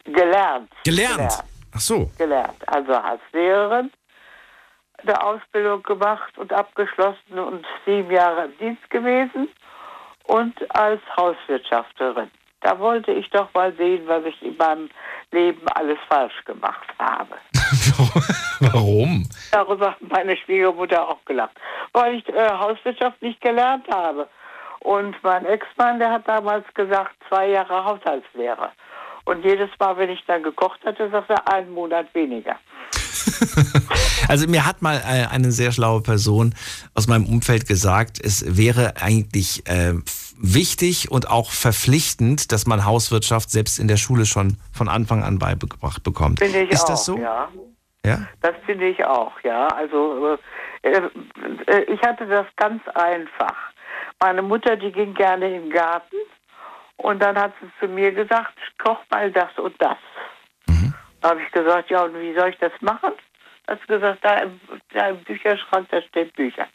Gelernt. 0.04 0.70
Gelernt. 0.84 1.43
Ach 1.72 1.80
so. 1.80 2.12
Gelernt. 2.18 2.58
Also 2.68 2.91
als 2.93 3.22
Lehrerin 3.32 3.89
eine 5.04 5.22
Ausbildung 5.22 5.84
gemacht 5.84 6.38
und 6.38 6.54
abgeschlossen 6.54 7.38
und 7.38 7.66
sieben 7.86 8.12
Jahre 8.12 8.45
im 8.45 8.58
Dienst 8.58 8.89
gewesen 8.89 9.50
und 10.26 10.76
als 10.76 11.02
Hauswirtschafterin. 11.18 12.30
Da 12.62 12.78
wollte 12.78 13.12
ich 13.12 13.30
doch 13.30 13.54
mal 13.54 13.74
sehen, 13.74 14.04
was 14.08 14.26
ich 14.26 14.41
in 14.41 14.58
meinem 14.58 14.89
Leben 15.32 15.62
alles 15.76 15.97
falsch 16.10 16.43
gemacht 16.45 16.88
habe. 17.00 17.36
Warum? 18.60 19.28
Darüber 19.52 19.91
hat 19.91 20.02
meine 20.02 20.36
Schwiegermutter 20.36 21.08
auch 21.08 21.24
gelacht, 21.26 21.58
weil 21.93 22.16
ich 22.16 22.28
äh, 22.28 22.50
Hauswirtschaft 22.50 23.22
nicht 23.22 23.39
gelernt 23.41 23.88
habe. 23.89 24.28
Und 24.82 25.16
mein 25.24 25.45
Ex-Mann, 25.45 26.00
der 26.00 26.12
hat 26.12 26.28
damals 26.28 26.66
gesagt, 26.74 27.16
zwei 27.28 27.50
Jahre 27.50 27.84
Haushaltslehre. 27.84 28.72
Und 29.26 29.43
jedes 29.45 29.70
Mal, 29.80 29.97
wenn 29.97 30.10
ich 30.10 30.24
dann 30.26 30.43
gekocht 30.43 30.84
hatte, 30.86 31.10
sagte 31.10 31.34
er, 31.34 31.54
einen 31.54 31.72
Monat 31.72 32.14
weniger. 32.14 32.58
Also 34.30 34.47
mir 34.47 34.65
hat 34.67 34.84
mal 34.84 34.97
äh, 34.97 35.25
eine 35.25 35.51
sehr 35.51 35.71
schlaue 35.71 36.01
Person 36.01 36.53
aus 36.93 37.07
meinem 37.07 37.25
Umfeld 37.25 37.67
gesagt, 37.67 38.19
es 38.23 38.57
wäre 38.57 38.93
eigentlich 39.01 39.67
äh, 39.67 39.93
wichtig 40.38 41.09
und 41.09 41.32
auch 41.32 41.49
verpflichtend, 41.51 42.51
dass 42.51 42.67
man 42.67 42.86
Hauswirtschaft 42.86 43.49
selbst 43.49 43.80
in 43.80 43.88
der 43.88 43.97
Schule 43.97 44.27
schon 44.27 44.57
von 44.71 44.88
Anfang 44.88 45.23
an 45.23 45.39
beigebracht 45.39 46.03
bekommt. 46.03 46.39
Finde 46.39 46.61
ich 46.61 46.69
Ist 46.69 46.84
auch, 46.84 46.89
das 46.89 47.05
so? 47.05 47.17
ja. 47.17 47.49
Ja? 48.05 48.19
Das 48.41 48.53
finde 48.65 48.88
ich 48.88 49.03
auch, 49.03 49.34
ja. 49.43 49.67
Also 49.67 50.38
äh, 50.84 50.89
äh, 50.89 51.82
ich 51.91 52.01
hatte 52.03 52.27
das 52.27 52.45
ganz 52.55 52.82
einfach. 52.93 53.55
Meine 54.21 54.43
Mutter, 54.43 54.75
die 54.75 54.91
ging 54.91 55.15
gerne 55.15 55.47
in 55.47 55.63
den 55.63 55.71
Garten 55.71 56.15
und 56.97 57.19
dann 57.19 57.36
hat 57.36 57.53
sie 57.59 57.67
zu 57.80 57.91
mir 57.91 58.11
gesagt, 58.11 58.53
koch 58.77 58.99
mal 59.09 59.32
das 59.32 59.49
und 59.57 59.75
das. 59.82 59.97
Da 61.21 61.32
habe 61.32 61.41
ich 61.41 61.51
gesagt, 61.51 61.89
ja, 61.89 62.03
und 62.03 62.13
wie 62.13 62.34
soll 62.34 62.49
ich 62.49 62.57
das 62.59 62.71
machen? 62.80 63.11
Hat 63.70 63.80
sie 63.82 63.88
gesagt, 63.88 64.26
da 64.26 64.39
im, 64.39 64.59
da 64.93 65.09
im 65.09 65.24
Bücherschrank, 65.24 65.88
da 65.89 66.01
stehen 66.01 66.32
Bücher. 66.32 66.67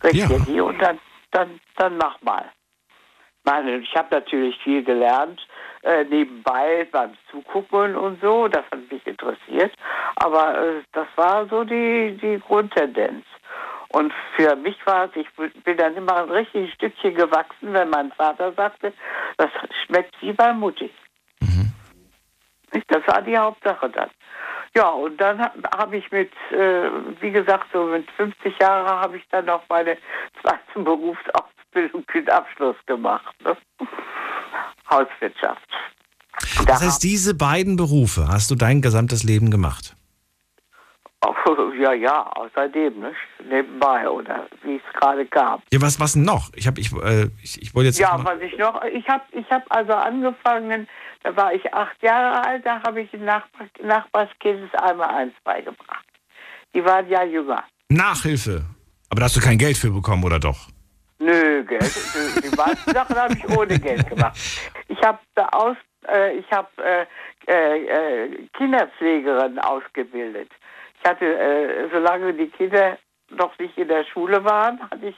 Krieg 0.00 0.14
Ja. 0.14 0.62
und 0.64 0.78
dann, 0.80 0.98
dann, 1.30 1.60
dann 1.76 1.96
mach 1.98 2.20
mal. 2.22 2.50
Meine, 3.44 3.78
ich 3.78 3.94
habe 3.94 4.08
natürlich 4.10 4.58
viel 4.62 4.82
gelernt, 4.82 5.40
äh, 5.82 6.04
nebenbei 6.04 6.86
beim 6.90 7.14
Zugucken 7.30 7.96
und 7.96 8.20
so, 8.20 8.48
das 8.48 8.64
hat 8.72 8.90
mich 8.90 9.06
interessiert. 9.06 9.72
Aber 10.16 10.60
äh, 10.60 10.82
das 10.92 11.06
war 11.16 11.46
so 11.46 11.64
die, 11.64 12.18
die 12.20 12.40
Grundtendenz. 12.40 13.24
Und 13.88 14.12
für 14.36 14.56
mich 14.56 14.76
war 14.86 15.06
es, 15.06 15.16
ich 15.16 15.28
bin 15.64 15.76
dann 15.76 15.96
immer 15.96 16.22
ein 16.22 16.30
richtiges 16.30 16.72
Stückchen 16.74 17.14
gewachsen, 17.14 17.72
wenn 17.72 17.90
mein 17.90 18.12
Vater 18.12 18.52
sagte, 18.52 18.92
das 19.36 19.50
schmeckt 19.84 20.14
wie 20.20 20.32
bei 20.32 20.52
Mutti. 20.52 20.90
Nicht? 22.72 22.86
Das 22.88 23.06
war 23.06 23.22
die 23.22 23.36
Hauptsache 23.36 23.88
dann. 23.90 24.10
Ja, 24.76 24.88
und 24.88 25.20
dann 25.20 25.40
habe 25.40 25.58
hab 25.76 25.92
ich 25.92 26.10
mit, 26.12 26.30
äh, 26.52 26.90
wie 27.20 27.32
gesagt, 27.32 27.66
so 27.72 27.84
mit 27.84 28.08
50 28.12 28.58
Jahren 28.60 28.86
habe 28.86 29.16
ich 29.16 29.24
dann 29.30 29.46
noch 29.46 29.62
meine 29.68 29.96
zweite 30.40 30.84
Berufsausbildung 30.84 32.04
mit 32.14 32.30
Abschluss 32.30 32.76
gemacht. 32.86 33.34
Ne? 33.44 33.56
Hauswirtschaft. 34.88 35.68
Das 36.66 36.82
heißt, 36.82 37.02
diese 37.02 37.34
beiden 37.34 37.76
Berufe 37.76 38.28
hast 38.28 38.50
du 38.50 38.54
dein 38.54 38.80
gesamtes 38.80 39.24
Leben 39.24 39.50
gemacht. 39.50 39.96
Oh, 41.22 41.34
ja, 41.78 41.92
ja, 41.92 42.22
außerdem, 42.34 42.98
ne? 43.00 43.12
nebenbei 43.44 44.08
oder 44.08 44.46
wie 44.62 44.76
es 44.76 45.00
gerade 45.00 45.26
gab. 45.26 45.62
Ja, 45.72 45.80
was, 45.82 46.00
was 46.00 46.16
noch? 46.16 46.50
Ich, 46.54 46.66
hab, 46.66 46.78
ich, 46.78 46.92
äh, 46.92 47.28
ich, 47.42 47.60
ich 47.60 47.74
wollte 47.74 47.88
jetzt. 47.88 47.98
Ja, 47.98 48.18
was 48.24 48.40
ich 48.40 48.56
noch, 48.56 48.82
ich 48.84 49.06
habe 49.08 49.24
ich 49.32 49.48
hab 49.50 49.64
also 49.68 49.92
angefangen, 49.92 50.88
da 51.22 51.36
war 51.36 51.52
ich 51.52 51.72
acht 51.74 52.02
Jahre 52.02 52.46
alt, 52.46 52.64
da 52.64 52.82
habe 52.82 53.02
ich 53.02 53.10
dem 53.10 53.24
Nachbar, 53.24 53.66
Nachbarskind 53.82 54.70
das 54.72 54.82
einmal 54.82 55.08
eins 55.10 55.34
beigebracht. 55.44 56.06
Die 56.74 56.84
waren 56.84 57.08
ja 57.08 57.24
jünger. 57.24 57.64
Nachhilfe. 57.88 58.64
Aber 59.10 59.20
da 59.20 59.24
hast 59.26 59.36
du 59.36 59.40
kein 59.40 59.58
Geld 59.58 59.76
für 59.76 59.90
bekommen, 59.90 60.24
oder 60.24 60.38
doch? 60.38 60.68
Nö, 61.18 61.64
Geld. 61.64 61.92
Die 62.42 62.56
meisten 62.56 62.92
Sachen 62.92 63.16
habe 63.16 63.34
ich 63.34 63.48
ohne 63.56 63.78
Geld 63.78 64.08
gemacht. 64.08 64.38
Ich 64.88 65.06
habe 65.06 65.20
da 65.34 65.46
aus, 65.52 65.76
äh, 66.08 66.36
ich 66.36 66.50
habe 66.50 66.68
äh, 66.82 67.06
äh, 67.46 68.24
äh, 68.24 68.48
Kinderpflegerin 68.58 69.58
ausgebildet. 69.60 70.50
Ich 71.02 71.08
hatte, 71.08 71.24
äh, 71.24 71.88
solange 71.92 72.34
die 72.34 72.48
Kinder 72.48 72.98
noch 73.30 73.56
nicht 73.58 73.76
in 73.78 73.88
der 73.88 74.04
Schule 74.04 74.44
waren, 74.44 74.80
hatte 74.90 75.06
ich, 75.06 75.16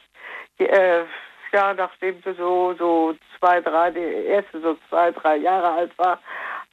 äh, 0.58 1.04
ja, 1.52 1.74
nachdem 1.74 2.16
sie 2.24 2.34
so, 2.34 2.74
so 2.78 3.14
zwei, 3.38 3.60
drei, 3.60 3.90
die 3.90 4.00
erste 4.00 4.60
so 4.60 4.76
zwei, 4.88 5.10
drei 5.10 5.36
Jahre 5.36 5.70
alt 5.72 5.98
war, 5.98 6.18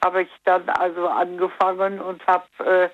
habe 0.04 0.24
ich 0.24 0.30
dann 0.46 0.68
also 0.70 1.08
angefangen 1.08 2.00
und 2.00 2.26
habe 2.28 2.46
äh, 2.60 2.90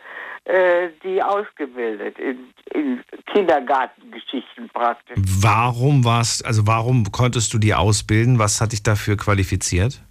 äh, 0.46 0.92
die 1.04 1.22
ausgebildet 1.22 2.18
in, 2.18 2.54
in 2.74 3.04
Kindergartengeschichten 3.32 4.70
praktisch. 4.70 5.18
Warum 5.42 6.06
warst, 6.06 6.46
also 6.46 6.66
warum 6.66 7.12
konntest 7.12 7.54
du 7.54 7.58
die 7.60 7.74
ausbilden? 7.74 8.40
Was 8.40 8.62
hat 8.62 8.72
dich 8.72 8.84
dafür 8.84 9.18
qualifiziert? 9.18 10.02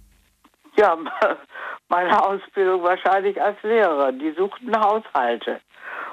Ja, 0.77 0.97
meine 1.89 2.23
Ausbildung 2.23 2.83
wahrscheinlich 2.83 3.41
als 3.41 3.61
Lehrerin. 3.63 4.19
Die 4.19 4.31
suchten 4.31 4.79
Haushalte. 4.79 5.61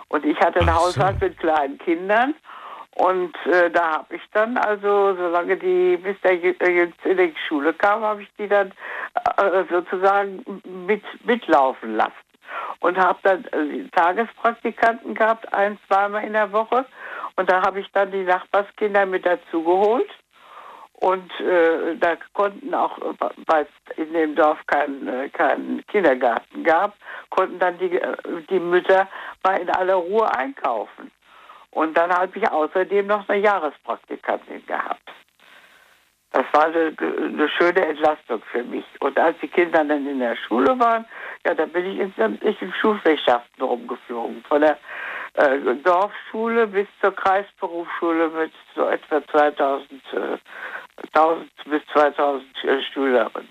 Und 0.08 0.24
ich 0.24 0.38
hatte 0.40 0.60
einen 0.60 0.74
Haushalt 0.74 1.20
mit 1.20 1.38
kleinen 1.38 1.78
Kindern. 1.78 2.34
Und 2.94 3.34
äh, 3.46 3.70
da 3.70 3.92
habe 3.92 4.16
ich 4.16 4.22
dann, 4.32 4.58
also 4.58 5.14
solange 5.16 5.56
die 5.56 5.96
bis 5.96 6.20
der 6.20 6.34
Jü- 6.34 6.62
äh, 6.62 6.70
Jüngste 6.70 7.08
in 7.08 7.16
die 7.16 7.34
Schule 7.48 7.72
kam, 7.72 8.02
habe 8.02 8.22
ich 8.22 8.28
die 8.38 8.46
dann 8.46 8.72
äh, 9.38 9.64
sozusagen 9.70 10.44
mit, 10.86 11.02
mitlaufen 11.24 11.96
lassen. 11.96 12.12
Und 12.80 12.98
habe 12.98 13.18
dann 13.22 13.44
äh, 13.46 13.88
Tagespraktikanten 13.96 15.14
gehabt, 15.14 15.50
ein, 15.54 15.78
zweimal 15.88 16.24
in 16.24 16.34
der 16.34 16.52
Woche. 16.52 16.84
Und 17.36 17.50
da 17.50 17.62
habe 17.62 17.80
ich 17.80 17.90
dann 17.92 18.12
die 18.12 18.24
Nachbarskinder 18.24 19.06
mit 19.06 19.24
dazu 19.24 19.64
geholt. 19.64 20.10
Und 21.02 21.32
äh, 21.40 21.96
da 21.96 22.16
konnten 22.32 22.72
auch, 22.72 22.96
äh, 22.98 23.28
weil 23.46 23.66
es 23.66 23.96
in 23.96 24.12
dem 24.12 24.36
Dorf 24.36 24.64
keinen 24.68 25.08
äh, 25.08 25.28
keinen 25.30 25.84
Kindergarten 25.88 26.62
gab, 26.62 26.94
konnten 27.28 27.58
dann 27.58 27.76
die, 27.78 27.98
äh, 28.00 28.16
die 28.48 28.60
Mütter 28.60 29.08
mal 29.42 29.60
in 29.60 29.68
aller 29.68 29.96
Ruhe 29.96 30.32
einkaufen. 30.32 31.10
Und 31.72 31.96
dann 31.96 32.12
habe 32.12 32.38
ich 32.38 32.48
außerdem 32.48 33.08
noch 33.08 33.28
eine 33.28 33.42
Jahrespraktikantin 33.42 34.64
gehabt. 34.64 35.10
Das 36.30 36.44
war 36.52 36.66
eine, 36.66 36.94
eine 37.00 37.48
schöne 37.48 37.84
Entlastung 37.84 38.40
für 38.52 38.62
mich. 38.62 38.84
Und 39.00 39.18
als 39.18 39.36
die 39.40 39.48
Kinder 39.48 39.84
dann 39.84 40.06
in 40.06 40.20
der 40.20 40.36
Schule 40.36 40.78
waren, 40.78 41.04
ja, 41.44 41.52
da 41.54 41.66
bin 41.66 41.84
ich 41.84 41.98
in 41.98 42.14
sämtlichen 42.16 42.72
Schulfächschaften 42.80 43.60
rumgeflogen. 43.60 44.44
Von 44.48 44.60
der 44.60 44.78
äh, 45.34 45.58
Dorfschule 45.82 46.66
bis 46.66 46.86
zur 47.00 47.14
Kreisberufsschule 47.14 48.28
mit 48.28 48.52
so 48.74 48.86
etwa 48.86 49.26
2000, 49.26 49.90
äh, 50.12 50.38
1000 51.12 51.50
bis 51.70 51.82
2000 51.92 52.44
äh, 52.64 52.82
Schülerinnen. 52.92 53.48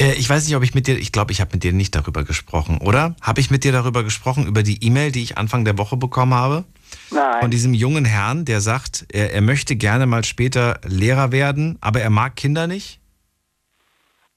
Äh, 0.00 0.14
ich 0.14 0.28
weiß 0.28 0.46
nicht, 0.46 0.56
ob 0.56 0.62
ich 0.62 0.74
mit 0.74 0.86
dir, 0.86 0.96
ich 0.96 1.12
glaube, 1.12 1.32
ich 1.32 1.40
habe 1.40 1.50
mit 1.52 1.64
dir 1.64 1.72
nicht 1.72 1.94
darüber 1.94 2.24
gesprochen, 2.24 2.78
oder? 2.78 3.16
Habe 3.20 3.40
ich 3.40 3.50
mit 3.50 3.64
dir 3.64 3.72
darüber 3.72 4.04
gesprochen, 4.04 4.46
über 4.46 4.62
die 4.62 4.84
E-Mail, 4.84 5.12
die 5.12 5.22
ich 5.22 5.38
Anfang 5.38 5.64
der 5.64 5.76
Woche 5.78 5.96
bekommen 5.96 6.34
habe? 6.34 6.64
Nein. 7.10 7.40
Von 7.40 7.50
diesem 7.50 7.74
jungen 7.74 8.04
Herrn, 8.04 8.44
der 8.44 8.60
sagt, 8.60 9.06
er, 9.12 9.32
er 9.32 9.42
möchte 9.42 9.76
gerne 9.76 10.06
mal 10.06 10.24
später 10.24 10.80
Lehrer 10.86 11.32
werden, 11.32 11.78
aber 11.80 12.00
er 12.00 12.10
mag 12.10 12.36
Kinder 12.36 12.66
nicht? 12.66 12.97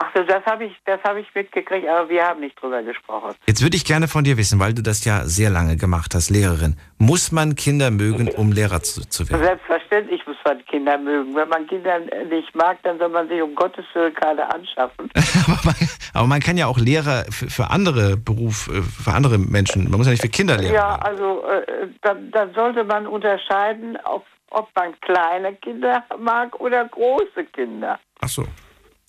Ach 0.03 0.09
so, 0.15 0.23
das 0.23 0.43
habe 0.47 0.65
ich, 0.65 0.73
das 0.85 0.99
habe 1.03 1.19
ich 1.19 1.27
mitgekriegt, 1.35 1.87
aber 1.87 2.09
wir 2.09 2.25
haben 2.25 2.39
nicht 2.39 2.59
drüber 2.59 2.81
gesprochen. 2.81 3.35
Jetzt 3.45 3.61
würde 3.61 3.77
ich 3.77 3.85
gerne 3.85 4.07
von 4.07 4.23
dir 4.23 4.35
wissen, 4.35 4.59
weil 4.59 4.73
du 4.73 4.81
das 4.81 5.05
ja 5.05 5.25
sehr 5.25 5.51
lange 5.51 5.77
gemacht 5.77 6.15
hast, 6.15 6.31
Lehrerin. 6.31 6.75
Muss 6.97 7.31
man 7.31 7.53
Kinder 7.53 7.91
mögen, 7.91 8.27
um 8.29 8.51
Lehrer 8.51 8.81
zu, 8.81 9.07
zu 9.07 9.29
werden? 9.29 9.43
Selbstverständlich 9.43 10.25
muss 10.25 10.37
man 10.43 10.65
Kinder 10.65 10.97
mögen. 10.97 11.35
Wenn 11.35 11.49
man 11.49 11.67
Kinder 11.67 11.99
nicht 11.99 12.55
mag, 12.55 12.79
dann 12.81 12.97
soll 12.97 13.09
man 13.09 13.27
sich 13.27 13.43
um 13.43 13.53
Gottes 13.53 13.85
Willen 13.93 14.15
keine 14.15 14.51
anschaffen. 14.51 15.11
Aber 16.15 16.25
man 16.25 16.39
kann 16.39 16.57
ja 16.57 16.65
auch 16.65 16.79
Lehrer 16.79 17.25
für, 17.29 17.51
für 17.51 17.69
andere 17.69 18.17
Beruf, 18.17 18.69
äh, 18.69 18.81
für 18.81 19.11
andere 19.11 19.37
Menschen, 19.37 19.87
man 19.87 19.99
muss 19.99 20.07
ja 20.07 20.13
nicht 20.13 20.23
für 20.23 20.29
Kinder 20.29 20.57
lehren. 20.57 20.73
Ja, 20.73 20.95
also 20.95 21.43
äh, 21.45 21.89
dann, 22.01 22.31
dann 22.31 22.51
sollte 22.55 22.83
man 22.85 23.05
unterscheiden, 23.05 23.99
ob, 24.05 24.25
ob 24.49 24.67
man 24.75 24.99
kleine 25.01 25.53
Kinder 25.57 26.03
mag 26.17 26.59
oder 26.59 26.85
große 26.85 27.43
Kinder. 27.53 27.99
Ach 28.19 28.29
so, 28.29 28.47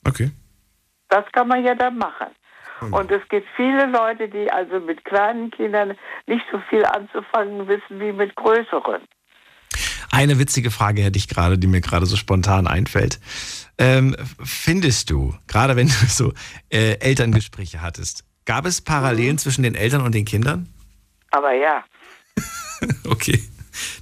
okay. 0.06 0.30
Das 1.12 1.30
kann 1.32 1.46
man 1.46 1.62
ja 1.62 1.74
dann 1.74 1.98
machen. 1.98 2.28
Und 2.90 3.10
es 3.10 3.20
gibt 3.28 3.46
viele 3.54 3.86
Leute, 3.86 4.28
die 4.28 4.50
also 4.50 4.80
mit 4.80 5.04
kleinen 5.04 5.50
Kindern 5.50 5.94
nicht 6.26 6.44
so 6.50 6.58
viel 6.70 6.84
anzufangen 6.84 7.68
wissen 7.68 8.00
wie 8.00 8.12
mit 8.12 8.34
größeren. 8.34 9.02
Eine 10.10 10.38
witzige 10.38 10.70
Frage 10.70 11.02
hätte 11.02 11.18
ich 11.18 11.28
gerade, 11.28 11.58
die 11.58 11.66
mir 11.66 11.82
gerade 11.82 12.06
so 12.06 12.16
spontan 12.16 12.66
einfällt. 12.66 13.20
Ähm, 13.76 14.16
findest 14.42 15.10
du, 15.10 15.34
gerade 15.46 15.76
wenn 15.76 15.88
du 15.88 15.92
so 16.08 16.32
äh, 16.70 16.98
Elterngespräche 16.98 17.82
hattest, 17.82 18.24
gab 18.46 18.64
es 18.64 18.80
Parallelen 18.80 19.36
zwischen 19.36 19.62
den 19.62 19.74
Eltern 19.74 20.00
und 20.00 20.14
den 20.14 20.24
Kindern? 20.24 20.68
Aber 21.30 21.52
ja. 21.52 21.84
Okay. 23.08 23.38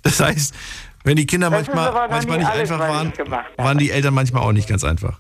Das 0.03 0.21
heißt, 0.21 0.55
wenn 1.05 1.17
die 1.17 1.27
Kinder 1.27 1.51
Das 1.51 1.67
manchmal, 1.67 2.09
manchmal 2.09 2.39
nicht 2.39 2.49
alles, 2.49 2.71
einfach 2.71 2.89
waren, 2.89 3.13
waren 3.57 3.79
die 3.79 3.91
Eltern 3.91 4.15
manchmal 4.15 4.43
auch 4.43 4.53
nicht 4.53 4.69
ganz 4.69 4.85
einfach. 4.85 5.19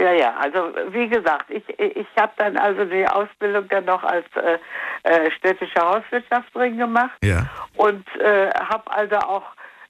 Ja, 0.00 0.12
ja, 0.12 0.34
also 0.36 0.72
wie 0.88 1.08
gesagt, 1.08 1.50
ich, 1.50 1.62
ich 1.78 2.06
habe 2.18 2.32
dann 2.36 2.56
also 2.56 2.84
die 2.84 3.06
Ausbildung 3.06 3.68
dann 3.68 3.84
noch 3.84 4.02
als 4.02 4.26
äh, 4.34 4.58
äh, 5.04 5.30
städtische 5.30 5.80
Hauswirtschafterin 5.80 6.76
gemacht 6.78 7.12
Ja. 7.22 7.48
und 7.76 8.04
äh, 8.16 8.50
habe 8.54 8.90
also 8.90 9.16
auch 9.18 9.44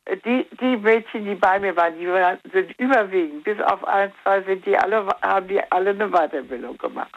äh, 0.04 0.18
die, 0.18 0.46
die 0.60 0.76
Mädchen, 0.76 1.24
die 1.24 1.34
bei 1.34 1.58
mir 1.58 1.74
waren, 1.76 1.98
die 1.98 2.06
waren- 2.06 2.38
sind 2.52 2.78
überwiegend, 2.78 3.44
bis 3.44 3.58
auf 3.62 3.82
ein, 3.88 4.12
zwei 4.22 4.42
sind 4.42 4.66
die 4.66 4.76
alle, 4.76 5.06
haben 5.22 5.48
die 5.48 5.60
alle 5.72 5.90
eine 5.90 6.08
Weiterbildung 6.10 6.76
gemacht. 6.76 7.14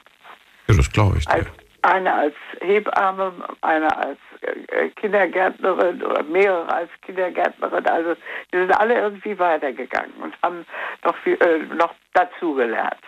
Ja, 0.70 0.76
das 0.78 0.90
glaube 0.90 1.18
ich. 1.18 1.28
Als, 1.28 1.46
eine 1.88 2.14
als 2.14 2.36
Hebamme, 2.60 3.34
eine 3.62 3.98
als 3.98 4.20
äh, 4.42 4.90
Kindergärtnerin 4.90 6.04
oder 6.04 6.24
mehrere 6.24 6.68
als 6.70 6.90
Kindergärtnerin. 7.02 7.88
Also 7.88 8.16
die 8.52 8.58
sind 8.58 8.72
alle 8.72 8.96
irgendwie 8.96 9.40
weitergegangen 9.40 10.14
und 10.22 10.34
haben 10.44 10.66
noch, 11.04 11.16
viel, 11.24 11.36
äh, 11.36 11.60
noch 11.76 11.94
dazugelernt. 12.14 13.02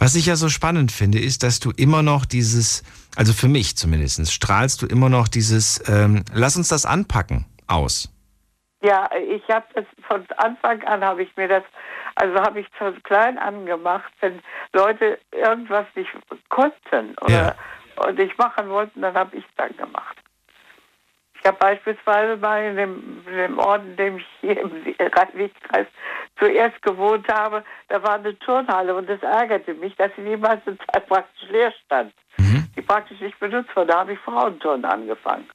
Was 0.00 0.16
ich 0.16 0.26
ja 0.26 0.34
so 0.34 0.48
spannend 0.48 0.90
finde, 0.90 1.20
ist, 1.20 1.44
dass 1.44 1.60
du 1.60 1.70
immer 1.70 2.02
noch 2.02 2.26
dieses, 2.26 2.82
also 3.14 3.32
für 3.32 3.48
mich 3.48 3.76
zumindest, 3.76 4.32
strahlst 4.32 4.82
du 4.82 4.86
immer 4.86 5.08
noch 5.08 5.28
dieses, 5.28 5.80
ähm, 5.88 6.24
lass 6.32 6.56
uns 6.56 6.68
das 6.68 6.84
anpacken 6.84 7.46
aus. 7.68 8.12
Ja, 8.82 9.08
ich 9.14 9.48
habe 9.48 9.66
das 9.74 9.84
von 10.08 10.26
Anfang 10.38 10.82
an 10.84 11.04
habe 11.04 11.22
ich 11.22 11.36
mir 11.36 11.48
das, 11.48 11.62
also 12.16 12.34
habe 12.40 12.60
ich 12.60 12.66
von 12.76 13.00
klein 13.04 13.38
an 13.38 13.64
gemacht, 13.64 14.12
wenn 14.20 14.40
Leute 14.72 15.18
irgendwas 15.30 15.86
nicht 15.94 16.10
konnten 16.48 17.14
oder 17.20 17.54
und 17.96 18.18
nicht 18.18 18.36
machen 18.38 18.68
wollten, 18.70 19.02
dann 19.02 19.14
habe 19.14 19.36
ich 19.36 19.44
es 19.44 19.50
dann 19.56 19.76
gemacht. 19.76 20.16
Ich 21.38 21.46
habe 21.46 21.58
beispielsweise 21.58 22.36
mal 22.36 22.62
in 22.62 22.76
dem, 22.76 23.22
in 23.26 23.36
dem 23.36 23.58
Ort, 23.58 23.82
in 23.84 23.96
dem 23.96 24.16
ich 24.18 24.26
hier 24.40 24.60
im 24.60 24.70
Rhein-Sieg-Kreis 24.98 25.86
zuerst 26.38 26.80
gewohnt 26.82 27.26
habe, 27.28 27.64
da 27.88 28.02
war 28.02 28.14
eine 28.14 28.38
Turnhalle 28.38 28.94
und 28.94 29.08
das 29.08 29.20
ärgerte 29.22 29.74
mich, 29.74 29.94
dass 29.96 30.12
sie 30.16 30.24
die 30.24 30.36
meiste 30.36 30.76
Zeit 30.78 31.06
praktisch 31.08 31.48
leer 31.50 31.72
stand. 31.84 32.12
Die 32.76 32.82
praktisch 32.82 33.20
nicht 33.20 33.38
benutzt 33.40 33.74
wurde. 33.74 33.88
Da 33.88 33.98
habe 33.98 34.12
ich 34.12 34.18
Frauenturnen 34.20 34.84
angefangen. 34.84 35.48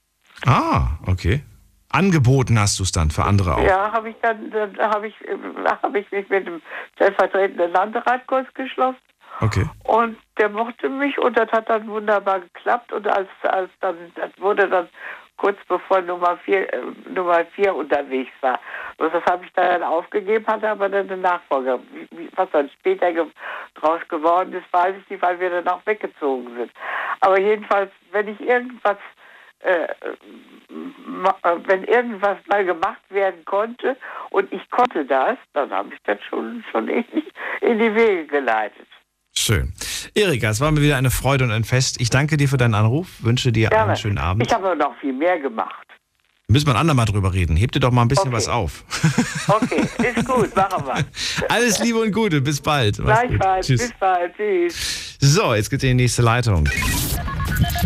Ah, 0.45 0.90
okay. 1.08 1.41
Angeboten 1.89 2.59
hast 2.59 2.80
du 2.80 2.84
es 2.84 2.91
dann 2.91 3.09
für 3.11 3.23
andere 3.23 3.55
auch. 3.55 3.64
Ja, 3.64 3.91
habe 3.91 4.09
ich 4.09 4.15
dann, 4.22 4.51
dann 4.51 4.77
habe 4.80 5.07
ich, 5.07 5.15
habe 5.84 5.99
ich 5.99 6.11
mich 6.11 6.27
mit 6.30 6.45
dem 6.47 6.61
stellvertretenden 6.95 7.72
Landrat 7.72 8.26
kurz 8.27 8.51
geschlossen 8.53 8.97
Okay. 9.39 9.65
und 9.84 10.18
der 10.38 10.49
mochte 10.49 10.89
mich 10.89 11.18
und 11.19 11.38
das 11.38 11.51
hat 11.51 11.69
dann 11.69 11.88
wunderbar 11.88 12.39
geklappt 12.41 12.91
und 12.91 13.07
als, 13.07 13.27
als 13.43 13.69
dann, 13.81 13.95
das 14.15 14.31
wurde 14.39 14.68
dann 14.68 14.89
kurz 15.38 15.57
bevor 15.68 16.01
Nummer 16.01 16.38
4 16.38 16.73
äh, 16.73 16.80
Nummer 17.14 17.45
vier 17.53 17.76
unterwegs 17.76 18.31
war. 18.41 18.59
Und 18.97 19.14
das 19.14 19.23
habe 19.26 19.45
ich 19.45 19.53
dann 19.53 19.84
aufgegeben, 19.84 20.47
hatte 20.47 20.68
aber 20.68 20.89
dann 20.89 21.07
eine 21.07 21.22
Nachfolge. 21.22 21.80
Wie- 21.93 22.07
wie- 22.18 22.30
Was 22.35 22.49
dann 22.49 22.68
später 22.80 23.14
ge 23.14 23.27
draus 23.76 24.01
geworden 24.09 24.53
ist, 24.53 24.65
weiß 24.73 24.95
ich 24.99 25.07
nicht, 25.11 25.22
weil 25.22 25.39
wir 25.39 25.51
dann 25.51 25.68
auch 25.68 25.85
weggezogen 25.85 26.55
sind. 26.57 26.72
Aber 27.22 27.39
jedenfalls, 27.39 27.91
wenn 28.11 28.27
ich 28.30 28.39
irgendwas 28.41 28.97
äh, 29.68 29.84
äh, 29.84 31.57
wenn 31.65 31.84
irgendwas 31.84 32.38
mal 32.48 32.64
gemacht 32.64 33.02
werden 33.10 33.44
konnte 33.45 33.98
und 34.30 34.52
ich 34.53 34.61
konnte 34.69 35.06
das, 35.06 35.38
dann 35.53 35.69
habe 35.72 35.89
ich 35.94 35.99
das 36.06 36.18
schon, 36.30 36.64
schon 36.72 36.88
in, 36.88 37.03
in 37.61 37.77
die 37.77 37.94
Wege 37.94 38.27
geleitet. 38.27 38.88
Schön. 39.35 39.73
Erika, 40.15 40.49
es 40.49 40.61
war 40.61 40.72
mir 40.72 40.81
wieder 40.81 40.98
eine 40.98 41.11
Freude 41.11 41.44
und 41.44 41.52
ein 41.52 41.64
Fest. 41.64 41.99
Ich 41.99 42.10
danke 42.10 42.38
dir 42.38 42.48
für 42.48 42.57
deinen 42.57 42.76
Anruf, 42.76 43.07
wünsche 43.19 43.52
dir 43.52 43.69
Gerne. 43.69 43.91
einen 43.91 43.98
schönen 43.98 44.18
Abend. 44.18 44.45
Ich 44.48 44.53
habe 44.53 44.76
noch 44.76 44.98
viel 44.99 45.14
mehr 45.14 45.39
gemacht. 45.39 45.85
Müssen 46.49 46.68
wir 46.68 46.76
ein 46.76 46.80
andermal 46.80 47.06
drüber 47.06 47.34
reden. 47.34 47.57
Heb 47.57 47.73
dir 47.73 47.81
doch 47.81 47.91
mal 47.91 48.03
ein 48.03 48.07
bisschen 48.07 48.31
was 48.31 48.48
auf. 48.48 48.85
Okay, 49.49 49.81
ist 49.98 50.26
gut, 50.26 50.56
machen 50.56 50.85
wir. 50.85 51.06
Alles 51.49 51.80
Liebe 51.80 51.99
und 51.99 52.14
Gute, 52.14 52.39
bis 52.41 52.61
bald. 52.61 52.98
Gleichfalls, 52.98 53.68
Tschüss. 53.68 53.81
bis 53.81 53.94
bald, 53.99 54.35
tschüss. 54.35 55.18
So, 55.19 55.53
jetzt 55.53 55.69
geht's 55.69 55.84
in 55.84 55.98
die 55.98 56.03
nächste 56.03 56.22
Leitung. 56.22 56.64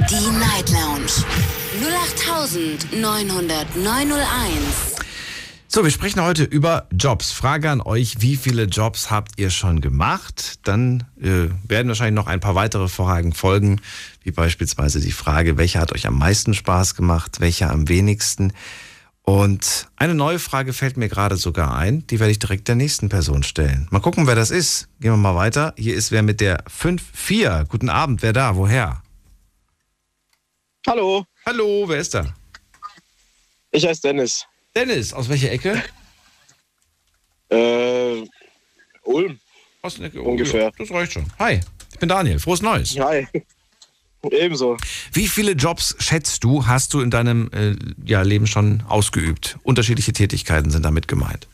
Die 0.10 0.30
Night 0.40 0.70
Lounge 0.70 1.61
0890901. 1.82 1.88
So, 5.68 5.84
wir 5.84 5.90
sprechen 5.90 6.22
heute 6.22 6.44
über 6.44 6.88
Jobs. 6.92 7.32
Frage 7.32 7.72
an 7.72 7.82
euch, 7.82 8.18
wie 8.20 8.36
viele 8.36 8.66
Jobs 8.66 9.10
habt 9.10 9.40
ihr 9.40 9.50
schon 9.50 9.82
gemacht? 9.82 10.60
Dann 10.64 11.06
äh, 11.20 11.48
werden 11.68 11.88
wahrscheinlich 11.88 12.14
noch 12.14 12.28
ein 12.28 12.40
paar 12.40 12.54
weitere 12.56 12.88
Fragen 12.88 13.34
folgen, 13.34 13.82
wie 14.22 14.30
beispielsweise 14.32 15.00
die 15.00 15.14
Frage, 15.14 15.58
welcher 15.58 15.80
hat 15.80 15.92
euch 15.94 16.06
am 16.06 16.20
meisten 16.20 16.54
Spaß 16.54 16.94
gemacht, 16.94 17.40
welcher 17.40 17.72
am 17.72 17.88
wenigsten. 17.88 18.54
Und 19.24 19.88
eine 19.96 20.14
neue 20.14 20.38
Frage 20.40 20.74
fällt 20.74 20.98
mir 20.98 21.10
gerade 21.10 21.38
sogar 21.38 21.76
ein, 21.76 22.06
die 22.08 22.20
werde 22.20 22.32
ich 22.32 22.40
direkt 22.40 22.68
der 22.68 22.76
nächsten 22.76 23.10
Person 23.10 23.44
stellen. 23.44 23.88
Mal 23.92 24.02
gucken, 24.02 24.28
wer 24.28 24.36
das 24.36 24.52
ist. 24.52 24.88
Gehen 25.00 25.14
wir 25.14 25.18
mal 25.18 25.36
weiter. 25.36 25.74
Hier 25.78 25.96
ist 25.96 26.12
wer 26.12 26.22
mit 26.22 26.42
der 26.42 26.64
5-4. 26.66 27.66
Guten 27.66 27.90
Abend, 27.90 28.22
wer 28.22 28.34
da? 28.34 28.56
Woher? 28.56 29.02
Hallo. 30.88 31.26
Hallo, 31.46 31.86
wer 31.88 31.98
ist 31.98 32.14
da? 32.14 32.34
Ich 33.72 33.86
heiße 33.86 34.02
Dennis. 34.02 34.46
Dennis, 34.76 35.12
aus 35.12 35.28
welcher 35.28 35.52
Ecke? 35.52 35.82
Äh, 37.50 38.24
Ulm. 39.04 39.40
Aus 39.82 39.96
der 39.96 40.06
Ecke 40.06 40.22
Ungefähr. 40.22 40.64
Ja, 40.64 40.72
das 40.78 40.92
reicht 40.92 41.14
schon. 41.14 41.26
Hi, 41.40 41.60
ich 41.92 42.00
bin 42.00 42.10
Daniel. 42.10 42.40
Frohes 42.40 42.62
Neues. 42.62 42.98
Hi. 43.00 43.28
Ebenso. 44.32 44.78
Wie 45.14 45.28
viele 45.28 45.54
Jobs 45.54 45.96
schätzt 45.98 46.44
du, 46.44 46.68
hast 46.68 46.94
du 46.94 47.02
in 47.02 47.10
deinem 47.10 47.50
äh, 47.54 47.76
ja, 48.06 48.22
Leben 48.22 48.46
schon 48.46 48.84
ausgeübt? 48.88 49.58
Unterschiedliche 49.64 50.14
Tätigkeiten 50.14 50.70
sind 50.70 50.86
damit 50.86 51.08
gemeint. 51.08 51.48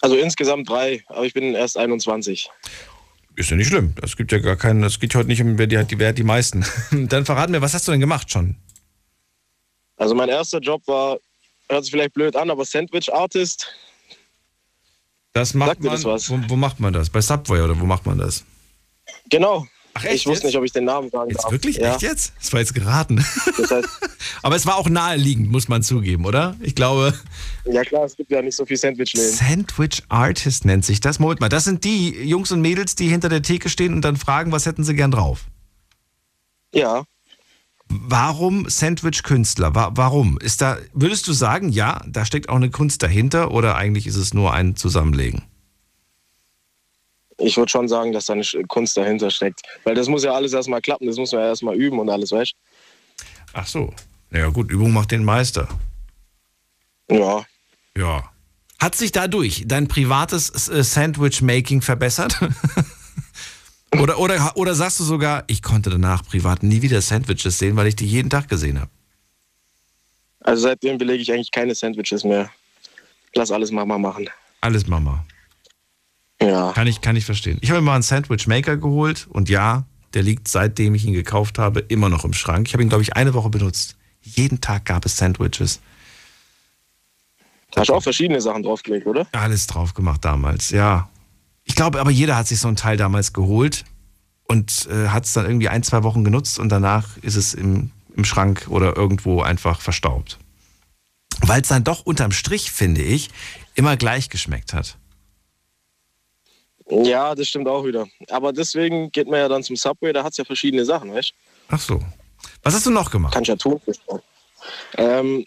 Also 0.00 0.16
insgesamt 0.16 0.68
drei, 0.68 1.02
aber 1.08 1.24
ich 1.24 1.34
bin 1.34 1.54
erst 1.54 1.76
21. 1.76 2.48
Ist 3.36 3.50
ja 3.50 3.56
nicht 3.56 3.68
schlimm. 3.68 3.94
Es 4.02 4.16
gibt 4.16 4.30
ja 4.32 4.38
gar 4.38 4.56
keinen, 4.56 4.82
es 4.84 5.00
geht 5.00 5.14
heute 5.14 5.28
nicht 5.28 5.42
um 5.42 5.58
wer 5.58 5.66
die, 5.66 5.82
die, 5.84 5.98
wer 5.98 6.08
hat 6.10 6.18
die 6.18 6.22
meisten. 6.24 6.64
Dann 7.08 7.24
verrat 7.24 7.50
mir, 7.50 7.60
was 7.60 7.74
hast 7.74 7.88
du 7.88 7.92
denn 7.92 8.00
gemacht 8.00 8.30
schon? 8.30 8.56
Also 9.96 10.14
mein 10.14 10.28
erster 10.28 10.58
Job 10.58 10.86
war, 10.86 11.18
hört 11.68 11.84
sich 11.84 11.92
vielleicht 11.92 12.14
blöd 12.14 12.36
an, 12.36 12.50
aber 12.50 12.64
Sandwich 12.64 13.12
Artist. 13.12 13.66
Das 15.32 15.52
macht 15.54 15.70
Sagt 15.70 15.82
man. 15.82 15.92
das 15.92 16.04
was? 16.04 16.30
Wo, 16.30 16.38
wo 16.48 16.56
macht 16.56 16.78
man 16.78 16.92
das? 16.92 17.10
Bei 17.10 17.20
Subway 17.20 17.60
oder 17.60 17.78
wo 17.78 17.86
macht 17.86 18.06
man 18.06 18.18
das? 18.18 18.44
Genau. 19.30 19.66
Ach, 19.96 20.04
echt 20.04 20.14
ich 20.14 20.26
wusste 20.26 20.32
jetzt? 20.32 20.44
nicht, 20.44 20.56
ob 20.58 20.64
ich 20.64 20.72
den 20.72 20.84
Namen 20.84 21.08
sagen 21.10 21.30
Jetzt 21.30 21.44
darf. 21.44 21.52
wirklich? 21.52 21.76
Ja. 21.76 21.92
Echt 21.92 22.02
jetzt? 22.02 22.32
Das 22.40 22.52
war 22.52 22.60
jetzt 22.60 22.74
geraten. 22.74 23.24
Das 23.58 23.70
heißt, 23.70 23.88
Aber 24.42 24.56
es 24.56 24.66
war 24.66 24.76
auch 24.76 24.88
naheliegend, 24.88 25.50
muss 25.50 25.68
man 25.68 25.82
zugeben, 25.82 26.24
oder? 26.26 26.56
Ich 26.60 26.74
glaube, 26.74 27.14
ja 27.64 27.82
klar, 27.82 28.04
es 28.04 28.16
gibt 28.16 28.30
ja 28.30 28.42
nicht 28.42 28.56
so 28.56 28.66
viel 28.66 28.76
Sandwich-Läden. 28.76 29.32
Sandwich 29.32 30.02
Artist 30.08 30.64
nennt 30.64 30.84
sich 30.84 31.00
das. 31.00 31.18
Moment 31.18 31.40
mal, 31.40 31.48
das 31.48 31.64
sind 31.64 31.84
die 31.84 32.10
Jungs 32.24 32.50
und 32.52 32.60
Mädels, 32.60 32.96
die 32.96 33.08
hinter 33.08 33.28
der 33.28 33.42
Theke 33.42 33.68
stehen 33.68 33.94
und 33.94 34.02
dann 34.02 34.16
fragen, 34.16 34.50
was 34.52 34.66
hätten 34.66 34.82
sie 34.84 34.94
gern 34.94 35.10
drauf? 35.12 35.44
Ja. 36.74 37.04
Warum 37.88 38.68
Sandwich-Künstler? 38.68 39.74
Wa 39.74 39.92
warum? 39.94 40.38
Ist 40.38 40.60
da, 40.60 40.78
würdest 40.92 41.28
du 41.28 41.32
sagen, 41.32 41.68
ja, 41.68 42.02
da 42.08 42.24
steckt 42.24 42.48
auch 42.48 42.56
eine 42.56 42.70
Kunst 42.70 43.02
dahinter 43.02 43.52
oder 43.52 43.76
eigentlich 43.76 44.06
ist 44.06 44.16
es 44.16 44.34
nur 44.34 44.52
ein 44.52 44.74
Zusammenlegen? 44.74 45.42
Ich 47.38 47.56
würde 47.56 47.70
schon 47.70 47.88
sagen, 47.88 48.12
dass 48.12 48.26
da 48.26 48.34
eine 48.34 48.44
Kunst 48.68 48.96
dahinter 48.96 49.30
steckt. 49.30 49.62
Weil 49.84 49.94
das 49.94 50.08
muss 50.08 50.24
ja 50.24 50.32
alles 50.32 50.52
erstmal 50.52 50.80
klappen, 50.80 51.06
das 51.06 51.16
muss 51.16 51.32
man 51.32 51.42
ja 51.42 51.48
erstmal 51.48 51.76
üben 51.76 51.98
und 51.98 52.08
alles, 52.08 52.32
weißt 52.32 52.54
Ach 53.52 53.66
so. 53.66 53.92
Ja 54.30 54.48
gut, 54.48 54.70
Übung 54.70 54.92
macht 54.92 55.12
den 55.12 55.24
Meister. 55.24 55.68
Ja. 57.08 57.44
Ja. 57.96 58.30
Hat 58.80 58.96
sich 58.96 59.12
dadurch 59.12 59.64
dein 59.66 59.88
privates 59.88 60.68
äh, 60.68 60.82
Sandwich-Making 60.82 61.80
verbessert? 61.80 62.40
oder, 64.00 64.18
oder, 64.18 64.56
oder 64.56 64.74
sagst 64.74 65.00
du 65.00 65.04
sogar, 65.04 65.44
ich 65.46 65.62
konnte 65.62 65.90
danach 65.90 66.24
privat 66.24 66.62
nie 66.62 66.82
wieder 66.82 67.00
Sandwiches 67.00 67.58
sehen, 67.58 67.76
weil 67.76 67.86
ich 67.86 67.96
die 67.96 68.06
jeden 68.06 68.30
Tag 68.30 68.48
gesehen 68.48 68.80
habe? 68.80 68.90
Also 70.40 70.62
seitdem 70.62 70.98
belege 70.98 71.22
ich 71.22 71.32
eigentlich 71.32 71.52
keine 71.52 71.74
Sandwiches 71.74 72.24
mehr. 72.24 72.50
Lass 73.34 73.50
alles 73.50 73.70
Mama 73.70 73.96
machen. 73.96 74.28
Alles 74.60 74.86
Mama. 74.86 75.24
Ja. 76.44 76.72
Kann 76.72 76.86
ich, 76.86 77.00
kann 77.00 77.16
ich 77.16 77.24
verstehen. 77.24 77.58
Ich 77.60 77.70
habe 77.70 77.80
mir 77.80 77.86
mal 77.86 77.94
einen 77.94 78.02
Sandwich 78.02 78.46
Maker 78.46 78.76
geholt 78.76 79.26
und 79.30 79.48
ja, 79.48 79.84
der 80.14 80.22
liegt 80.22 80.48
seitdem 80.48 80.94
ich 80.94 81.04
ihn 81.04 81.12
gekauft 81.12 81.58
habe 81.58 81.80
immer 81.80 82.08
noch 82.08 82.24
im 82.24 82.32
Schrank. 82.32 82.68
Ich 82.68 82.74
habe 82.74 82.82
ihn, 82.82 82.88
glaube 82.88 83.02
ich, 83.02 83.16
eine 83.16 83.34
Woche 83.34 83.50
benutzt. 83.50 83.96
Jeden 84.22 84.60
Tag 84.60 84.84
gab 84.84 85.04
es 85.04 85.16
Sandwiches. 85.16 85.80
Hast 87.76 87.88
du 87.88 87.94
auch 87.94 88.02
verschiedene 88.02 88.40
Sachen 88.40 88.62
draufgelegt, 88.62 89.06
oder? 89.06 89.26
Alles 89.32 89.66
drauf 89.66 89.94
gemacht 89.94 90.24
damals, 90.24 90.70
ja. 90.70 91.08
Ich 91.64 91.74
glaube 91.74 92.00
aber, 92.00 92.10
jeder 92.10 92.36
hat 92.36 92.46
sich 92.46 92.60
so 92.60 92.68
ein 92.68 92.76
Teil 92.76 92.96
damals 92.96 93.32
geholt 93.32 93.84
und 94.44 94.86
äh, 94.90 95.08
hat 95.08 95.24
es 95.24 95.32
dann 95.32 95.46
irgendwie 95.46 95.68
ein, 95.68 95.82
zwei 95.82 96.02
Wochen 96.02 96.24
genutzt 96.24 96.58
und 96.58 96.68
danach 96.68 97.16
ist 97.18 97.36
es 97.36 97.54
im, 97.54 97.90
im 98.14 98.24
Schrank 98.24 98.66
oder 98.68 98.96
irgendwo 98.96 99.42
einfach 99.42 99.80
verstaubt. 99.80 100.38
Weil 101.40 101.62
es 101.62 101.68
dann 101.68 101.82
doch 101.82 102.06
unterm 102.06 102.30
Strich, 102.30 102.70
finde 102.70 103.02
ich, 103.02 103.30
immer 103.74 103.96
gleich 103.96 104.30
geschmeckt 104.30 104.72
hat. 104.72 104.98
Ja, 106.88 107.34
das 107.34 107.48
stimmt 107.48 107.66
auch 107.68 107.84
wieder. 107.84 108.06
Aber 108.28 108.52
deswegen 108.52 109.10
geht 109.10 109.26
man 109.28 109.38
ja 109.38 109.48
dann 109.48 109.62
zum 109.62 109.76
Subway, 109.76 110.12
da 110.12 110.22
hat 110.22 110.32
es 110.32 110.36
ja 110.36 110.44
verschiedene 110.44 110.84
Sachen, 110.84 111.12
weißt 111.12 111.32
Ach 111.68 111.80
so. 111.80 112.00
Was 112.62 112.74
hast 112.74 112.86
du 112.86 112.90
noch 112.90 113.10
gemacht? 113.10 113.32
Kann 113.32 113.42
ich 113.42 113.48
ja 113.48 113.56
tun. 113.56 113.80
Ähm, 114.96 115.46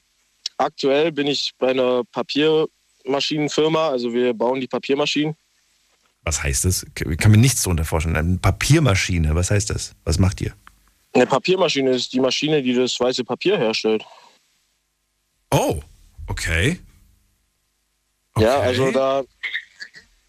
aktuell 0.57 1.11
bin 1.11 1.27
ich 1.27 1.53
bei 1.59 1.69
einer 1.69 2.03
Papiermaschinenfirma, 2.05 3.89
also 3.89 4.14
wir 4.14 4.34
bauen 4.34 4.59
die 4.59 4.68
Papiermaschinen. 4.68 5.35
Was 6.23 6.43
heißt 6.43 6.65
das? 6.65 6.84
Ich 6.84 7.18
kann 7.18 7.31
mir 7.31 7.38
nichts 7.38 7.64
darunter 7.64 7.85
vorstellen. 7.85 8.18
Eine 8.18 8.38
Papiermaschine, 8.38 9.34
was 9.35 9.51
heißt 9.51 9.69
das? 9.69 9.93
Was 10.03 10.19
macht 10.19 10.41
ihr? 10.41 10.53
Eine 11.14 11.26
Papiermaschine 11.26 11.91
ist 11.91 12.11
die 12.14 12.19
Maschine, 12.19 12.61
die 12.61 12.73
das 12.73 12.99
weiße 12.99 13.23
Papier 13.23 13.57
herstellt. 13.57 14.03
Oh, 15.51 15.80
okay. 16.27 16.80
Ja, 18.38 18.59
also 18.59 18.91
da. 18.91 19.23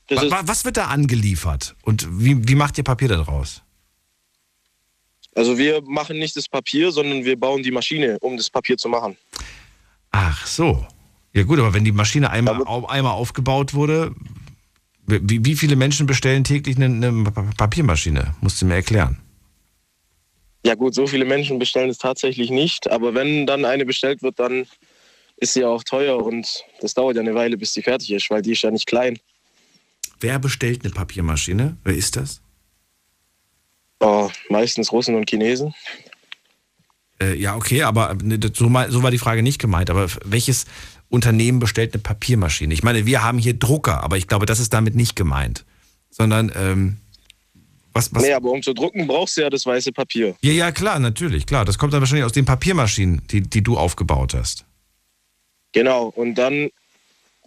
Das 0.08 0.18
Wa- 0.18 0.22
ist, 0.24 0.30
wa- 0.32 0.42
was 0.46 0.64
wird 0.64 0.76
da 0.76 0.86
angeliefert? 0.86 1.76
Und 1.82 2.06
wie, 2.10 2.48
wie 2.48 2.54
macht 2.54 2.76
ihr 2.78 2.84
Papier 2.84 3.08
daraus? 3.08 3.62
also 5.34 5.56
wir 5.56 5.82
machen 5.82 6.18
nicht 6.18 6.34
das 6.36 6.48
Papier, 6.48 6.90
sondern 6.90 7.24
wir 7.24 7.38
bauen 7.38 7.62
die 7.62 7.70
Maschine, 7.70 8.18
um 8.20 8.36
das 8.36 8.50
Papier 8.50 8.76
zu 8.76 8.88
machen. 8.88 9.16
Ach 10.10 10.44
so. 10.46 10.84
Ja 11.32 11.44
gut, 11.44 11.60
aber 11.60 11.72
wenn 11.74 11.84
die 11.84 11.92
Maschine 11.92 12.30
einmal, 12.30 12.60
au- 12.66 12.86
einmal 12.86 13.12
aufgebaut 13.12 13.72
wurde, 13.72 14.12
wie, 15.06 15.44
wie 15.44 15.54
viele 15.54 15.76
Menschen 15.76 16.06
bestellen 16.06 16.42
täglich 16.42 16.74
eine, 16.76 16.86
eine 16.86 17.30
Pa- 17.30 17.46
Papiermaschine? 17.56 18.34
Musst 18.40 18.60
du 18.60 18.66
mir 18.66 18.74
erklären. 18.74 19.20
Ja 20.66 20.74
gut, 20.74 20.94
so 20.94 21.06
viele 21.06 21.24
Menschen 21.24 21.60
bestellen 21.60 21.88
es 21.88 21.98
tatsächlich 21.98 22.50
nicht, 22.50 22.90
aber 22.90 23.14
wenn 23.14 23.46
dann 23.46 23.64
eine 23.64 23.86
bestellt 23.86 24.22
wird, 24.22 24.40
dann 24.40 24.66
ist 25.36 25.52
sie 25.52 25.60
ja 25.60 25.68
auch 25.68 25.84
teuer 25.84 26.20
und 26.20 26.64
das 26.80 26.94
dauert 26.94 27.14
ja 27.14 27.22
eine 27.22 27.34
Weile, 27.36 27.56
bis 27.56 27.72
sie 27.74 27.82
fertig 27.82 28.10
ist, 28.10 28.28
weil 28.28 28.42
die 28.42 28.52
ist 28.52 28.62
ja 28.62 28.72
nicht 28.72 28.86
klein. 28.86 29.20
Wer 30.20 30.38
bestellt 30.38 30.84
eine 30.84 30.92
Papiermaschine? 30.92 31.76
Wer 31.84 31.94
ist 31.94 32.16
das? 32.16 32.40
Oh, 34.00 34.30
meistens 34.48 34.92
Russen 34.92 35.14
und 35.14 35.28
Chinesen. 35.28 35.74
Äh, 37.20 37.34
ja, 37.34 37.56
okay, 37.56 37.82
aber 37.82 38.14
das- 38.20 38.52
so, 38.54 38.68
mal- 38.68 38.90
so 38.90 39.02
war 39.02 39.10
die 39.10 39.18
Frage 39.18 39.42
nicht 39.42 39.58
gemeint. 39.58 39.90
Aber 39.90 40.08
welches 40.24 40.66
Unternehmen 41.08 41.58
bestellt 41.58 41.94
eine 41.94 42.02
Papiermaschine? 42.02 42.72
Ich 42.74 42.82
meine, 42.82 43.06
wir 43.06 43.22
haben 43.22 43.38
hier 43.38 43.54
Drucker, 43.54 44.02
aber 44.04 44.16
ich 44.16 44.28
glaube, 44.28 44.46
das 44.46 44.60
ist 44.60 44.72
damit 44.72 44.94
nicht 44.94 45.16
gemeint. 45.16 45.64
Sondern, 46.10 46.52
ähm, 46.54 46.98
was, 47.92 48.14
was? 48.14 48.22
Nee, 48.22 48.32
aber 48.32 48.50
um 48.50 48.62
zu 48.62 48.72
drucken 48.72 49.06
brauchst 49.08 49.36
du 49.36 49.40
ja 49.42 49.50
das 49.50 49.66
weiße 49.66 49.92
Papier. 49.92 50.36
Ja, 50.42 50.52
ja, 50.52 50.72
klar, 50.72 50.98
natürlich, 51.00 51.46
klar. 51.46 51.64
Das 51.64 51.78
kommt 51.78 51.92
dann 51.92 52.00
wahrscheinlich 52.00 52.24
aus 52.24 52.32
den 52.32 52.44
Papiermaschinen, 52.44 53.26
die, 53.28 53.40
die 53.40 53.62
du 53.62 53.76
aufgebaut 53.76 54.34
hast. 54.34 54.64
Genau, 55.72 56.06
und 56.06 56.36
dann 56.36 56.70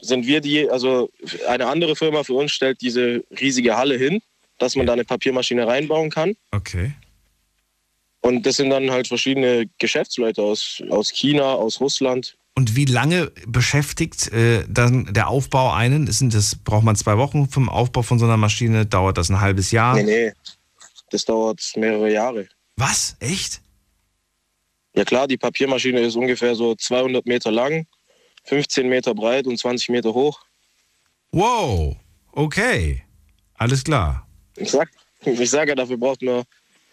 sind 0.02 0.26
wir 0.26 0.42
die, 0.42 0.70
also 0.70 1.10
eine 1.48 1.68
andere 1.68 1.96
Firma 1.96 2.24
für 2.24 2.34
uns 2.34 2.52
stellt 2.52 2.82
diese 2.82 3.24
riesige 3.40 3.78
Halle 3.78 3.98
hin, 3.98 4.22
dass 4.58 4.76
man 4.76 4.86
da 4.86 4.94
eine 4.94 5.06
Papiermaschine 5.06 5.68
reinbauen 5.68 6.10
kann. 6.10 6.36
Okay. 6.52 6.94
Und 8.22 8.46
das 8.46 8.58
sind 8.58 8.70
dann 8.70 8.92
halt 8.92 9.08
verschiedene 9.08 9.68
Geschäftsleute 9.80 10.42
aus, 10.42 10.82
aus 10.90 11.10
China, 11.10 11.54
aus 11.54 11.80
Russland. 11.80 12.38
Und 12.54 12.76
wie 12.76 12.86
lange 12.86 13.32
beschäftigt 13.48 14.32
äh, 14.32 14.64
dann 14.68 15.14
der 15.14 15.30
Aufbau 15.30 15.72
einen? 15.72 16.12
Sind 16.12 16.34
das, 16.34 16.56
braucht 16.56 16.84
man 16.84 16.96
zwei 16.96 17.18
Wochen 17.18 17.48
vom 17.48 17.70
Aufbau 17.70 18.04
von 18.04 18.20
so 18.20 18.26
einer 18.26 18.38
Maschine? 18.38 18.86
Dauert 18.86 19.18
das 19.18 19.30
ein 19.30 19.40
halbes 19.40 19.72
Jahr? 19.72 19.96
Nee, 19.96 20.04
nee. 20.04 20.34
Das 21.10 21.26
dauert 21.26 21.62
mehrere 21.76 22.12
Jahre. 22.12 22.48
Was? 22.76 23.16
Echt? 23.20 23.62
Ja 24.94 25.06
klar, 25.06 25.28
die 25.28 25.38
Papiermaschine 25.38 26.02
ist 26.02 26.16
ungefähr 26.16 26.56
so 26.56 26.76
200 26.76 27.26
Meter 27.26 27.52
lang, 27.52 27.86
15 28.44 28.88
Meter 28.90 29.14
breit 29.14 29.48
und 29.48 29.58
20 29.58 29.90
Meter 29.90 30.14
hoch. 30.14 30.42
Wow, 31.32 31.96
okay. 32.34 33.04
Alles 33.56 33.84
klar. 33.84 34.28
Ich 34.58 34.72
sag, 34.72 34.90
ich 35.26 35.50
sag 35.50 35.70
ja, 35.70 35.76
dafür 35.76 35.98
braucht 35.98 36.22
man 36.24 36.44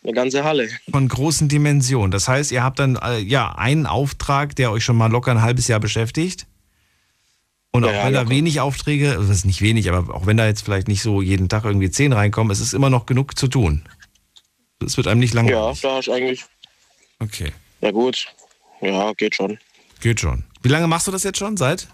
eine 0.04 0.12
ganze 0.12 0.44
Halle. 0.44 0.68
Von 0.90 1.08
großen 1.08 1.48
Dimensionen. 1.48 2.10
Das 2.10 2.28
heißt, 2.28 2.52
ihr 2.52 2.62
habt 2.62 2.78
dann 2.78 2.96
äh, 2.96 3.18
ja 3.18 3.52
einen 3.56 3.86
Auftrag, 3.86 4.54
der 4.56 4.70
euch 4.70 4.84
schon 4.84 4.96
mal 4.96 5.10
locker 5.10 5.32
ein 5.32 5.42
halbes 5.42 5.66
Jahr 5.68 5.80
beschäftigt. 5.80 6.46
Und 7.72 7.84
auch 7.84 7.88
Ja, 7.90 7.96
ja, 7.96 8.04
wenn 8.06 8.12
da 8.14 8.20
locker. 8.20 8.30
wenig 8.30 8.60
Aufträge, 8.60 9.10
also 9.12 9.28
das 9.28 9.38
ist 9.38 9.44
nicht 9.44 9.60
wenig, 9.60 9.90
aber 9.90 10.14
auch 10.14 10.26
wenn 10.26 10.36
da 10.36 10.46
jetzt 10.46 10.62
vielleicht 10.62 10.88
nicht 10.88 11.02
so 11.02 11.20
jeden 11.20 11.48
Tag 11.48 11.64
irgendwie 11.64 11.90
zehn 11.90 12.12
reinkommen, 12.12 12.50
es 12.52 12.60
ist 12.60 12.72
immer 12.74 12.90
noch 12.90 13.06
genug 13.06 13.36
zu 13.38 13.48
tun. 13.48 13.84
Es 14.84 14.96
wird 14.96 15.08
einem 15.08 15.20
nicht 15.20 15.34
Ja, 15.34 15.42
langweilig. 15.42 15.80
da 15.80 15.96
hast 15.96 16.06
du 16.06 16.12
eigentlich. 16.12 16.44
Okay. 17.18 17.52
Ja 17.80 17.90
gut. 17.90 18.26
Ja, 18.80 19.12
geht 19.14 19.34
schon. 19.34 19.58
Geht 20.00 20.20
schon. 20.20 20.44
Wie 20.62 20.68
lange 20.68 20.86
machst 20.86 21.06
du 21.06 21.10
das 21.10 21.22
jetzt 21.24 21.38
schon? 21.38 21.56
Seit? 21.56 21.88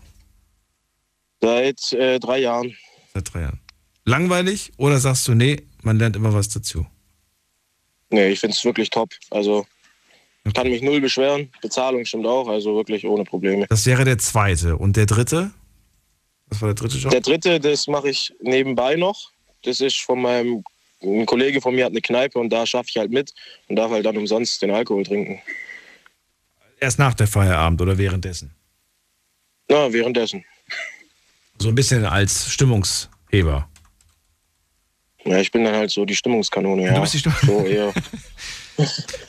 Seit 1.40 1.92
äh, 1.92 2.18
drei 2.18 2.38
Jahren. 2.38 2.74
Seit 3.12 3.32
drei 3.32 3.42
Jahren. 3.42 3.60
Langweilig 4.04 4.72
oder 4.76 4.98
sagst 4.98 5.28
du, 5.28 5.34
nee, 5.34 5.62
man 5.82 5.98
lernt 5.98 6.16
immer 6.16 6.32
was 6.32 6.48
dazu? 6.48 6.86
Nee, 8.10 8.28
ich 8.28 8.40
finde 8.40 8.54
es 8.54 8.64
wirklich 8.64 8.90
top. 8.90 9.10
Also 9.30 9.66
kann 10.54 10.68
mich 10.68 10.82
null 10.82 11.00
beschweren. 11.00 11.50
Bezahlung 11.62 12.04
stimmt 12.04 12.26
auch, 12.26 12.48
also 12.48 12.76
wirklich 12.76 13.06
ohne 13.06 13.24
Probleme. 13.24 13.66
Das 13.68 13.86
wäre 13.86 14.04
der 14.04 14.18
zweite. 14.18 14.76
Und 14.76 14.96
der 14.96 15.06
dritte? 15.06 15.52
Was 16.48 16.60
war 16.60 16.68
der 16.68 16.74
dritte 16.74 16.98
Job? 16.98 17.10
Der 17.10 17.22
dritte, 17.22 17.60
das 17.60 17.86
mache 17.86 18.10
ich 18.10 18.32
nebenbei 18.40 18.96
noch. 18.96 19.30
Das 19.62 19.80
ist 19.80 19.98
von 19.98 20.20
meinem 20.20 20.62
ein 21.02 21.26
Kollege 21.26 21.60
von 21.60 21.74
mir 21.74 21.84
hat 21.84 21.92
eine 21.92 22.00
Kneipe 22.00 22.38
und 22.38 22.50
da 22.50 22.66
schaffe 22.66 22.88
ich 22.88 22.96
halt 22.96 23.10
mit 23.10 23.34
und 23.68 23.76
darf 23.76 23.90
halt 23.90 24.06
dann 24.06 24.16
umsonst 24.16 24.62
den 24.62 24.70
Alkohol 24.70 25.04
trinken. 25.04 25.40
Erst 26.84 26.98
nach 26.98 27.14
der 27.14 27.26
Feierabend 27.26 27.80
oder 27.80 27.96
währenddessen? 27.96 28.54
Na, 29.70 29.90
währenddessen. 29.90 30.44
So 31.58 31.70
ein 31.70 31.74
bisschen 31.74 32.04
als 32.04 32.50
Stimmungsheber. 32.52 33.70
Ja, 35.24 35.38
ich 35.38 35.50
bin 35.50 35.64
dann 35.64 35.74
halt 35.74 35.90
so 35.90 36.04
die 36.04 36.14
Stimmungskanone, 36.14 36.82
ja. 36.84 36.92
Du 36.94 37.00
bist 37.00 37.14
die 37.14 37.20
Stimmung- 37.20 37.38
so 37.40 37.64
eher. 37.64 37.90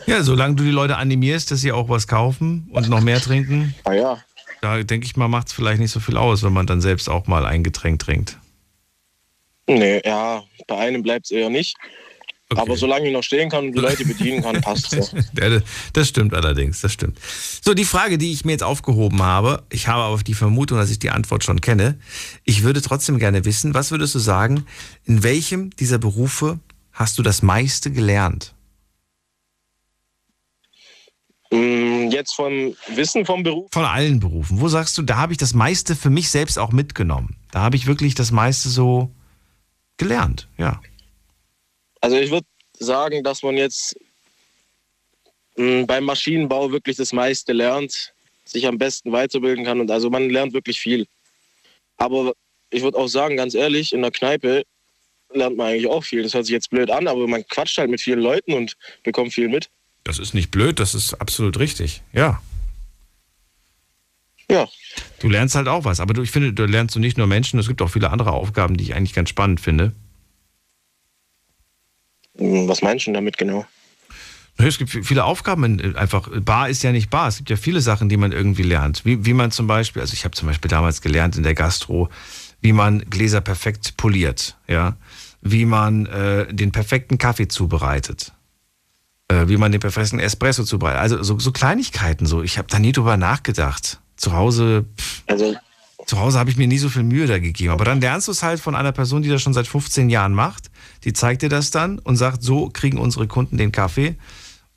Ja, 0.07 0.21
solange 0.23 0.55
du 0.55 0.63
die 0.63 0.71
Leute 0.71 0.97
animierst, 0.97 1.49
dass 1.51 1.61
sie 1.61 1.71
auch 1.71 1.87
was 1.87 2.07
kaufen 2.07 2.67
und 2.73 2.89
noch 2.89 2.99
mehr 3.01 3.21
trinken. 3.21 3.73
Ah 3.85 3.93
ja. 3.93 4.23
Da 4.61 4.81
denke 4.83 5.05
ich 5.05 5.15
mal, 5.15 5.27
macht 5.29 5.47
es 5.47 5.53
vielleicht 5.53 5.79
nicht 5.79 5.91
so 5.91 5.99
viel 6.01 6.17
aus, 6.17 6.41
wenn 6.43 6.51
man 6.51 6.65
dann 6.67 6.81
selbst 6.81 7.07
auch 7.09 7.27
mal 7.27 7.45
ein 7.45 7.63
Getränk 7.63 7.99
trinkt. 7.99 8.37
Nee, 9.67 10.01
ja, 10.03 10.43
bei 10.67 10.77
einem 10.77 11.03
bleibt 11.03 11.25
es 11.27 11.31
eher 11.31 11.49
nicht. 11.51 11.77
Aber 12.53 12.77
solange 12.77 13.07
ich 13.07 13.13
noch 13.13 13.23
stehen 13.23 13.49
kann 13.49 13.65
und 13.65 13.71
die 13.73 13.79
Leute 13.79 14.05
bedienen 14.05 14.43
kann, 14.43 14.61
passt 14.61 14.93
es. 14.93 15.11
Ja. 15.39 15.47
Ja, 15.47 15.61
das 15.93 16.07
stimmt 16.07 16.33
allerdings, 16.33 16.81
das 16.81 16.93
stimmt. 16.93 17.19
So, 17.63 17.73
die 17.73 17.85
Frage, 17.85 18.17
die 18.17 18.31
ich 18.31 18.45
mir 18.45 18.51
jetzt 18.51 18.63
aufgehoben 18.63 19.21
habe, 19.23 19.63
ich 19.69 19.87
habe 19.87 20.03
aber 20.03 20.21
die 20.21 20.35
Vermutung, 20.35 20.77
dass 20.77 20.91
ich 20.91 20.99
die 20.99 21.09
Antwort 21.09 21.43
schon 21.43 21.59
kenne. 21.59 21.97
Ich 22.43 22.61
würde 22.63 22.81
trotzdem 22.81 23.17
gerne 23.17 23.45
wissen, 23.45 23.73
was 23.73 23.89
würdest 23.91 24.13
du 24.13 24.19
sagen, 24.19 24.65
in 25.05 25.23
welchem 25.23 25.71
dieser 25.71 25.97
Berufe 25.97 26.59
hast 26.91 27.17
du 27.17 27.23
das 27.23 27.41
meiste 27.41 27.91
gelernt? 27.91 28.53
Mm, 31.51 32.09
Jetzt 32.11 32.35
vom 32.35 32.75
Wissen 32.93 33.25
vom 33.25 33.43
Beruf? 33.43 33.69
Von 33.71 33.85
allen 33.85 34.19
Berufen. 34.19 34.61
Wo 34.61 34.67
sagst 34.67 34.97
du, 34.97 35.01
da 35.01 35.17
habe 35.17 35.33
ich 35.33 35.37
das 35.37 35.53
meiste 35.53 35.95
für 35.95 36.09
mich 36.09 36.29
selbst 36.29 36.59
auch 36.59 36.71
mitgenommen? 36.71 37.35
Da 37.51 37.61
habe 37.61 37.75
ich 37.75 37.87
wirklich 37.87 38.15
das 38.15 38.31
meiste 38.31 38.69
so 38.69 39.11
gelernt, 39.97 40.47
ja. 40.57 40.79
Also 42.05 42.17
ich 42.17 42.29
würde 42.29 42.45
sagen, 42.77 43.23
dass 43.23 43.41
man 43.41 43.57
jetzt 43.57 43.97
mh, 45.55 45.85
beim 45.87 46.03
Maschinenbau 46.03 46.71
wirklich 46.71 46.97
das 46.97 47.11
meiste 47.13 47.51
lernt, 47.51 48.13
sich 48.43 48.67
am 48.67 48.77
besten 48.77 49.11
weiterbilden 49.11 49.65
kann 49.65 49.81
und 49.81 49.89
also 49.89 50.11
man 50.11 50.29
lernt 50.29 50.53
wirklich 50.53 50.79
viel. 50.79 51.07
Aber 51.97 52.33
ich 52.69 52.83
würde 52.83 52.99
auch 52.99 53.07
sagen, 53.07 53.37
ganz 53.37 53.55
ehrlich, 53.55 53.91
in 53.91 54.03
der 54.03 54.11
Kneipe 54.11 54.65
lernt 55.33 55.57
man 55.57 55.69
eigentlich 55.69 55.87
auch 55.87 56.03
viel. 56.03 56.21
Das 56.21 56.35
hört 56.35 56.45
sich 56.45 56.53
jetzt 56.53 56.69
blöd 56.69 56.91
an, 56.91 57.07
aber 57.07 57.25
man 57.27 57.43
quatscht 57.47 57.79
halt 57.79 57.89
mit 57.89 58.01
vielen 58.01 58.19
Leuten 58.19 58.53
und 58.53 58.77
bekommt 59.01 59.33
viel 59.33 59.49
mit. 59.49 59.71
Das 60.03 60.19
ist 60.19 60.35
nicht 60.35 60.51
blöd, 60.51 60.79
das 60.79 60.93
ist 60.93 61.15
absolut 61.15 61.57
richtig, 61.57 62.03
ja. 62.13 62.39
Ja. 64.47 64.69
Du 65.21 65.27
lernst 65.27 65.55
halt 65.55 65.67
auch 65.67 65.85
was, 65.85 65.99
aber 65.99 66.13
du, 66.13 66.21
ich 66.21 66.29
finde, 66.29 66.53
du 66.53 66.65
lernst 66.65 66.93
du 66.93 66.99
nicht 66.99 67.17
nur 67.17 67.25
Menschen, 67.25 67.57
es 67.57 67.67
gibt 67.67 67.81
auch 67.81 67.89
viele 67.89 68.11
andere 68.11 68.33
Aufgaben, 68.33 68.77
die 68.77 68.83
ich 68.83 68.93
eigentlich 68.93 69.15
ganz 69.15 69.29
spannend 69.29 69.59
finde. 69.59 69.95
Mh, 72.37 72.67
Was 72.67 72.81
meinst 72.81 73.05
du 73.05 73.09
denn 73.09 73.15
damit 73.15 73.37
genau? 73.37 73.65
Es 74.57 74.77
gibt 74.77 74.89
viele 74.89 75.25
Aufgaben, 75.25 75.63
in- 75.79 75.95
einfach, 75.97 76.29
Bar 76.41 76.69
ist 76.69 76.81
ja 76.81 76.91
nicht 76.93 77.09
Bar. 77.09 77.27
Es 77.27 77.37
gibt 77.37 77.49
ja 77.49 77.57
viele 77.57 77.81
Sachen, 77.81 78.07
die 78.07 78.15
man 78.17 78.31
irgendwie 78.31 78.63
lernt. 78.63 79.03
Wie, 79.03 79.25
wie 79.25 79.33
man 79.33 79.51
zum 79.51 79.67
Beispiel, 79.67 80.01
also 80.01 80.13
ich 80.13 80.23
habe 80.23 80.33
zum 80.33 80.47
Beispiel 80.47 80.69
damals 80.69 81.01
gelernt 81.01 81.35
in 81.35 81.43
der 81.43 81.55
Gastro, 81.55 82.09
wie 82.61 82.71
man 82.71 82.99
Gläser 83.09 83.41
perfekt 83.41 83.97
poliert, 83.97 84.55
ja. 84.67 84.95
Wie 85.41 85.65
man 85.65 86.05
äh, 86.07 86.51
den 86.53 86.71
perfekten 86.71 87.17
Kaffee 87.17 87.47
zubereitet. 87.49 88.31
Äh, 89.27 89.47
wie 89.47 89.57
man 89.57 89.71
den 89.71 89.81
perfekten 89.81 90.19
Espresso 90.19 90.63
zubereitet. 90.63 91.01
Also 91.01 91.21
so, 91.21 91.37
so 91.37 91.51
Kleinigkeiten 91.51 92.25
so. 92.25 92.41
Ich 92.41 92.57
habe 92.57 92.67
da 92.69 92.79
nie 92.79 92.93
drüber 92.93 93.17
nachgedacht. 93.17 93.99
Zu 94.15 94.31
Hause, 94.33 94.85
pff, 94.97 95.23
Also 95.27 95.55
zu 96.07 96.19
Hause 96.19 96.39
habe 96.39 96.49
ich 96.49 96.55
mir 96.57 96.67
nie 96.67 96.77
so 96.77 96.89
viel 96.89 97.03
Mühe 97.03 97.27
da 97.27 97.39
gegeben. 97.39 97.71
Aber 97.73 97.83
dann 97.85 97.99
lernst 97.99 98.27
du 98.27 98.31
es 98.31 98.41
halt 98.41 98.59
von 98.61 98.73
einer 98.75 98.91
Person, 98.93 99.21
die 99.21 99.29
das 99.29 99.41
schon 99.41 99.53
seit 99.53 99.67
15 99.67 100.09
Jahren 100.09 100.33
macht. 100.33 100.71
Die 101.05 101.13
zeigt 101.13 101.43
dir 101.43 101.49
das 101.49 101.71
dann 101.71 101.99
und 101.99 102.17
sagt, 102.17 102.43
so 102.43 102.69
kriegen 102.69 102.97
unsere 102.97 103.27
Kunden 103.27 103.57
den 103.57 103.71
Kaffee. 103.71 104.15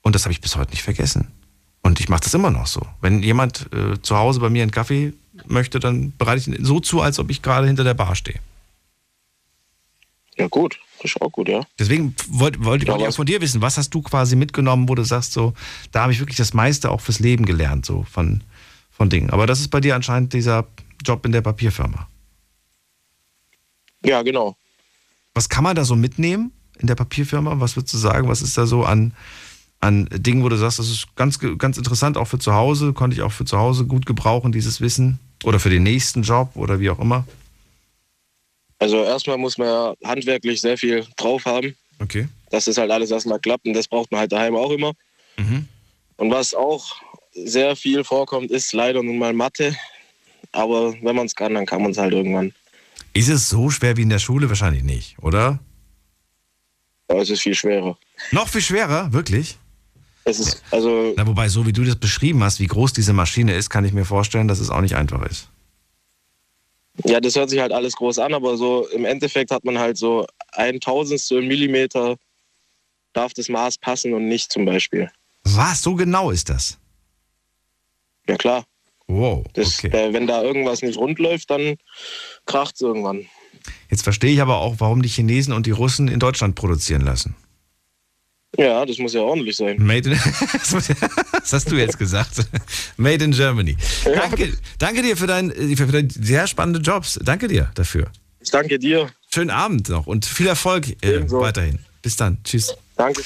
Und 0.02 0.14
das 0.14 0.24
habe 0.24 0.32
ich 0.32 0.40
bis 0.40 0.56
heute 0.56 0.70
nicht 0.70 0.82
vergessen. 0.82 1.28
Und 1.82 2.00
ich 2.00 2.08
mache 2.08 2.20
das 2.20 2.34
immer 2.34 2.50
noch 2.50 2.66
so. 2.66 2.82
Wenn 3.00 3.22
jemand 3.22 3.68
äh, 3.72 4.00
zu 4.02 4.16
Hause 4.16 4.40
bei 4.40 4.50
mir 4.50 4.62
einen 4.62 4.70
Kaffee 4.70 5.14
möchte, 5.46 5.80
dann 5.80 6.12
bereite 6.18 6.40
ich 6.40 6.46
ihn 6.48 6.64
so 6.64 6.80
zu, 6.80 7.00
als 7.00 7.18
ob 7.18 7.30
ich 7.30 7.42
gerade 7.42 7.66
hinter 7.66 7.84
der 7.84 7.94
Bar 7.94 8.14
stehe. 8.14 8.38
Ja 10.36 10.46
gut, 10.48 10.78
das 10.98 11.06
ist 11.12 11.20
auch 11.20 11.32
gut, 11.32 11.48
ja. 11.48 11.62
Deswegen 11.78 12.14
wollte 12.28 12.64
wollt, 12.64 12.86
Ja, 12.86 12.96
ich 12.96 13.08
auch 13.08 13.14
von 13.14 13.26
dir 13.26 13.40
wissen, 13.40 13.60
was 13.60 13.76
hast 13.76 13.90
du 13.90 14.02
quasi 14.02 14.36
mitgenommen, 14.36 14.88
wo 14.88 14.94
du 14.94 15.02
sagst, 15.02 15.32
so, 15.32 15.52
da 15.90 16.02
habe 16.02 16.12
ich 16.12 16.20
wirklich 16.20 16.36
das 16.36 16.54
meiste 16.54 16.90
auch 16.90 17.00
fürs 17.00 17.18
Leben 17.18 17.44
gelernt, 17.44 17.86
so 17.86 18.04
von, 18.04 18.42
von 18.90 19.10
Dingen. 19.10 19.30
Aber 19.30 19.46
das 19.46 19.60
ist 19.60 19.68
bei 19.68 19.80
dir 19.80 19.96
anscheinend 19.96 20.32
dieser 20.32 20.66
Job 21.04 21.26
in 21.26 21.32
der 21.32 21.40
Papierfirma. 21.40 22.08
Ja, 24.04 24.22
genau. 24.22 24.56
Was 25.38 25.48
kann 25.48 25.62
man 25.62 25.76
da 25.76 25.84
so 25.84 25.94
mitnehmen 25.94 26.50
in 26.80 26.88
der 26.88 26.96
Papierfirma? 26.96 27.60
Was 27.60 27.76
würdest 27.76 27.94
du 27.94 27.98
sagen? 27.98 28.28
Was 28.28 28.42
ist 28.42 28.58
da 28.58 28.66
so 28.66 28.82
an, 28.82 29.14
an 29.78 30.08
Dingen, 30.10 30.42
wo 30.42 30.48
du 30.48 30.56
sagst, 30.56 30.80
das 30.80 30.90
ist 30.90 31.14
ganz, 31.14 31.38
ganz 31.58 31.78
interessant 31.78 32.16
auch 32.16 32.24
für 32.24 32.40
zu 32.40 32.54
Hause, 32.54 32.92
konnte 32.92 33.14
ich 33.14 33.22
auch 33.22 33.30
für 33.30 33.44
zu 33.44 33.56
Hause 33.56 33.84
gut 33.84 34.04
gebrauchen, 34.04 34.50
dieses 34.50 34.80
Wissen? 34.80 35.20
Oder 35.44 35.60
für 35.60 35.70
den 35.70 35.84
nächsten 35.84 36.22
Job 36.22 36.56
oder 36.56 36.80
wie 36.80 36.90
auch 36.90 36.98
immer? 36.98 37.24
Also 38.80 39.04
erstmal 39.04 39.38
muss 39.38 39.58
man 39.58 39.68
ja 39.68 39.94
handwerklich 40.04 40.60
sehr 40.60 40.76
viel 40.76 41.06
drauf 41.16 41.44
haben. 41.44 41.76
Okay. 42.00 42.26
dass 42.50 42.64
das 42.64 42.76
halt 42.76 42.90
alles 42.90 43.12
erstmal 43.12 43.38
klappt 43.38 43.64
und 43.64 43.74
das 43.74 43.86
braucht 43.86 44.10
man 44.10 44.18
halt 44.18 44.32
daheim 44.32 44.56
auch 44.56 44.72
immer. 44.72 44.90
Mhm. 45.36 45.68
Und 46.16 46.32
was 46.32 46.52
auch 46.52 46.96
sehr 47.32 47.76
viel 47.76 48.02
vorkommt, 48.02 48.50
ist 48.50 48.72
leider 48.72 49.04
nun 49.04 49.18
mal 49.18 49.32
Mathe. 49.32 49.76
Aber 50.50 50.94
wenn 51.00 51.14
man 51.14 51.26
es 51.26 51.36
kann, 51.36 51.54
dann 51.54 51.64
kann 51.64 51.82
man 51.82 51.92
es 51.92 51.98
halt 51.98 52.12
irgendwann. 52.12 52.52
Ist 53.18 53.28
es 53.28 53.48
so 53.48 53.68
schwer 53.68 53.96
wie 53.96 54.02
in 54.02 54.10
der 54.10 54.20
Schule? 54.20 54.48
Wahrscheinlich 54.48 54.84
nicht, 54.84 55.18
oder? 55.20 55.58
Aber 57.08 57.20
es 57.20 57.30
ist 57.30 57.42
viel 57.42 57.54
schwerer. 57.54 57.98
Noch 58.30 58.48
viel 58.48 58.60
schwerer, 58.60 59.12
wirklich? 59.12 59.58
Es 60.24 60.38
ist, 60.38 60.62
also. 60.70 61.14
Na, 61.16 61.26
wobei, 61.26 61.48
so 61.48 61.66
wie 61.66 61.72
du 61.72 61.82
das 61.82 61.96
beschrieben 61.96 62.44
hast, 62.44 62.60
wie 62.60 62.66
groß 62.66 62.92
diese 62.92 63.12
Maschine 63.12 63.54
ist, 63.54 63.70
kann 63.70 63.84
ich 63.84 63.92
mir 63.92 64.04
vorstellen, 64.04 64.46
dass 64.46 64.60
es 64.60 64.70
auch 64.70 64.82
nicht 64.82 64.94
einfach 64.94 65.22
ist. 65.22 65.48
Ja, 67.04 67.20
das 67.20 67.34
hört 67.34 67.50
sich 67.50 67.60
halt 67.60 67.72
alles 67.72 67.94
groß 67.94 68.18
an, 68.20 68.34
aber 68.34 68.56
so 68.56 68.86
im 68.88 69.04
Endeffekt 69.04 69.50
hat 69.50 69.64
man 69.64 69.78
halt 69.78 69.96
so 69.96 70.26
ein 70.52 70.78
Tausendstel 70.78 71.42
Millimeter 71.42 72.16
darf 73.14 73.34
das 73.34 73.48
Maß 73.48 73.78
passen 73.78 74.14
und 74.14 74.28
nicht 74.28 74.52
zum 74.52 74.64
Beispiel. 74.64 75.10
Was? 75.42 75.82
So 75.82 75.94
genau 75.96 76.30
ist 76.30 76.50
das? 76.50 76.78
Ja 78.28 78.36
klar. 78.36 78.64
Wow. 79.08 79.44
Das, 79.54 79.82
äh, 79.84 80.12
wenn 80.12 80.26
da 80.26 80.42
irgendwas 80.42 80.82
nicht 80.82 80.98
rund 80.98 81.18
läuft, 81.18 81.50
dann 81.50 81.76
kracht 82.46 82.74
es 82.76 82.82
irgendwann. 82.82 83.26
Jetzt 83.90 84.02
verstehe 84.02 84.32
ich 84.32 84.40
aber 84.40 84.58
auch, 84.58 84.76
warum 84.78 85.02
die 85.02 85.08
Chinesen 85.08 85.52
und 85.52 85.66
die 85.66 85.70
Russen 85.70 86.08
in 86.08 86.20
Deutschland 86.20 86.54
produzieren 86.54 87.02
lassen. 87.02 87.34
Ja, 88.56 88.84
das 88.86 88.98
muss 88.98 89.12
ja 89.12 89.20
ordentlich 89.20 89.56
sein. 89.56 89.76
Made 89.78 90.10
in, 90.10 90.16
was 90.18 91.52
hast 91.52 91.70
du 91.70 91.76
jetzt 91.76 91.98
gesagt? 91.98 92.46
Made 92.96 93.22
in 93.22 93.32
Germany. 93.32 93.76
Danke, 94.04 94.52
danke 94.78 95.02
dir 95.02 95.16
für, 95.16 95.26
dein, 95.26 95.50
für 95.50 95.86
deine 95.86 96.08
sehr 96.10 96.46
spannende 96.46 96.80
Jobs. 96.80 97.18
Danke 97.22 97.48
dir 97.48 97.70
dafür. 97.74 98.10
Ich 98.40 98.50
danke 98.50 98.78
dir. 98.78 99.10
Schönen 99.32 99.50
Abend 99.50 99.88
noch 99.88 100.06
und 100.06 100.24
viel 100.24 100.46
Erfolg 100.46 100.88
äh, 101.02 101.30
weiterhin. 101.30 101.80
Bis 102.00 102.16
dann. 102.16 102.38
Tschüss. 102.44 102.74
Danke. 102.96 103.22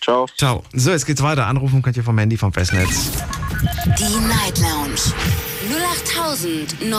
Ciao. 0.00 0.26
Ciao. 0.38 0.62
So, 0.72 0.90
jetzt 0.90 1.06
geht's 1.06 1.22
weiter. 1.22 1.46
Anrufen 1.46 1.82
könnt 1.82 1.96
ihr 1.96 2.04
vom 2.04 2.16
Handy 2.18 2.36
vom 2.36 2.52
Festnetz. 2.52 3.10
Die 3.56 4.18
Night 4.28 4.58
Lounge 4.58 5.00
0890901. 6.82 6.90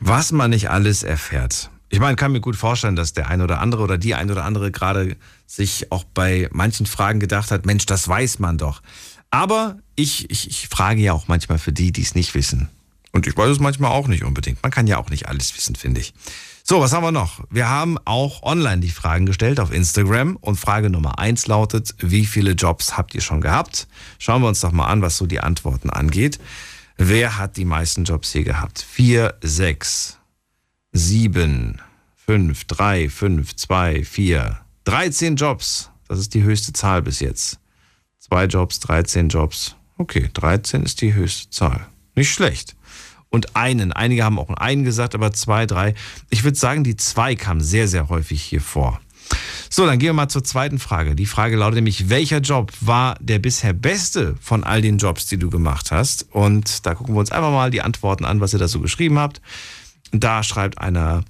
Was 0.00 0.32
man 0.32 0.50
nicht 0.50 0.70
alles 0.70 1.02
erfährt. 1.02 1.70
Ich 1.90 2.00
meine, 2.00 2.16
kann 2.16 2.32
mir 2.32 2.40
gut 2.40 2.56
vorstellen, 2.56 2.96
dass 2.96 3.12
der 3.12 3.28
ein 3.28 3.42
oder 3.42 3.60
andere 3.60 3.82
oder 3.82 3.98
die 3.98 4.14
ein 4.14 4.30
oder 4.30 4.44
andere 4.44 4.72
gerade 4.72 5.16
sich 5.46 5.92
auch 5.92 6.04
bei 6.04 6.48
manchen 6.52 6.86
Fragen 6.86 7.20
gedacht 7.20 7.50
hat, 7.50 7.66
Mensch, 7.66 7.84
das 7.84 8.08
weiß 8.08 8.38
man 8.38 8.56
doch. 8.56 8.80
Aber 9.30 9.76
ich, 9.94 10.30
ich, 10.30 10.48
ich 10.48 10.68
frage 10.68 11.02
ja 11.02 11.12
auch 11.12 11.28
manchmal 11.28 11.58
für 11.58 11.72
die, 11.72 11.92
die 11.92 12.02
es 12.02 12.14
nicht 12.14 12.34
wissen. 12.34 12.70
Und 13.12 13.26
ich 13.26 13.36
weiß 13.36 13.50
es 13.50 13.60
manchmal 13.60 13.90
auch 13.90 14.08
nicht 14.08 14.24
unbedingt. 14.24 14.62
Man 14.62 14.72
kann 14.72 14.86
ja 14.86 14.96
auch 14.96 15.10
nicht 15.10 15.28
alles 15.28 15.54
wissen, 15.54 15.76
finde 15.76 16.00
ich. 16.00 16.14
So, 16.66 16.80
was 16.80 16.94
haben 16.94 17.02
wir 17.02 17.12
noch? 17.12 17.44
Wir 17.50 17.68
haben 17.68 17.98
auch 18.06 18.42
online 18.42 18.80
die 18.80 18.88
Fragen 18.88 19.26
gestellt 19.26 19.60
auf 19.60 19.70
Instagram 19.70 20.36
und 20.36 20.56
Frage 20.56 20.88
Nummer 20.88 21.18
eins 21.18 21.46
lautet, 21.46 21.94
wie 21.98 22.24
viele 22.24 22.52
Jobs 22.52 22.96
habt 22.96 23.14
ihr 23.14 23.20
schon 23.20 23.42
gehabt? 23.42 23.86
Schauen 24.18 24.40
wir 24.40 24.48
uns 24.48 24.60
doch 24.60 24.72
mal 24.72 24.86
an, 24.86 25.02
was 25.02 25.18
so 25.18 25.26
die 25.26 25.40
Antworten 25.40 25.90
angeht. 25.90 26.40
Wer 26.96 27.36
hat 27.36 27.58
die 27.58 27.66
meisten 27.66 28.04
Jobs 28.04 28.32
hier 28.32 28.44
gehabt? 28.44 28.80
Vier, 28.80 29.34
sechs, 29.42 30.16
sieben, 30.90 31.82
fünf, 32.16 32.64
drei, 32.64 33.10
fünf, 33.10 33.54
zwei, 33.56 34.02
vier, 34.02 34.58
13 34.84 35.36
Jobs. 35.36 35.90
Das 36.08 36.18
ist 36.18 36.32
die 36.32 36.44
höchste 36.44 36.72
Zahl 36.72 37.02
bis 37.02 37.20
jetzt. 37.20 37.60
Zwei 38.18 38.46
Jobs, 38.46 38.80
13 38.80 39.28
Jobs. 39.28 39.76
Okay, 39.98 40.30
13 40.32 40.82
ist 40.82 41.02
die 41.02 41.12
höchste 41.12 41.50
Zahl. 41.50 41.86
Nicht 42.14 42.32
schlecht 42.32 42.74
und 43.34 43.56
einen. 43.56 43.92
Einige 43.92 44.24
haben 44.24 44.38
auch 44.38 44.48
einen 44.50 44.84
gesagt, 44.84 45.14
aber 45.14 45.32
zwei, 45.32 45.66
drei. 45.66 45.94
Ich 46.30 46.44
würde 46.44 46.56
sagen, 46.56 46.84
die 46.84 46.96
zwei 46.96 47.34
kamen 47.34 47.60
sehr, 47.60 47.88
sehr 47.88 48.08
häufig 48.08 48.40
hier 48.40 48.60
vor. 48.60 49.00
So, 49.68 49.86
dann 49.86 49.98
gehen 49.98 50.10
wir 50.10 50.12
mal 50.12 50.28
zur 50.28 50.44
zweiten 50.44 50.78
Frage. 50.78 51.16
Die 51.16 51.26
Frage 51.26 51.56
lautet 51.56 51.76
nämlich, 51.76 52.08
welcher 52.08 52.38
Job 52.38 52.72
war 52.80 53.16
der 53.20 53.40
bisher 53.40 53.72
beste 53.72 54.36
von 54.40 54.62
all 54.62 54.82
den 54.82 54.98
Jobs, 54.98 55.26
die 55.26 55.36
du 55.36 55.50
gemacht 55.50 55.90
hast? 55.90 56.26
Und 56.30 56.86
da 56.86 56.94
gucken 56.94 57.14
wir 57.14 57.18
uns 57.18 57.32
einfach 57.32 57.50
mal 57.50 57.72
die 57.72 57.82
Antworten 57.82 58.24
an, 58.24 58.40
was 58.40 58.52
ihr 58.52 58.60
da 58.60 58.68
so 58.68 58.78
geschrieben 58.78 59.18
habt. 59.18 59.40
Da 60.12 60.44
schreibt 60.44 60.78
einer, 60.78 61.24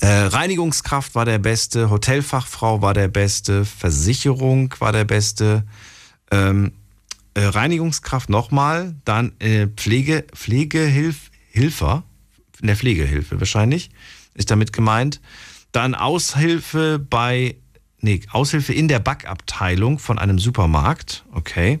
äh, 0.00 0.08
Reinigungskraft 0.08 1.14
war 1.14 1.24
der 1.24 1.38
beste, 1.38 1.90
Hotelfachfrau 1.90 2.82
war 2.82 2.94
der 2.94 3.08
beste, 3.08 3.64
Versicherung 3.64 4.74
war 4.80 4.90
der 4.90 5.04
beste, 5.04 5.64
ähm, 6.32 6.72
äh, 7.34 7.44
Reinigungskraft 7.44 8.28
nochmal, 8.28 8.94
dann 9.04 9.32
äh, 9.40 9.66
Pflege, 9.68 10.26
Pflegehilfer, 10.34 12.04
in 12.60 12.66
der 12.66 12.76
Pflegehilfe 12.76 13.38
wahrscheinlich, 13.40 13.90
ist 14.34 14.50
damit 14.50 14.72
gemeint. 14.72 15.20
Dann 15.72 15.94
Aushilfe 15.94 16.98
bei, 16.98 17.56
nee, 18.00 18.20
Aushilfe 18.30 18.72
in 18.72 18.88
der 18.88 18.98
Backabteilung 18.98 19.98
von 19.98 20.18
einem 20.18 20.38
Supermarkt, 20.38 21.24
okay. 21.32 21.80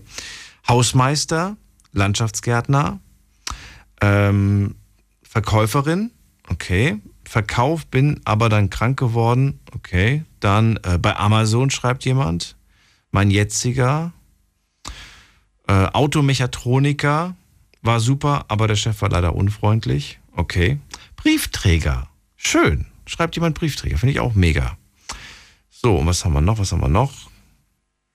Hausmeister, 0.68 1.56
Landschaftsgärtner, 1.92 3.00
ähm, 4.00 4.76
Verkäuferin, 5.22 6.10
okay. 6.48 6.98
Verkauf, 7.24 7.86
bin 7.86 8.20
aber 8.24 8.48
dann 8.48 8.70
krank 8.70 8.98
geworden, 8.98 9.60
okay. 9.74 10.24
Dann 10.40 10.78
äh, 10.82 10.98
bei 10.98 11.16
Amazon 11.16 11.70
schreibt 11.70 12.04
jemand, 12.04 12.56
mein 13.10 13.30
jetziger, 13.30 14.12
äh, 15.70 15.86
Automechatroniker 15.92 17.36
war 17.82 18.00
super, 18.00 18.44
aber 18.48 18.66
der 18.66 18.74
Chef 18.74 19.00
war 19.02 19.08
leider 19.08 19.36
unfreundlich. 19.36 20.18
Okay. 20.34 20.80
Briefträger. 21.14 22.08
Schön. 22.36 22.86
Schreibt 23.06 23.36
jemand 23.36 23.56
Briefträger. 23.56 23.96
Finde 23.96 24.12
ich 24.12 24.20
auch 24.20 24.34
mega. 24.34 24.76
So, 25.70 25.96
und 25.96 26.06
was 26.06 26.24
haben 26.24 26.32
wir 26.32 26.40
noch? 26.40 26.58
Was 26.58 26.72
haben 26.72 26.80
wir 26.80 26.88
noch? 26.88 27.12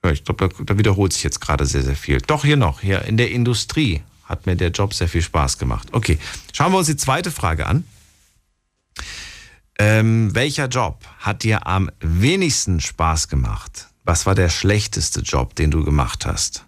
Ja, 0.04 0.10
ich 0.10 0.22
glaube, 0.22 0.48
da, 0.48 0.64
da 0.64 0.78
wiederholt 0.78 1.14
sich 1.14 1.22
jetzt 1.22 1.40
gerade 1.40 1.64
sehr, 1.64 1.82
sehr 1.82 1.96
viel. 1.96 2.18
Doch, 2.18 2.44
hier 2.44 2.58
noch. 2.58 2.80
Hier 2.80 3.02
in 3.06 3.16
der 3.16 3.30
Industrie 3.30 4.02
hat 4.24 4.44
mir 4.44 4.56
der 4.56 4.70
Job 4.70 4.92
sehr 4.92 5.08
viel 5.08 5.22
Spaß 5.22 5.56
gemacht. 5.56 5.88
Okay. 5.92 6.18
Schauen 6.52 6.72
wir 6.72 6.78
uns 6.78 6.88
die 6.88 6.96
zweite 6.96 7.30
Frage 7.30 7.66
an. 7.66 7.84
Ähm, 9.78 10.34
welcher 10.34 10.68
Job 10.68 11.06
hat 11.20 11.42
dir 11.42 11.66
am 11.66 11.90
wenigsten 12.00 12.80
Spaß 12.80 13.28
gemacht? 13.28 13.88
Was 14.04 14.26
war 14.26 14.34
der 14.34 14.50
schlechteste 14.50 15.20
Job, 15.20 15.54
den 15.54 15.70
du 15.70 15.84
gemacht 15.84 16.26
hast? 16.26 16.65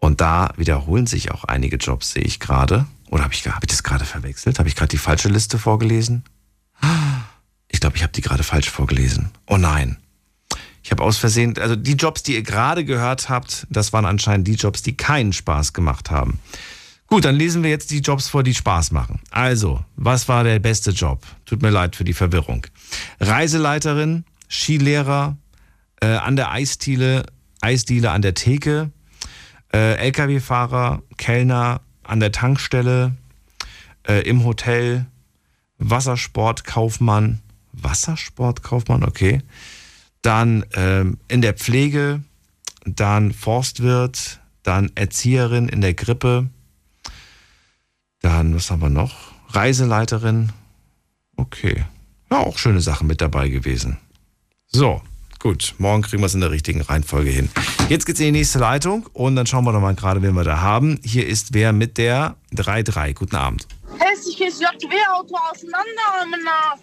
Und 0.00 0.20
da 0.20 0.52
wiederholen 0.56 1.06
sich 1.06 1.30
auch 1.30 1.44
einige 1.44 1.76
Jobs, 1.76 2.12
sehe 2.12 2.22
ich 2.22 2.40
gerade. 2.40 2.86
Oder 3.10 3.24
habe 3.24 3.34
ich, 3.34 3.46
hab 3.46 3.62
ich 3.62 3.68
das 3.68 3.82
gerade 3.82 4.04
verwechselt? 4.04 4.58
Habe 4.58 4.68
ich 4.68 4.74
gerade 4.74 4.88
die 4.88 4.98
falsche 4.98 5.28
Liste 5.28 5.58
vorgelesen? 5.58 6.24
Ich 7.68 7.80
glaube, 7.80 7.96
ich 7.96 8.02
habe 8.02 8.12
die 8.12 8.22
gerade 8.22 8.42
falsch 8.42 8.70
vorgelesen. 8.70 9.30
Oh 9.46 9.56
nein. 9.56 9.98
Ich 10.82 10.90
habe 10.90 11.02
aus 11.02 11.18
Versehen, 11.18 11.56
also 11.58 11.76
die 11.76 11.92
Jobs, 11.92 12.22
die 12.22 12.34
ihr 12.34 12.42
gerade 12.42 12.84
gehört 12.84 13.28
habt, 13.28 13.66
das 13.70 13.92
waren 13.92 14.06
anscheinend 14.06 14.48
die 14.48 14.54
Jobs, 14.54 14.82
die 14.82 14.96
keinen 14.96 15.32
Spaß 15.32 15.72
gemacht 15.72 16.10
haben. 16.10 16.40
Gut, 17.06 17.24
dann 17.24 17.34
lesen 17.34 17.62
wir 17.62 17.70
jetzt 17.70 17.90
die 17.90 17.98
Jobs 17.98 18.28
vor, 18.28 18.42
die 18.42 18.54
Spaß 18.54 18.92
machen. 18.92 19.20
Also, 19.30 19.84
was 19.96 20.28
war 20.28 20.44
der 20.44 20.58
beste 20.60 20.92
Job? 20.92 21.26
Tut 21.44 21.60
mir 21.60 21.70
leid 21.70 21.96
für 21.96 22.04
die 22.04 22.14
Verwirrung. 22.14 22.66
Reiseleiterin, 23.18 24.24
Skilehrer, 24.48 25.36
äh, 26.00 26.06
an 26.06 26.36
der 26.36 26.52
Eisdiele, 26.52 27.26
Eisdiele 27.60 28.12
an 28.12 28.22
der 28.22 28.34
Theke, 28.34 28.90
äh, 29.72 29.94
Lkw-Fahrer, 30.08 31.02
Kellner 31.16 31.80
an 32.02 32.20
der 32.20 32.32
Tankstelle, 32.32 33.16
äh, 34.06 34.22
im 34.28 34.44
Hotel, 34.44 35.06
Wassersportkaufmann, 35.78 37.40
Wassersportkaufmann, 37.72 39.04
okay. 39.04 39.42
Dann 40.22 40.66
ähm, 40.74 41.18
in 41.28 41.40
der 41.40 41.54
Pflege, 41.54 42.22
dann 42.84 43.32
Forstwirt, 43.32 44.40
dann 44.62 44.90
Erzieherin 44.94 45.68
in 45.68 45.80
der 45.80 45.94
Grippe, 45.94 46.50
dann, 48.20 48.54
was 48.54 48.70
haben 48.70 48.82
wir 48.82 48.90
noch? 48.90 49.32
Reiseleiterin, 49.48 50.52
okay. 51.36 51.84
Ja, 52.30 52.38
auch 52.38 52.58
schöne 52.58 52.80
Sachen 52.80 53.06
mit 53.06 53.20
dabei 53.20 53.48
gewesen. 53.48 53.98
So, 54.66 55.02
Gut, 55.40 55.74
morgen 55.78 56.02
kriegen 56.02 56.22
wir 56.22 56.26
es 56.26 56.34
in 56.34 56.42
der 56.42 56.50
richtigen 56.50 56.82
Reihenfolge 56.82 57.30
hin. 57.30 57.48
Jetzt 57.88 58.04
geht's 58.04 58.20
in 58.20 58.26
die 58.26 58.32
nächste 58.32 58.58
Leitung 58.58 59.06
und 59.14 59.36
dann 59.36 59.46
schauen 59.46 59.64
wir 59.64 59.72
doch 59.72 59.80
mal 59.80 59.94
gerade, 59.94 60.20
wen 60.20 60.34
wir 60.34 60.44
da 60.44 60.60
haben. 60.60 61.00
Hier 61.02 61.26
ist 61.26 61.54
wer 61.54 61.72
mit 61.72 61.96
der 61.96 62.36
3-3. 62.54 63.14
Guten 63.14 63.36
Abend. 63.36 63.66
Hässliches 63.98 64.60
JW-Auto 64.60 65.34
auseinander. 65.50 66.78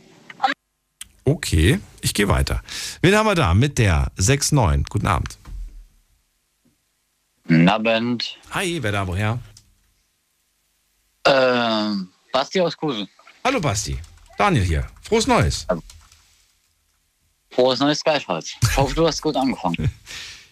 Okay, 1.23 1.79
ich 2.01 2.15
gehe 2.15 2.27
weiter. 2.29 2.63
Wen 3.01 3.15
haben 3.15 3.27
wir 3.27 3.35
da 3.35 3.53
mit 3.53 3.77
der 3.77 4.11
6-9? 4.17 4.85
Guten 4.89 5.05
Abend. 5.05 5.38
Guten 7.47 7.69
Abend. 7.69 8.39
Hi, 8.51 8.81
wer 8.81 8.91
da 8.91 9.05
woher? 9.05 9.38
Ähm, 11.25 12.09
Basti 12.31 12.59
aus 12.59 12.75
Kusel. 12.75 13.07
Hallo 13.43 13.59
Basti. 13.59 13.99
Daniel 14.39 14.63
hier. 14.63 14.88
Frohes 15.03 15.27
Neues. 15.27 15.67
Frohes 17.57 17.79
neues 17.79 18.03
Gleichfalls. 18.03 18.55
Ich 18.61 18.77
hoffe, 18.77 18.93
du 18.93 19.07
hast 19.07 19.21
gut 19.21 19.35
angefangen. 19.35 19.91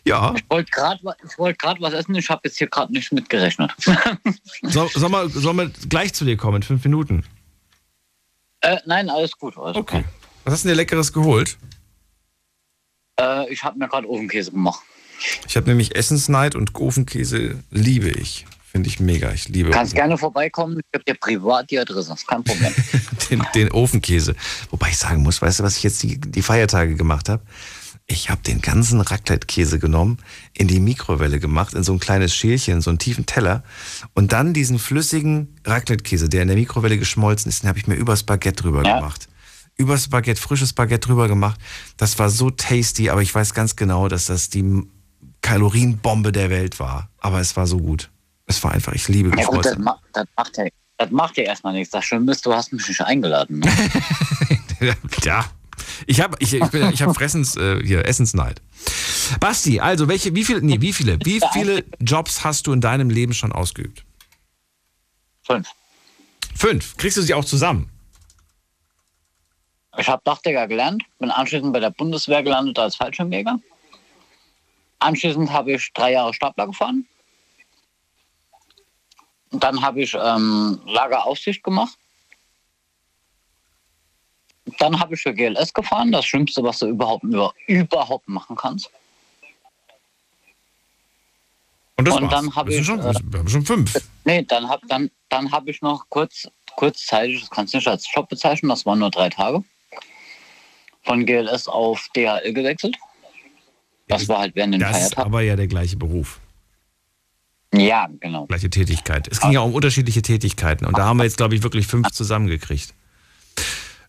Ja. 0.07 0.35
Ich 0.35 0.43
wollte 0.51 0.69
gerade 0.69 1.03
wollt 1.37 1.57
was 1.81 1.93
essen, 1.93 2.13
ich 2.13 2.29
habe 2.29 2.41
jetzt 2.43 2.59
hier 2.59 2.67
gerade 2.67 2.93
nicht 2.93 3.11
mitgerechnet. 3.11 3.71
so, 4.61 4.87
soll, 4.93 5.09
man, 5.09 5.29
soll 5.29 5.55
man 5.55 5.73
gleich 5.89 6.13
zu 6.13 6.25
dir 6.25 6.37
kommen, 6.37 6.57
in 6.57 6.61
fünf 6.61 6.83
Minuten? 6.83 7.23
Äh, 8.61 8.77
nein, 8.85 9.09
alles 9.09 9.35
gut. 9.35 9.57
Alles 9.57 9.75
okay. 9.75 9.97
okay. 10.01 10.05
Was 10.43 10.53
hast 10.53 10.63
du 10.63 10.69
dir 10.69 10.75
Leckeres 10.75 11.11
geholt? 11.11 11.57
Äh, 13.19 13.51
ich 13.51 13.63
habe 13.63 13.79
mir 13.79 13.87
gerade 13.87 14.07
Ofenkäse 14.07 14.51
gemacht. 14.51 14.83
Ich 15.47 15.57
habe 15.57 15.67
nämlich 15.67 15.95
Essensneid 15.95 16.53
und 16.53 16.75
Ofenkäse 16.75 17.63
liebe 17.71 18.09
ich. 18.09 18.45
Finde 18.75 18.89
ich 18.89 18.99
mega. 18.99 19.31
Ich 19.31 19.47
liebe 19.47 19.69
Kannst 19.69 19.93
Ofen. 19.93 19.99
gerne 19.99 20.17
vorbeikommen. 20.17 20.79
Ich 20.79 20.91
gebe 20.91 21.05
dir 21.05 21.17
privat 21.17 21.71
die 21.71 21.79
Adresse. 21.79 22.09
Das 22.09 22.19
ist 22.19 22.27
kein 22.27 22.43
Problem. 22.43 22.73
den, 23.29 23.41
den, 23.55 23.71
Ofenkäse. 23.71 24.35
Wobei 24.69 24.89
ich 24.89 24.97
sagen 24.97 25.23
muss, 25.23 25.41
weißt 25.41 25.59
du, 25.59 25.63
was 25.63 25.77
ich 25.77 25.83
jetzt 25.83 26.03
die, 26.03 26.19
die 26.19 26.41
Feiertage 26.41 26.95
gemacht 26.95 27.29
habe? 27.29 27.41
Ich 28.05 28.29
habe 28.29 28.41
den 28.41 28.59
ganzen 28.59 28.99
Raclette-Käse 28.99 29.79
genommen, 29.79 30.17
in 30.51 30.67
die 30.67 30.81
Mikrowelle 30.81 31.39
gemacht, 31.39 31.73
in 31.73 31.83
so 31.83 31.93
ein 31.93 32.01
kleines 32.01 32.35
Schälchen, 32.35 32.73
in 32.73 32.81
so 32.81 32.89
einen 32.89 32.99
tiefen 32.99 33.25
Teller. 33.25 33.63
Und 34.13 34.33
dann 34.33 34.53
diesen 34.53 34.77
flüssigen 34.77 35.55
Raclette-Käse, 35.63 36.27
der 36.27 36.41
in 36.41 36.49
der 36.49 36.57
Mikrowelle 36.57 36.97
geschmolzen 36.97 37.47
ist, 37.47 37.63
den 37.63 37.69
habe 37.69 37.79
ich 37.79 37.87
mir 37.87 37.95
übers 37.95 38.23
Baguette 38.23 38.61
drüber 38.61 38.83
ja. 38.83 38.97
gemacht. 38.97 39.29
Übers 39.77 40.09
Baguette, 40.09 40.41
frisches 40.41 40.73
Baguette 40.73 41.07
drüber 41.07 41.29
gemacht. 41.29 41.61
Das 41.95 42.19
war 42.19 42.29
so 42.29 42.49
tasty, 42.49 43.09
aber 43.09 43.21
ich 43.21 43.33
weiß 43.33 43.53
ganz 43.53 43.77
genau, 43.77 44.09
dass 44.09 44.25
das 44.25 44.49
die 44.49 44.83
Kalorienbombe 45.41 46.33
der 46.33 46.49
Welt 46.49 46.81
war. 46.81 47.07
Aber 47.19 47.39
es 47.39 47.55
war 47.55 47.67
so 47.67 47.77
gut. 47.77 48.09
Es 48.45 48.63
war 48.63 48.71
einfach, 48.71 48.93
ich 48.93 49.07
liebe 49.07 49.35
ja, 49.37 49.45
gut, 49.45 49.65
das, 49.65 49.77
ma 49.77 49.99
das, 50.13 50.27
macht 50.37 50.57
ja, 50.57 50.65
das 50.97 51.11
macht 51.11 51.37
ja 51.37 51.43
erstmal 51.43 51.73
nichts. 51.73 51.91
Das 51.91 52.05
Schlimme 52.05 52.31
ist, 52.31 52.45
du 52.45 52.53
hast 52.53 52.71
mich 52.71 52.87
nicht 52.87 53.01
eingeladen. 53.01 53.59
Ne? 53.59 54.95
ja. 55.23 55.45
Ich 56.07 56.21
habe 56.21 56.35
ich, 56.39 56.53
ich, 56.53 56.73
ich 56.73 57.01
hab 57.01 57.15
Fressens, 57.15 57.55
äh, 57.55 57.81
hier, 57.83 58.05
Essensneid. 58.05 58.61
Basti, 59.39 59.79
also 59.79 60.07
welche, 60.07 60.35
wie 60.35 60.43
viele, 60.43 60.61
nee, 60.61 60.81
wie 60.81 60.93
viele, 60.93 61.17
wie 61.23 61.41
viele 61.53 61.83
Jobs 61.99 62.43
hast 62.43 62.67
du 62.67 62.73
in 62.73 62.81
deinem 62.81 63.09
Leben 63.09 63.33
schon 63.33 63.51
ausgeübt? 63.51 64.05
Fünf. 65.43 65.69
Fünf? 66.55 66.97
Kriegst 66.97 67.17
du 67.17 67.21
sie 67.21 67.33
auch 67.33 67.45
zusammen? 67.45 67.89
Ich 69.97 70.09
habe 70.09 70.21
Dachdecker 70.25 70.67
gelernt, 70.67 71.03
bin 71.19 71.31
anschließend 71.31 71.71
bei 71.71 71.79
der 71.79 71.89
Bundeswehr 71.89 72.43
gelandet 72.43 72.77
als 72.77 72.95
Fallschirmjäger. 72.97 73.59
Anschließend 74.99 75.51
habe 75.51 75.73
ich 75.73 75.91
drei 75.93 76.11
Jahre 76.13 76.33
Stapler 76.33 76.67
gefahren. 76.67 77.05
Dann 79.51 79.81
habe 79.81 80.01
ich 80.01 80.13
ähm, 80.19 80.79
Lageraufsicht 80.85 81.63
gemacht. 81.63 81.97
Dann 84.79 84.99
habe 84.99 85.13
ich 85.13 85.21
für 85.21 85.33
GLS 85.33 85.73
gefahren, 85.73 86.11
das 86.11 86.25
Schlimmste, 86.25 86.63
was 86.63 86.79
du 86.79 86.87
überhaupt, 86.87 87.23
über, 87.23 87.53
überhaupt 87.67 88.27
machen 88.27 88.55
kannst. 88.55 88.89
Und 91.97 92.07
das 92.07 92.15
Und 92.15 92.23
war's. 92.23 92.31
dann 92.31 92.55
habe 92.55 92.71
Das 92.71 92.79
ich, 92.79 92.85
schon, 92.85 92.99
äh, 92.99 93.13
wir 93.23 93.39
haben 93.39 93.47
schon 93.49 93.63
fünf. 93.65 93.93
Nee, 94.25 94.41
dann 94.43 94.67
habe 94.67 94.85
dann, 94.87 95.09
dann 95.29 95.51
hab 95.51 95.67
ich 95.67 95.81
noch 95.81 96.05
kurz, 96.09 96.47
kurzzeitig, 96.75 97.41
das 97.41 97.49
kannst 97.49 97.73
du 97.73 97.77
nicht 97.77 97.87
als 97.87 98.11
Job 98.13 98.27
bezeichnen, 98.27 98.69
das 98.69 98.85
waren 98.85 98.99
nur 98.99 99.11
drei 99.11 99.29
Tage, 99.29 99.63
von 101.03 101.25
GLS 101.25 101.67
auf 101.67 102.07
DHL 102.15 102.51
gewechselt. 102.51 102.97
Das 104.07 104.27
war 104.27 104.39
halt 104.39 104.55
während 104.55 104.73
den 104.73 104.81
Das 104.81 104.91
ist 104.91 104.97
Feiertagen. 104.97 105.25
aber 105.31 105.41
ja 105.41 105.55
der 105.55 105.67
gleiche 105.67 105.95
Beruf. 105.95 106.39
Ja, 107.75 108.07
genau. 108.19 108.45
Gleiche 108.45 108.69
Tätigkeit. 108.69 109.27
Es 109.27 109.39
ging 109.39 109.51
ja 109.51 109.61
um 109.61 109.73
unterschiedliche 109.73 110.21
Tätigkeiten. 110.21 110.85
Und 110.85 110.97
da 110.97 111.05
haben 111.05 111.17
wir 111.17 111.23
jetzt, 111.23 111.37
glaube 111.37 111.55
ich, 111.55 111.63
wirklich 111.63 111.87
fünf 111.87 112.09
zusammengekriegt. 112.11 112.93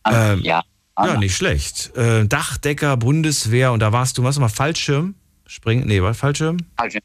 Ähm, 0.04 0.42
ja. 0.42 0.62
Ja, 0.98 1.18
nicht 1.18 1.36
schlecht. 1.36 1.94
Äh, 1.96 2.26
Dachdecker, 2.26 2.96
Bundeswehr 2.96 3.72
und 3.72 3.80
da 3.80 3.92
warst 3.92 4.16
du, 4.16 4.24
was 4.24 4.38
mal, 4.38 4.48
Fallschirm? 4.48 5.14
Spring, 5.46 5.84
nee, 5.84 6.00
war 6.00 6.14
Fallschirm? 6.14 6.56
Fallschirm. 6.76 7.02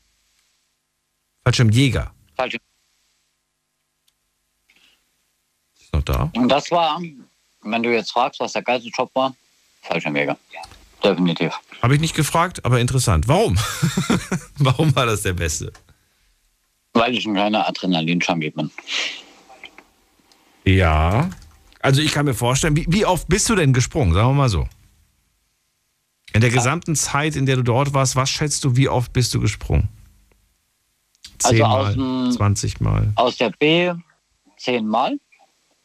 Fallschirmjäger. 1.43 2.11
Fallschirm. 2.37 2.61
Ist 5.79 5.93
noch 5.93 6.03
da? 6.03 6.31
Und 6.35 6.47
das 6.47 6.71
war, 6.71 7.01
wenn 7.63 7.83
du 7.83 7.91
jetzt 7.91 8.11
fragst, 8.11 8.39
was 8.39 8.53
der 8.53 8.61
geilste 8.61 8.89
Job 8.89 9.11
war, 9.13 9.35
Fallschirmjäger. 9.81 10.37
Definitiv. 11.03 11.51
Habe 11.81 11.95
ich 11.95 12.01
nicht 12.01 12.15
gefragt, 12.15 12.63
aber 12.63 12.79
interessant. 12.79 13.27
Warum? 13.27 13.57
Warum 14.57 14.95
war 14.95 15.05
das 15.05 15.23
der 15.23 15.33
Beste? 15.33 15.73
Weil 16.93 17.15
ich 17.15 17.25
ein 17.25 17.33
kleiner 17.33 17.67
Adrenalin-Junkie 17.67 18.49
bin. 18.51 18.69
Ja. 20.65 21.29
Also 21.81 22.01
ich 22.01 22.11
kann 22.11 22.25
mir 22.25 22.33
vorstellen, 22.33 22.75
wie, 22.75 22.85
wie 22.89 23.05
oft 23.05 23.27
bist 23.27 23.49
du 23.49 23.55
denn 23.55 23.73
gesprungen? 23.73 24.13
Sagen 24.13 24.29
wir 24.29 24.33
mal 24.33 24.49
so. 24.49 24.67
In 26.33 26.41
der 26.41 26.49
gesamten 26.49 26.95
Zeit, 26.95 27.35
in 27.35 27.45
der 27.45 27.57
du 27.57 27.63
dort 27.63 27.93
warst, 27.93 28.15
was 28.15 28.29
schätzt 28.29 28.63
du, 28.63 28.75
wie 28.77 28.87
oft 28.87 29.11
bist 29.11 29.33
du 29.33 29.39
gesprungen? 29.41 29.89
Also 31.43 31.57
Zehnmal, 31.57 31.93
dem- 31.95 32.31
20 32.31 32.79
Mal. 32.81 33.11
Aus 33.15 33.37
der 33.37 33.49
B 33.49 33.91
zehnmal 34.57 35.17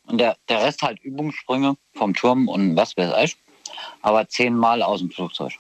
und 0.07 0.19
der, 0.19 0.37
der 0.49 0.63
Rest 0.63 0.83
halt 0.83 1.01
Übungssprünge 1.03 1.77
vom 1.95 2.15
Turm 2.15 2.49
und 2.49 2.77
was 2.77 2.97
weiß 2.97 3.13
ich. 3.25 3.37
Aber 4.03 4.29
zehnmal 4.29 4.83
aus 4.83 5.01
dem 5.01 5.11
Flugzeug. 5.11 5.53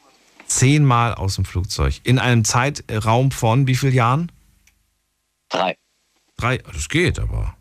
Zehnmal 0.46 1.14
aus 1.14 1.34
dem 1.36 1.44
Flugzeug. 1.44 1.94
In 2.04 2.18
einem 2.18 2.44
Zeitraum 2.44 3.30
von 3.32 3.66
wie 3.66 3.74
vielen 3.74 3.94
Jahren? 3.94 4.30
Drei. 5.48 5.76
Drei, 6.36 6.58
das 6.58 6.88
geht 6.88 7.18
aber. 7.18 7.56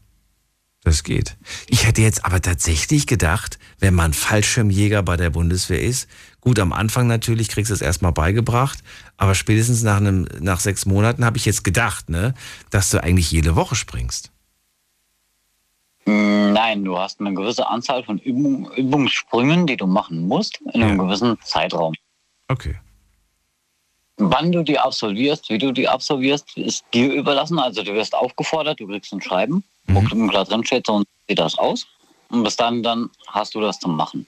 Das 0.85 1.03
geht. 1.03 1.35
Ich 1.67 1.87
hätte 1.87 2.01
jetzt 2.01 2.25
aber 2.25 2.41
tatsächlich 2.41 3.07
gedacht, 3.07 3.57
wenn 3.79 3.95
man 3.95 4.13
Fallschirmjäger 4.13 5.01
bei 5.01 5.17
der 5.17 5.31
Bundeswehr 5.31 5.81
ist, 5.81 6.07
gut, 6.41 6.59
am 6.59 6.73
Anfang 6.73 7.07
natürlich 7.07 7.49
kriegst 7.49 7.71
du 7.71 7.73
es 7.73 7.81
erstmal 7.81 8.11
beigebracht, 8.11 8.83
aber 9.17 9.33
spätestens 9.33 9.81
nach, 9.81 9.97
einem, 9.97 10.27
nach 10.39 10.59
sechs 10.59 10.85
Monaten 10.85 11.25
habe 11.25 11.37
ich 11.37 11.45
jetzt 11.45 11.63
gedacht, 11.63 12.09
ne, 12.09 12.35
dass 12.69 12.91
du 12.91 13.01
eigentlich 13.01 13.31
jede 13.31 13.55
Woche 13.55 13.73
springst. 13.73 14.31
Mm, 16.05 16.53
Nein, 16.53 16.85
du 16.85 16.97
hast 16.97 17.19
eine 17.19 17.33
gewisse 17.33 17.67
Anzahl 17.67 18.03
von 18.03 18.19
Übung, 18.19 18.71
Übungssprüngen, 18.73 19.65
die 19.65 19.77
du 19.77 19.87
machen 19.87 20.27
musst, 20.27 20.61
in 20.73 20.83
einem 20.83 20.99
gewissen 20.99 21.37
Zeitraum. 21.41 21.95
Okay. 22.47 22.75
Wann 24.17 24.51
du 24.51 24.63
die 24.63 24.79
absolvierst, 24.79 25.49
wie 25.49 25.57
du 25.57 25.71
die 25.73 25.87
absolvierst, 25.89 26.57
ist 26.57 26.85
dir 26.93 27.11
überlassen. 27.11 27.59
Also 27.59 27.83
du 27.83 27.93
wirst 27.93 28.15
aufgefordert, 28.15 28.79
du 28.79 28.87
kriegst 28.87 29.11
ein 29.11 29.21
Schreiben, 29.21 29.63
wo 29.87 29.99
Mhm. 30.01 30.29
klar 30.29 30.45
drin 30.45 30.65
steht, 30.65 30.87
so 30.87 31.03
sieht 31.27 31.39
das 31.39 31.57
aus. 31.57 31.85
Und 32.29 32.43
bis 32.43 32.55
dann, 32.55 32.81
dann 32.81 33.09
hast 33.27 33.53
du 33.55 33.61
das 33.61 33.79
zu 33.79 33.87
machen. 33.89 34.25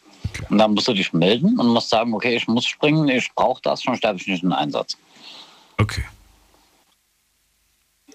Und 0.49 0.57
dann 0.57 0.73
musst 0.73 0.88
du 0.88 0.93
dich 0.93 1.14
melden 1.14 1.57
und 1.59 1.68
musst 1.68 1.89
sagen, 1.89 2.14
okay, 2.14 2.35
ich 2.35 2.47
muss 2.47 2.65
springen, 2.65 3.07
ich 3.07 3.30
brauche 3.34 3.61
das, 3.64 3.81
schon 3.81 3.95
sterbe 3.95 4.19
ich 4.19 4.27
nicht 4.27 4.43
in 4.43 4.49
den 4.49 4.57
Einsatz. 4.57 4.97
Okay. 5.77 6.03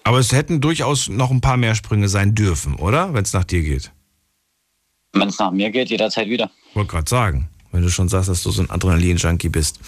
Aber 0.03 0.19
es 0.19 0.31
hätten 0.31 0.61
durchaus 0.61 1.07
noch 1.09 1.31
ein 1.31 1.41
paar 1.41 1.57
mehr 1.57 1.75
Sprünge 1.75 2.07
sein 2.09 2.35
dürfen, 2.35 2.75
oder? 2.75 3.13
Wenn 3.13 3.23
es 3.23 3.33
nach 3.33 3.45
dir 3.45 3.61
geht. 3.61 3.91
Wenn 5.13 5.29
es 5.29 5.39
nach 5.39 5.51
mir 5.51 5.71
geht, 5.71 5.89
jederzeit 5.89 6.27
wieder. 6.27 6.49
Wollte 6.73 6.91
gerade 6.91 7.09
sagen, 7.09 7.49
wenn 7.73 7.81
du 7.81 7.89
schon 7.89 8.07
sagst, 8.07 8.29
dass 8.29 8.43
du 8.43 8.51
so 8.51 8.61
ein 8.61 8.69
Adrenalin-Junkie 8.69 9.49
bist. 9.49 9.79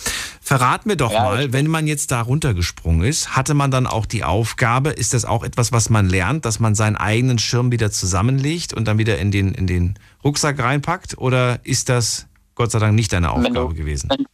Verrat 0.42 0.86
mir 0.86 0.98
doch 0.98 1.12
Ja, 1.14 1.24
mal, 1.24 1.54
wenn 1.54 1.68
man 1.68 1.88
jetzt 1.88 2.12
da 2.12 2.22
runtergesprungen 2.22 3.04
ist, 3.08 3.36
hatte 3.36 3.54
man 3.54 3.72
dann 3.72 3.88
auch 3.88 4.06
die 4.06 4.24
Aufgabe, 4.24 4.90
ist 4.90 5.14
das 5.14 5.24
auch 5.24 5.44
etwas, 5.44 5.72
was 5.72 5.90
man 5.90 6.10
lernt, 6.10 6.46
dass 6.46 6.60
man 6.60 6.76
seinen 6.76 6.96
eigenen 6.98 7.38
Schirm 7.40 7.72
wieder 7.72 7.92
zusammenlegt 7.92 8.74
und 8.74 8.88
dann 8.88 8.98
wieder 8.98 9.20
in 9.20 9.32
den, 9.32 9.54
in 9.54 9.68
den 9.68 10.00
Rucksack 10.24 10.60
reinpackt? 10.60 11.18
Oder 11.20 11.60
ist 11.64 11.88
das 11.90 12.26
Gott 12.56 12.72
sei 12.72 12.80
Dank 12.80 12.96
nicht 12.96 13.14
deine 13.14 13.32
Aufgabe 13.32 13.54
du- 13.54 13.76
gewesen? 13.76 14.10
Wenn, 14.10 14.26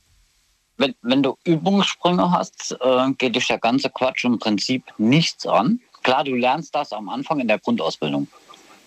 wenn, 0.77 0.95
wenn 1.01 1.21
du 1.21 1.35
Übungssprünge 1.43 2.31
hast, 2.31 2.75
äh, 2.81 3.11
geht 3.17 3.35
dich 3.35 3.47
der 3.47 3.59
ganze 3.59 3.89
Quatsch 3.89 4.23
im 4.23 4.39
Prinzip 4.39 4.83
nichts 4.97 5.45
an. 5.45 5.79
Klar, 6.03 6.23
du 6.23 6.33
lernst 6.33 6.73
das 6.73 6.93
am 6.93 7.09
Anfang 7.09 7.39
in 7.39 7.47
der 7.47 7.59
Grundausbildung. 7.59 8.27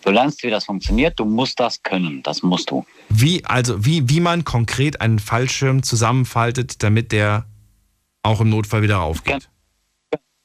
Du 0.05 0.11
lernst, 0.11 0.43
wie 0.43 0.51
das 0.51 0.67
funktioniert, 0.67 1.19
du 1.19 1.25
musst 1.25 1.59
das 1.59 1.83
können, 1.83 2.23
das 2.23 2.43
musst 2.43 2.71
du. 2.71 2.85
Wie, 3.09 3.43
also, 3.47 3.87
wie, 3.87 4.07
wie 4.11 4.21
man 4.21 4.45
konkret 4.45 5.01
einen 5.01 5.19
Fallschirm 5.19 5.83
zusammenfaltet, 5.83 6.83
damit 6.83 7.11
der 7.11 7.47
auch 8.23 8.43
im 8.43 8.51
Notfall 8.51 8.83
wieder 8.83 9.01
aufgeht. 9.01 9.49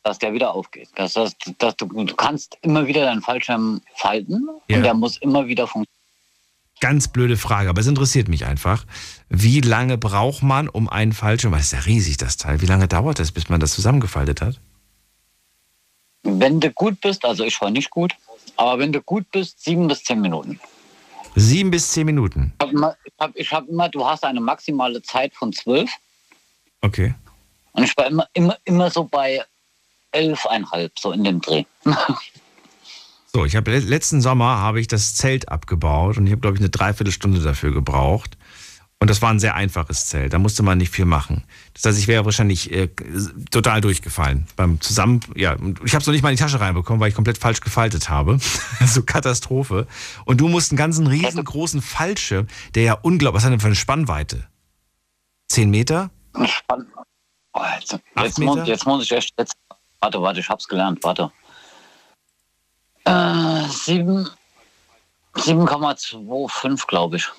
Dass 0.03 0.17
der 0.17 0.31
wieder 0.31 0.53
aufgeht. 0.53 0.87
Dass, 0.95 1.13
das, 1.13 1.35
dass 1.57 1.75
du, 1.75 1.87
du 1.87 2.15
kannst 2.15 2.57
immer 2.61 2.87
wieder 2.87 3.03
deinen 3.03 3.21
Fallschirm 3.21 3.81
falten 3.95 4.47
Ja. 4.69 4.77
und 4.77 4.83
der 4.83 4.93
muss 4.93 5.17
immer 5.17 5.45
wieder 5.47 5.67
funktionieren. 5.67 5.93
Ganz 6.79 7.09
blöde 7.09 7.35
Frage, 7.35 7.69
aber 7.69 7.81
es 7.81 7.87
interessiert 7.87 8.29
mich 8.29 8.45
einfach. 8.45 8.85
Wie 9.27 9.59
lange 9.59 9.97
braucht 9.97 10.41
man, 10.41 10.69
um 10.69 10.87
einen 10.87 11.11
Fallschirm, 11.11 11.51
weil 11.51 11.59
es 11.59 11.73
ist 11.73 11.73
ja 11.73 11.79
riesig, 11.79 12.15
das 12.15 12.37
Teil, 12.37 12.61
wie 12.61 12.65
lange 12.65 12.87
dauert 12.87 13.19
das, 13.19 13.33
bis 13.33 13.49
man 13.49 13.59
das 13.59 13.73
zusammengefaltet 13.73 14.39
hat? 14.39 14.61
Wenn 16.23 16.61
du 16.61 16.71
gut 16.71 17.01
bist, 17.01 17.25
also 17.25 17.43
ich 17.43 17.59
war 17.59 17.69
nicht 17.69 17.89
gut, 17.89 18.15
aber 18.57 18.79
wenn 18.79 18.91
du 18.91 19.01
gut 19.01 19.29
bist, 19.31 19.63
sieben 19.63 19.87
bis 19.87 20.03
zehn 20.03 20.21
Minuten. 20.21 20.59
Sieben 21.35 21.71
bis 21.71 21.91
zehn 21.91 22.05
Minuten. 22.05 22.53
Ich 22.57 22.63
habe 22.65 22.71
immer, 22.75 22.97
hab, 23.19 23.35
hab 23.35 23.67
immer, 23.67 23.89
du 23.89 24.05
hast 24.05 24.23
eine 24.23 24.41
maximale 24.41 25.01
Zeit 25.01 25.33
von 25.33 25.53
zwölf 25.53 25.89
Okay. 26.81 27.13
und 27.73 27.83
ich 27.83 27.95
war 27.97 28.07
immer, 28.07 28.27
immer, 28.33 28.57
immer 28.63 28.89
so 28.89 29.03
bei 29.03 29.43
elfeinhalb, 30.11 30.97
so 30.97 31.11
in 31.11 31.23
dem 31.23 31.41
Dreh. 31.41 31.65
So, 33.31 33.45
ich 33.45 33.55
habe 33.55 33.77
letzten 33.77 34.21
Sommer 34.21 34.57
habe 34.57 34.79
ich 34.79 34.87
das 34.87 35.13
Zelt 35.13 35.49
abgebaut 35.49 36.17
und 36.17 36.25
ich 36.25 36.31
habe 36.31 36.41
glaube 36.41 36.55
ich 36.57 36.61
eine 36.61 36.71
Dreiviertelstunde 36.71 37.39
dafür 37.41 37.71
gebraucht. 37.71 38.38
Und 39.01 39.09
das 39.09 39.21
war 39.21 39.29
ein 39.29 39.39
sehr 39.39 39.55
einfaches 39.55 40.07
Zelt. 40.07 40.33
Da 40.33 40.39
musste 40.39 40.61
man 40.61 40.77
nicht 40.77 40.91
viel 40.91 41.05
machen. 41.05 41.45
Das 41.73 41.85
heißt, 41.85 41.97
ich 41.97 42.09
wäre 42.09 42.25
wahrscheinlich 42.25 42.69
äh, 42.73 42.89
total 43.49 43.79
durchgefallen 43.79 44.45
beim 44.57 44.81
Zusammen. 44.81 45.21
Ja, 45.35 45.53
ich 45.85 45.93
habe 45.93 46.01
es 46.01 46.07
noch 46.07 46.11
nicht 46.11 46.21
mal 46.21 46.31
in 46.31 46.35
die 46.35 46.43
Tasche 46.43 46.59
reinbekommen, 46.59 46.99
weil 46.99 47.07
ich 47.07 47.15
komplett 47.15 47.37
falsch 47.37 47.61
gefaltet 47.61 48.09
habe. 48.09 48.39
so 48.85 49.01
Katastrophe. 49.03 49.87
Und 50.25 50.41
du 50.41 50.49
musst 50.49 50.71
einen 50.71 50.77
ganzen 50.77 51.07
riesengroßen 51.07 51.81
Fallschirm, 51.81 52.47
der 52.75 52.83
ja 52.83 52.93
unglaublich. 52.93 53.37
Was 53.37 53.45
hat 53.45 53.53
denn 53.53 53.61
für 53.61 53.67
eine 53.67 53.75
Spannweite? 53.75 54.49
Zehn 55.47 55.69
Meter? 55.69 56.11
Spann 56.45 56.85
oh, 57.53 57.61
jetzt, 57.79 57.97
jetzt, 58.17 58.39
muss, 58.39 58.55
Meter? 58.55 58.67
jetzt 58.67 58.85
muss 58.85 59.03
ich 59.05 59.11
echt. 59.13 59.33
Jetzt, 59.37 59.55
warte, 60.01 60.21
warte, 60.21 60.41
ich 60.41 60.49
hab's 60.49 60.67
gelernt, 60.67 60.99
warte. 61.03 61.31
Äh, 63.05 63.63
sieben- 63.69 64.29
7,25, 65.35 66.87
glaube 66.87 67.15
ich. 67.17 67.29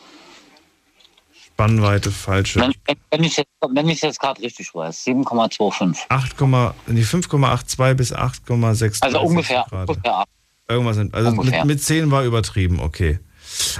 Spannweite 1.61 2.11
Fallschirm. 2.11 2.73
Wenn, 2.87 2.97
wenn 3.11 3.25
ich 3.25 3.37
ich 3.37 4.03
jetzt 4.03 4.19
gerade 4.19 4.41
richtig 4.41 4.75
weiß, 4.75 5.05
7,25. 5.07 5.99
8, 6.09 6.41
nee, 6.89 7.03
5,82 7.03 7.95
bis 7.95 8.15
8,6. 8.15 9.03
Also 9.03 9.21
ungefähr, 9.21 9.67
Gerade. 9.69 9.93
ungefähr 9.93 10.15
acht. 10.17 10.29
Irgendwas 10.69 10.97
sind, 10.97 11.15
also 11.15 11.33
mit, 11.33 11.65
mit 11.67 11.83
10 11.83 12.11
war 12.11 12.25
übertrieben, 12.25 12.81
okay. 12.81 13.19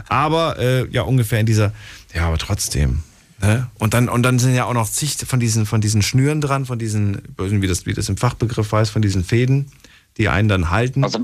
Aber 0.09 0.59
äh, 0.59 0.91
ja, 0.91 1.03
ungefähr 1.03 1.41
in 1.41 1.47
dieser, 1.47 1.73
ja, 2.13 2.27
aber 2.27 2.37
trotzdem. 2.37 3.03
Ne? 3.41 3.71
Und, 3.79 3.95
dann, 3.95 4.11
und 4.11 4.25
dann 4.25 4.39
sind 4.39 4.55
ja 4.55 4.67
auch 4.67 4.75
noch 4.75 4.89
zig 4.89 5.17
von 5.17 5.41
diesen, 5.41 5.65
von 5.65 5.81
diesen 5.81 6.03
Schnüren 6.03 6.43
dran, 6.43 6.67
von 6.67 6.79
diesen, 6.79 7.23
wie 7.39 7.67
das, 7.67 7.87
wie 7.87 7.95
das 7.95 8.11
im 8.11 8.19
Fachbegriff 8.19 8.73
heißt, 8.73 8.91
von 8.91 9.01
diesen 9.01 9.25
Fäden, 9.25 9.73
die 10.19 10.29
einen 10.29 10.49
dann 10.49 10.69
halten. 10.71 11.03
Also, 11.03 11.21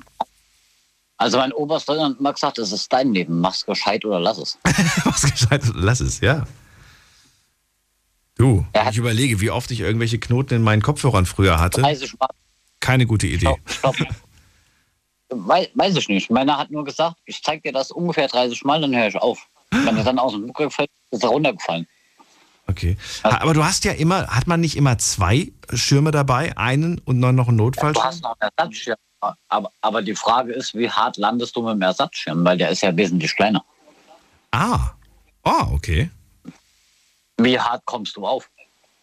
also 1.19 1.39
mein 1.39 1.53
Oberster 1.53 2.01
hat 2.03 2.19
immer 2.19 2.33
gesagt, 2.33 2.59
es 2.59 2.73
ist 2.73 2.93
dein 2.93 3.13
Leben, 3.15 3.41
mach's 3.41 3.65
gescheit 3.65 4.05
oder 4.05 4.21
lass 4.21 4.39
es. 4.39 4.59
Was 5.05 5.23
gescheit, 5.23 5.63
lass 5.75 6.01
es, 6.01 6.21
ja. 6.21 6.47
Du, 8.37 8.67
wenn 8.75 8.89
ich 8.89 8.99
überlege, 8.99 9.41
wie 9.41 9.51
oft 9.51 9.71
ich 9.71 9.81
irgendwelche 9.81 10.19
Knoten 10.19 10.55
in 10.57 10.63
meinen 10.63 10.83
Kopfhörern 10.83 11.25
früher 11.25 11.59
hatte. 11.59 11.81
30 11.81 12.19
Mal. 12.19 12.29
Keine 12.81 13.07
gute 13.07 13.27
Idee. 13.27 13.55
Stopp. 13.65 13.97
Wei- 15.31 15.71
Weiß 15.75 15.97
ich 15.97 16.09
nicht. 16.09 16.31
Meiner 16.31 16.59
hat 16.59 16.71
nur 16.71 16.85
gesagt, 16.85 17.17
ich 17.25 17.43
zeig 17.43 17.63
dir 17.63 17.73
das 17.73 17.91
ungefähr 17.91 18.29
30 18.29 18.63
Mal, 18.65 18.81
dann 18.81 18.95
höre 18.95 19.09
ich 19.09 19.17
auf. 19.17 19.39
Wenn 19.71 19.97
er 19.97 20.05
dann 20.05 20.19
aus 20.19 20.33
dem 20.33 20.45
Flugzeug 20.45 20.73
fällt, 20.73 20.91
ist 21.11 21.23
er 21.23 21.31
runtergefallen. 21.31 21.87
Okay. 22.69 22.97
Ha- 23.25 23.41
Aber 23.41 23.55
du 23.55 23.65
hast 23.65 23.85
ja 23.85 23.93
immer, 23.93 24.27
hat 24.29 24.47
man 24.47 24.61
nicht 24.61 24.77
immer 24.77 24.99
zwei 24.99 25.51
Schirme 25.73 26.11
dabei? 26.11 26.57
Einen 26.59 26.99
und 27.01 27.21
dann 27.23 27.35
noch 27.35 27.49
einen 27.49 27.57
Du 27.59 27.65
Notfallschirm? 27.65 28.05
hast 28.05 28.23
noch 28.23 28.37
einen 28.39 28.51
Ersatzschirm. 28.57 28.97
Aber, 29.49 29.71
aber 29.81 30.03
die 30.03 30.15
Frage 30.15 30.53
ist, 30.53 30.75
wie 30.75 30.91
hart 30.91 31.17
landest 31.17 31.57
du 31.57 31.63
mit 31.63 31.75
dem 31.75 31.83
Ersatzschirm? 31.83 32.45
Weil 32.45 32.59
der 32.59 32.71
ist 32.71 32.83
ja 32.83 32.97
wesentlich 32.97 33.35
kleiner. 33.35 33.65
Ah. 34.51 34.91
Oh, 35.45 35.73
okay. 35.73 36.11
Wie 37.39 37.59
hart 37.59 37.85
kommst 37.85 38.17
du 38.17 38.27
auf? 38.27 38.49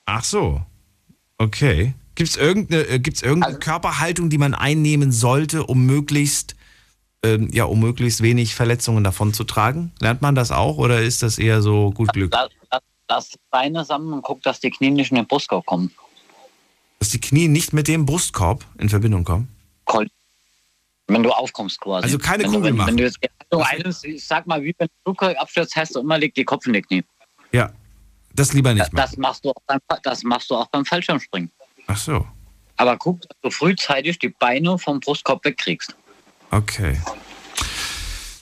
Ach 0.05 0.23
so. 0.23 0.61
Okay. 1.37 1.93
Gibt 2.15 2.29
es 2.29 2.37
irgendeine, 2.37 2.83
äh, 2.83 2.99
gibt's 2.99 3.21
irgendeine 3.21 3.57
Körperhaltung, 3.57 4.29
die 4.29 4.37
man 4.37 4.53
einnehmen 4.53 5.11
sollte, 5.11 5.65
um 5.65 5.85
möglichst, 5.85 6.55
ähm, 7.23 7.49
ja, 7.51 7.65
um 7.65 7.79
möglichst 7.79 8.21
wenig 8.21 8.53
Verletzungen 8.55 9.03
davon 9.03 9.33
zu 9.33 9.43
tragen? 9.43 9.91
Lernt 9.99 10.21
man 10.21 10.35
das 10.35 10.51
auch 10.51 10.77
oder 10.77 11.01
ist 11.01 11.23
das 11.23 11.37
eher 11.37 11.61
so 11.61 11.91
gut 11.91 12.13
Glück? 12.13 12.31
Lass, 12.33 12.49
lass, 12.71 12.81
lass 13.07 13.29
die 13.29 13.39
Beine 13.49 13.83
sammeln 13.83 14.13
und 14.13 14.21
guck, 14.21 14.43
dass 14.43 14.59
die 14.59 14.69
Knie 14.69 14.91
nicht 14.91 15.11
in 15.11 15.17
den 15.17 15.27
Brustkorb 15.27 15.65
kommen. 15.65 15.91
Dass 16.99 17.09
die 17.09 17.21
Knie 17.21 17.47
nicht 17.47 17.73
mit 17.73 17.87
dem 17.87 18.05
Brustkorb 18.05 18.63
in 18.77 18.89
Verbindung 18.89 19.23
kommen? 19.23 19.47
Wenn 21.07 21.21
du 21.21 21.31
aufkommst 21.31 21.79
quasi. 21.81 22.05
Also 22.05 22.17
keine 22.17 22.43
wenn 22.43 22.51
Kugel 22.51 22.61
du, 22.61 22.67
wenn, 22.67 22.75
machen. 22.75 22.87
Wenn 22.89 22.97
du 22.97 23.03
jetzt, 23.03 23.19
du 23.49 23.59
eines, 23.59 24.03
ich 24.03 24.25
sag 24.25 24.47
mal, 24.47 24.63
wie 24.63 24.73
wenn 24.77 24.87
du 24.87 24.93
Flugzeug 25.03 25.37
abstürzt, 25.37 25.75
hast 25.75 25.95
du 25.95 25.99
immer 25.99 26.17
liegt 26.17 26.37
die 26.37 26.45
Kopf 26.45 26.65
in 26.65 26.73
die 26.73 26.81
Knie. 26.81 27.03
Ja. 27.51 27.71
Das 28.35 28.53
lieber 28.53 28.73
nicht 28.73 28.89
Das 28.93 29.15
machst 29.17 29.45
du 29.45 29.51
auch 29.51 29.61
beim, 29.67 29.79
das 30.01 30.23
machst 30.23 30.49
du 30.49 30.55
auch 30.55 30.67
beim 30.67 30.85
Fallschirmspringen. 30.85 31.51
Ach 31.87 31.97
so. 31.97 32.25
Aber 32.77 32.97
guck, 32.97 33.21
dass 33.21 33.37
du 33.41 33.51
frühzeitig 33.51 34.17
die 34.17 34.29
Beine 34.29 34.79
vom 34.79 34.99
Brustkorb 34.99 35.45
wegkriegst. 35.45 35.95
Okay. 36.49 36.99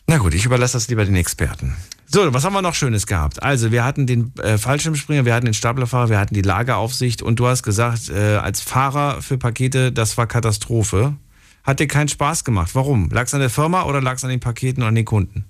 Na 0.07 0.17
gut, 0.17 0.33
ich 0.33 0.45
überlasse 0.45 0.73
das 0.73 0.87
lieber 0.87 1.03
den 1.03 1.15
Experten. 1.15 1.75
So, 2.07 2.33
was 2.33 2.43
haben 2.43 2.53
wir 2.53 2.61
noch 2.61 2.75
Schönes 2.75 3.07
gehabt? 3.07 3.41
Also, 3.41 3.71
wir 3.71 3.85
hatten 3.85 4.05
den 4.05 4.33
äh, 4.37 4.57
Fallschirmspringer, 4.57 5.25
wir 5.25 5.33
hatten 5.33 5.45
den 5.45 5.53
Staplerfahrer, 5.53 6.09
wir 6.09 6.19
hatten 6.19 6.33
die 6.33 6.41
Lageraufsicht 6.41 7.21
und 7.21 7.37
du 7.39 7.47
hast 7.47 7.63
gesagt, 7.63 8.09
äh, 8.09 8.35
als 8.35 8.61
Fahrer 8.61 9.21
für 9.21 9.37
Pakete, 9.37 9.93
das 9.93 10.17
war 10.17 10.27
Katastrophe. 10.27 11.15
Hat 11.63 11.79
dir 11.79 11.87
keinen 11.87 12.07
Spaß 12.07 12.43
gemacht. 12.43 12.71
Warum? 12.73 13.09
Lag 13.09 13.23
es 13.25 13.33
an 13.33 13.39
der 13.39 13.49
Firma 13.49 13.83
oder 13.83 14.01
lag 14.01 14.15
es 14.15 14.23
an 14.23 14.29
den 14.29 14.39
Paketen 14.39 14.81
und 14.81 14.89
an 14.89 14.95
den 14.95 15.05
Kunden? 15.05 15.45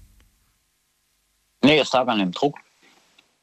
Nee, 1.63 1.79
es 1.79 1.91
lag 1.93 2.07
an 2.07 2.19
dem 2.19 2.31
Druck. 2.31 2.57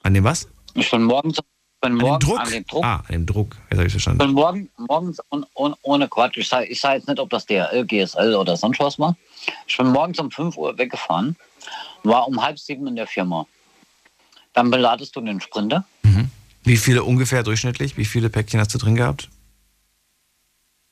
An 0.03 0.15
dem 0.15 0.25
was? 0.25 0.49
Ich 0.75 0.91
bin 0.91 1.03
morgens, 1.05 1.37
bin 1.81 1.93
An 1.93 1.99
dem 1.99 1.99
morgens 2.07 2.25
Druck? 2.25 2.41
an 2.41 2.51
dem 2.51 2.67
Druck. 2.67 2.85
Ah, 2.85 2.97
an 2.97 3.13
dem 3.13 3.27
Druck. 3.27 3.57
Jetzt 3.71 3.79
habe 3.79 3.83
ich 3.83 3.87
Ich 3.87 3.93
verstanden. 3.93 4.19
bin 4.19 4.33
morgen, 4.33 4.71
morgens 4.77 5.19
un, 5.31 5.47
un, 5.55 5.75
ohne 5.83 6.09
Quatsch. 6.09 6.37
Ich 6.37 6.49
sage 6.49 6.67
ich 6.67 6.81
sag 6.81 6.95
jetzt 6.95 7.09
nicht, 7.09 7.19
ob 7.21 7.31
das 7.31 7.47
DRL, 7.47 7.87
GSL 7.87 8.35
oder 8.35 8.57
sonst 8.57 8.81
was 8.81 8.99
war. 8.99 9.17
Ich 9.67 9.77
bin 9.77 9.89
morgens 9.89 10.19
um 10.19 10.31
5 10.31 10.57
Uhr 10.57 10.77
weggefahren, 10.77 11.37
war 12.03 12.27
um 12.29 12.43
halb 12.43 12.59
sieben 12.59 12.87
in 12.87 12.97
der 12.97 13.07
Firma. 13.07 13.47
Dann 14.53 14.71
beladest 14.71 15.15
du 15.17 15.21
den 15.21 15.41
Sprinter. 15.41 15.85
Wie 16.65 16.77
viele 16.77 17.05
ungefähr 17.05 17.43
durchschnittlich? 17.45 17.97
Wie 17.97 18.05
viele 18.05 18.29
Päckchen 18.29 18.61
hast 18.61 18.75
du 18.75 18.79
drin 18.79 18.95
gehabt? 18.97 19.31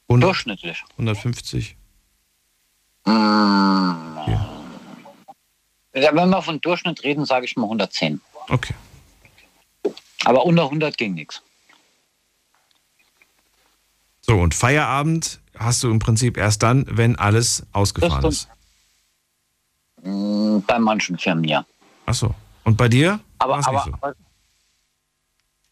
100, 0.08 0.28
Durchschnittlich. 0.28 0.84
150? 0.92 1.76
Mm. 3.04 3.10
Ja, 5.94 6.14
wenn 6.14 6.28
wir 6.28 6.42
von 6.42 6.60
Durchschnitt 6.60 7.02
reden, 7.04 7.24
sage 7.24 7.46
ich 7.46 7.56
mal 7.56 7.64
110. 7.64 8.20
Okay. 8.48 8.74
Aber 10.24 10.44
unter 10.44 10.64
100 10.64 10.98
ging 10.98 11.14
nichts. 11.14 11.42
So, 14.20 14.38
und 14.40 14.54
Feierabend 14.54 15.40
hast 15.56 15.82
du 15.82 15.90
im 15.90 15.98
Prinzip 15.98 16.36
erst 16.36 16.62
dann, 16.62 16.84
wenn 16.88 17.16
alles 17.16 17.64
ausgefahren 17.72 18.22
Das 18.22 18.34
ist. 18.34 18.48
Mm, 20.02 20.58
Bei 20.66 20.78
manchen 20.78 21.16
Firmen 21.18 21.44
ja. 21.44 21.64
Ach 22.06 22.14
so. 22.14 22.34
Und 22.64 22.76
bei 22.76 22.88
dir? 22.88 23.20
Aber, 23.38 23.66
aber, 23.66 23.84
so? 23.84 23.92
aber 24.00 24.14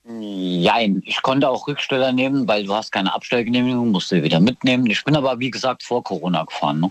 Jein, 0.07 1.03
ich 1.07 1.23
konnte 1.23 1.49
auch 1.49 1.67
Rücksteller 1.67 2.13
nehmen, 2.13 2.47
weil 2.47 2.65
du 2.65 2.75
hast 2.75 2.93
keine 2.93 3.15
Abstellgenehmigung, 3.15 3.91
musst 3.91 4.13
du 4.13 4.23
wieder 4.23 4.39
mitnehmen. 4.39 4.87
Ich 4.87 5.03
bin 5.03 5.17
aber, 5.17 5.39
wie 5.39 5.51
gesagt, 5.51 5.83
vor 5.83 6.05
Corona 6.05 6.45
gefahren. 6.45 6.81
Ne? 6.81 6.91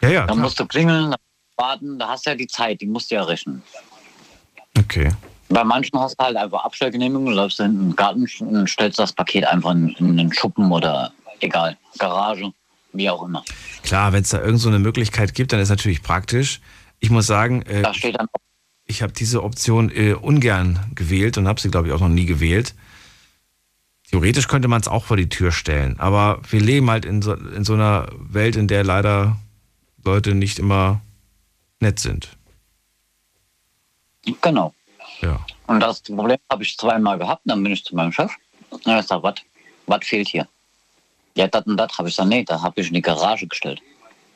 Ja, 0.00 0.08
ja. 0.08 0.20
Dann 0.20 0.36
klar. 0.36 0.44
musst 0.44 0.60
du 0.60 0.66
klingeln, 0.66 1.14
warten, 1.56 1.98
da 1.98 2.08
hast 2.08 2.26
du 2.26 2.30
ja 2.30 2.36
die 2.36 2.46
Zeit, 2.46 2.80
die 2.80 2.86
musst 2.86 3.10
du 3.10 3.16
ja 3.16 3.24
rechnen. 3.24 3.62
Okay. 4.78 5.10
Bei 5.48 5.64
manchen 5.64 5.98
hast 5.98 6.18
du 6.18 6.24
halt 6.24 6.36
einfach 6.36 6.64
Abstellgenehmigung, 6.64 7.28
läufst 7.28 7.58
du 7.58 7.64
hinten 7.64 7.80
in 7.80 7.88
den 7.90 7.96
Garten 7.96 8.26
und 8.40 8.68
stellst 8.68 8.98
das 8.98 9.12
Paket 9.12 9.44
einfach 9.44 9.72
in, 9.72 9.88
in 9.98 10.16
den 10.16 10.32
Schuppen 10.32 10.70
oder 10.70 11.12
egal, 11.40 11.76
Garage, 11.98 12.52
wie 12.92 13.10
auch 13.10 13.24
immer. 13.24 13.44
Klar, 13.82 14.12
wenn 14.12 14.22
es 14.22 14.30
da 14.30 14.40
irgend 14.40 14.60
so 14.60 14.68
eine 14.68 14.78
Möglichkeit 14.78 15.34
gibt, 15.34 15.52
dann 15.52 15.60
ist 15.60 15.68
natürlich 15.68 16.02
praktisch. 16.02 16.60
Ich 17.00 17.10
muss 17.10 17.26
sagen, 17.26 17.62
äh, 17.62 17.82
Da 17.82 17.94
steht 17.94 18.18
dann 18.18 18.26
ich 18.86 19.02
habe 19.02 19.12
diese 19.12 19.42
Option 19.42 19.90
äh, 19.90 20.14
ungern 20.14 20.78
gewählt 20.94 21.38
und 21.38 21.48
habe 21.48 21.60
sie, 21.60 21.70
glaube 21.70 21.88
ich, 21.88 21.94
auch 21.94 22.00
noch 22.00 22.08
nie 22.08 22.26
gewählt. 22.26 22.74
Theoretisch 24.10 24.46
könnte 24.46 24.68
man 24.68 24.80
es 24.80 24.88
auch 24.88 25.04
vor 25.04 25.16
die 25.16 25.28
Tür 25.28 25.50
stellen, 25.50 25.98
aber 25.98 26.40
wir 26.48 26.60
leben 26.60 26.88
halt 26.90 27.04
in 27.04 27.22
so, 27.22 27.34
in 27.34 27.64
so 27.64 27.74
einer 27.74 28.08
Welt, 28.16 28.54
in 28.54 28.68
der 28.68 28.84
leider 28.84 29.36
Leute 30.04 30.34
nicht 30.34 30.60
immer 30.60 31.00
nett 31.80 31.98
sind. 31.98 32.36
Genau. 34.40 34.72
Ja. 35.20 35.44
Und 35.66 35.80
das 35.80 36.00
Problem 36.02 36.38
habe 36.50 36.62
ich 36.62 36.76
zweimal 36.76 37.18
gehabt. 37.18 37.42
Dann 37.44 37.62
bin 37.62 37.72
ich 37.72 37.84
zu 37.84 37.94
meinem 37.94 38.12
Chef. 38.12 38.32
Und 38.70 38.86
er 38.86 39.02
sagt, 39.02 39.22
was? 39.22 39.34
Was 39.86 40.04
fehlt 40.04 40.28
hier? 40.28 40.48
Ja, 41.36 41.46
das 41.46 41.66
und 41.66 41.76
das 41.76 41.96
habe 41.98 42.08
ich 42.08 42.14
gesagt, 42.14 42.28
nee, 42.28 42.44
da 42.44 42.60
habe 42.60 42.80
ich 42.80 42.88
in 42.88 42.94
die 42.94 43.02
Garage 43.02 43.46
gestellt. 43.46 43.80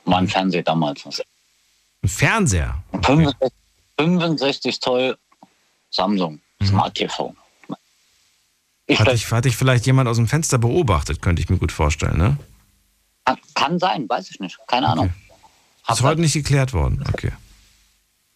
War 0.05 0.19
ein 0.19 0.29
Fernseher 0.29 0.63
damals. 0.63 1.05
Ein 1.07 2.09
Fernseher. 2.09 2.83
65, 3.03 3.53
65 4.05 4.81
Zoll 4.81 5.17
Samsung 5.91 6.41
Smart 6.65 6.95
TV. 6.95 7.35
Hat 8.97 9.13
dich, 9.13 9.31
hat 9.31 9.45
dich 9.45 9.57
vielleicht 9.57 9.87
jemand 9.87 10.09
aus 10.09 10.17
dem 10.17 10.27
Fenster 10.27 10.59
beobachtet, 10.59 11.23
könnte 11.23 11.41
ich 11.41 11.49
mir 11.49 11.59
gut 11.59 11.71
vorstellen, 11.73 12.19
ne? 12.19 12.37
Kann, 13.25 13.39
kann 13.55 13.79
sein, 13.79 14.09
weiß 14.09 14.31
ich 14.31 14.41
nicht. 14.41 14.59
Keine 14.67 14.89
Ahnung. 14.89 15.13
Ist 15.89 16.03
heute 16.03 16.21
nicht 16.21 16.33
geklärt 16.33 16.73
worden. 16.73 17.05
Okay. 17.13 17.33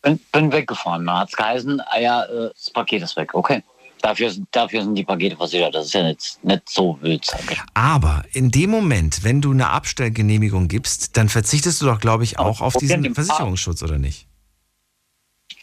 Bin, 0.03 0.21
bin 0.33 0.53
weggefahren. 0.53 1.07
Da 1.07 1.21
hat 1.21 1.29
es 1.31 1.37
geheißen, 1.37 1.81
ah 1.81 1.99
ja, 1.99 2.25
äh, 2.25 2.51
das 2.55 2.71
Paket 2.71 3.03
ist 3.03 3.17
weg. 3.17 3.35
Okay. 3.35 3.63
Dafür, 4.01 4.31
sind- 4.31 4.47
dafür 4.53 4.83
sind 4.83 4.95
die 4.95 5.05
Pakete 5.05 5.37
versichert. 5.37 5.75
Das 5.75 5.87
ist 5.87 5.95
ja 5.95 6.03
nicht, 6.05 6.39
nicht 6.45 6.69
so 6.69 6.99
wild. 7.01 7.27
ich. 7.51 7.59
Aber 7.75 8.23
in 8.33 8.51
dem 8.51 8.71
Moment, 8.71 9.25
wenn 9.25 9.41
du 9.41 9.51
eine 9.51 9.71
Abstellgenehmigung 9.71 10.69
gibst, 10.69 11.17
dann 11.17 11.29
verzichtest 11.29 11.81
du 11.81 11.87
doch, 11.87 11.99
glaube 12.01 12.23
ich, 12.23 12.39
auch 12.39 12.61
auf 12.61 12.75
diesen 12.75 13.15
Versicherungsschutz, 13.15 13.83
oder 13.83 13.99
nicht? 13.99 14.27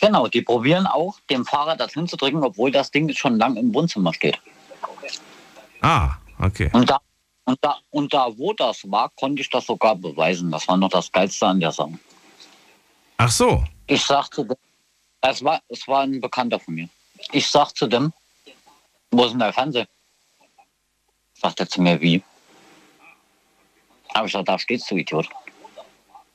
Genau, 0.02 0.28
die 0.28 0.42
probieren 0.42 0.88
auch, 0.88 1.20
dem 1.30 1.46
Fahrer 1.46 1.76
das 1.76 1.94
hinzudrücken, 1.94 2.44
obwohl 2.44 2.72
das 2.72 2.90
Ding 2.90 3.14
schon 3.14 3.38
lang 3.38 3.56
im 3.56 3.72
Wohnzimmer 3.74 4.12
steht. 4.14 4.40
Ah, 5.82 6.16
okay. 6.40 6.72
Und 6.74 6.90
da, 6.90 7.00
und, 7.46 7.60
da, 7.62 7.78
und 7.92 8.12
da, 8.12 8.28
wo 8.36 8.52
das 8.54 8.90
war, 8.90 9.10
konnte 9.12 9.44
ich 9.44 9.50
das 9.50 9.68
sogar 9.68 9.96
beweisen. 9.96 10.50
Das 10.52 10.68
war 10.68 10.78
noch 10.78 10.90
das 10.90 11.12
Geilste 11.12 11.46
an 11.46 11.60
der 11.60 11.72
Sache. 11.72 12.00
Ach 13.18 13.30
so. 13.32 13.64
Ich 13.86 14.04
sagte, 14.04 14.44
dem- 14.44 14.58
es 15.22 15.44
war, 15.44 15.62
es 15.70 15.88
war 15.88 16.02
ein 16.02 16.20
Bekannter 16.20 16.60
von 16.60 16.74
mir. 16.74 16.90
Ich 17.32 17.48
sag 17.48 17.76
zu 17.76 17.86
dem, 17.86 18.12
wo 19.12 19.26
ist 19.26 19.32
denn 19.32 19.40
der 19.40 19.54
Fernseher? 19.54 19.88
Sagt 21.36 21.60
er 21.60 21.70
zu 21.70 21.80
mir, 21.80 22.02
wie? 22.02 22.24
Aber 24.16 24.26
ich 24.26 24.32
sag, 24.32 24.46
da 24.46 24.58
stehst 24.58 24.90
du, 24.90 24.96
Idiot. 24.96 25.30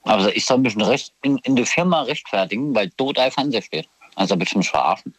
Also 0.06 0.28
ich 0.30 0.44
soll 0.46 0.58
mich 0.58 0.76
recht, 0.76 1.12
in, 1.22 1.38
in 1.38 1.56
der 1.56 1.66
Firma 1.66 2.02
rechtfertigen, 2.02 2.74
weil 2.74 2.90
dort 2.96 3.18
ein 3.18 3.30
Fernseher 3.30 3.62
steht. 3.62 3.88
Also 4.14 4.36
bitte 4.36 4.56
mich 4.56 4.70
verarschen. 4.70 5.14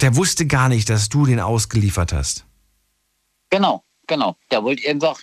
Der 0.00 0.16
wusste 0.16 0.46
gar 0.46 0.68
nicht, 0.68 0.88
dass 0.90 1.08
du 1.08 1.24
den 1.26 1.40
ausgeliefert 1.40 2.12
hast. 2.12 2.44
Genau, 3.50 3.82
genau. 4.06 4.36
Der 4.50 4.62
wollte 4.64 4.88
einfach 4.88 5.20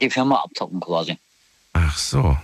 die 0.00 0.10
Firma 0.10 0.36
abzocken 0.42 0.80
quasi. 0.80 1.16
Ach 1.72 1.96
so. 1.96 2.36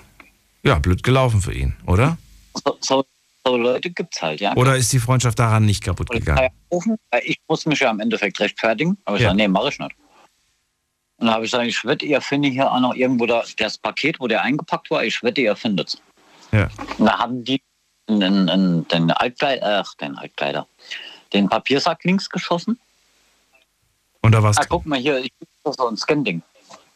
Ja, 0.62 0.78
blöd 0.78 1.02
gelaufen 1.02 1.40
für 1.40 1.52
ihn, 1.52 1.76
oder? 1.86 2.16
So, 2.64 2.76
so, 2.81 3.05
so 3.44 3.56
Leute 3.56 3.90
gibt's 3.90 4.22
halt, 4.22 4.40
ja. 4.40 4.55
Oder 4.56 4.76
ist 4.76 4.93
die 4.93 4.98
Freundschaft 4.98 5.39
daran 5.39 5.64
nicht 5.64 5.82
kaputt 5.82 6.10
gegangen? 6.10 6.51
Ich 7.24 7.39
muss 7.48 7.66
mich 7.66 7.81
ja 7.81 7.90
im 7.90 8.01
Endeffekt 8.01 8.39
rechtfertigen. 8.40 8.97
Aber 9.05 9.16
ich 9.16 9.22
Ja. 9.22 9.28
sage, 9.28 9.39
nee, 9.39 9.48
mache 9.48 9.68
ich 9.70 9.78
nicht. 9.78 9.94
Und 11.24 11.30
habe 11.30 11.46
ich 11.46 11.51
gesagt, 11.51 11.66
ich 11.66 11.82
wette, 11.86 12.05
ihr 12.05 12.20
findet 12.20 12.52
hier 12.52 12.70
auch 12.70 12.80
noch 12.80 12.94
irgendwo 12.94 13.24
da, 13.24 13.42
das 13.56 13.78
Paket, 13.78 14.20
wo 14.20 14.28
der 14.28 14.42
eingepackt 14.42 14.90
war, 14.90 15.02
ich 15.05 15.22
wette, 15.22 15.40
ihr 15.40 15.56
findet's. 15.56 15.96
Ja. 16.52 16.68
Und 16.98 17.06
da 17.06 17.18
haben 17.18 17.42
die 17.42 17.62
in, 18.06 18.20
in, 18.20 18.48
in 18.48 18.88
den 18.88 19.10
Altkleider, 19.10 19.80
ach, 19.80 19.94
den 19.94 20.18
Altkleider, 20.18 20.66
den 21.32 21.48
Papiersack 21.48 22.05
links 22.05 22.28
geschossen. 22.28 22.78
Und 24.20 24.32
da 24.32 24.42
war's. 24.42 24.59
Ah, 24.59 24.66
guck 24.68 24.84
mal 24.84 24.98
hier, 24.98 25.18
ich 25.18 25.32
das 25.64 25.76
so 25.76 25.88
ein 25.88 25.96
Scan-Ding. 25.96 26.42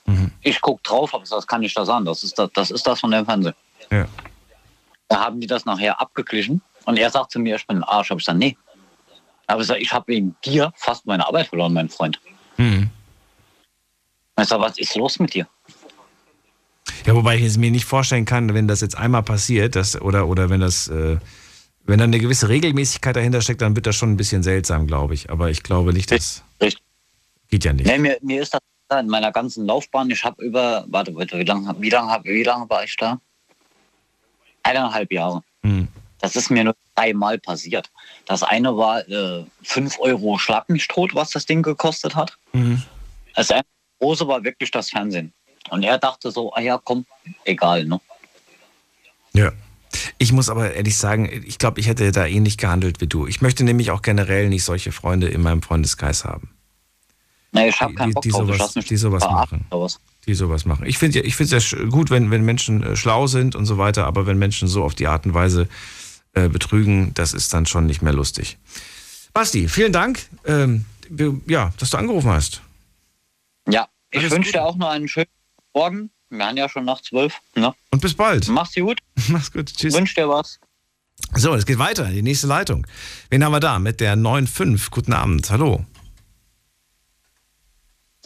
Mhm. 0.04 0.30
Ich 0.42 0.60
guck 0.60 0.82
drauf, 0.82 1.14
aber 1.14 1.24
das 1.24 1.46
kann 1.46 1.62
ich 1.62 1.72
da 1.72 1.86
sagen. 1.86 2.04
Das 2.04 2.22
ist 2.22 2.38
das, 2.38 2.50
das 2.52 2.70
ist 2.70 2.86
das 2.86 3.00
von 3.00 3.10
dem 3.10 3.24
Fernseher. 3.24 3.54
Ja. 3.90 4.06
Da 5.08 5.20
haben 5.20 5.40
die 5.40 5.46
das 5.46 5.64
nachher 5.64 5.98
abgeglichen 6.02 6.60
und 6.84 6.98
er 6.98 7.08
sagt 7.08 7.30
zu 7.30 7.38
mir, 7.38 7.56
ich 7.56 7.66
bin 7.66 7.78
ein 7.78 7.84
Arsch. 7.84 8.10
Hab 8.10 8.18
ich 8.18 8.26
gesagt, 8.26 8.38
nee. 8.38 8.58
Aber 9.46 9.62
ich, 9.62 9.68
sag, 9.68 9.80
ich 9.80 9.90
habe 9.90 10.08
wegen 10.08 10.36
dir 10.44 10.70
fast 10.76 11.06
meine 11.06 11.26
Arbeit 11.26 11.46
verloren, 11.46 11.72
mein 11.72 11.88
Freund. 11.88 12.20
Mhm. 12.58 12.90
Ich 14.38 14.48
sag, 14.48 14.60
was 14.60 14.78
ist 14.78 14.94
los 14.94 15.18
mit 15.18 15.34
dir? 15.34 15.46
Ja, 17.06 17.14
wobei 17.14 17.36
ich 17.36 17.44
es 17.44 17.58
mir 17.58 17.70
nicht 17.70 17.84
vorstellen 17.84 18.24
kann, 18.24 18.54
wenn 18.54 18.68
das 18.68 18.80
jetzt 18.80 18.96
einmal 18.96 19.22
passiert, 19.22 19.76
dass, 19.76 20.00
oder, 20.00 20.28
oder 20.28 20.50
wenn 20.50 20.60
das, 20.60 20.88
äh, 20.88 21.16
wenn 21.84 21.98
da 21.98 22.04
eine 22.04 22.18
gewisse 22.18 22.48
Regelmäßigkeit 22.48 23.16
dahinter 23.16 23.40
steckt, 23.40 23.62
dann 23.62 23.74
wird 23.76 23.86
das 23.86 23.96
schon 23.96 24.12
ein 24.12 24.16
bisschen 24.16 24.42
seltsam, 24.42 24.86
glaube 24.86 25.14
ich. 25.14 25.30
Aber 25.30 25.50
ich 25.50 25.62
glaube 25.62 25.92
nicht, 25.92 26.10
dass. 26.10 26.42
Richtig. 26.60 26.82
Geht 27.50 27.64
ja 27.64 27.72
nicht. 27.72 27.86
Nee, 27.86 27.98
mir, 27.98 28.18
mir 28.20 28.42
ist 28.42 28.52
das 28.54 28.60
in 29.00 29.08
meiner 29.08 29.32
ganzen 29.32 29.66
Laufbahn, 29.66 30.10
ich 30.10 30.24
habe 30.24 30.42
über, 30.42 30.84
warte, 30.88 31.14
wie 31.14 31.44
lange 31.44 31.74
wie 31.78 31.90
lang, 31.90 32.24
wie 32.24 32.42
lang 32.42 32.68
war 32.70 32.84
ich 32.84 32.96
da? 32.96 33.20
Eineinhalb 34.62 35.12
Jahre. 35.12 35.42
Hm. 35.62 35.88
Das 36.20 36.36
ist 36.36 36.50
mir 36.50 36.64
nur 36.64 36.74
dreimal 36.94 37.38
passiert. 37.38 37.90
Das 38.26 38.42
eine 38.42 38.76
war 38.76 39.06
äh, 39.08 39.44
5 39.62 39.98
Euro 40.00 40.38
Schlag 40.38 40.68
mich 40.68 40.88
tot, 40.88 41.14
was 41.14 41.30
das 41.30 41.46
Ding 41.46 41.62
gekostet 41.62 42.16
hat. 42.16 42.36
Mhm. 42.52 42.82
Das 43.34 43.50
große 43.98 44.26
war 44.26 44.42
wirklich 44.42 44.70
das 44.70 44.90
Fernsehen. 44.90 45.32
Und 45.70 45.82
er 45.82 45.98
dachte 45.98 46.30
so, 46.30 46.52
ah 46.54 46.60
ja, 46.60 46.80
komm, 46.82 47.04
egal, 47.44 47.84
ne? 47.84 48.00
Ja. 49.32 49.52
Ich 50.18 50.32
muss 50.32 50.48
aber 50.48 50.74
ehrlich 50.74 50.96
sagen, 50.96 51.28
ich 51.46 51.58
glaube, 51.58 51.80
ich 51.80 51.86
hätte 51.86 52.12
da 52.12 52.26
ähnlich 52.26 52.58
gehandelt 52.58 53.00
wie 53.00 53.06
du. 53.06 53.26
Ich 53.26 53.40
möchte 53.40 53.64
nämlich 53.64 53.90
auch 53.90 54.02
generell 54.02 54.48
nicht 54.48 54.64
solche 54.64 54.92
Freunde 54.92 55.28
in 55.28 55.40
meinem 55.40 55.62
Freundeskreis 55.62 56.24
haben. 56.24 56.50
Nee, 57.52 57.68
ich 57.70 57.80
habe 57.80 57.94
keinen 57.94 58.12
Bock 58.12 58.22
die 58.22 58.30
drauf. 58.30 58.46
sowas, 58.46 58.74
die 58.74 58.96
sowas 58.96 59.24
machen. 59.24 59.64
sowas. 59.70 60.00
Die 60.26 60.34
sowas 60.34 60.66
machen. 60.66 60.84
Ich 60.86 60.98
finde 60.98 61.20
ich 61.20 61.34
finde 61.34 61.56
es 61.56 61.70
ja 61.70 61.84
gut, 61.86 62.10
wenn, 62.10 62.30
wenn 62.30 62.44
Menschen 62.44 62.82
äh, 62.82 62.96
schlau 62.96 63.26
sind 63.26 63.56
und 63.56 63.64
so 63.64 63.78
weiter, 63.78 64.06
aber 64.06 64.26
wenn 64.26 64.38
Menschen 64.38 64.68
so 64.68 64.84
auf 64.84 64.94
die 64.94 65.06
Art 65.06 65.24
und 65.24 65.32
Weise 65.32 65.68
äh, 66.34 66.48
betrügen, 66.48 67.14
das 67.14 67.32
ist 67.32 67.54
dann 67.54 67.64
schon 67.64 67.86
nicht 67.86 68.02
mehr 68.02 68.12
lustig. 68.12 68.58
Basti, 69.32 69.68
vielen 69.68 69.92
Dank, 69.92 70.20
ähm, 70.44 70.84
ja, 71.46 71.72
dass 71.78 71.90
du 71.90 71.96
angerufen 71.96 72.30
hast. 72.30 72.60
Ja, 73.70 73.88
ich 74.10 74.20
Alles 74.20 74.32
wünsche 74.32 74.48
Gute. 74.50 74.58
dir 74.58 74.64
auch 74.64 74.76
noch 74.76 74.88
einen 74.88 75.08
schönen 75.08 75.26
Morgen. 75.74 76.10
Wir 76.30 76.46
haben 76.46 76.56
ja 76.56 76.68
schon 76.68 76.84
nach 76.84 77.00
zwölf. 77.02 77.34
Ne? 77.54 77.74
Und 77.90 78.00
bis 78.02 78.14
bald. 78.14 78.48
Mach's 78.48 78.74
gut. 78.74 79.00
Mach's 79.28 79.52
gut. 79.52 79.72
Tschüss. 79.74 79.94
Wünsch 79.94 80.14
dir 80.14 80.28
was. 80.28 80.58
So, 81.34 81.54
es 81.54 81.66
geht 81.66 81.78
weiter, 81.78 82.04
die 82.06 82.22
nächste 82.22 82.46
Leitung. 82.46 82.86
Wen 83.30 83.44
haben 83.44 83.52
wir 83.52 83.60
da? 83.60 83.78
Mit 83.78 84.00
der 84.00 84.16
9.5. 84.16 84.90
Guten 84.90 85.12
Abend, 85.12 85.50
hallo. 85.50 85.84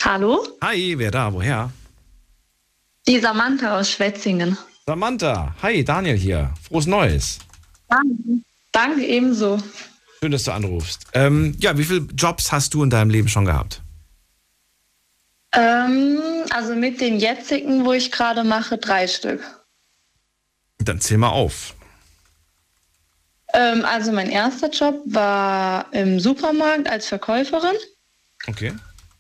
Hallo, 0.03 0.45
Hi, 0.61 0.95
wer 0.99 1.11
da? 1.11 1.33
Woher? 1.33 1.71
die 3.07 3.19
Samantha 3.21 3.79
aus 3.79 3.91
Schwetzingen. 3.91 4.57
Samantha. 4.87 5.55
Hi, 5.63 5.85
Daniel 5.85 6.17
hier. 6.17 6.55
Frohes 6.63 6.87
Neues. 6.87 7.39
Danke. 7.89 8.43
Danke 8.73 9.05
ebenso. 9.07 9.59
Schön, 10.21 10.33
dass 10.33 10.45
du 10.45 10.53
anrufst. 10.53 11.07
Ähm, 11.15 11.57
ja, 11.61 11.77
wie 11.79 11.85
viele 11.85 12.07
Jobs 12.17 12.53
hast 12.53 12.75
du 12.75 12.83
in 12.85 12.91
deinem 12.91 13.11
Leben 13.11 13.29
schon 13.29 13.45
gehabt? 13.45 13.82
Ähm, 15.55 16.21
also 16.51 16.75
mit 16.75 17.01
dem 17.01 17.19
jetzigen, 17.19 17.85
wo 17.85 17.93
ich 17.93 18.11
gerade 18.11 18.43
mache, 18.45 18.79
drei 18.79 19.07
Stück. 19.07 19.43
Dann 20.79 21.01
zähl 21.01 21.19
mal 21.19 21.31
auf. 21.31 21.75
Ähm, 23.55 23.85
also 23.85 24.13
mein 24.13 24.31
erster 24.31 24.71
Job 24.71 25.03
war 25.07 25.93
im 25.93 26.19
Supermarkt 26.19 26.89
als 26.89 27.07
Verkäuferin 27.07 27.77
Okay. 28.49 28.73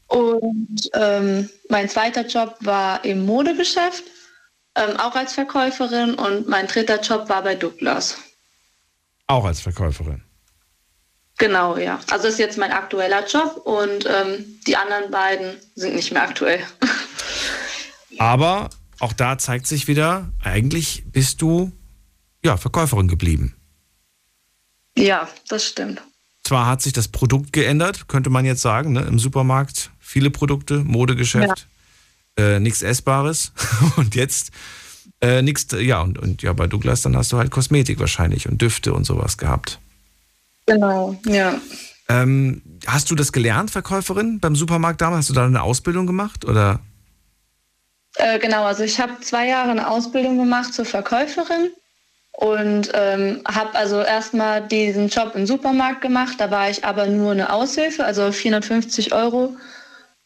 und 0.06 0.90
ähm, 0.94 1.50
mein 1.68 1.88
zweiter 1.88 2.26
Job 2.26 2.56
war 2.60 3.04
im 3.04 3.26
Modegeschäft, 3.26 4.04
ähm, 4.74 4.96
auch 4.98 5.14
als 5.14 5.34
Verkäuferin 5.34 6.14
und 6.14 6.48
mein 6.48 6.66
dritter 6.66 7.00
Job 7.00 7.28
war 7.28 7.42
bei 7.42 7.54
Douglas. 7.54 8.16
Auch 9.26 9.44
als 9.44 9.60
Verkäuferin. 9.60 10.24
Genau, 11.42 11.76
ja. 11.76 11.98
Also 12.08 12.26
das 12.26 12.34
ist 12.34 12.38
jetzt 12.38 12.56
mein 12.56 12.70
aktueller 12.70 13.26
Job 13.26 13.62
und 13.64 14.06
ähm, 14.06 14.44
die 14.64 14.76
anderen 14.76 15.10
beiden 15.10 15.56
sind 15.74 15.96
nicht 15.96 16.12
mehr 16.12 16.22
aktuell. 16.22 16.60
Aber 18.18 18.70
auch 19.00 19.12
da 19.12 19.36
zeigt 19.38 19.66
sich 19.66 19.88
wieder, 19.88 20.30
eigentlich 20.40 21.02
bist 21.10 21.42
du 21.42 21.72
ja, 22.44 22.56
Verkäuferin 22.56 23.08
geblieben. 23.08 23.56
Ja, 24.96 25.28
das 25.48 25.66
stimmt. 25.66 26.00
Zwar 26.44 26.66
hat 26.66 26.80
sich 26.80 26.92
das 26.92 27.08
Produkt 27.08 27.52
geändert, 27.52 28.06
könnte 28.06 28.30
man 28.30 28.44
jetzt 28.44 28.62
sagen, 28.62 28.92
ne? 28.92 29.00
im 29.00 29.18
Supermarkt 29.18 29.90
viele 29.98 30.30
Produkte, 30.30 30.84
Modegeschäft, 30.84 31.66
äh, 32.38 32.60
nichts 32.60 32.82
Essbares 32.82 33.50
und 33.96 34.14
jetzt 34.14 34.52
äh, 35.20 35.42
nichts, 35.42 35.66
ja, 35.76 36.02
und, 36.02 36.20
und 36.20 36.42
ja, 36.42 36.52
bei 36.52 36.68
Douglas 36.68 37.02
dann 37.02 37.16
hast 37.16 37.32
du 37.32 37.38
halt 37.38 37.50
Kosmetik 37.50 37.98
wahrscheinlich 37.98 38.48
und 38.48 38.62
Düfte 38.62 38.92
und 38.94 39.02
sowas 39.02 39.38
gehabt. 39.38 39.80
Genau, 40.66 41.16
ja. 41.26 41.54
Ähm, 42.08 42.62
hast 42.86 43.10
du 43.10 43.14
das 43.14 43.32
gelernt, 43.32 43.70
Verkäuferin, 43.70 44.40
beim 44.40 44.54
Supermarkt 44.54 45.00
damals? 45.00 45.20
Hast 45.20 45.30
du 45.30 45.34
da 45.34 45.46
eine 45.46 45.62
Ausbildung 45.62 46.06
gemacht 46.06 46.44
oder? 46.44 46.80
Äh, 48.16 48.38
genau, 48.38 48.64
also 48.64 48.82
ich 48.82 49.00
habe 49.00 49.20
zwei 49.20 49.48
Jahre 49.48 49.70
eine 49.70 49.88
Ausbildung 49.88 50.36
gemacht 50.36 50.74
zur 50.74 50.84
Verkäuferin 50.84 51.70
und 52.32 52.90
ähm, 52.94 53.42
habe 53.46 53.74
also 53.74 54.02
erstmal 54.02 54.66
diesen 54.66 55.08
Job 55.08 55.32
im 55.34 55.46
Supermarkt 55.46 56.00
gemacht. 56.00 56.34
Da 56.38 56.50
war 56.50 56.68
ich 56.70 56.84
aber 56.84 57.06
nur 57.06 57.32
eine 57.32 57.52
Aushilfe, 57.52 58.04
also 58.04 58.32
450 58.32 59.14
Euro. 59.14 59.56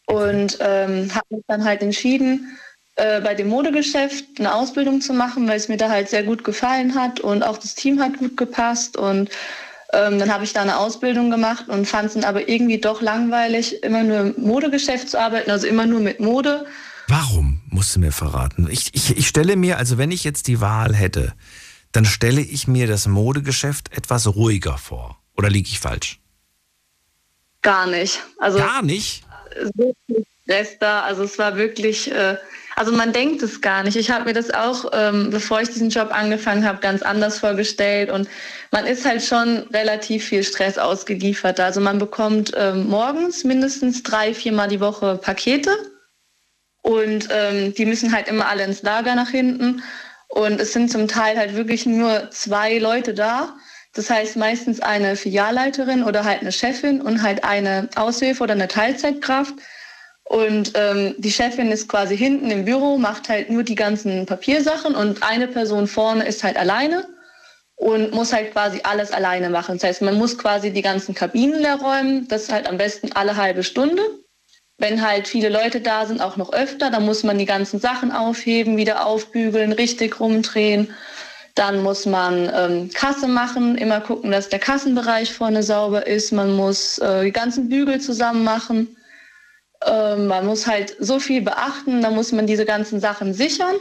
Und 0.05 0.57
ähm, 0.61 1.13
habe 1.13 1.25
mich 1.29 1.43
dann 1.47 1.65
halt 1.65 1.81
entschieden, 1.81 2.57
äh, 2.95 3.19
bei 3.21 3.35
dem 3.35 3.49
Modegeschäft 3.49 4.39
eine 4.39 4.53
Ausbildung 4.55 5.01
zu 5.01 5.13
machen, 5.13 5.47
weil 5.47 5.57
es 5.57 5.67
mir 5.67 5.77
da 5.77 5.89
halt 5.89 6.09
sehr 6.09 6.23
gut 6.23 6.43
gefallen 6.45 6.95
hat 6.95 7.19
und 7.19 7.43
auch 7.43 7.57
das 7.57 7.75
Team 7.75 8.01
hat 8.01 8.17
gut 8.17 8.37
gepasst. 8.37 8.95
Und 8.95 9.29
ähm, 9.93 10.19
dann 10.19 10.33
habe 10.33 10.43
ich 10.43 10.53
da 10.53 10.61
eine 10.61 10.77
Ausbildung 10.77 11.31
gemacht 11.31 11.69
und 11.69 11.87
fand 11.87 12.07
es 12.07 12.13
dann 12.15 12.23
aber 12.23 12.49
irgendwie 12.49 12.79
doch 12.79 13.01
langweilig, 13.01 13.83
immer 13.83 14.03
nur 14.03 14.19
im 14.19 14.35
Modegeschäft 14.37 15.09
zu 15.09 15.19
arbeiten, 15.19 15.49
also 15.49 15.67
immer 15.67 15.85
nur 15.85 15.99
mit 15.99 16.19
Mode. 16.19 16.65
Warum, 17.07 17.61
musst 17.69 17.95
du 17.95 17.99
mir 17.99 18.11
verraten? 18.11 18.67
Ich, 18.69 18.93
ich, 18.93 19.15
ich 19.17 19.27
stelle 19.27 19.55
mir, 19.55 19.77
also 19.77 19.97
wenn 19.97 20.11
ich 20.11 20.23
jetzt 20.23 20.47
die 20.47 20.59
Wahl 20.59 20.93
hätte, 20.93 21.33
dann 21.93 22.03
stelle 22.03 22.41
ich 22.41 22.67
mir 22.67 22.85
das 22.85 23.07
Modegeschäft 23.07 23.95
etwas 23.95 24.27
ruhiger 24.27 24.77
vor. 24.77 25.17
Oder 25.37 25.49
liege 25.49 25.69
ich 25.69 25.79
falsch? 25.79 26.19
Gar 27.61 27.87
nicht. 27.87 28.21
Also 28.37 28.57
Gar 28.57 28.81
nicht? 28.81 29.23
so 29.75 29.93
Stress 30.47 30.79
da. 30.79 31.01
Also 31.01 31.23
es 31.23 31.37
war 31.37 31.57
wirklich, 31.57 32.11
äh, 32.11 32.37
also 32.75 32.91
man 32.91 33.11
denkt 33.11 33.43
es 33.43 33.61
gar 33.61 33.83
nicht. 33.83 33.97
Ich 33.97 34.09
habe 34.09 34.25
mir 34.25 34.33
das 34.33 34.51
auch, 34.51 34.91
ähm, 34.93 35.29
bevor 35.29 35.61
ich 35.61 35.69
diesen 35.69 35.89
Job 35.89 36.09
angefangen 36.11 36.65
habe, 36.65 36.79
ganz 36.79 37.01
anders 37.01 37.39
vorgestellt. 37.39 38.09
Und 38.09 38.29
man 38.71 38.85
ist 38.85 39.05
halt 39.05 39.21
schon 39.21 39.67
relativ 39.73 40.25
viel 40.25 40.43
Stress 40.43 40.77
ausgeliefert. 40.77 41.59
Also 41.59 41.81
man 41.81 41.99
bekommt 41.99 42.53
ähm, 42.55 42.87
morgens 42.87 43.43
mindestens 43.43 44.03
drei, 44.03 44.33
viermal 44.33 44.69
die 44.69 44.79
Woche 44.79 45.19
Pakete. 45.21 45.71
Und 46.81 47.27
ähm, 47.31 47.73
die 47.73 47.85
müssen 47.85 48.13
halt 48.13 48.29
immer 48.29 48.47
alle 48.47 48.63
ins 48.63 48.81
Lager 48.81 49.15
nach 49.15 49.29
hinten. 49.29 49.83
Und 50.29 50.61
es 50.61 50.73
sind 50.73 50.89
zum 50.91 51.07
Teil 51.07 51.37
halt 51.37 51.55
wirklich 51.55 51.85
nur 51.85 52.29
zwei 52.31 52.77
Leute 52.77 53.13
da. 53.13 53.55
Das 53.93 54.09
heißt 54.09 54.37
meistens 54.37 54.79
eine 54.79 55.15
Filialleiterin 55.15 56.03
oder 56.03 56.23
halt 56.23 56.41
eine 56.41 56.51
Chefin 56.51 57.01
und 57.01 57.23
halt 57.23 57.43
eine 57.43 57.89
Aushilfe 57.95 58.43
oder 58.43 58.53
eine 58.53 58.67
Teilzeitkraft. 58.67 59.55
Und 60.29 60.73
ähm, 60.75 61.15
die 61.17 61.31
Chefin 61.31 61.71
ist 61.71 61.87
quasi 61.87 62.17
hinten 62.17 62.51
im 62.51 62.65
Büro, 62.65 62.97
macht 62.97 63.29
halt 63.29 63.49
nur 63.49 63.63
die 63.63 63.75
ganzen 63.75 64.25
Papiersachen 64.25 64.93
und 64.93 65.23
eine 65.23 65.47
Person 65.47 65.87
vorne 65.87 66.25
ist 66.25 66.43
halt 66.43 66.57
alleine 66.57 67.07
und 67.77 68.11
muss 68.11 68.33
halt 68.33 68.51
quasi 68.51 68.81
alles 68.83 69.11
alleine 69.11 69.49
machen. 69.49 69.75
Das 69.75 69.83
heißt, 69.83 70.01
man 70.01 70.15
muss 70.15 70.37
quasi 70.37 70.71
die 70.71 70.81
ganzen 70.81 71.15
Kabinen 71.15 71.61
leer 71.61 71.79
räumen, 71.79 72.27
das 72.27 72.51
halt 72.51 72.67
am 72.67 72.77
besten 72.77 73.13
alle 73.13 73.37
halbe 73.37 73.63
Stunde. 73.63 74.01
Wenn 74.77 75.01
halt 75.01 75.29
viele 75.29 75.47
Leute 75.47 75.79
da 75.79 76.05
sind, 76.05 76.19
auch 76.19 76.35
noch 76.35 76.51
öfter, 76.51 76.91
dann 76.91 77.05
muss 77.05 77.23
man 77.23 77.37
die 77.37 77.45
ganzen 77.45 77.79
Sachen 77.79 78.11
aufheben, 78.11 78.75
wieder 78.75 79.05
aufbügeln, 79.05 79.71
richtig 79.71 80.19
rumdrehen. 80.19 80.93
Dann 81.55 81.81
muss 81.81 82.05
man 82.05 82.51
ähm, 82.53 82.89
Kasse 82.93 83.27
machen, 83.27 83.77
immer 83.77 84.01
gucken, 84.01 84.31
dass 84.31 84.49
der 84.49 84.59
Kassenbereich 84.59 85.33
vorne 85.33 85.63
sauber 85.63 86.05
ist. 86.05 86.33
Man 86.33 86.53
muss 86.53 86.97
äh, 86.99 87.23
die 87.23 87.31
ganzen 87.31 87.69
Bügel 87.69 88.01
zusammen 88.01 88.43
machen. 88.43 88.96
Ähm, 89.85 90.27
man 90.27 90.45
muss 90.45 90.67
halt 90.67 90.95
so 90.99 91.19
viel 91.19 91.41
beachten, 91.41 92.01
da 92.01 92.09
muss 92.11 92.31
man 92.31 92.47
diese 92.47 92.65
ganzen 92.65 92.99
Sachen 92.99 93.33
sichern, 93.33 93.75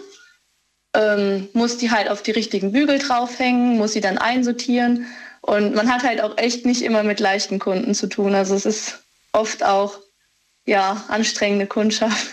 ähm, 0.95 1.49
muss 1.53 1.79
die 1.79 1.91
halt 1.91 2.09
auf 2.11 2.23
die 2.23 2.33
richtigen 2.33 2.73
Bügel 2.73 2.99
draufhängen, 2.99 3.79
muss 3.79 3.93
sie 3.93 4.01
dann 4.01 4.19
einsortieren. 4.19 5.07
Und 5.41 5.75
man 5.75 5.93
hat 5.93 6.03
halt 6.03 6.21
auch 6.21 6.37
echt 6.39 6.67
nicht 6.67 6.83
immer 6.83 7.03
mit 7.03 7.21
leichten 7.21 7.59
Kunden 7.59 7.95
zu 7.95 8.09
tun. 8.09 8.35
Also 8.35 8.55
es 8.55 8.67
ist 8.67 9.03
oft 9.33 9.65
auch 9.65 9.99
ja, 10.65 11.05
anstrengende 11.09 11.67
Kundschaft. 11.67 12.27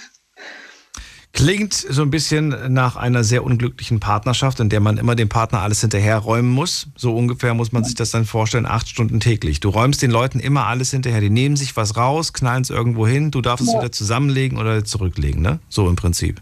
Klingt 1.35 1.73
so 1.73 2.03
ein 2.03 2.11
bisschen 2.11 2.71
nach 2.73 2.95
einer 2.95 3.23
sehr 3.23 3.43
unglücklichen 3.43 3.99
Partnerschaft, 3.99 4.59
in 4.59 4.69
der 4.69 4.79
man 4.79 4.97
immer 4.99 5.15
dem 5.15 5.29
Partner 5.29 5.61
alles 5.61 5.81
hinterherräumen 5.81 6.51
muss. 6.51 6.89
So 6.95 7.15
ungefähr 7.17 7.55
muss 7.55 7.71
man 7.71 7.83
sich 7.83 7.95
das 7.95 8.11
dann 8.11 8.25
vorstellen, 8.25 8.67
acht 8.67 8.87
Stunden 8.87 9.19
täglich. 9.19 9.59
Du 9.59 9.69
räumst 9.69 10.03
den 10.03 10.11
Leuten 10.11 10.39
immer 10.39 10.67
alles 10.67 10.91
hinterher. 10.91 11.21
Die 11.21 11.31
nehmen 11.31 11.55
sich 11.55 11.75
was 11.75 11.97
raus, 11.97 12.33
knallen 12.33 12.61
es 12.61 12.69
irgendwo 12.69 13.07
hin, 13.07 13.31
du 13.31 13.41
darfst 13.41 13.65
es 13.65 13.73
Ja. 13.73 13.79
wieder 13.79 13.91
zusammenlegen 13.91 14.59
oder 14.59 14.85
zurücklegen, 14.85 15.41
ne? 15.41 15.59
So 15.69 15.89
im 15.89 15.95
Prinzip. 15.95 16.39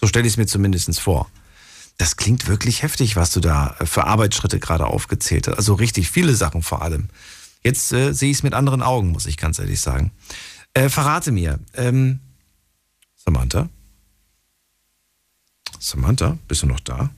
So 0.00 0.06
stelle 0.06 0.26
ich 0.26 0.32
es 0.32 0.36
mir 0.38 0.46
zumindest 0.46 0.98
vor. 0.98 1.28
Das 1.98 2.16
klingt 2.16 2.48
wirklich 2.48 2.82
heftig, 2.82 3.16
was 3.16 3.30
du 3.32 3.40
da 3.40 3.76
äh, 3.78 3.84
für 3.84 4.06
Arbeitsschritte 4.06 4.58
gerade 4.58 4.86
aufgezählt 4.86 5.48
hast. 5.48 5.58
Also 5.58 5.74
richtig 5.74 6.08
viele 6.10 6.34
Sachen 6.34 6.62
vor 6.62 6.80
allem. 6.80 7.08
Jetzt 7.62 7.92
äh, 7.92 8.14
sehe 8.14 8.30
ich 8.30 8.38
es 8.38 8.42
mit 8.42 8.54
anderen 8.54 8.80
Augen, 8.80 9.10
muss 9.10 9.26
ich 9.26 9.36
ganz 9.36 9.58
ehrlich 9.58 9.82
sagen. 9.82 10.12
Äh, 10.72 10.88
verrate 10.88 11.30
mir, 11.30 11.58
ähm, 11.74 12.20
Samantha, 13.16 13.68
Samantha, 15.80 16.38
bist 16.46 16.62
du 16.62 16.66
noch 16.66 16.80
da? 16.80 17.10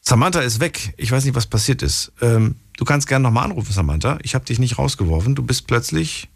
Samantha 0.00 0.40
ist 0.40 0.60
weg. 0.60 0.94
Ich 0.96 1.10
weiß 1.10 1.24
nicht, 1.24 1.34
was 1.34 1.46
passiert 1.46 1.82
ist. 1.82 2.12
Ähm, 2.22 2.54
du 2.76 2.84
kannst 2.84 3.06
gerne 3.06 3.24
nochmal 3.24 3.44
anrufen, 3.44 3.72
Samantha. 3.72 4.18
Ich 4.22 4.34
habe 4.34 4.44
dich 4.44 4.58
nicht 4.58 4.78
rausgeworfen. 4.78 5.34
Du 5.34 5.42
bist 5.42 5.66
plötzlich 5.66 6.28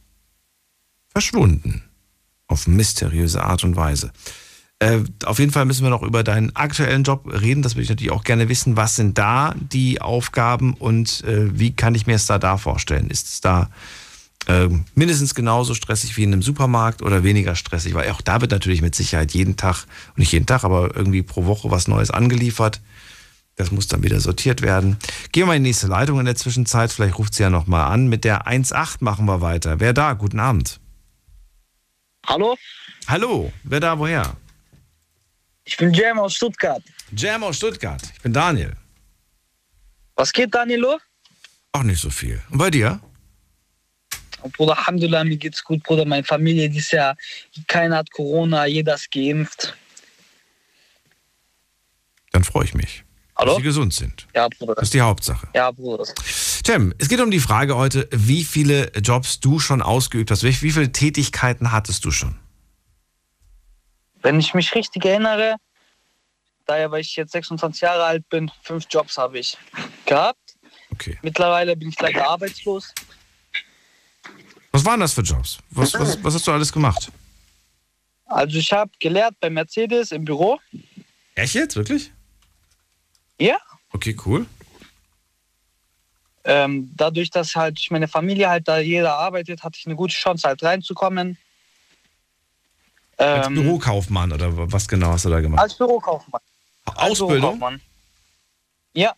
verschwunden. 1.09 1.83
Auf 2.47 2.67
mysteriöse 2.67 3.43
Art 3.43 3.65
und 3.65 3.77
Weise. 3.77 4.13
Äh, 4.81 5.01
auf 5.25 5.39
jeden 5.39 5.53
Fall 5.53 5.65
müssen 5.65 5.85
wir 5.85 5.91
noch 5.91 6.03
über 6.03 6.25
deinen 6.25 6.55
aktuellen 6.57 7.05
Job 7.05 7.27
reden. 7.27 7.63
Das 7.63 7.75
würde 7.75 7.85
ich 7.85 7.89
natürlich 7.89 8.13
auch 8.13 8.25
gerne 8.25 8.49
wissen. 8.49 8.77
Was 8.77 8.97
sind 8.97 9.17
da 9.17 9.55
die 9.57 10.01
Aufgaben 10.01 10.75
und 10.75 11.23
äh, 11.25 11.59
wie 11.59 11.75
kann 11.75 11.95
ich 11.95 12.07
mir 12.07 12.17
es 12.17 12.27
da 12.27 12.39
da 12.39 12.59
vorstellen? 12.59 13.09
Ist 13.09 13.29
es 13.29 13.41
da 13.41 13.71
äh, 14.47 14.69
mindestens 14.95 15.35
genauso 15.35 15.75
stressig 15.75 16.17
wie 16.17 16.25
in 16.25 16.33
einem 16.33 16.43
Supermarkt 16.43 17.03
oder 17.03 17.23
weniger 17.25 17.57
stressig? 17.57 17.95
Weil 17.95 18.11
auch 18.11 18.21
da 18.21 18.41
wird 18.41 18.51
natürlich 18.51 18.83
mit 18.83 18.95
Sicherheit 18.95 19.33
jeden 19.33 19.57
Tag, 19.57 19.87
nicht 20.17 20.33
jeden 20.33 20.47
Tag, 20.47 20.65
aber 20.65 20.95
irgendwie 20.95 21.23
pro 21.23 21.47
Woche 21.47 21.71
was 21.71 21.89
Neues 21.89 22.11
angeliefert. 22.11 22.81
Das 23.57 23.71
muss 23.71 23.87
dann 23.87 24.03
wieder 24.03 24.21
sortiert 24.21 24.63
werden. 24.63 24.99
Gehen 25.31 25.47
wir 25.47 25.55
in 25.55 25.63
die 25.63 25.71
nächste 25.71 25.87
Leitung 25.87 26.19
in 26.19 26.27
der 26.27 26.35
Zwischenzeit. 26.35 26.93
Vielleicht 26.93 27.19
ruft 27.19 27.35
sie 27.35 27.45
ja 27.45 27.51
nochmal 27.51 27.91
an. 27.93 28.09
Mit 28.09 28.25
der 28.25 28.49
1.8 28.49 28.97
machen 29.01 29.27
wir 29.27 29.41
weiter. 29.41 29.79
Wer 29.79 29.93
da? 29.93 30.15
Guten 30.15 30.41
Abend. 30.41 30.81
Hallo? 32.27 32.57
Hallo. 33.07 33.53
Wer 33.63 33.81
da? 33.81 33.99
Woher? 33.99 34.37
Ich 35.65 35.77
bin 35.77 35.93
Jam 35.95 36.19
aus 36.19 36.35
Stuttgart. 36.35 36.83
Jam 37.17 37.45
aus 37.45 37.57
Stuttgart. 37.57 38.03
Ich 38.15 38.23
bin 38.23 38.33
Daniel. 38.33 38.73
Was 40.17 40.33
geht, 40.33 40.55
Danilo? 40.55 40.99
Auch 41.73 41.83
nicht 41.83 42.01
so 42.01 42.11
viel. 42.11 42.43
Und 42.51 42.59
bei 42.59 42.71
dir? 42.71 43.01
Bruder, 44.53 44.79
Alhamdulillah, 44.79 45.25
mir 45.25 45.37
geht's 45.37 45.65
gut, 45.65 45.83
Bruder. 45.83 46.05
Meine 46.05 46.25
Familie, 46.25 46.69
die 46.69 46.79
ist 46.79 46.93
ja, 46.93 47.15
keiner 47.67 47.99
hat 47.99 48.11
Corona, 48.11 48.67
jeder 48.67 48.95
ist 48.95 49.11
geimpft. 49.11 49.77
Dann 52.33 52.45
freue 52.45 52.65
ich 52.65 52.75
mich. 52.75 53.05
Hallo? 53.37 53.53
Dass 53.53 53.57
sie 53.59 53.63
gesund 53.63 53.95
sind. 53.95 54.27
Ja, 54.35 54.49
Bruder. 54.49 54.75
Das 54.75 54.85
ist 54.85 54.95
die 54.95 55.01
Hauptsache. 55.01 55.49
Ja, 55.55 55.71
Bruder. 55.71 56.05
Cem, 56.25 56.95
es 56.99 57.09
geht 57.09 57.21
um 57.21 57.31
die 57.31 57.41
Frage 57.41 57.77
heute, 57.77 58.09
wie 58.11 58.45
viele 58.45 58.93
Jobs 58.99 59.41
du 59.41 59.59
schon 59.59 59.83
ausgeübt 59.83 60.31
hast. 60.31 60.43
Wie, 60.43 60.63
wie 60.63 60.71
viele 60.71 60.93
Tätigkeiten 60.93 61.73
hattest 61.73 62.05
du 62.05 62.11
schon? 62.11 62.39
Wenn 64.23 64.39
ich 64.41 64.55
mich 64.55 64.75
richtig 64.75 65.05
erinnere, 65.05 65.57
daher, 66.67 66.91
weil 66.91 67.01
ich 67.01 67.17
jetzt 67.17 67.33
26 67.33 67.83
Jahre 67.83 68.05
alt 68.05 68.29
bin, 68.29 68.51
fünf 68.63 68.87
Jobs 68.89 69.19
habe 69.19 69.39
ich 69.39 69.59
gehabt. 70.07 70.39
Okay. 70.93 71.19
Mittlerweile 71.23 71.77
bin 71.77 71.89
ich 71.89 72.01
leider 72.01 72.29
arbeitslos. 72.29 72.95
Was 74.75 74.85
waren 74.85 74.99
das 74.99 75.13
für 75.15 75.21
Jobs? 75.23 75.59
Was, 75.71 75.95
was, 75.95 76.25
was 76.25 76.35
hast 76.35 76.49
du 76.49 76.51
alles 76.51 76.73
gemacht? 76.73 77.13
Also 78.27 78.59
ich 78.59 78.73
habe 78.73 78.91
gelehrt 78.99 79.37
bei 79.39 79.49
Mercedes 79.49 80.11
im 80.11 80.25
Büro. 80.25 80.59
Echt 81.37 81.55
jetzt? 81.55 81.77
Wirklich? 81.77 82.11
Ja. 83.39 83.57
Okay, 83.93 84.17
cool. 84.27 84.47
Ähm, 86.43 86.91
dadurch, 86.97 87.31
dass 87.31 87.55
halt 87.55 87.87
meine 87.91 88.09
Familie 88.09 88.49
halt 88.49 88.67
da 88.67 88.79
jeder 88.79 89.15
arbeitet, 89.17 89.63
hatte 89.63 89.79
ich 89.79 89.87
eine 89.87 89.95
gute 89.95 90.13
Chance 90.13 90.49
halt 90.49 90.61
reinzukommen. 90.65 91.39
Als 93.17 93.47
Ähm, 93.47 93.55
Bürokaufmann 93.55 94.33
oder 94.33 94.73
was 94.73 94.89
genau 94.89 95.13
hast 95.13 95.25
du 95.25 95.31
da 95.31 95.41
gemacht? 95.41 95.63
Als 95.63 95.75
Bürokaufmann. 95.79 96.43
Als 96.87 96.97
Ausbildung? 96.99 97.61
Bürokaufmann. 97.61 97.81
Ja, 98.95 99.15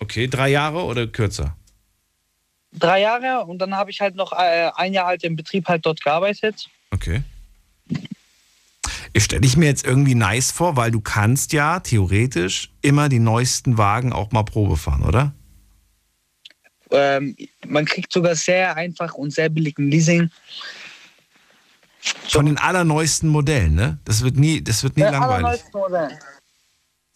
Okay, 0.00 0.26
drei 0.26 0.48
Jahre 0.48 0.82
oder 0.82 1.06
kürzer? 1.06 1.56
Drei 2.72 3.00
Jahre 3.00 3.44
und 3.46 3.58
dann 3.58 3.74
habe 3.74 3.90
ich 3.90 4.00
halt 4.00 4.14
noch 4.14 4.32
äh, 4.32 4.70
ein 4.76 4.92
Jahr 4.92 5.06
halt 5.06 5.24
im 5.24 5.36
Betrieb 5.36 5.68
halt 5.68 5.84
dort 5.86 6.02
gearbeitet. 6.02 6.68
Okay. 6.90 7.22
Ich 9.12 9.24
stelle 9.24 9.46
ich 9.46 9.56
mir 9.56 9.66
jetzt 9.66 9.86
irgendwie 9.86 10.14
nice 10.14 10.52
vor, 10.52 10.76
weil 10.76 10.90
du 10.90 11.00
kannst 11.00 11.52
ja 11.52 11.80
theoretisch 11.80 12.70
immer 12.82 13.08
die 13.08 13.18
neuesten 13.18 13.78
Wagen 13.78 14.12
auch 14.12 14.32
mal 14.32 14.42
Probe 14.42 14.76
fahren, 14.76 15.02
oder? 15.02 15.32
Ähm, 16.90 17.36
man 17.66 17.84
kriegt 17.84 18.12
sogar 18.12 18.34
sehr 18.34 18.76
einfach 18.76 19.14
und 19.14 19.32
sehr 19.32 19.48
billigen 19.48 19.90
Leasing. 19.90 20.30
Von 22.28 22.46
den 22.46 22.58
allerneuesten 22.58 23.28
Modellen, 23.28 23.74
ne? 23.74 23.98
Das 24.04 24.22
wird 24.22 24.36
nie, 24.36 24.62
das 24.62 24.82
wird 24.82 24.96
nie 24.96 25.02
Ja, 25.02 25.10
langweilig. 25.10 25.34
allerneuesten 25.34 25.80
Modell. 25.80 26.18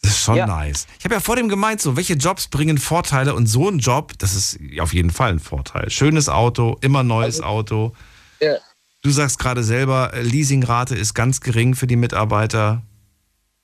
Das 0.03 0.13
ist 0.13 0.23
schon 0.25 0.37
Ja. 0.37 0.47
nice. 0.47 0.87
Ich 0.99 1.05
habe 1.05 1.15
ja 1.15 1.21
vor 1.21 1.37
dem 1.37 1.49
gemeint, 1.49 1.81
so, 1.81 1.97
welche 1.97 2.15
Jobs 2.15 2.49
bringen 2.49 2.79
Vorteile 2.79 3.35
und 3.35 3.47
so 3.47 3.69
ein 3.69 3.79
Job, 3.79 4.13
das 4.19 4.35
ist 4.35 4.59
auf 4.81 4.93
jeden 4.93 5.11
Fall 5.11 5.31
ein 5.31 5.39
Vorteil. 5.41 5.91
Schönes 5.91 6.29
Auto, 6.29 6.77
immer 6.81 7.03
neues 7.03 7.41
Auto. 7.41 7.93
Ja. 8.41 8.57
Du 9.03 9.11
sagst 9.11 9.39
gerade 9.39 9.65
selber, 9.65 10.13
äh, 10.15 10.23
Leasingrate 10.23 10.95
ist 10.95 11.15
ganz 11.15 11.41
gering 11.41 11.75
für 11.75 11.87
die 11.87 11.97
Mitarbeiter. 11.97 12.83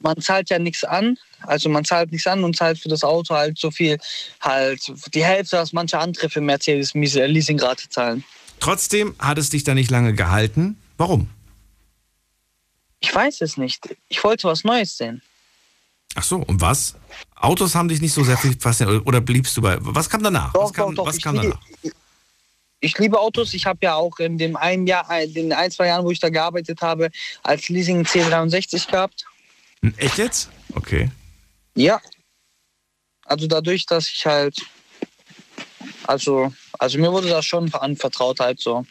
Man 0.01 0.21
zahlt 0.21 0.49
ja 0.51 0.61
nichts 0.61 0.85
an, 0.85 1.19
also 1.43 1.69
man 1.69 1.85
zahlt 1.85 2.13
nichts 2.13 2.27
an 2.29 2.45
und 2.45 2.55
zahlt 2.57 2.79
für 2.79 2.89
das 2.89 3.03
Auto 3.03 3.35
halt 3.35 3.59
so 3.59 3.73
viel, 3.73 3.99
halt 4.41 4.93
die 5.13 5.25
Hälfte, 5.25 5.59
was 5.59 5.73
manche 5.73 5.99
andere 5.99 6.31
für 6.31 6.41
Mercedes 6.41 6.95
miese 6.95 7.27
Leasingrate 7.27 7.89
zahlen. 7.89 8.23
Trotzdem 8.61 9.15
hat 9.19 9.39
es 9.39 9.51
dich 9.51 9.65
da 9.65 9.75
nicht 9.75 9.91
lange 9.91 10.15
gehalten. 10.15 10.77
Warum? 10.99 11.29
Ich 13.01 13.13
weiß 13.13 13.41
es 13.41 13.57
nicht. 13.57 13.89
Ich 14.09 14.23
wollte 14.23 14.47
was 14.49 14.63
Neues 14.65 14.97
sehen. 14.97 15.23
Ach 16.15 16.23
so, 16.23 16.37
und 16.39 16.61
was? 16.61 16.95
Autos 17.37 17.75
haben 17.75 17.89
dich 17.89 18.01
nicht 18.01 18.13
so 18.13 18.25
sehr 18.25 18.37
viel 18.39 18.59
fasziniert 18.59 19.07
oder 19.07 19.21
bliebst 19.21 19.57
du 19.57 19.63
bei. 19.63 19.77
Was 19.81 20.09
kam 20.11 20.23
danach? 20.23 20.53
was 20.55 20.73
kam, 20.73 20.97
was 20.97 21.17
ich, 21.17 21.23
kam 21.23 21.37
liebe, 21.37 21.59
danach? 21.83 21.95
ich 22.81 22.99
liebe 22.99 23.19
Autos. 23.19 23.55
Ich 23.55 23.67
habe 23.67 23.79
ja 23.83 23.95
auch 23.95 24.19
in 24.19 24.39
dem 24.39 24.57
einen 24.57 24.87
Jahr, 24.87 25.09
in 25.23 25.35
den 25.35 25.53
ein, 25.53 25.71
zwei 25.71 25.87
Jahren, 25.89 26.05
wo 26.05 26.11
ich 26.11 26.19
da 26.21 26.29
gearbeitet 26.29 26.81
habe, 26.83 27.11
als 27.43 27.69
Leasing 27.69 28.03
C63 28.05 28.91
gehabt. 28.91 29.25
Hm, 29.83 29.95
Echt 29.97 30.19
jetzt? 30.19 30.51
Okay. 30.75 31.11
Ja. 31.75 32.01
Also 33.25 33.47
dadurch, 33.47 33.87
dass 33.87 34.09
ich 34.09 34.25
halt, 34.27 34.57
also, 36.07 36.53
also 36.79 36.99
mir 36.99 37.13
wurde 37.13 37.29
das 37.29 37.45
schon 37.45 37.73
anvertraut 37.75 38.41
halt 38.41 38.59
so. 38.61 38.85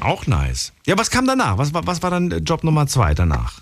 Auch 0.00 0.26
nice. 0.26 0.72
Ja, 0.86 0.96
was 0.96 1.10
kam 1.10 1.26
danach? 1.26 1.58
Was, 1.58 1.74
war- 1.74 1.86
was 1.86 2.00
war 2.02 2.10
dann 2.10 2.30
Job 2.44 2.62
Nummer 2.64 2.86
zwei 2.86 3.12
danach? 3.12 3.60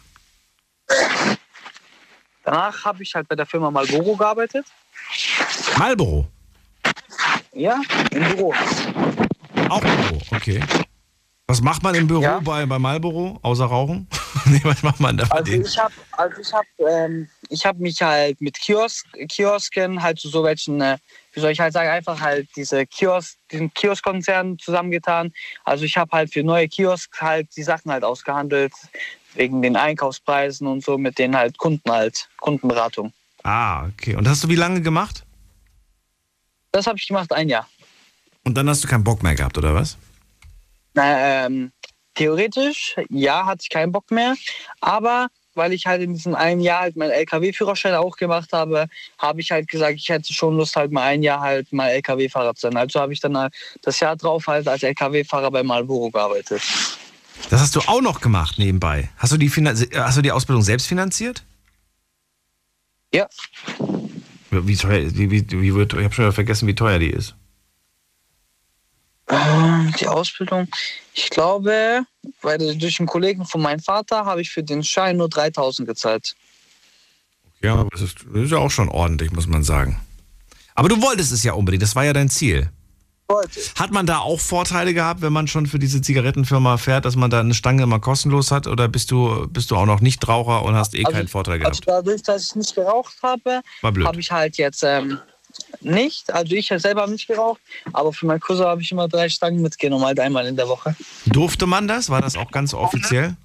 Danach 2.45 2.85
habe 2.85 3.03
ich 3.03 3.15
halt 3.15 3.27
bei 3.29 3.35
der 3.35 3.47
Firma 3.47 3.71
Marlboro 3.71 4.17
gearbeitet. 4.17 4.67
Marlboro. 5.79 6.27
Ja, 7.53 7.81
im 8.11 8.25
Büro. 8.25 8.55
Auch 9.69 9.81
Büro, 9.81 10.19
okay. 10.31 10.61
Was 11.47 11.61
macht 11.61 11.83
man 11.83 11.95
im 11.95 12.07
Büro 12.07 12.41
bei, 12.41 12.65
bei 12.67 12.79
Marlboro, 12.79 13.39
außer 13.43 13.67
Rauchen? 13.67 14.09
nee, 14.47 14.61
was 14.65 14.83
macht 14.83 14.99
man 15.01 15.17
da 15.17 15.27
Also 15.31 15.45
denen? 15.45 15.65
ich 15.65 15.79
habe 15.79 15.93
also 16.13 16.41
ich 16.41 16.53
hab, 16.53 16.65
ähm, 16.79 17.29
ich 17.49 17.65
hab 17.65 17.79
mich 17.79 18.01
halt 18.03 18.41
mit 18.41 18.59
Kiosk, 18.59 19.07
Kiosken, 19.29 20.03
halt 20.03 20.19
zu 20.19 20.29
so 20.29 20.43
welchen, 20.43 20.81
äh, 20.81 20.97
wie 21.33 21.41
soll 21.41 21.51
ich 21.51 21.61
halt 21.61 21.73
sagen, 21.73 21.91
einfach 21.91 22.21
halt 22.21 22.49
diese 22.57 22.87
Kiosk, 22.87 23.37
diesen 23.53 23.73
Kioskkonzern 23.75 24.59
zusammengetan. 24.59 25.33
Also 25.65 25.85
ich 25.85 25.97
habe 25.97 26.11
halt 26.13 26.33
für 26.33 26.43
neue 26.43 26.67
Kiosk 26.69 27.21
halt 27.21 27.49
die 27.57 27.63
Sachen 27.63 27.93
halt 27.93 28.05
ausgehandelt, 28.05 28.73
wegen 29.35 29.63
den 29.63 29.77
Einkaufspreisen 29.77 30.67
und 30.67 30.85
so, 30.85 30.99
mit 30.99 31.19
denen 31.19 31.37
halt 31.37 31.59
Kunden 31.59 31.91
halt, 31.91 32.29
Kundenberatung. 32.41 33.13
Ah, 33.43 33.87
okay. 33.87 34.17
Und 34.17 34.29
hast 34.29 34.45
du 34.45 34.49
wie 34.49 34.57
lange 34.57 34.81
gemacht? 34.81 35.25
Das 36.73 36.87
habe 36.87 36.99
ich 36.99 37.07
gemacht, 37.07 37.33
ein 37.33 37.49
Jahr. 37.49 37.69
Und 38.45 38.55
dann 38.55 38.69
hast 38.69 38.85
du 38.85 38.89
keinen 38.89 39.05
Bock 39.05 39.23
mehr 39.23 39.35
gehabt, 39.35 39.57
oder 39.59 39.75
was? 39.75 39.97
Na, 40.95 41.47
ähm, 41.47 41.73
theoretisch, 42.15 42.97
ja, 43.11 43.47
hatte 43.47 43.63
ich 43.63 43.71
keinen 43.71 43.93
Bock 43.93 44.11
mehr. 44.11 44.35
Aber 44.81 45.29
weil 45.55 45.73
ich 45.73 45.87
halt 45.87 46.03
in 46.03 46.15
diesem 46.15 46.35
einen 46.35 46.61
Jahr 46.61 46.81
halt 46.81 46.97
meinen 46.97 47.13
LKW-Führerschein 47.13 47.95
auch 47.95 48.17
gemacht 48.17 48.53
habe, 48.53 48.87
habe 49.19 49.41
ich 49.41 49.51
halt 49.51 49.69
gesagt, 49.69 49.95
ich 49.95 50.09
hätte 50.09 50.33
schon 50.33 50.57
Lust, 50.57 50.77
halt 50.77 50.93
mal 50.93 51.03
ein 51.03 51.23
Jahr 51.23 51.41
halt 51.41 51.73
mal 51.73 51.89
LKW-Fahrer 51.91 52.55
zu 52.55 52.63
sein. 52.63 52.77
Also 52.77 53.01
habe 53.01 53.13
ich 53.13 53.21
dann 53.21 53.37
halt 53.37 53.55
das 53.83 54.01
Jahr 54.01 54.17
drauf 54.17 54.47
halt 54.47 54.67
als 54.69 54.83
LKW-Fahrer 54.83 55.51
bei 55.51 55.63
Marlboro 55.63 56.11
gearbeitet. 56.11 56.63
Das 57.51 57.61
hast 57.61 57.77
du 57.77 57.81
auch 57.81 58.01
noch 58.01 58.21
gemacht 58.21 58.59
nebenbei. 58.59 59.11
Hast 59.17 59.33
du 59.33 59.37
die, 59.37 59.49
Finan- 59.49 59.77
hast 59.95 60.17
du 60.17 60.23
die 60.23 60.33
Ausbildung 60.33 60.63
selbst 60.63 60.87
finanziert? 60.87 61.45
Ja. 63.13 63.29
Wie 64.51 64.77
teuer, 64.77 65.11
wie, 65.15 65.31
wie, 65.31 65.51
wie 65.51 65.75
wird, 65.75 65.93
ich 65.95 66.05
habe 66.05 66.15
schon 66.15 66.25
wieder 66.25 66.33
vergessen, 66.33 66.67
wie 66.69 66.75
teuer 66.75 66.99
die 66.99 67.11
ist. 67.11 67.35
Ähm, 69.29 69.93
Die 69.99 70.07
Ausbildung, 70.07 70.69
ich 71.15 71.31
glaube, 71.31 72.03
weil 72.43 72.77
durch 72.77 73.01
einen 73.01 73.07
Kollegen 73.09 73.45
von 73.47 73.63
meinem 73.63 73.81
Vater 73.81 74.25
habe 74.25 74.41
ich 74.43 74.51
für 74.51 74.63
den 74.63 74.85
Schein 74.85 75.17
nur 75.17 75.29
3000 75.29 75.89
gezahlt. 75.89 76.35
Ja, 77.63 77.75
aber 77.77 77.89
das 77.91 78.03
ist, 78.03 78.19
das 78.33 78.43
ist 78.45 78.51
ja 78.51 78.59
auch 78.59 78.71
schon 78.71 78.89
ordentlich, 78.89 79.33
muss 79.33 79.47
man 79.47 79.63
sagen. 79.65 79.99
Aber 80.75 80.89
du 80.89 81.01
wolltest 81.01 81.33
es 81.33 81.43
ja 81.43 81.55
unbedingt, 81.55 81.83
das 81.83 81.97
war 81.97 82.05
ja 82.05 82.13
dein 82.13 82.29
Ziel. 82.29 82.71
Hat 83.77 83.91
man 83.91 84.07
da 84.07 84.19
auch 84.19 84.41
Vorteile 84.41 84.93
gehabt, 84.93 85.23
wenn 85.23 85.33
man 85.33 85.49
schon 85.49 85.67
für 85.67 85.79
diese 85.79 86.03
Zigarettenfirma 86.03 86.77
fährt, 86.77 87.05
dass 87.05 87.17
man 87.17 87.31
da 87.31 87.41
eine 87.41 87.55
Stange 87.55 87.83
immer 87.83 87.99
kostenlos 87.99 88.51
hat? 88.51 88.67
Oder 88.67 88.89
bist 88.89 89.11
du, 89.11 89.47
bist 89.49 89.71
du 89.71 89.77
auch 89.77 89.87
noch 89.87 90.01
Nichtraucher 90.01 90.63
und 90.63 90.75
hast 90.75 90.95
eh 90.95 91.05
keinen 91.05 91.29
Vorteil 91.29 91.59
gehabt? 91.59 91.77
Also 91.77 91.83
dadurch, 91.87 92.23
dass 92.23 92.49
ich 92.49 92.55
nicht 92.57 92.75
geraucht 92.75 93.17
habe, 93.23 93.63
habe 93.83 94.21
ich 94.21 94.31
halt 94.31 94.59
jetzt 94.59 94.83
ähm, 94.83 95.19
nicht, 95.81 96.33
also 96.33 96.55
ich 96.55 96.69
selber 96.77 97.03
habe 97.03 97.13
nicht 97.13 97.27
geraucht, 97.27 97.61
aber 97.93 98.13
für 98.13 98.27
meinen 98.27 98.41
Cousin 98.41 98.67
habe 98.67 98.83
ich 98.83 98.93
immer 98.93 99.09
drei 99.09 99.29
Stangen 99.29 99.63
mitgenommen, 99.63 100.05
halt 100.05 100.21
einmal 100.21 100.47
in 100.47 100.57
der 100.57 100.69
Woche. 100.69 100.95
Durfte 101.27 101.67
man 101.67 101.89
das? 101.89 102.11
War 102.11 102.21
das 102.21 102.37
auch 102.37 102.51
ganz 102.51 102.75
offiziell? 102.75 103.37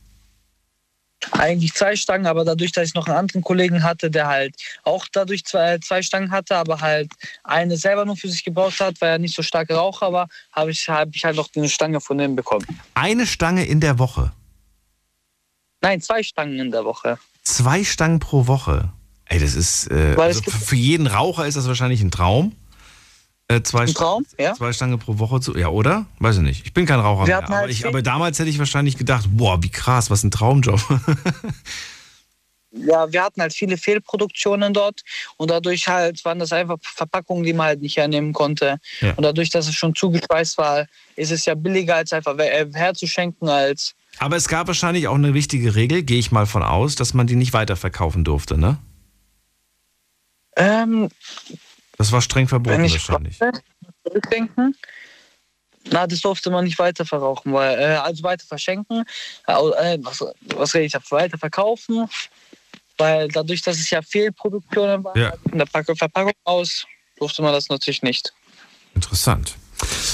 Eigentlich 1.31 1.73
zwei 1.73 1.95
Stangen, 1.95 2.25
aber 2.25 2.45
dadurch, 2.45 2.71
dass 2.71 2.87
ich 2.87 2.93
noch 2.93 3.07
einen 3.07 3.17
anderen 3.17 3.41
Kollegen 3.41 3.83
hatte, 3.83 4.09
der 4.09 4.27
halt 4.27 4.55
auch 4.83 5.05
dadurch 5.11 5.45
zwei, 5.45 5.77
zwei 5.79 6.01
Stangen 6.01 6.31
hatte, 6.31 6.55
aber 6.55 6.79
halt 6.81 7.11
eine 7.43 7.77
selber 7.77 8.05
nur 8.05 8.15
für 8.15 8.29
sich 8.29 8.43
gebraucht 8.43 8.79
hat, 8.79 8.99
weil 9.01 9.11
er 9.11 9.19
nicht 9.19 9.35
so 9.35 9.43
starker 9.43 9.75
Raucher 9.75 10.13
war, 10.13 10.29
habe 10.51 10.71
ich, 10.71 10.87
hab 10.87 11.09
ich 11.13 11.25
halt 11.25 11.35
noch 11.35 11.49
eine 11.55 11.69
Stange 11.69 12.01
von 12.01 12.17
dem 12.17 12.35
bekommen. 12.35 12.65
Eine 12.93 13.25
Stange 13.25 13.65
in 13.65 13.79
der 13.79 13.99
Woche. 13.99 14.31
Nein, 15.81 16.01
zwei 16.01 16.23
Stangen 16.23 16.59
in 16.59 16.71
der 16.71 16.85
Woche. 16.85 17.17
Zwei 17.43 17.83
Stangen 17.83 18.19
pro 18.19 18.47
Woche. 18.47 18.91
Ey, 19.25 19.39
das 19.39 19.55
ist. 19.55 19.89
Äh, 19.91 20.15
also 20.17 20.41
für 20.41 20.75
jeden 20.75 21.07
Raucher 21.07 21.45
ist 21.45 21.55
das 21.55 21.67
wahrscheinlich 21.67 22.01
ein 22.01 22.11
Traum. 22.11 22.55
Äh, 23.51 23.63
zwei, 23.63 23.81
Ein 23.81 23.93
Traum, 23.95 24.25
ja. 24.37 24.53
zwei 24.53 24.71
Stangen 24.71 24.99
pro 24.99 25.17
Woche 25.17 25.41
zu. 25.41 25.57
Ja, 25.57 25.69
oder? 25.69 26.05
Weiß 26.19 26.37
ich 26.37 26.43
nicht. 26.43 26.65
Ich 26.67 26.73
bin 26.73 26.85
kein 26.85 26.99
Raucher 26.99 27.25
mehr. 27.25 27.37
hatten 27.37 27.47
Aber, 27.47 27.55
halt 27.55 27.71
ich, 27.71 27.87
aber 27.87 28.03
damals 28.03 28.37
hätte 28.37 28.49
ich 28.49 28.59
wahrscheinlich 28.59 28.95
gedacht, 28.95 29.25
boah, 29.31 29.61
wie 29.63 29.69
krass, 29.69 30.11
was 30.11 30.23
ein 30.23 30.31
Traumjob. 30.31 30.79
Ja, 32.71 33.11
wir 33.11 33.23
hatten 33.23 33.41
halt 33.41 33.51
viele 33.51 33.77
Fehlproduktionen 33.77 34.75
dort 34.75 35.01
und 35.37 35.49
dadurch 35.49 35.87
halt 35.87 36.23
waren 36.23 36.37
das 36.37 36.53
einfach 36.53 36.77
Verpackungen, 36.83 37.43
die 37.43 37.53
man 37.53 37.65
halt 37.65 37.81
nicht 37.81 37.97
hernehmen 37.97 38.31
konnte. 38.31 38.77
Ja. 39.01 39.13
Und 39.15 39.23
dadurch, 39.23 39.49
dass 39.49 39.67
es 39.67 39.73
schon 39.73 39.95
zugespeist 39.95 40.59
war, 40.59 40.85
ist 41.15 41.31
es 41.31 41.45
ja 41.45 41.55
billiger 41.55 41.95
als 41.95 42.13
einfach 42.13 42.37
äh, 42.37 42.67
herzuschenken 42.71 43.49
als 43.49 43.95
aber 44.19 44.35
es 44.35 44.47
gab 44.47 44.67
wahrscheinlich 44.67 45.07
auch 45.07 45.15
eine 45.15 45.33
wichtige 45.33 45.75
Regel, 45.75 46.03
gehe 46.03 46.19
ich 46.19 46.31
mal 46.31 46.45
von 46.45 46.61
aus, 46.61 46.95
dass 46.95 47.13
man 47.13 47.25
die 47.25 47.35
nicht 47.35 47.53
weiterverkaufen 47.53 48.23
durfte, 48.23 48.57
ne? 48.57 48.77
ähm, 50.59 51.09
Das 51.99 52.11
war 52.13 52.21
streng 52.21 52.47
verboten 52.47 52.77
wenn 52.77 52.85
ich 52.85 52.93
wahrscheinlich. 52.93 53.37
zurückdenken. 54.07 54.73
Na, 55.91 56.07
das 56.07 56.21
durfte 56.21 56.49
man 56.49 56.63
nicht 56.63 56.79
weiter 56.79 57.05
verrauchen, 57.05 57.51
weil, 57.53 57.77
äh, 57.77 57.95
also 57.95 58.23
weiter 58.23 58.45
verschenken, 58.47 59.03
äh, 59.47 59.53
was, 60.01 60.23
was 60.55 60.73
rede 60.73 60.85
ich, 60.85 60.95
ab, 60.95 61.03
weiter 61.09 61.37
verkaufen, 61.37 62.07
weil 62.97 63.27
dadurch, 63.27 63.61
dass 63.63 63.77
es 63.79 63.89
ja 63.89 64.01
Fehlproduktionen 64.01 65.03
waren, 65.03 65.19
Ja. 65.19 65.33
in 65.51 65.57
der 65.57 65.65
Pack- 65.65 65.91
Verpackung 65.97 66.31
aus, 66.45 66.85
durfte 67.17 67.41
man 67.41 67.51
das 67.53 67.67
natürlich 67.69 68.01
nicht. 68.01 68.33
Interessant. 68.95 69.55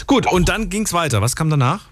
Gut, 0.07 0.25
und 0.31 0.49
dann 0.49 0.69
ging 0.69 0.83
es 0.85 0.93
weiter. 0.93 1.21
Was 1.21 1.35
kam 1.35 1.49
danach? 1.51 1.85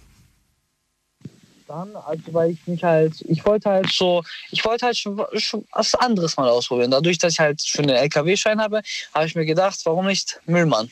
Dann, 1.74 1.96
also 1.96 2.22
weil 2.34 2.52
ich 2.52 2.68
mich 2.68 2.84
halt, 2.84 3.20
ich 3.22 3.44
wollte 3.46 3.70
halt 3.70 3.92
so, 3.92 4.24
ich 4.52 4.64
wollte 4.64 4.86
halt 4.86 4.98
schon, 4.98 5.20
schon 5.38 5.66
was 5.72 5.96
anderes 5.96 6.38
mal 6.38 6.48
ausprobieren. 6.48 6.92
Dadurch, 6.92 7.18
dass 7.18 7.34
ich 7.34 7.40
halt 7.40 7.66
schon 7.66 7.88
den 7.88 7.96
LKW-Schein 7.96 8.62
habe, 8.62 8.82
habe 9.14 9.26
ich 9.26 9.36
mir 9.36 9.46
gedacht, 9.46 9.80
warum 9.86 10.06
nicht 10.06 10.40
Müllmann? 10.46 10.90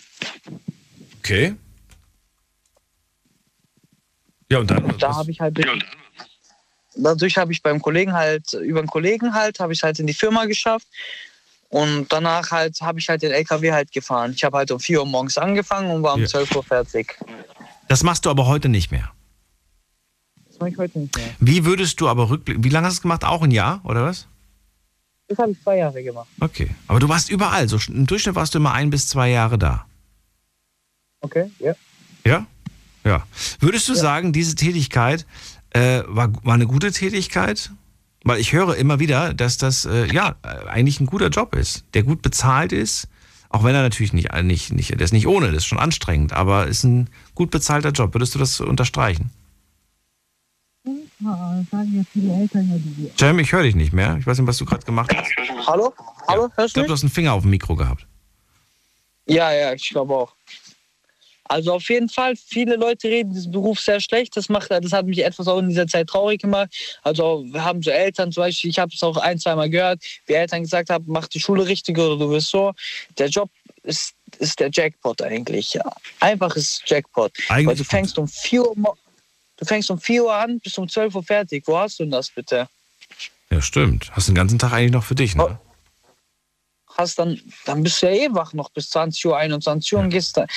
Okay. 1.19 1.55
Ja, 4.49 4.59
und 4.59 4.71
dann? 4.71 4.97
Da 4.97 5.15
habe 5.15 5.31
ich 5.31 5.39
halt 5.39 5.57
dadurch 6.95 7.37
habe 7.37 7.53
ich 7.53 7.61
beim 7.61 7.81
Kollegen 7.81 8.13
halt, 8.13 8.51
über 8.53 8.79
einen 8.79 8.89
Kollegen 8.89 9.33
halt, 9.33 9.59
habe 9.59 9.73
ich 9.73 9.83
halt 9.83 9.99
in 9.99 10.07
die 10.07 10.13
Firma 10.13 10.45
geschafft. 10.45 10.87
Und 11.69 12.11
danach 12.11 12.51
halt 12.51 12.81
habe 12.81 12.99
ich 12.99 13.07
halt 13.07 13.21
den 13.21 13.31
LKW 13.31 13.71
halt 13.71 13.91
gefahren. 13.93 14.33
Ich 14.35 14.43
habe 14.43 14.57
halt 14.57 14.71
um 14.71 14.79
4 14.79 14.99
Uhr 14.99 15.05
morgens 15.05 15.37
angefangen 15.37 15.89
und 15.89 16.03
war 16.03 16.15
um 16.15 16.21
Ja. 16.21 16.27
12 16.27 16.53
Uhr 16.53 16.63
fertig. 16.63 17.17
Das 17.87 18.03
machst 18.03 18.25
du 18.25 18.29
aber 18.29 18.47
heute 18.47 18.67
nicht 18.67 18.91
mehr. 18.91 19.13
Mache 20.61 20.69
ich 20.69 20.77
heute 20.77 20.99
nicht 20.99 21.17
mehr. 21.17 21.25
Wie 21.39 21.65
würdest 21.65 21.99
du 22.01 22.07
aber 22.07 22.29
rückblicken? 22.29 22.63
Wie 22.63 22.69
lange 22.69 22.85
hast 22.85 22.93
du 22.93 22.97
es 22.99 23.01
gemacht? 23.01 23.25
Auch 23.25 23.41
ein 23.41 23.49
Jahr, 23.49 23.81
oder 23.83 24.03
was? 24.03 24.27
Das 25.27 25.39
habe 25.39 25.53
ich 25.53 25.61
zwei 25.63 25.77
Jahre 25.77 26.03
gemacht. 26.03 26.27
Okay. 26.39 26.69
Aber 26.87 26.99
du 26.99 27.09
warst 27.09 27.31
überall. 27.31 27.67
So, 27.67 27.79
Im 27.87 28.05
Durchschnitt 28.05 28.35
warst 28.35 28.53
du 28.53 28.59
immer 28.59 28.71
ein 28.71 28.91
bis 28.91 29.07
zwei 29.07 29.31
Jahre 29.31 29.57
da. 29.57 29.85
Okay, 31.21 31.49
ja. 31.57 31.73
Ja? 32.25 32.45
Ja. 33.03 33.25
Würdest 33.59 33.89
du 33.89 33.95
sagen, 33.95 34.33
diese 34.33 34.53
Tätigkeit 34.53 35.25
äh, 35.71 36.03
war, 36.05 36.31
war 36.45 36.53
eine 36.53 36.67
gute 36.67 36.91
Tätigkeit? 36.91 37.71
Weil 38.23 38.39
ich 38.39 38.53
höre 38.53 38.75
immer 38.75 38.99
wieder, 38.99 39.33
dass 39.33 39.57
das 39.57 39.85
äh, 39.85 40.13
ja 40.13 40.35
eigentlich 40.67 40.99
ein 40.99 41.07
guter 41.07 41.29
Job 41.29 41.55
ist, 41.55 41.85
der 41.95 42.03
gut 42.03 42.21
bezahlt 42.21 42.71
ist. 42.71 43.07
Auch 43.49 43.63
wenn 43.63 43.73
er 43.73 43.81
natürlich 43.81 44.13
nicht, 44.13 44.31
nicht, 44.43 44.71
nicht, 44.73 44.91
der 44.91 45.01
ist 45.01 45.11
nicht 45.11 45.25
ohne, 45.25 45.47
das 45.47 45.63
ist 45.63 45.65
schon 45.65 45.79
anstrengend, 45.79 46.33
aber 46.33 46.67
ist 46.67 46.83
ein 46.83 47.09
gut 47.33 47.49
bezahlter 47.49 47.89
Job. 47.89 48.13
Würdest 48.13 48.35
du 48.35 48.39
das 48.39 48.61
unterstreichen? 48.61 49.31
sagen 50.83 50.85
ja 50.85 50.85
viele 50.85 50.85
Eltern 50.85 50.97
ja 50.97 51.07
die. 51.07 51.10
Jam, 53.17 53.39
ich 53.39 53.51
höre 53.51 53.63
dich 53.63 53.75
nicht 53.75 53.93
mehr. 53.93 54.17
Ich 54.19 54.25
weiß 54.25 54.39
nicht, 54.39 54.47
was 54.47 54.57
du 54.57 54.65
gerade 54.65 54.85
gemacht 54.85 55.15
hast. 55.15 55.31
Hallo? 55.67 55.93
Hallo? 56.27 56.47
Ich 56.47 56.57
Hörst 56.57 56.75
du 56.75 56.79
glaube, 56.79 56.87
du 56.87 56.93
hast 56.93 57.03
einen 57.03 57.11
Finger 57.11 57.33
auf 57.33 57.43
dem 57.43 57.51
Mikro 57.51 57.75
gehabt. 57.75 58.07
Ja, 59.27 59.51
ja, 59.53 59.73
ich 59.73 59.89
glaube 59.89 60.15
auch. 60.15 60.33
Also 61.51 61.73
auf 61.73 61.89
jeden 61.89 62.07
Fall, 62.07 62.35
viele 62.37 62.77
Leute 62.77 63.09
reden 63.09 63.33
diesen 63.33 63.51
Beruf 63.51 63.79
sehr 63.79 63.99
schlecht. 63.99 64.37
Das 64.37 64.47
macht, 64.47 64.71
das 64.71 64.93
hat 64.93 65.05
mich 65.05 65.23
etwas 65.23 65.49
auch 65.49 65.59
in 65.59 65.67
dieser 65.67 65.85
Zeit 65.85 66.07
traurig 66.07 66.41
gemacht. 66.41 66.69
Also 67.03 67.43
wir 67.51 67.63
haben 67.63 67.83
so 67.83 67.91
Eltern, 67.91 68.31
zum 68.31 68.43
Beispiel, 68.43 68.69
ich 68.69 68.79
habe 68.79 68.91
es 68.93 69.03
auch 69.03 69.17
ein, 69.17 69.37
zwei 69.37 69.55
Mal 69.55 69.69
gehört, 69.69 70.01
wie 70.27 70.33
Eltern 70.33 70.63
gesagt 70.63 70.89
haben, 70.89 71.03
mach 71.07 71.27
die 71.27 71.41
Schule 71.41 71.67
richtig 71.67 71.97
oder 71.99 72.17
du 72.17 72.29
wirst 72.31 72.51
so. 72.51 72.71
Der 73.17 73.27
Job 73.27 73.49
ist, 73.83 74.13
ist 74.39 74.59
der 74.61 74.69
Jackpot 74.71 75.21
eigentlich. 75.21 75.73
Ja. 75.73 75.83
Einfach 76.21 76.55
ist 76.55 76.83
Jackpot. 76.85 77.33
Eigentlich 77.49 77.67
Weil 77.67 77.75
du 77.75 77.83
fängst 77.83 78.17
um 78.17 78.29
4 78.29 78.65
Uhr, 78.65 78.97
du 79.61 79.65
fängst 79.65 79.91
um 79.91 79.99
4 79.99 80.23
Uhr 80.25 80.33
an, 80.33 80.59
bis 80.59 80.77
um 80.77 80.89
12 80.89 81.15
Uhr 81.15 81.23
fertig. 81.23 81.63
Wo 81.67 81.77
hast 81.77 81.99
du 81.99 82.03
denn 82.03 82.11
das 82.11 82.29
bitte? 82.29 82.67
Ja, 83.49 83.61
stimmt. 83.61 84.11
Hast 84.11 84.27
den 84.27 84.35
ganzen 84.35 84.59
Tag 84.59 84.73
eigentlich 84.73 84.91
noch 84.91 85.03
für 85.03 85.15
dich, 85.15 85.35
ne? 85.35 85.59
Hast 86.97 87.19
dann, 87.19 87.39
dann 87.65 87.83
bist 87.83 88.01
du 88.01 88.07
ja 88.07 88.11
eh 88.13 88.33
wach 88.33 88.53
noch 88.53 88.69
bis 88.71 88.89
20 88.89 89.25
Uhr, 89.25 89.37
21 89.37 89.93
Uhr 89.93 89.99
und 89.99 90.09
gehst 90.09 90.35
dann. 90.35 90.47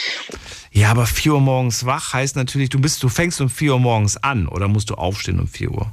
Ja, 0.73 0.91
aber 0.91 1.07
4 1.07 1.35
Uhr 1.35 1.41
morgens 1.41 1.87
wach 1.87 2.13
heißt 2.13 2.35
natürlich, 2.35 2.71
du 2.71 2.81
bist, 2.81 3.03
du 3.03 3.09
fängst 3.09 3.41
um 3.41 3.49
4 3.49 3.75
Uhr 3.75 3.79
morgens 3.79 4.17
an 4.17 4.49
oder 4.49 4.67
musst 4.67 4.91
du 4.91 4.95
aufstehen 4.95 5.39
um 5.39 5.47
4 5.47 5.71
Uhr? 5.71 5.93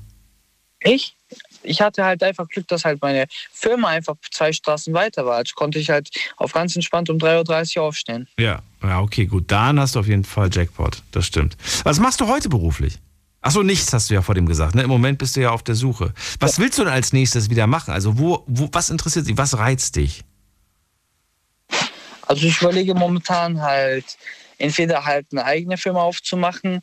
Ich? 0.79 1.15
Ich 1.63 1.81
hatte 1.81 2.03
halt 2.03 2.23
einfach 2.23 2.47
Glück, 2.47 2.67
dass 2.67 2.85
halt 2.85 3.01
meine 3.01 3.25
Firma 3.51 3.89
einfach 3.89 4.15
zwei 4.31 4.51
Straßen 4.51 4.93
weiter 4.93 5.25
war. 5.25 5.37
Also 5.37 5.53
konnte 5.55 5.79
ich 5.79 5.89
halt 5.89 6.09
auf 6.37 6.53
ganz 6.53 6.75
entspannt 6.75 7.09
um 7.09 7.17
3.30 7.17 7.77
Uhr 7.77 7.83
aufstehen. 7.83 8.27
Ja, 8.39 8.61
ja, 8.83 9.01
okay, 9.01 9.25
gut. 9.25 9.51
Dann 9.51 9.79
hast 9.79 9.95
du 9.95 9.99
auf 9.99 10.07
jeden 10.07 10.23
Fall 10.23 10.49
Jackpot. 10.51 11.03
Das 11.11 11.25
stimmt. 11.25 11.57
Was 11.83 11.99
machst 11.99 12.21
du 12.21 12.27
heute 12.27 12.49
beruflich? 12.49 12.97
Achso, 13.41 13.63
nichts 13.63 13.91
hast 13.91 14.09
du 14.09 14.13
ja 14.13 14.21
vor 14.21 14.35
dem 14.35 14.45
gesagt. 14.45 14.75
Ne? 14.75 14.83
Im 14.83 14.89
Moment 14.89 15.17
bist 15.17 15.35
du 15.35 15.41
ja 15.41 15.49
auf 15.49 15.63
der 15.63 15.75
Suche. 15.75 16.13
Was 16.39 16.59
willst 16.59 16.77
du 16.77 16.83
denn 16.83 16.93
als 16.93 17.11
nächstes 17.11 17.49
wieder 17.49 17.65
machen? 17.65 17.91
Also, 17.91 18.19
wo, 18.19 18.43
wo, 18.47 18.69
was 18.71 18.89
interessiert 18.91 19.27
dich? 19.27 19.37
Was 19.37 19.57
reizt 19.57 19.95
dich? 19.95 20.23
Also 22.27 22.45
ich 22.47 22.61
überlege 22.61 22.93
momentan 22.93 23.61
halt, 23.61 24.05
entweder 24.57 25.05
halt 25.05 25.27
eine 25.31 25.43
eigene 25.43 25.77
Firma 25.77 26.01
aufzumachen 26.01 26.81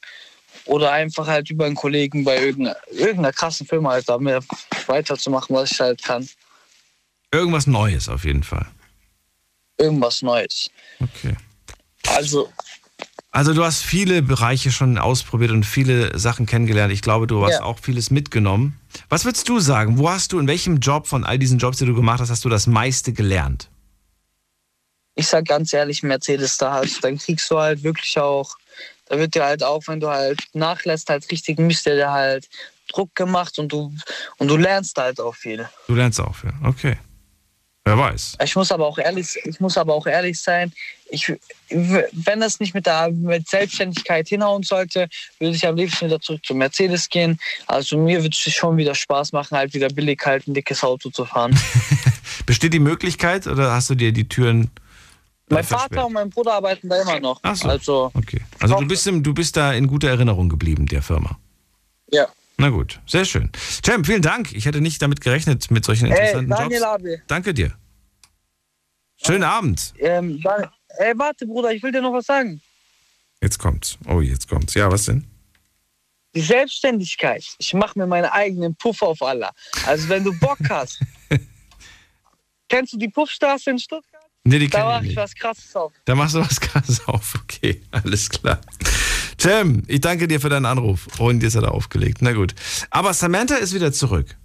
oder 0.68 0.92
einfach 0.92 1.26
halt 1.26 1.50
über 1.50 1.64
einen 1.66 1.74
Kollegen 1.74 2.24
bei 2.24 2.38
irgendeiner, 2.40 2.76
irgendeiner 2.92 3.32
krassen 3.32 3.66
Firma 3.66 3.90
halt 3.90 4.08
da 4.08 4.18
mehr 4.18 4.40
weiterzumachen, 4.86 5.56
was 5.56 5.72
ich 5.72 5.80
halt 5.80 6.02
kann. 6.02 6.28
Irgendwas 7.32 7.66
Neues 7.66 8.08
auf 8.08 8.24
jeden 8.24 8.42
Fall. 8.42 8.66
Irgendwas 9.78 10.22
Neues. 10.22 10.70
Okay. 11.00 11.34
Also, 12.08 12.50
Also, 13.30 13.52
du 13.52 13.64
hast 13.64 13.82
viele 13.82 14.22
Bereiche 14.22 14.70
schon 14.72 14.96
ausprobiert 14.98 15.50
und 15.50 15.64
viele 15.64 16.18
Sachen 16.18 16.46
kennengelernt. 16.46 16.92
Ich 16.92 17.02
glaube, 17.02 17.26
du 17.26 17.44
hast 17.44 17.52
Ja. 17.60 17.62
auch 17.64 17.78
vieles 17.78 18.10
mitgenommen. 18.10 18.80
Was 19.10 19.24
würdest 19.24 19.48
du 19.48 19.60
sagen? 19.60 19.98
Wo 19.98 20.08
hast 20.10 20.32
du, 20.32 20.38
in 20.38 20.48
welchem 20.48 20.78
Job 20.80 21.06
von 21.06 21.24
all 21.24 21.38
diesen 21.38 21.58
Jobs, 21.58 21.78
die 21.78 21.84
du 21.86 21.94
gemacht 21.94 22.20
hast, 22.20 22.30
hast 22.30 22.44
du 22.44 22.48
das 22.48 22.66
meiste 22.66 23.12
gelernt? 23.12 23.68
ich 25.14 25.26
sag 25.26 25.46
ganz 25.46 25.72
ehrlich, 25.72 26.04
Mercedes 26.04 26.58
da 26.58 26.74
halt, 26.74 27.02
dann 27.02 27.18
kriegst 27.18 27.50
du 27.50 27.58
halt 27.58 27.82
wirklich 27.82 28.16
auch, 28.20 28.56
da 29.08 29.18
wird 29.18 29.34
dir 29.34 29.44
halt 29.44 29.62
auch, 29.62 29.82
wenn 29.86 30.00
du 30.00 30.08
halt 30.08 30.40
nachlässt, 30.52 31.08
halt 31.10 31.30
richtig 31.30 31.58
Mist, 31.58 31.86
der 31.86 31.96
dir 31.96 32.12
halt 32.12 32.48
Druck 32.88 33.14
gemacht 33.14 33.58
und 33.58 33.68
du 33.70 33.92
und 34.38 34.48
du 34.48 34.56
lernst 34.56 34.96
halt 34.98 35.20
auch 35.20 35.34
viel. 35.34 35.68
Du 35.86 35.94
lernst 35.94 36.20
auch 36.20 36.34
viel. 36.34 36.52
Okay. 36.64 36.98
Wer 37.88 37.96
weiß. 37.96 38.36
Ich 38.44 38.54
muss 38.54 38.70
aber 38.70 38.86
auch 38.86 38.98
ehrlich, 38.98 39.38
ich 39.44 39.60
muss 39.60 39.78
aber 39.78 39.94
auch 39.94 40.06
ehrlich 40.06 40.38
sein, 40.38 40.72
ich, 41.10 41.32
wenn 41.70 42.40
das 42.40 42.60
nicht 42.60 42.74
mit 42.74 42.84
der 42.84 43.10
mit 43.10 43.48
Selbstständigkeit 43.48 44.28
hinhauen 44.28 44.62
sollte, 44.62 45.08
würde 45.38 45.56
ich 45.56 45.66
am 45.66 45.74
liebsten 45.74 46.06
wieder 46.06 46.20
zurück 46.20 46.44
zu 46.44 46.54
Mercedes 46.54 47.08
gehen. 47.08 47.38
Also 47.66 47.96
mir 47.96 48.22
würde 48.22 48.36
es 48.36 48.54
schon 48.54 48.76
wieder 48.76 48.94
Spaß 48.94 49.32
machen, 49.32 49.56
halt 49.56 49.72
wieder 49.72 49.88
billig 49.88 50.20
halt 50.22 50.46
ein 50.46 50.52
dickes 50.52 50.84
Auto 50.84 51.08
zu 51.08 51.24
fahren. 51.24 51.58
Besteht 52.46 52.74
die 52.74 52.78
Möglichkeit 52.78 53.46
oder 53.46 53.72
hast 53.72 53.88
du 53.88 53.94
dir 53.94 54.12
die 54.12 54.28
Türen. 54.28 54.70
Mein 55.50 55.64
versperrt? 55.64 55.94
Vater 55.94 56.06
und 56.06 56.12
mein 56.12 56.30
Bruder 56.30 56.54
arbeiten 56.54 56.88
da 56.88 57.02
immer 57.02 57.20
noch. 57.20 57.40
Ach 57.42 57.56
so. 57.56 57.68
Also, 57.68 58.10
Okay. 58.14 58.40
Also 58.60 58.76
du 58.76 58.86
bist, 58.86 59.06
im, 59.06 59.22
du 59.22 59.32
bist 59.34 59.56
da 59.56 59.72
in 59.72 59.86
guter 59.86 60.08
Erinnerung 60.08 60.48
geblieben, 60.48 60.86
der 60.86 61.02
Firma. 61.02 61.38
ja. 62.10 62.26
Na 62.60 62.70
gut, 62.70 62.98
sehr 63.06 63.24
schön. 63.24 63.52
Cem, 63.84 64.04
vielen 64.04 64.20
Dank. 64.20 64.52
Ich 64.52 64.66
hätte 64.66 64.80
nicht 64.80 65.00
damit 65.00 65.20
gerechnet, 65.20 65.70
mit 65.70 65.84
solchen 65.84 66.08
Hey, 66.08 66.16
interessanten 66.16 66.50
Daniel 66.50 66.80
Jobs. 66.80 66.92
Abi. 66.92 67.22
Danke 67.28 67.54
dir. 67.54 67.72
Schönen 69.24 69.44
Abend. 69.44 69.94
Ähm, 70.00 70.42
ey, 70.98 71.12
warte, 71.16 71.46
Bruder, 71.46 71.72
ich 71.72 71.80
will 71.84 71.92
dir 71.92 72.02
noch 72.02 72.12
was 72.12 72.26
sagen. 72.26 72.60
Jetzt 73.40 73.58
kommt's. 73.60 73.96
Oh, 74.08 74.20
jetzt 74.20 74.48
kommt's. 74.48 74.74
Ja, 74.74 74.90
was 74.90 75.04
denn? 75.04 75.24
Die 76.34 76.40
Selbstständigkeit. 76.40 77.44
Ich 77.58 77.74
mache 77.74 77.96
mir 77.96 78.08
meine 78.08 78.32
eigenen 78.32 78.74
Puff 78.74 79.02
auf 79.02 79.22
Allah. 79.22 79.52
Also 79.86 80.08
wenn 80.08 80.24
du 80.24 80.36
Bock 80.40 80.58
hast. 80.68 81.00
kennst 82.68 82.92
du 82.92 82.96
die 82.98 83.08
Puffstraße 83.08 83.70
in 83.70 83.78
Stuttgart? 83.78 84.17
Nee, 84.48 84.58
die 84.60 84.68
da 84.68 84.78
ich 84.78 84.84
mache 84.84 85.02
ich 85.02 85.08
nicht. 85.08 85.16
was 85.16 85.34
krasses 85.34 85.76
auf. 85.76 85.92
Da 86.04 86.14
machst 86.14 86.34
du 86.34 86.40
was 86.40 86.60
krasses 86.60 87.06
auf. 87.06 87.34
Okay, 87.42 87.82
alles 87.90 88.28
klar. 88.30 88.60
Cem, 89.40 89.82
ich 89.86 90.00
danke 90.00 90.26
dir 90.28 90.40
für 90.40 90.48
deinen 90.48 90.66
Anruf. 90.66 91.06
Und 91.18 91.42
jetzt 91.42 91.54
hat 91.56 91.64
er 91.64 91.72
aufgelegt. 91.72 92.18
Na 92.20 92.32
gut. 92.32 92.54
Aber 92.90 93.12
Samantha 93.14 93.56
ist 93.56 93.74
wieder 93.74 93.92
zurück. 93.92 94.36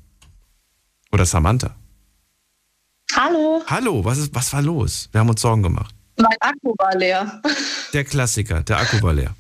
Oder 1.12 1.26
Samantha. 1.26 1.76
Hallo, 3.16 3.62
Hallo, 3.68 4.04
was, 4.04 4.18
ist, 4.18 4.34
was 4.34 4.52
war 4.54 4.62
los? 4.64 5.08
Wir 5.12 5.20
haben 5.22 5.30
uns 5.30 5.42
Sorgen 5.42 5.62
gemacht. 5.64 5.94
mein 6.18 6.36
Akku 6.40 6.74
war 6.80 6.96
leer. 6.98 7.42
Der 7.94 8.04
Klassiker, 8.04 8.62
der 8.64 8.80
Akku 8.80 9.02
war 9.04 9.14
leer. 9.14 9.36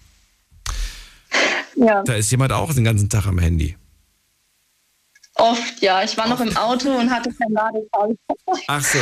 Ja, 1.75 2.03
Da 2.03 2.13
ist 2.13 2.29
jemand 2.29 2.51
auch 2.51 2.71
den 2.73 2.83
ganzen 2.83 3.09
Tag 3.09 3.25
am 3.25 3.39
Handy. 3.39 3.75
Oft, 5.43 5.81
ja. 5.81 6.03
Ich 6.03 6.17
war 6.17 6.27
noch 6.27 6.39
im 6.39 6.55
Auto 6.55 6.89
und 6.89 7.11
hatte 7.11 7.29
kein 7.31 7.51
Ladekabel. 7.51 8.17
Ach 8.67 8.83
so, 8.83 8.97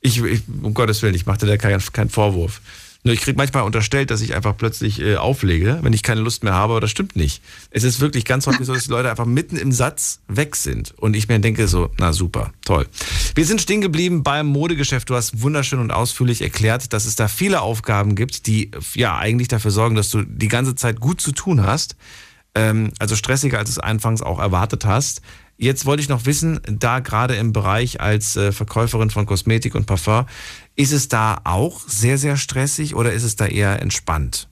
ich, 0.00 0.22
ich, 0.22 0.42
um 0.62 0.74
Gottes 0.74 1.02
Willen, 1.02 1.14
ich 1.14 1.26
machte 1.26 1.46
da 1.46 1.56
keinen 1.56 1.80
keinen 1.92 2.10
Vorwurf. 2.10 2.60
Nur 3.02 3.14
ich 3.14 3.20
kriege 3.20 3.36
manchmal 3.36 3.62
unterstellt, 3.62 4.10
dass 4.10 4.20
ich 4.20 4.34
einfach 4.34 4.56
plötzlich 4.56 5.00
äh, 5.00 5.14
auflege, 5.14 5.78
wenn 5.82 5.92
ich 5.92 6.02
keine 6.02 6.22
Lust 6.22 6.42
mehr 6.42 6.54
habe, 6.54 6.72
aber 6.72 6.80
das 6.80 6.90
stimmt 6.90 7.14
nicht. 7.14 7.40
Es 7.70 7.84
ist 7.84 8.00
wirklich 8.00 8.24
ganz 8.24 8.48
häufig 8.48 8.66
so, 8.66 8.74
dass 8.74 8.84
die 8.84 8.90
Leute 8.90 9.08
einfach 9.08 9.26
mitten 9.26 9.56
im 9.56 9.70
Satz 9.70 10.18
weg 10.26 10.56
sind 10.56 10.92
und 10.98 11.14
ich 11.14 11.28
mir 11.28 11.38
denke 11.38 11.68
so, 11.68 11.88
na 11.98 12.12
super, 12.12 12.52
toll. 12.64 12.88
Wir 13.36 13.46
sind 13.46 13.60
stehen 13.60 13.80
geblieben 13.80 14.24
beim 14.24 14.48
Modegeschäft. 14.48 15.08
Du 15.08 15.14
hast 15.14 15.40
wunderschön 15.40 15.78
und 15.78 15.92
ausführlich 15.92 16.42
erklärt, 16.42 16.92
dass 16.92 17.04
es 17.06 17.14
da 17.14 17.28
viele 17.28 17.60
Aufgaben 17.60 18.16
gibt, 18.16 18.48
die 18.48 18.72
ja 18.94 19.16
eigentlich 19.16 19.46
dafür 19.46 19.70
sorgen, 19.70 19.94
dass 19.94 20.08
du 20.08 20.22
die 20.22 20.48
ganze 20.48 20.74
Zeit 20.74 20.98
gut 20.98 21.20
zu 21.20 21.30
tun 21.30 21.62
hast. 21.62 21.94
Ähm, 22.56 22.90
also 22.98 23.14
stressiger, 23.16 23.58
als 23.58 23.68
du 23.68 23.72
es 23.72 23.78
anfangs 23.78 24.22
auch 24.22 24.40
erwartet 24.40 24.86
hast. 24.86 25.20
Jetzt 25.58 25.84
wollte 25.84 26.02
ich 26.02 26.08
noch 26.08 26.24
wissen, 26.24 26.60
da 26.66 27.00
gerade 27.00 27.36
im 27.36 27.52
Bereich 27.52 28.00
als 28.00 28.36
äh, 28.36 28.50
Verkäuferin 28.50 29.10
von 29.10 29.26
Kosmetik 29.26 29.74
und 29.74 29.86
Parfum, 29.86 30.26
ist 30.74 30.92
es 30.92 31.08
da 31.08 31.38
auch 31.44 31.80
sehr, 31.86 32.16
sehr 32.18 32.36
stressig 32.36 32.94
oder 32.94 33.12
ist 33.12 33.24
es 33.24 33.36
da 33.36 33.46
eher 33.46 33.80
entspannt? 33.80 34.48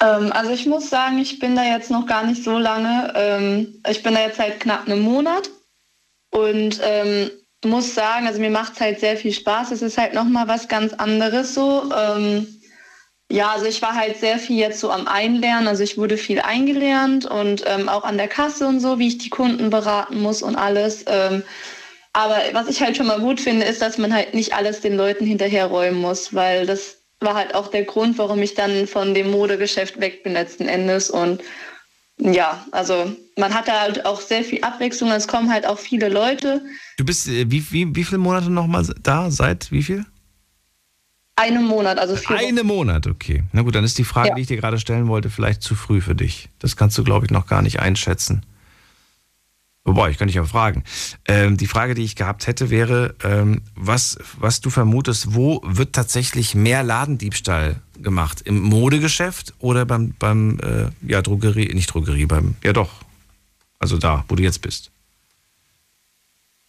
Ähm, 0.00 0.32
also 0.32 0.50
ich 0.50 0.66
muss 0.66 0.88
sagen, 0.88 1.18
ich 1.18 1.38
bin 1.38 1.56
da 1.56 1.64
jetzt 1.64 1.90
noch 1.90 2.06
gar 2.06 2.26
nicht 2.26 2.42
so 2.42 2.58
lange. 2.58 3.12
Ähm, 3.14 3.82
ich 3.88 4.02
bin 4.02 4.14
da 4.14 4.20
jetzt 4.20 4.38
seit 4.38 4.60
knapp 4.60 4.86
einem 4.86 5.00
Monat 5.00 5.50
und 6.30 6.80
ähm, 6.82 7.30
muss 7.64 7.94
sagen, 7.94 8.26
also 8.26 8.40
mir 8.40 8.50
macht 8.50 8.74
es 8.74 8.80
halt 8.80 9.00
sehr 9.00 9.16
viel 9.18 9.32
Spaß. 9.32 9.70
Es 9.72 9.82
ist 9.82 9.98
halt 9.98 10.14
nochmal 10.14 10.48
was 10.48 10.68
ganz 10.68 10.94
anderes 10.94 11.54
so. 11.54 11.92
Ähm, 11.94 12.46
ja, 13.32 13.50
also 13.52 13.64
ich 13.64 13.80
war 13.80 13.94
halt 13.94 14.18
sehr 14.18 14.38
viel 14.38 14.58
jetzt 14.58 14.78
so 14.78 14.90
am 14.90 15.08
Einlernen. 15.08 15.66
Also 15.66 15.82
ich 15.82 15.96
wurde 15.96 16.18
viel 16.18 16.40
eingelernt 16.40 17.24
und 17.24 17.64
ähm, 17.66 17.88
auch 17.88 18.04
an 18.04 18.18
der 18.18 18.28
Kasse 18.28 18.68
und 18.68 18.80
so, 18.80 18.98
wie 18.98 19.08
ich 19.08 19.16
die 19.16 19.30
Kunden 19.30 19.70
beraten 19.70 20.20
muss 20.20 20.42
und 20.42 20.54
alles. 20.54 21.04
Ähm, 21.06 21.42
aber 22.12 22.36
was 22.52 22.68
ich 22.68 22.82
halt 22.82 22.94
schon 22.94 23.06
mal 23.06 23.20
gut 23.20 23.40
finde, 23.40 23.64
ist, 23.64 23.80
dass 23.80 23.96
man 23.96 24.12
halt 24.12 24.34
nicht 24.34 24.54
alles 24.54 24.82
den 24.82 24.98
Leuten 24.98 25.24
hinterherräumen 25.24 25.98
muss, 25.98 26.34
weil 26.34 26.66
das 26.66 26.98
war 27.20 27.34
halt 27.34 27.54
auch 27.54 27.68
der 27.68 27.84
Grund, 27.84 28.18
warum 28.18 28.42
ich 28.42 28.52
dann 28.52 28.86
von 28.86 29.14
dem 29.14 29.30
Modegeschäft 29.30 29.98
weg 29.98 30.22
bin 30.24 30.34
letzten 30.34 30.68
Endes. 30.68 31.08
Und 31.08 31.40
ja, 32.18 32.66
also 32.70 33.16
man 33.38 33.54
hat 33.54 33.66
da 33.66 33.80
halt 33.80 34.04
auch 34.04 34.20
sehr 34.20 34.44
viel 34.44 34.60
Abwechslung. 34.60 35.10
Es 35.10 35.26
kommen 35.26 35.50
halt 35.50 35.66
auch 35.66 35.78
viele 35.78 36.10
Leute. 36.10 36.60
Du 36.98 37.04
bist 37.06 37.28
äh, 37.28 37.50
wie, 37.50 37.64
wie, 37.72 37.96
wie 37.96 38.04
viele 38.04 38.18
Monate 38.18 38.50
nochmal 38.50 38.86
da? 39.02 39.30
Seit 39.30 39.72
wie 39.72 39.82
viel? 39.82 40.04
Einen 41.34 41.64
Monat, 41.66 41.98
also 41.98 42.14
vier 42.14 42.36
Wochen. 42.36 42.44
Einen 42.44 42.66
Monat, 42.66 43.06
okay. 43.06 43.42
Na 43.52 43.62
gut, 43.62 43.74
dann 43.74 43.84
ist 43.84 43.96
die 43.98 44.04
Frage, 44.04 44.28
Ja. 44.30 44.34
die 44.34 44.42
ich 44.42 44.48
dir 44.48 44.56
gerade 44.58 44.78
stellen 44.78 45.08
wollte, 45.08 45.30
vielleicht 45.30 45.62
zu 45.62 45.74
früh 45.74 46.00
für 46.00 46.14
dich. 46.14 46.48
Das 46.58 46.76
kannst 46.76 46.96
du, 46.98 47.04
glaube 47.04 47.24
ich, 47.26 47.30
noch 47.32 47.46
gar 47.46 47.62
nicht 47.62 47.80
einschätzen. 47.80 48.44
Wobei, 49.84 50.10
ich 50.10 50.18
kann 50.18 50.28
dich 50.28 50.36
ja 50.36 50.44
fragen. 50.44 50.84
Ähm, 51.26 51.56
die 51.56 51.66
Frage, 51.66 51.94
die 51.94 52.04
ich 52.04 52.14
gehabt 52.14 52.46
hätte, 52.46 52.70
wäre, 52.70 53.16
ähm, 53.24 53.62
was, 53.74 54.16
was 54.38 54.60
du 54.60 54.70
vermutest, 54.70 55.34
wo 55.34 55.60
wird 55.64 55.92
tatsächlich 55.94 56.54
mehr 56.54 56.84
Ladendiebstahl 56.84 57.76
gemacht? 57.98 58.42
Im 58.42 58.60
Modegeschäft 58.60 59.54
oder 59.58 59.84
beim, 59.84 60.14
beim 60.20 60.60
äh, 60.60 60.90
ja, 61.10 61.20
Drogerie, 61.20 61.74
nicht 61.74 61.92
Drogerie, 61.92 62.26
beim, 62.26 62.54
ja 62.62 62.72
doch, 62.72 62.90
also 63.80 63.98
da, 63.98 64.24
wo 64.28 64.36
du 64.36 64.42
jetzt 64.44 64.60
bist. 64.62 64.92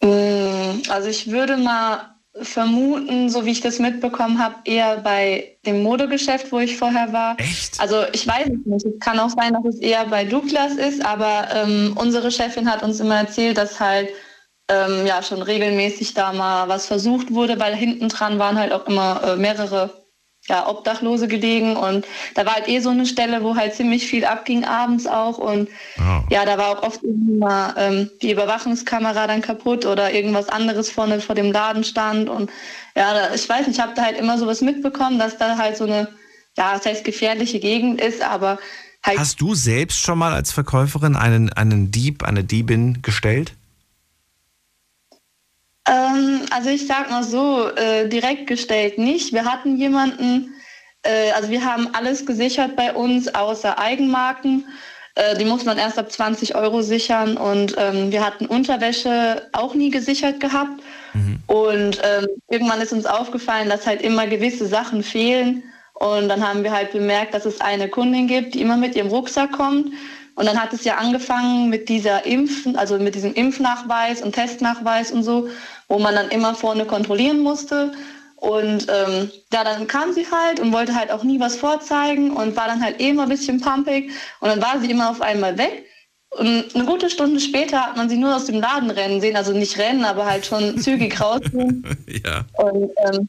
Mm, 0.02 0.82
Also 0.90 1.10
ich 1.10 1.28
würde 1.28 1.58
mal 1.58 2.13
vermuten, 2.42 3.30
so 3.30 3.46
wie 3.46 3.52
ich 3.52 3.62
das 3.62 3.80
mitbekommen 3.80 4.40
habe, 4.40 4.56
eher 4.66 4.98
bei 4.98 5.56
dem 5.66 5.84
Modegeschäft, 5.84 6.52
wo 6.52 6.60
ich 6.60 6.78
vorher 6.78 7.14
war. 7.14 7.40
Echt? 7.40 7.80
Also 7.80 8.04
ich 8.12 8.28
weiß 8.28 8.48
es 8.48 8.66
nicht. 8.66 8.86
Es 8.86 9.00
kann 9.00 9.20
auch 9.20 9.30
sein, 9.30 9.54
dass 9.54 9.76
es 9.76 9.80
eher 9.80 10.06
bei 10.06 10.26
Douglas 10.26 10.74
ist, 10.74 11.06
aber 11.06 11.48
ähm, 11.54 11.96
unsere 11.96 12.32
Chefin 12.32 12.70
hat 12.70 12.82
uns 12.82 13.00
immer 13.00 13.18
erzählt, 13.18 13.58
dass 13.58 13.80
halt 13.80 14.10
ähm, 14.70 15.06
ja 15.06 15.22
schon 15.22 15.42
regelmäßig 15.42 16.14
da 16.16 16.34
mal 16.34 16.68
was 16.68 16.88
versucht 16.88 17.34
wurde, 17.34 17.60
weil 17.60 17.76
hinten 17.76 18.10
dran 18.10 18.40
waren 18.40 18.58
halt 18.58 18.72
auch 18.72 18.88
immer 18.88 19.22
äh, 19.24 19.36
mehrere 19.36 20.03
ja, 20.48 20.68
Obdachlose 20.68 21.28
gelegen. 21.28 21.76
Und 21.76 22.06
da 22.36 22.46
war 22.46 22.56
halt 22.56 22.68
eh 22.68 22.80
so 22.80 22.90
eine 22.90 23.06
Stelle, 23.06 23.44
wo 23.44 23.56
halt 23.56 23.76
ziemlich 23.76 24.06
viel 24.06 24.26
abging 24.26 24.66
abends 24.66 25.08
auch. 25.08 25.38
Und 25.38 25.70
ja, 26.30 26.46
da 26.46 26.58
war 26.58 26.70
auch 26.70 26.84
oft 26.84 27.04
irgendwie 27.04 27.38
mal 27.38 27.74
ähm, 27.78 28.10
die 28.22 28.32
Überwachungskamera 28.32 29.28
dann 29.28 29.42
kaputt 29.42 29.86
oder 29.86 30.14
irgendwas 30.14 30.50
anderes 30.50 30.90
vorne 30.90 31.22
vor 31.22 31.36
dem 31.36 31.52
Laden 31.52 31.84
stand. 31.84 32.30
Und 32.30 32.52
ja, 32.96 33.14
da, 33.14 33.34
ich 33.34 33.48
weiß 33.48 33.68
nicht, 33.68 33.78
ich 33.78 33.84
habe 33.84 33.94
da 33.96 34.04
halt 34.04 34.18
immer 34.18 34.38
sowas 34.38 34.62
mitbekommen, 34.62 35.20
dass 35.20 35.38
da 35.38 35.58
halt 35.58 35.78
so 35.78 35.86
eine, 35.86 36.10
ja, 36.58 36.74
das 36.74 36.86
heißt 36.86 37.04
gefährliche 37.06 37.60
Gegend 37.60 38.02
ist, 38.02 38.22
aber 38.22 38.60
halt 39.04 39.20
Hast 39.20 39.42
du 39.42 39.56
selbst 39.56 40.00
schon 40.00 40.18
mal 40.18 40.34
als 40.34 40.52
Verkäuferin 40.52 41.16
einen, 41.16 41.52
einen 41.54 41.92
Dieb, 41.92 42.24
eine 42.24 42.44
Diebin 42.44 43.02
gestellt? 43.02 43.54
Ähm, 45.88 46.42
also 46.52 46.70
ich 46.70 46.88
sag 46.88 47.10
mal 47.10 47.24
so, 47.24 47.68
äh, 47.70 48.08
direkt 48.08 48.48
gestellt 48.48 48.98
nicht. 48.98 49.34
Wir 49.34 49.46
hatten 49.46 49.78
jemanden, 49.78 50.54
äh, 51.04 51.32
also 51.32 51.50
wir 51.50 51.66
haben 51.66 51.90
alles 51.94 52.26
gesichert 52.26 52.76
bei 52.76 52.94
uns, 52.94 53.34
außer 53.34 53.78
Eigenmarken. 53.78 54.66
Äh, 55.16 55.38
die 55.38 55.46
muss 55.46 55.66
man 55.66 55.78
erst 55.78 56.00
ab 56.00 56.12
20 56.12 56.56
Euro 56.56 56.82
sichern 56.82 57.38
und 57.38 57.76
ähm, 57.78 58.12
wir 58.12 58.26
hatten 58.26 58.46
Unterwäsche 58.46 59.50
auch 59.52 59.76
nie 59.76 59.92
gesichert 59.92 60.40
gehabt. 60.40 60.82
Und 61.48 62.02
ähm, 62.04 62.28
irgendwann 62.50 62.82
ist 62.82 62.94
uns 62.94 63.06
aufgefallen, 63.06 63.70
dass 63.70 63.86
halt 63.86 64.02
immer 64.02 64.26
gewisse 64.26 64.66
Sachen 64.66 65.04
fehlen. 65.04 65.64
Und 65.94 66.28
dann 66.28 66.48
haben 66.48 66.64
wir 66.64 66.72
halt 66.72 66.92
bemerkt, 66.92 67.34
dass 67.34 67.46
es 67.46 67.62
eine 67.62 67.88
Kundin 67.88 68.28
gibt, 68.28 68.56
die 68.56 68.62
immer 68.62 68.78
mit 68.78 68.96
ihrem 68.96 69.10
Rucksack 69.10 69.52
kommt. 69.52 69.94
Und 70.36 70.48
dann 70.48 70.60
hat 70.60 70.74
es 70.74 70.84
ja 70.84 70.96
angefangen 70.96 71.70
mit 71.70 71.90
dieser 71.90 72.26
Impfen, 72.26 72.76
also 72.76 72.98
mit 72.98 73.14
diesem 73.14 73.36
Impfnachweis 73.36 74.24
und 74.24 74.34
Testnachweis 74.34 75.12
und 75.12 75.22
so, 75.24 75.48
wo 75.88 76.00
man 76.00 76.16
dann 76.16 76.30
immer 76.30 76.56
vorne 76.56 76.86
kontrollieren 76.86 77.40
musste. 77.40 77.92
Und 78.38 78.88
ähm, 78.90 79.32
ja, 79.54 79.64
dann 79.64 79.88
kam 79.88 80.12
sie 80.12 80.26
halt 80.30 80.60
und 80.60 80.74
wollte 80.74 80.96
halt 80.96 81.12
auch 81.12 81.24
nie 81.24 81.40
was 81.40 81.56
vorzeigen 81.56 82.32
und 82.32 82.58
war 82.58 82.68
dann 82.68 82.84
halt 82.84 83.00
eh 83.00 83.10
immer 83.10 83.24
ein 83.24 83.30
bisschen 83.30 83.62
pumpig. 83.62 84.12
Und 84.42 84.50
dann 84.50 84.62
war 84.62 84.80
sie 84.80 84.92
immer 84.92 85.10
auf 85.10 85.22
einmal 85.22 85.58
weg. 85.58 85.86
Und 86.32 86.76
eine 86.76 86.86
gute 86.86 87.10
Stunde 87.10 87.40
später 87.40 87.82
hat 87.82 87.96
man 87.96 88.10
sie 88.10 88.18
nur 88.18 88.36
aus 88.36 88.46
dem 88.46 88.60
Laden 88.60 88.90
rennen 88.90 89.22
sehen, 89.22 89.36
also 89.36 89.54
nicht 89.54 89.78
rennen, 89.78 90.04
aber 90.04 90.26
halt 90.26 90.46
schon 90.46 90.78
zügig 90.80 91.20
rausgehen. 91.22 91.86
Ja. 92.26 92.46
Und 92.58 92.92
ähm, 92.98 93.28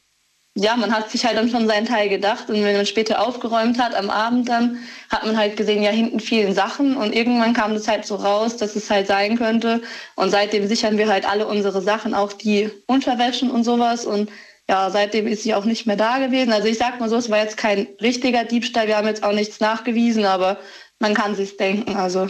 ja, 0.57 0.77
man 0.77 0.93
hat 0.93 1.11
sich 1.11 1.25
halt 1.25 1.37
dann 1.37 1.49
schon 1.49 1.67
seinen 1.67 1.85
Teil 1.85 2.07
gedacht. 2.07 2.49
Und 2.49 2.55
wenn 2.63 2.75
man 2.75 2.85
später 2.85 3.21
aufgeräumt 3.25 3.77
hat, 3.77 3.93
am 3.93 4.09
Abend 4.09 4.47
dann, 4.47 4.79
hat 5.09 5.25
man 5.25 5.37
halt 5.37 5.57
gesehen, 5.57 5.83
ja, 5.83 5.91
hinten 5.91 6.21
vielen 6.21 6.53
Sachen. 6.53 6.95
Und 6.95 7.13
irgendwann 7.13 7.53
kam 7.53 7.73
das 7.73 7.89
halt 7.89 8.05
so 8.05 8.15
raus, 8.15 8.55
dass 8.55 8.75
es 8.77 8.89
halt 8.89 9.07
sein 9.07 9.37
könnte. 9.37 9.81
Und 10.15 10.29
seitdem 10.29 10.65
sichern 10.67 10.97
wir 10.97 11.09
halt 11.09 11.27
alle 11.27 11.45
unsere 11.45 11.81
Sachen, 11.81 12.13
auch 12.13 12.31
die 12.31 12.69
Unterwäschen 12.87 13.51
und 13.51 13.65
sowas. 13.65 14.05
Und 14.05 14.29
ja, 14.69 14.89
seitdem 14.89 15.27
ist 15.27 15.43
sie 15.43 15.53
auch 15.53 15.65
nicht 15.65 15.87
mehr 15.87 15.97
da 15.97 16.19
gewesen. 16.19 16.53
Also 16.53 16.69
ich 16.69 16.77
sag 16.77 17.01
mal 17.01 17.09
so, 17.09 17.17
es 17.17 17.29
war 17.29 17.39
jetzt 17.39 17.57
kein 17.57 17.87
richtiger 18.01 18.45
Diebstahl. 18.45 18.87
Wir 18.87 18.95
haben 18.95 19.07
jetzt 19.07 19.23
auch 19.23 19.33
nichts 19.33 19.59
nachgewiesen, 19.59 20.23
aber 20.23 20.57
man 20.99 21.13
kann 21.13 21.35
sich's 21.35 21.57
denken. 21.57 21.97
Also 21.97 22.29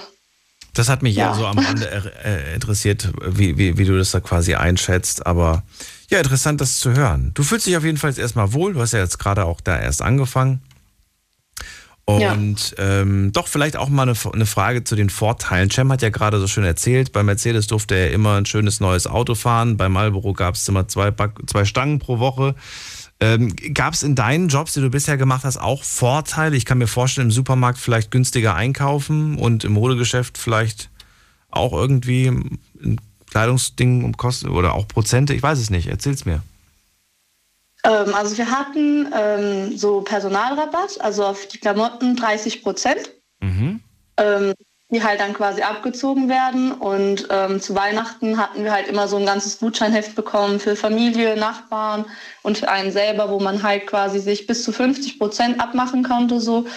Das 0.74 0.90
hat 0.90 1.04
mich 1.04 1.16
Ja. 1.16 1.28
ja 1.28 1.34
so 1.36 1.46
am 1.46 1.60
Rande 1.60 2.12
äh, 2.26 2.56
interessiert, 2.56 3.10
wie, 3.24 3.58
wie, 3.60 3.78
wie 3.78 3.86
du 3.86 3.96
das 3.96 4.10
da 4.12 4.20
quasi 4.20 4.56
einschätzt. 4.56 5.28
Aber 5.28 5.64
ja, 6.10 6.20
interessant, 6.20 6.62
das 6.62 6.80
zu 6.80 6.94
hören. 6.94 7.32
Du 7.34 7.44
fühlst 7.44 7.66
dich 7.66 7.78
auf 7.78 7.84
jeden 7.84 7.98
Fall 7.98 8.12
jetzt 8.12 8.20
erstmal 8.20 8.54
wohl. 8.54 8.74
Du 8.74 8.82
hast 8.82 8.94
ja 8.94 9.00
jetzt 9.00 9.18
gerade 9.18 9.46
auch 9.46 9.62
da 9.62 9.80
erst 9.80 10.02
angefangen. 10.02 10.62
Und 12.06 12.76
ähm, 12.78 13.32
doch 13.32 13.48
vielleicht 13.48 13.78
auch 13.78 13.90
mal 13.90 14.04
eine, 14.04 14.14
eine 14.32 14.46
Frage 14.46 14.84
zu 14.84 14.96
den 14.96 15.10
Vorteilen. 15.10 15.72
Cem 15.72 15.92
hat 15.92 16.04
ja 16.04 16.10
gerade 16.10 16.40
so 16.40 16.46
schön 16.46 16.64
erzählt, 16.64 17.12
bei 17.12 17.24
Mercedes 17.24 17.66
durfte 17.66 17.96
er 17.96 18.12
immer 18.12 18.36
ein 18.36 18.46
schönes 18.46 18.80
neues 18.80 19.08
Auto 19.08 19.34
fahren. 19.34 19.76
Bei 19.76 19.90
Marlboro 19.90 20.34
gab 20.34 20.54
es 20.54 20.68
immer 20.68 20.88
zwei, 20.88 21.12
zwei 21.48 21.66
Stangen 21.66 21.98
pro 21.98 22.20
Woche. 22.20 22.54
Ähm, 23.20 23.56
gab 23.74 23.96
es 23.96 24.04
in 24.04 24.14
deinen 24.14 24.50
Jobs, 24.50 24.74
die 24.74 24.82
du 24.82 24.92
bisher 24.92 25.18
gemacht 25.18 25.46
hast, 25.46 25.58
auch 25.58 25.84
Vorteile? 25.84 26.56
Ich 26.56 26.66
kann 26.66 26.78
mir 26.78 26.88
vorstellen, 26.88 27.30
im 27.30 27.32
Supermarkt 27.32 27.80
vielleicht 27.80 28.12
günstiger 28.12 28.54
einkaufen 28.54 29.38
und 29.40 29.64
im 29.64 29.74
Modegeschäft 29.74 30.38
vielleicht 30.38 30.92
auch 31.50 31.74
irgendwie 31.74 32.28
ein 32.28 33.02
Kleidungsding 33.36 34.06
um 34.06 34.16
Kosten 34.16 34.48
oder 34.48 34.76
auch 34.76 34.88
Prozente. 34.88 35.34
Ich 35.34 35.44
weiß 35.44 35.60
es 35.60 35.70
nicht. 35.70 35.88
Erzähl's 35.88 36.24
mir. 36.24 36.42
Ähm, 37.84 38.16
also 38.16 38.38
wir 38.38 38.50
hatten 38.50 39.12
ähm, 39.14 39.78
so 39.78 40.00
Personalrabatt, 40.00 41.02
also 41.02 41.26
auf 41.26 41.46
die 41.48 41.58
Klamotten 41.58 42.16
30 42.16 42.64
Prozent, 42.64 43.12
Mhm. 43.42 43.82
ähm, 44.16 44.54
die 44.90 45.04
halt 45.04 45.20
dann 45.20 45.34
quasi 45.34 45.64
abgezogen 45.64 46.30
werden. 46.30 46.72
Und 46.72 47.28
ähm, 47.30 47.60
zu 47.60 47.76
Weihnachten 47.76 48.38
hatten 48.38 48.64
wir 48.64 48.72
halt 48.72 48.88
immer 48.88 49.10
so 49.10 49.18
ein 49.18 49.26
ganzes 49.26 49.60
Gutscheinheft 49.60 50.16
bekommen 50.16 50.62
für 50.62 50.78
Familie, 50.78 51.36
Nachbarn 51.36 52.06
und 52.42 52.58
für 52.58 52.70
einen 52.70 52.94
selber, 52.94 53.30
wo 53.30 53.42
man 53.42 53.64
halt 53.64 53.86
quasi 53.86 54.20
sich 54.22 54.48
bis 54.48 54.64
zu 54.64 54.72
50 54.72 55.20
Prozent 55.20 55.60
abmachen 55.60 56.04
konnte 56.04 56.40
so 56.40 56.68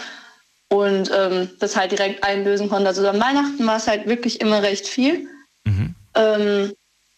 und 0.70 1.08
ähm, 1.16 1.50
das 1.60 1.76
halt 1.76 1.92
direkt 1.92 2.24
einlösen 2.24 2.68
konnte. 2.68 2.88
Also 2.88 3.06
an 3.06 3.20
Weihnachten 3.20 3.64
war 3.64 3.76
es 3.76 3.86
halt 3.86 4.08
wirklich 4.08 4.40
immer 4.40 4.60
recht 4.64 4.88
viel. 4.88 5.28
Ähm, 6.18 6.72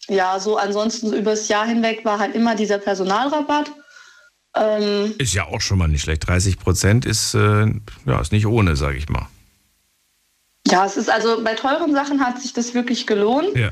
ja, 0.08 0.38
so 0.38 0.56
ansonsten 0.56 1.08
so 1.08 1.16
übers 1.16 1.48
Jahr 1.48 1.66
hinweg 1.66 2.04
war 2.04 2.18
halt 2.18 2.34
immer 2.34 2.54
dieser 2.54 2.78
Personalrabatt. 2.78 3.70
Ähm, 4.56 5.14
Ist 5.18 5.34
ja 5.34 5.46
auch 5.46 5.60
schon 5.60 5.78
mal 5.78 5.88
nicht 5.88 6.02
schlecht. 6.02 6.26
30 6.26 6.58
Prozent 6.58 7.04
ist, 7.06 7.34
äh, 7.34 7.66
ja, 8.06 8.20
ist 8.20 8.32
nicht 8.32 8.46
ohne, 8.46 8.76
sage 8.76 8.98
ich 8.98 9.08
mal. 9.08 9.28
ja, 10.66 10.84
es 10.84 10.96
ist 10.96 11.08
also 11.10 11.42
bei 11.42 11.54
teuren 11.54 11.92
Sachen 11.92 12.20
hat 12.20 12.40
sich 12.40 12.52
das 12.52 12.74
wirklich 12.74 13.06
gelohnt. 13.06 13.56
Ja. 13.56 13.70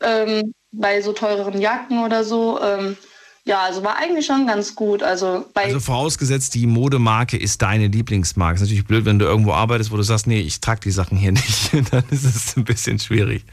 Ähm, 0.00 0.52
bei 0.70 1.00
so 1.00 1.12
teureren 1.12 1.60
Jacken 1.60 2.04
oder 2.04 2.24
so. 2.24 2.60
Ähm, 2.62 2.96
ja, 3.44 3.62
also 3.62 3.82
war 3.82 3.96
eigentlich 3.96 4.26
schon 4.26 4.46
ganz 4.46 4.74
gut. 4.74 5.02
Also 5.02 5.46
bei 5.54 5.64
Also 5.64 5.80
vorausgesetzt, 5.80 6.54
die 6.54 6.66
Modemarke 6.66 7.38
ist 7.38 7.62
deine 7.62 7.86
Lieblingsmarke. 7.86 8.56
Ist 8.56 8.60
natürlich 8.60 8.84
blöd, 8.86 9.06
wenn 9.06 9.18
du 9.18 9.24
irgendwo 9.24 9.52
arbeitest, 9.54 9.90
wo 9.90 9.96
du 9.96 10.02
sagst, 10.02 10.26
nee, 10.26 10.40
ich 10.40 10.60
trage 10.60 10.80
die 10.80 10.90
Sachen 10.90 11.16
hier 11.16 11.32
nicht. 11.32 11.72
Dann 11.90 12.04
ist 12.10 12.24
es 12.24 12.56
ein 12.56 12.64
bisschen 12.64 12.98
schwierig. 12.98 13.44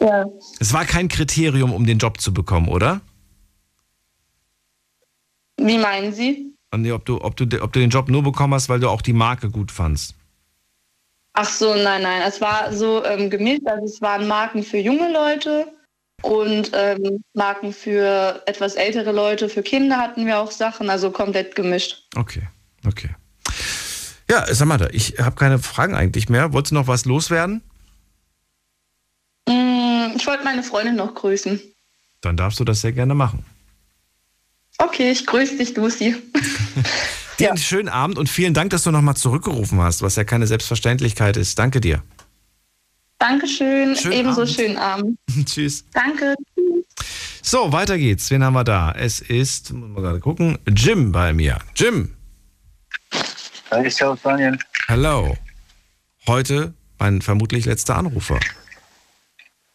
Ja. 0.00 0.24
Es 0.60 0.72
war 0.72 0.84
kein 0.84 1.08
Kriterium, 1.08 1.72
um 1.72 1.86
den 1.86 1.98
Job 1.98 2.20
zu 2.20 2.32
bekommen, 2.32 2.68
oder? 2.68 3.00
Wie 5.56 5.78
meinen 5.78 6.12
Sie? 6.12 6.54
Und 6.70 6.82
nee, 6.82 6.92
ob 6.92 7.04
du, 7.04 7.20
ob, 7.20 7.36
du, 7.36 7.44
ob 7.62 7.72
du 7.72 7.80
den 7.80 7.90
Job 7.90 8.08
nur 8.08 8.22
bekommen 8.22 8.54
hast, 8.54 8.68
weil 8.68 8.80
du 8.80 8.88
auch 8.88 9.02
die 9.02 9.12
Marke 9.12 9.50
gut 9.50 9.72
fandst. 9.72 10.14
Ach 11.32 11.48
so, 11.48 11.74
nein, 11.74 12.02
nein. 12.02 12.22
Es 12.26 12.40
war 12.40 12.72
so 12.72 13.04
ähm, 13.04 13.30
gemischt. 13.30 13.66
Also 13.66 13.84
es 13.84 14.00
waren 14.00 14.26
Marken 14.26 14.62
für 14.62 14.78
junge 14.78 15.12
Leute 15.12 15.72
und 16.22 16.72
ähm, 16.74 17.22
Marken 17.34 17.72
für 17.72 18.42
etwas 18.46 18.74
ältere 18.74 19.12
Leute. 19.12 19.48
Für 19.48 19.62
Kinder 19.62 19.98
hatten 19.98 20.26
wir 20.26 20.40
auch 20.40 20.50
Sachen, 20.50 20.90
also 20.90 21.10
komplett 21.10 21.54
gemischt. 21.54 22.08
Okay, 22.16 22.42
okay. 22.86 23.10
Ja, 24.30 24.52
Samantha, 24.52 24.88
ich 24.90 25.18
habe 25.18 25.36
keine 25.36 25.58
Fragen 25.58 25.94
eigentlich 25.94 26.28
mehr. 26.28 26.52
Wolltest 26.52 26.72
du 26.72 26.74
noch 26.74 26.86
was 26.86 27.04
loswerden? 27.04 27.62
Mm, 29.48 29.77
ich 30.16 30.26
wollte 30.26 30.44
meine 30.44 30.62
Freundin 30.62 30.96
noch 30.96 31.14
grüßen. 31.14 31.60
Dann 32.20 32.36
darfst 32.36 32.58
du 32.60 32.64
das 32.64 32.80
sehr 32.80 32.92
gerne 32.92 33.14
machen. 33.14 33.44
Okay, 34.78 35.10
ich 35.10 35.26
grüße 35.26 35.56
dich, 35.56 35.74
Lucy. 35.76 36.16
Dir 37.38 37.50
einen 37.50 37.58
schönen 37.58 37.88
Abend 37.88 38.18
und 38.18 38.28
vielen 38.28 38.54
Dank, 38.54 38.70
dass 38.70 38.82
du 38.82 38.90
nochmal 38.90 39.16
zurückgerufen 39.16 39.80
hast, 39.80 40.02
was 40.02 40.16
ja 40.16 40.24
keine 40.24 40.46
Selbstverständlichkeit 40.48 41.36
ist. 41.36 41.56
Danke 41.58 41.80
dir. 41.80 42.02
Dankeschön, 43.20 43.94
Schönen 43.96 44.12
ebenso 44.12 44.42
Abend. 44.42 44.54
schönen 44.54 44.76
Abend. 44.76 45.18
Tschüss. 45.46 45.84
Danke. 45.92 46.34
So, 47.42 47.72
weiter 47.72 47.96
geht's. 47.96 48.30
Wen 48.30 48.42
haben 48.42 48.54
wir 48.54 48.64
da? 48.64 48.92
Es 48.92 49.20
ist, 49.20 49.72
muss 49.72 49.88
mal 49.90 50.02
gerade 50.02 50.20
gucken, 50.20 50.58
Jim 50.68 51.12
bei 51.12 51.32
mir. 51.32 51.58
Jim. 51.76 52.14
Hi, 53.70 53.88
servus 53.88 54.20
Daniel. 54.22 54.58
Hello. 54.88 55.36
Heute 56.26 56.74
mein 56.98 57.22
vermutlich 57.22 57.66
letzter 57.66 57.96
Anrufer. 57.96 58.40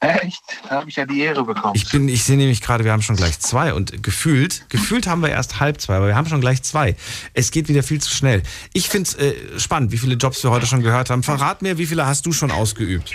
Echt? 0.04 0.44
Da 0.68 0.82
habe 0.82 0.90
ich 0.90 0.98
ja 0.98 1.06
die 1.06 1.22
Ehre 1.22 1.46
bekommen. 1.46 1.74
Ich 1.76 1.90
bin, 1.90 2.10
ich 2.10 2.26
sehe 2.26 2.36
nämlich 2.36 2.60
gerade, 2.62 2.84
wir 2.84 2.92
haben 2.92 3.02
schon 3.02 3.16
gleich 3.16 3.40
zwei 3.40 3.74
und 3.74 4.04
gefühlt, 4.04 4.70
gefühlt 4.70 5.08
haben 5.08 5.22
wir 5.22 5.30
erst 5.30 5.62
halb 5.62 5.80
zwei, 5.80 5.96
aber 5.96 6.08
wir 6.08 6.16
haben 6.16 6.28
schon 6.28 6.42
gleich 6.42 6.62
zwei. 6.62 6.98
Es 7.34 7.52
geht 7.52 7.70
wieder 7.70 7.84
viel 7.84 8.02
zu 8.02 8.12
schnell. 8.12 8.44
Ich 8.74 8.90
finde 8.90 9.10
es 9.10 9.16
äh, 9.16 9.60
spannend, 9.60 9.94
wie 9.94 9.98
viele 9.98 10.16
Jobs 10.16 10.44
wir 10.44 10.52
heute 10.52 10.66
schon 10.66 10.82
gehört 10.82 11.10
haben. 11.10 11.24
Verrat 11.24 11.62
mir, 11.62 11.78
wie 11.78 11.86
viele 11.86 12.06
hast 12.06 12.26
du 12.26 12.34
schon 12.34 12.52
ausgeübt? 12.52 13.14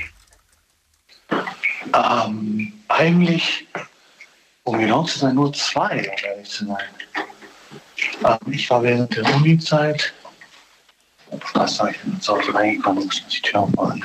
Ähm, 1.30 2.72
eigentlich, 2.88 3.66
um 4.64 4.78
genau 4.78 5.04
zu 5.04 5.18
sein, 5.18 5.34
nur 5.34 5.52
zwei, 5.52 5.98
um 5.98 6.30
ehrlich 6.30 6.48
zu 6.48 6.64
sein. 6.64 6.78
Ähm, 8.24 8.52
ich 8.52 8.70
war 8.70 8.82
während 8.82 9.14
der 9.14 9.34
Uni-Zeit, 9.36 10.14
was 11.52 11.78
war 11.80 11.90
ich 11.90 11.98
denn 11.98 12.14
jetzt 12.14 12.30
auch 12.30 12.54
reingekommen, 12.54 13.04
muss 13.04 13.22
die 13.26 13.42
Tür 13.42 13.60
aufmachen. 13.60 14.02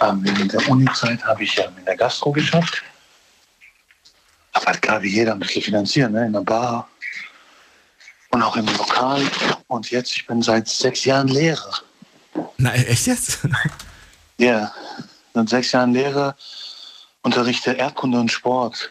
Ähm, 0.00 0.24
während 0.24 0.52
der 0.52 0.68
Uni-Zeit 0.68 1.24
habe 1.24 1.44
ich 1.44 1.58
ähm, 1.58 1.72
in 1.78 1.84
der 1.84 1.96
Gastro 1.96 2.32
geschafft. 2.32 2.82
Aber 4.52 4.66
halt 4.66 4.82
klar, 4.82 5.02
wie 5.02 5.08
jeder 5.08 5.32
ein 5.32 5.38
bisschen 5.38 5.62
finanzieren, 5.62 6.12
ne? 6.12 6.26
in 6.26 6.32
der 6.32 6.40
Bar 6.40 6.88
und 8.30 8.42
auch 8.42 8.56
im 8.56 8.66
Lokal. 8.66 9.22
Und 9.68 9.90
jetzt, 9.90 10.16
ich 10.16 10.26
bin 10.26 10.42
seit 10.42 10.68
sechs 10.68 11.04
Jahren 11.04 11.28
Lehrer. 11.28 11.80
Na, 12.56 12.74
echt 12.74 13.06
jetzt? 13.06 13.40
Ja, 14.38 14.72
seit 15.34 15.50
sechs 15.50 15.72
Jahren 15.72 15.92
Lehrer, 15.92 16.34
unterrichte 17.20 17.72
Erdkunde 17.72 18.18
und 18.18 18.32
Sport. 18.32 18.90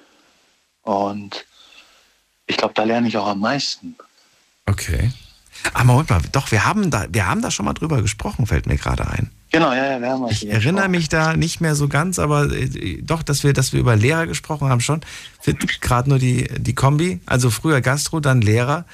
Und 0.83 1.43
ich 2.45 2.55
glaube, 2.55 2.75
da 2.75 2.83
lerne 2.83 3.07
ich 3.07 3.17
auch 3.17 3.25
am 3.25 3.39
meisten. 3.39 3.95
Okay. 4.67 5.11
Aber 5.73 5.83
Moment 5.85 6.09
mal, 6.09 6.21
doch, 6.31 6.51
wir 6.51 6.65
haben 6.65 6.89
da, 6.91 7.05
wir 7.09 7.27
haben 7.27 7.41
da 7.41 7.51
schon 7.51 7.65
mal 7.65 7.73
drüber 7.73 8.01
gesprochen, 8.01 8.45
fällt 8.45 8.65
mir 8.65 8.77
gerade 8.77 9.07
ein. 9.07 9.29
Genau, 9.51 9.73
ja, 9.73 9.93
ja, 9.93 10.01
wir 10.01 10.09
haben 10.09 10.27
Ich 10.29 10.47
erinnere 10.47 10.89
mich 10.89 11.09
da 11.09 11.35
nicht 11.35 11.59
mehr 11.59 11.75
so 11.75 11.87
ganz, 11.87 12.19
aber 12.19 12.51
äh, 12.51 13.01
doch, 13.01 13.23
dass 13.23 13.43
wir, 13.43 13.53
dass 13.53 13.73
wir 13.73 13.79
über 13.79 13.95
Lehrer 13.95 14.27
gesprochen 14.27 14.69
haben 14.69 14.81
schon. 14.81 15.01
Gerade 15.81 16.09
nur 16.09 16.19
die, 16.19 16.47
die 16.57 16.75
Kombi, 16.75 17.19
also 17.25 17.49
früher 17.49 17.81
Gastro, 17.81 18.19
dann 18.19 18.41
Lehrer. 18.41 18.85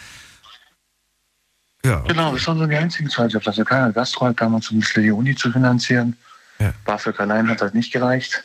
Ja. 1.83 1.99
Genau, 2.07 2.33
das 2.33 2.47
waren 2.47 2.57
so 2.57 2.65
die 2.65 2.75
einzigen 2.75 3.09
zwei 3.09 3.27
Jobs. 3.27 3.47
Also 3.47 3.63
keiner 3.63 3.91
Gastro 3.91 4.25
hat 4.25 4.41
damals, 4.41 4.71
um 4.71 4.77
ein 4.77 4.79
bisschen 4.79 5.03
die 5.03 5.11
Uni 5.11 5.35
zu 5.35 5.51
finanzieren. 5.51 6.15
Ja. 6.59 6.73
BAföG 6.85 7.19
allein 7.19 7.49
hat 7.49 7.61
halt 7.61 7.75
nicht 7.75 7.91
gereicht. 7.91 8.43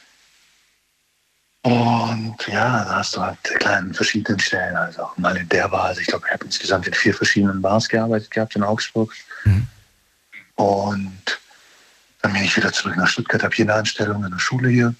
Und 1.62 2.36
ja, 2.46 2.84
da 2.84 2.96
hast 2.96 3.16
du 3.16 3.20
halt 3.20 3.38
kleinen 3.42 3.92
verschiedenen 3.92 4.40
Stellen, 4.40 4.76
also 4.76 5.02
auch 5.02 5.16
mal 5.18 5.36
in 5.36 5.48
der 5.48 5.68
Bar. 5.68 5.84
Also 5.84 6.00
ich 6.00 6.06
glaube, 6.06 6.24
ich 6.26 6.32
habe 6.32 6.46
insgesamt 6.46 6.86
in 6.86 6.94
vier 6.94 7.14
verschiedenen 7.14 7.60
Bars 7.60 7.88
gearbeitet 7.88 8.30
gehabt 8.30 8.56
in 8.56 8.62
Augsburg. 8.62 9.12
Und 10.54 11.40
dann 12.22 12.32
bin 12.32 12.44
ich 12.44 12.56
wieder 12.56 12.72
zurück 12.72 12.96
nach 12.96 13.08
Stuttgart, 13.08 13.42
habe 13.42 13.54
hier 13.54 13.66
eine 13.66 13.74
Anstellung 13.74 14.24
in 14.24 14.30
der 14.30 14.38
Schule 14.38 14.68
hier 14.68 14.94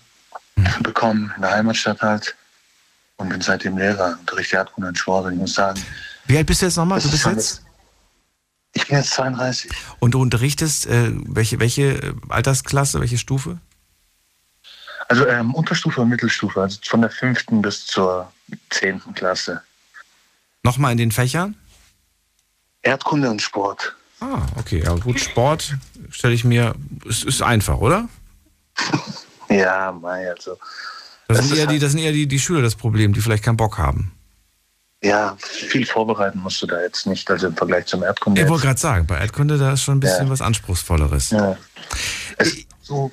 bekommen, 0.83 1.33
in 1.37 1.43
der 1.43 1.53
Heimatstadt 1.53 2.03
halt. 2.03 2.35
Und 3.17 3.29
bin 3.29 3.41
seitdem 3.43 3.77
Lehrer, 3.77 4.17
unterrichte 4.19 4.57
Erdkunde 4.57 4.89
und 4.89 4.99
Sport. 4.99 5.27
Und 5.27 5.35
ich 5.35 5.39
muss 5.39 5.55
sagen, 5.55 5.79
Wie 6.27 6.39
alt 6.39 6.47
bist 6.47 6.63
du 6.63 6.67
jetzt 6.67 6.77
nochmal? 6.77 7.01
Du 7.01 7.07
ist 7.07 7.11
bist 7.11 7.27
jetzt? 7.27 7.63
ich 8.73 8.87
bin 8.87 8.97
jetzt 8.97 9.11
32. 9.11 9.71
Und 9.99 10.13
du 10.13 10.23
unterrichtest 10.23 10.87
äh, 10.87 11.11
welche, 11.13 11.61
welche 11.61 11.83
äh, 11.83 12.15
Altersklasse, 12.31 13.01
welche 13.01 13.19
Stufe? 13.19 13.59
Also 15.11 15.27
ähm, 15.27 15.55
Unterstufe 15.55 16.01
und 16.03 16.09
Mittelstufe, 16.09 16.61
also 16.63 16.79
von 16.85 17.01
der 17.01 17.11
fünften 17.11 17.61
bis 17.63 17.85
zur 17.85 18.31
zehnten 18.71 19.13
Klasse. 19.13 19.61
Nochmal 20.63 20.93
in 20.93 20.99
den 20.99 21.11
Fächern? 21.11 21.57
Erdkunde 22.83 23.29
und 23.29 23.43
Sport. 23.43 23.97
Ah, 24.21 24.43
okay. 24.57 24.83
Ja, 24.85 24.95
gut, 24.95 25.19
Sport 25.19 25.75
stelle 26.11 26.35
ich 26.35 26.45
mir, 26.45 26.77
ist, 27.07 27.25
ist 27.25 27.43
einfach, 27.43 27.79
oder? 27.79 28.09
Ja, 29.49 29.91
mei, 29.91 30.31
also. 30.31 30.57
Das, 31.27 31.39
Das 31.39 31.49
sind 31.49 31.59
eher, 31.59 31.67
die, 31.67 31.73
halt- 31.73 31.83
das 31.83 31.91
sind 31.91 32.01
eher 32.01 32.13
die, 32.13 32.29
die 32.29 32.39
Schüler 32.39 32.63
das 32.63 32.77
Problem, 32.77 33.13
die 33.13 33.21
vielleicht 33.21 33.43
keinen 33.43 33.57
Bock 33.57 33.79
haben. 33.79 34.13
Ja, 35.03 35.37
viel 35.41 35.85
vorbereiten 35.87 36.39
musst 36.39 36.63
du 36.63 36.69
da 36.69 36.81
jetzt 36.81 37.05
nicht, 37.09 37.29
also 37.29 37.49
im 37.49 37.57
Vergleich 37.57 37.87
zum 37.87 38.05
Erdkunde. 38.05 38.41
Ich 38.43 38.49
wollte 38.49 38.67
gerade 38.67 38.79
sagen, 38.79 39.07
bei 39.09 39.19
Erdkunde, 39.19 39.59
da 39.59 39.73
ist 39.73 39.83
schon 39.83 39.97
ein 39.97 40.01
bisschen 40.01 40.27
Ja. 40.27 40.31
was 40.31 40.41
Anspruchsvolleres. 40.41 41.31
Ja. 41.31 41.57
Es, 42.39 42.59
so, 42.81 43.11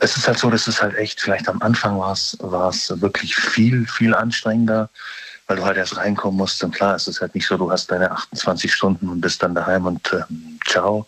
es 0.00 0.16
ist 0.16 0.26
halt 0.26 0.38
so, 0.38 0.50
dass 0.50 0.66
es 0.66 0.82
halt 0.82 0.96
echt, 0.96 1.20
vielleicht 1.20 1.48
am 1.48 1.60
Anfang 1.62 1.98
war 1.98 2.12
es, 2.12 2.36
war 2.40 2.70
es 2.70 3.00
wirklich 3.00 3.36
viel, 3.36 3.86
viel 3.86 4.14
anstrengender, 4.14 4.88
weil 5.46 5.58
du 5.58 5.64
halt 5.64 5.76
erst 5.76 5.96
reinkommen 5.96 6.38
musst. 6.38 6.64
Und 6.64 6.74
klar, 6.74 6.94
es 6.94 7.06
ist 7.06 7.20
halt 7.20 7.34
nicht 7.34 7.46
so, 7.46 7.56
du 7.58 7.70
hast 7.70 7.90
deine 7.90 8.10
28 8.10 8.72
Stunden 8.72 9.08
und 9.08 9.20
bist 9.20 9.42
dann 9.42 9.54
daheim 9.54 9.86
und 9.86 10.12
ähm, 10.12 10.58
ciao. 10.66 11.06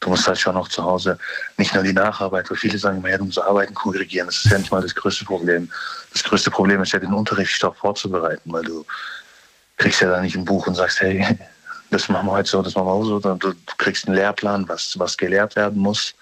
Du 0.00 0.10
musst 0.10 0.26
halt 0.26 0.38
schon 0.38 0.56
auch 0.56 0.68
zu 0.68 0.82
Hause 0.84 1.18
nicht 1.56 1.74
nur 1.74 1.82
die 1.82 1.92
Nacharbeit, 1.92 2.48
weil 2.50 2.56
viele 2.56 2.78
sagen 2.78 2.98
immer, 2.98 3.10
ja, 3.10 3.18
du 3.18 3.24
musst 3.24 3.40
Arbeiten 3.40 3.74
korrigieren. 3.74 4.28
Das 4.28 4.44
ist 4.44 4.50
ja 4.50 4.58
nicht 4.58 4.70
mal 4.70 4.80
das 4.80 4.94
größte 4.94 5.24
Problem. 5.24 5.68
Das 6.12 6.22
größte 6.22 6.50
Problem 6.50 6.80
ist 6.82 6.92
ja, 6.92 7.00
den 7.00 7.12
Unterrichtsstoff 7.12 7.76
vorzubereiten, 7.76 8.52
weil 8.52 8.62
du 8.62 8.86
kriegst 9.76 10.00
ja 10.00 10.08
da 10.08 10.20
nicht 10.20 10.36
ein 10.36 10.44
Buch 10.44 10.66
und 10.66 10.76
sagst, 10.76 11.00
hey, 11.00 11.26
das 11.90 12.08
machen 12.08 12.26
wir 12.26 12.32
heute 12.32 12.48
so, 12.48 12.62
das 12.62 12.74
machen 12.74 12.86
wir 12.86 12.92
auch 12.92 13.04
so. 13.04 13.18
du 13.18 13.54
kriegst 13.76 14.06
einen 14.06 14.16
Lehrplan, 14.16 14.66
was, 14.68 14.98
was 14.98 15.16
gelehrt 15.16 15.56
werden 15.56 15.82
muss. 15.82 16.14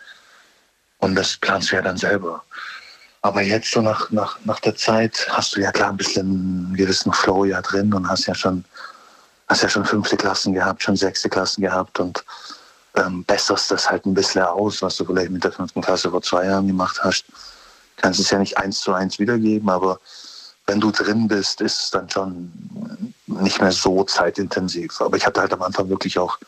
Und 0.98 1.14
das 1.14 1.36
planst 1.36 1.70
du 1.70 1.76
ja 1.76 1.82
dann 1.82 1.96
selber. 1.96 2.42
Aber 3.22 3.42
jetzt 3.42 3.72
so 3.72 3.80
nach, 3.80 4.10
nach, 4.10 4.38
nach 4.44 4.60
der 4.60 4.76
Zeit 4.76 5.26
hast 5.30 5.56
du 5.56 5.60
ja 5.60 5.72
klar 5.72 5.90
ein 5.90 5.96
bisschen 5.96 6.26
einen 6.26 6.76
gewissen 6.76 7.12
Flow 7.12 7.44
ja 7.44 7.60
drin 7.60 7.92
und 7.92 8.08
hast 8.08 8.26
ja 8.26 8.34
schon, 8.34 8.64
hast 9.48 9.62
ja 9.62 9.68
schon 9.68 9.84
fünfte 9.84 10.16
Klassen 10.16 10.52
gehabt, 10.52 10.82
schon 10.82 10.96
sechste 10.96 11.28
Klassen 11.28 11.62
gehabt 11.62 11.98
und 11.98 12.24
ähm, 12.94 13.24
besserst 13.24 13.70
das 13.70 13.90
halt 13.90 14.06
ein 14.06 14.14
bisschen 14.14 14.42
aus, 14.42 14.80
was 14.80 14.96
du 14.96 15.04
vielleicht 15.04 15.30
mit 15.30 15.44
der 15.44 15.52
fünften 15.52 15.82
Klasse 15.82 16.10
vor 16.10 16.22
zwei 16.22 16.46
Jahren 16.46 16.66
gemacht 16.66 17.00
hast. 17.02 17.24
Kannst 17.96 18.20
es 18.20 18.30
ja 18.30 18.38
nicht 18.38 18.58
eins 18.58 18.80
zu 18.80 18.92
eins 18.92 19.18
wiedergeben, 19.18 19.68
aber 19.70 19.98
wenn 20.66 20.80
du 20.80 20.90
drin 20.90 21.28
bist, 21.28 21.60
ist 21.60 21.80
es 21.80 21.90
dann 21.90 22.10
schon 22.10 22.52
nicht 23.26 23.60
mehr 23.60 23.72
so 23.72 24.04
zeitintensiv. 24.04 25.00
Aber 25.00 25.16
ich 25.16 25.26
hatte 25.26 25.40
halt 25.40 25.52
am 25.52 25.62
Anfang 25.62 25.88
wirklich 25.88 26.18
auch 26.18 26.38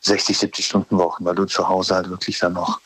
60, 0.00 0.38
70 0.38 0.66
Stunden 0.66 0.98
Wochen, 0.98 1.24
weil 1.24 1.34
du 1.34 1.44
zu 1.44 1.66
Hause 1.68 1.94
halt 1.94 2.10
wirklich 2.10 2.38
dann 2.38 2.54
noch 2.54 2.80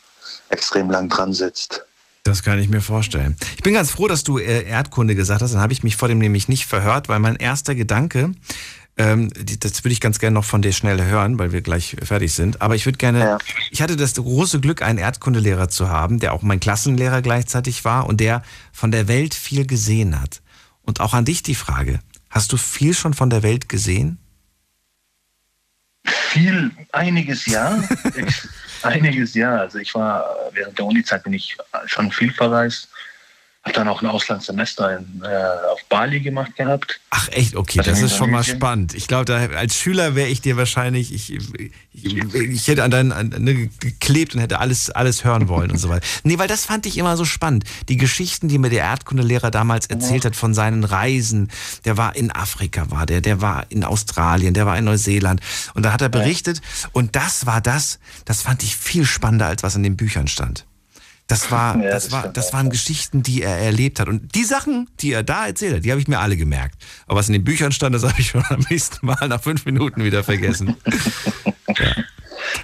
extrem 0.50 0.90
lang 0.90 1.08
dran 1.08 1.32
sitzt. 1.32 1.84
Das 2.24 2.42
kann 2.42 2.58
ich 2.58 2.68
mir 2.68 2.80
vorstellen. 2.82 3.36
Ich 3.56 3.62
bin 3.62 3.72
ganz 3.74 3.90
froh, 3.90 4.06
dass 4.08 4.22
du 4.24 4.38
äh, 4.38 4.64
Erdkunde 4.64 5.14
gesagt 5.14 5.40
hast. 5.40 5.52
Dann 5.54 5.60
habe 5.62 5.72
ich 5.72 5.82
mich 5.82 5.96
vor 5.96 6.08
dem 6.08 6.18
nämlich 6.18 6.48
nicht 6.48 6.66
verhört, 6.66 7.08
weil 7.08 7.18
mein 7.20 7.36
erster 7.36 7.74
Gedanke 7.74 8.32
Ähm, 9.00 9.30
das 9.60 9.84
würde 9.84 9.92
ich 9.92 10.00
ganz 10.00 10.18
gerne 10.18 10.34
noch 10.34 10.44
von 10.44 10.60
dir 10.60 10.72
schnell 10.72 11.00
hören, 11.00 11.38
weil 11.38 11.52
wir 11.52 11.60
gleich 11.62 11.94
fertig 12.02 12.34
sind. 12.34 12.60
Aber 12.60 12.74
ich 12.74 12.84
würde 12.84 12.98
gerne, 12.98 13.20
Ja. 13.20 13.38
ich 13.70 13.80
hatte 13.80 13.94
das 13.94 14.14
große 14.14 14.58
Glück, 14.58 14.82
einen 14.82 14.98
Erdkundelehrer 14.98 15.68
zu 15.68 15.88
haben, 15.88 16.18
der 16.18 16.32
auch 16.32 16.42
mein 16.42 16.58
Klassenlehrer 16.58 17.22
gleichzeitig 17.22 17.84
war 17.84 18.08
und 18.08 18.18
der 18.18 18.42
von 18.72 18.90
der 18.90 19.06
Welt 19.06 19.34
viel 19.34 19.66
gesehen 19.68 20.20
hat. 20.20 20.42
Und 20.82 20.98
auch 21.00 21.14
an 21.14 21.24
dich 21.24 21.44
die 21.44 21.54
Frage, 21.54 22.00
hast 22.28 22.50
du 22.50 22.56
viel 22.56 22.92
schon 22.92 23.14
von 23.14 23.30
der 23.30 23.44
Welt 23.44 23.68
gesehen? 23.68 24.18
Viel, 26.04 26.72
einiges 26.92 27.46
ja. 27.46 27.80
einiges 28.84 29.34
ja. 29.34 29.56
Also 29.56 29.78
ich 29.78 29.94
war 29.94 30.24
während 30.52 30.78
der 30.78 30.86
Uni-Zeit 30.86 31.24
bin 31.24 31.32
ich 31.32 31.56
schon 31.86 32.10
viel 32.10 32.32
verreist. 32.32 32.88
Habe 33.64 33.74
dann 33.74 33.88
auch 33.88 34.02
ein 34.02 34.06
Auslandssemester 34.06 34.98
in, 34.98 35.22
äh, 35.22 35.26
auf 35.72 35.84
Bali 35.88 36.20
gemacht 36.20 36.54
gehabt. 36.56 37.00
Ach 37.10 37.28
echt, 37.30 37.56
okay, 37.56 37.80
Also 37.80 37.90
das 37.90 38.00
ist 38.00 38.16
schon 38.16 38.30
mal 38.30 38.44
spannend. 38.44 38.94
Ich 38.94 39.08
glaube, 39.08 39.24
da, 39.24 39.36
als 39.56 39.74
Schüler 39.74 40.14
wäre 40.14 40.28
ich 40.28 40.40
dir 40.40 40.56
wahrscheinlich, 40.56 41.12
ich, 41.12 41.34
ich, 41.92 42.16
ich 42.32 42.68
hätte 42.68 42.84
an 42.84 42.90
deinen 42.92 43.12
an, 43.12 43.28
ne, 43.36 43.68
geklebt 43.80 44.34
und 44.34 44.40
hätte 44.40 44.60
alles, 44.60 44.90
alles 44.90 45.24
hören 45.24 45.48
wollen 45.48 45.72
und 45.72 45.78
so 45.78 45.88
weiter. 45.88 46.06
Nee, 46.22 46.38
weil 46.38 46.46
das 46.46 46.66
fand 46.66 46.86
ich 46.86 46.96
immer 46.98 47.16
so 47.16 47.24
spannend. 47.24 47.64
Die 47.88 47.96
Geschichten, 47.96 48.46
die 48.46 48.58
mir 48.58 48.70
der 48.70 48.84
Erdkundelehrer 48.84 49.50
damals 49.50 49.86
erzählt 49.86 50.24
hat 50.24 50.36
von 50.36 50.54
seinen 50.54 50.84
Reisen. 50.84 51.50
Der 51.84 51.96
war 51.96 52.14
in 52.14 52.30
Afrika, 52.30 52.90
war 52.92 53.06
der, 53.06 53.20
der 53.20 53.40
war 53.40 53.66
in 53.70 53.82
Australien, 53.82 54.54
der 54.54 54.66
war 54.66 54.78
in 54.78 54.84
Neuseeland. 54.84 55.40
Und 55.74 55.82
da 55.82 55.92
hat 55.92 56.00
er 56.00 56.08
berichtet. 56.08 56.62
Und 56.92 57.16
das 57.16 57.44
war 57.44 57.60
das, 57.60 57.98
das 58.24 58.42
fand 58.42 58.62
ich 58.62 58.76
viel 58.76 59.04
spannender, 59.04 59.46
als 59.46 59.64
was 59.64 59.74
in 59.74 59.82
den 59.82 59.96
Büchern 59.96 60.28
stand. 60.28 60.64
Das 61.28 61.50
war, 61.50 61.76
Ja, 61.76 61.90
das 61.90 62.04
das 62.04 62.12
war, 62.12 62.28
das 62.28 62.52
waren 62.52 62.70
Geschichten, 62.70 63.22
die 63.22 63.42
er 63.42 63.58
erlebt 63.58 64.00
hat. 64.00 64.08
Und 64.08 64.34
die 64.34 64.44
Sachen, 64.44 64.88
die 65.00 65.12
er 65.12 65.22
da 65.22 65.46
erzählt 65.46 65.76
hat, 65.76 65.84
die 65.84 65.90
habe 65.90 66.00
ich 66.00 66.08
mir 66.08 66.18
alle 66.18 66.36
gemerkt. 66.36 66.82
Aber 67.06 67.20
was 67.20 67.28
in 67.28 67.34
den 67.34 67.44
Büchern 67.44 67.70
stand, 67.70 67.94
das 67.94 68.02
habe 68.02 68.14
ich 68.18 68.28
schon 68.28 68.42
am 68.48 68.64
nächsten 68.70 69.06
Mal 69.06 69.28
nach 69.28 69.42
fünf 69.42 69.64
Minuten 69.66 70.02
wieder 70.02 70.24
vergessen. 70.24 70.76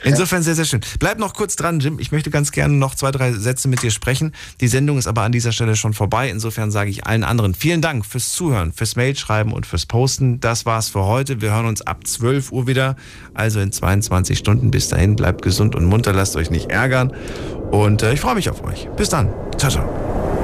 Insofern 0.05 0.43
sehr, 0.43 0.55
sehr 0.55 0.65
schön. 0.65 0.81
Bleib 0.99 1.19
noch 1.19 1.35
kurz 1.35 1.57
dran, 1.57 1.81
Jim. 1.81 1.99
Ich 1.99 2.13
möchte 2.13 2.31
ganz 2.31 2.53
gerne 2.53 2.75
noch 2.75 2.95
zwei, 2.95 3.11
drei 3.11 3.33
Sätze 3.33 3.69
mit 3.69 3.83
dir 3.83 3.91
sprechen. 3.91 4.33
Die 4.61 4.69
Sendung 4.69 4.99
ist 4.99 5.07
aber 5.07 5.23
an 5.23 5.33
dieser 5.33 5.53
Stelle 5.53 5.77
schon 5.77 5.95
vorbei. 5.95 6.29
Insofern 6.29 6.71
sage 6.71 6.91
ich 6.91 7.07
allen 7.07 7.25
anderen 7.25 7.55
vielen 7.55 7.81
Dank 7.81 8.05
fürs 8.05 8.33
Zuhören, 8.33 8.73
fürs 8.73 8.97
Mailschreiben 8.97 9.53
und 9.53 9.67
fürs 9.67 9.87
Posten. 9.87 10.41
Das 10.41 10.67
war's 10.67 10.89
für 10.89 11.05
heute. 11.05 11.41
Wir 11.41 11.53
hören 11.53 11.67
uns 11.67 11.83
ab 11.83 12.07
12 12.07 12.53
Uhr 12.53 12.67
wieder, 12.67 12.97
also 13.33 13.61
in 13.61 13.73
22 13.73 14.39
Stunden. 14.39 14.71
Bis 14.71 14.89
dahin, 14.89 15.17
bleibt 15.17 15.43
gesund 15.43 15.75
und 15.75 15.85
munter, 15.85 16.13
lasst 16.13 16.37
euch 16.37 16.51
nicht 16.51 16.71
ärgern. 16.71 17.13
Und 17.71 18.03
äh, 18.03 18.13
ich 18.13 18.21
freue 18.21 18.35
mich 18.35 18.51
auf 18.51 18.63
euch. 18.63 18.89
Bis 18.97 19.09
dann. 19.09 19.33
Ciao, 19.59 19.71
ciao. 19.71 20.44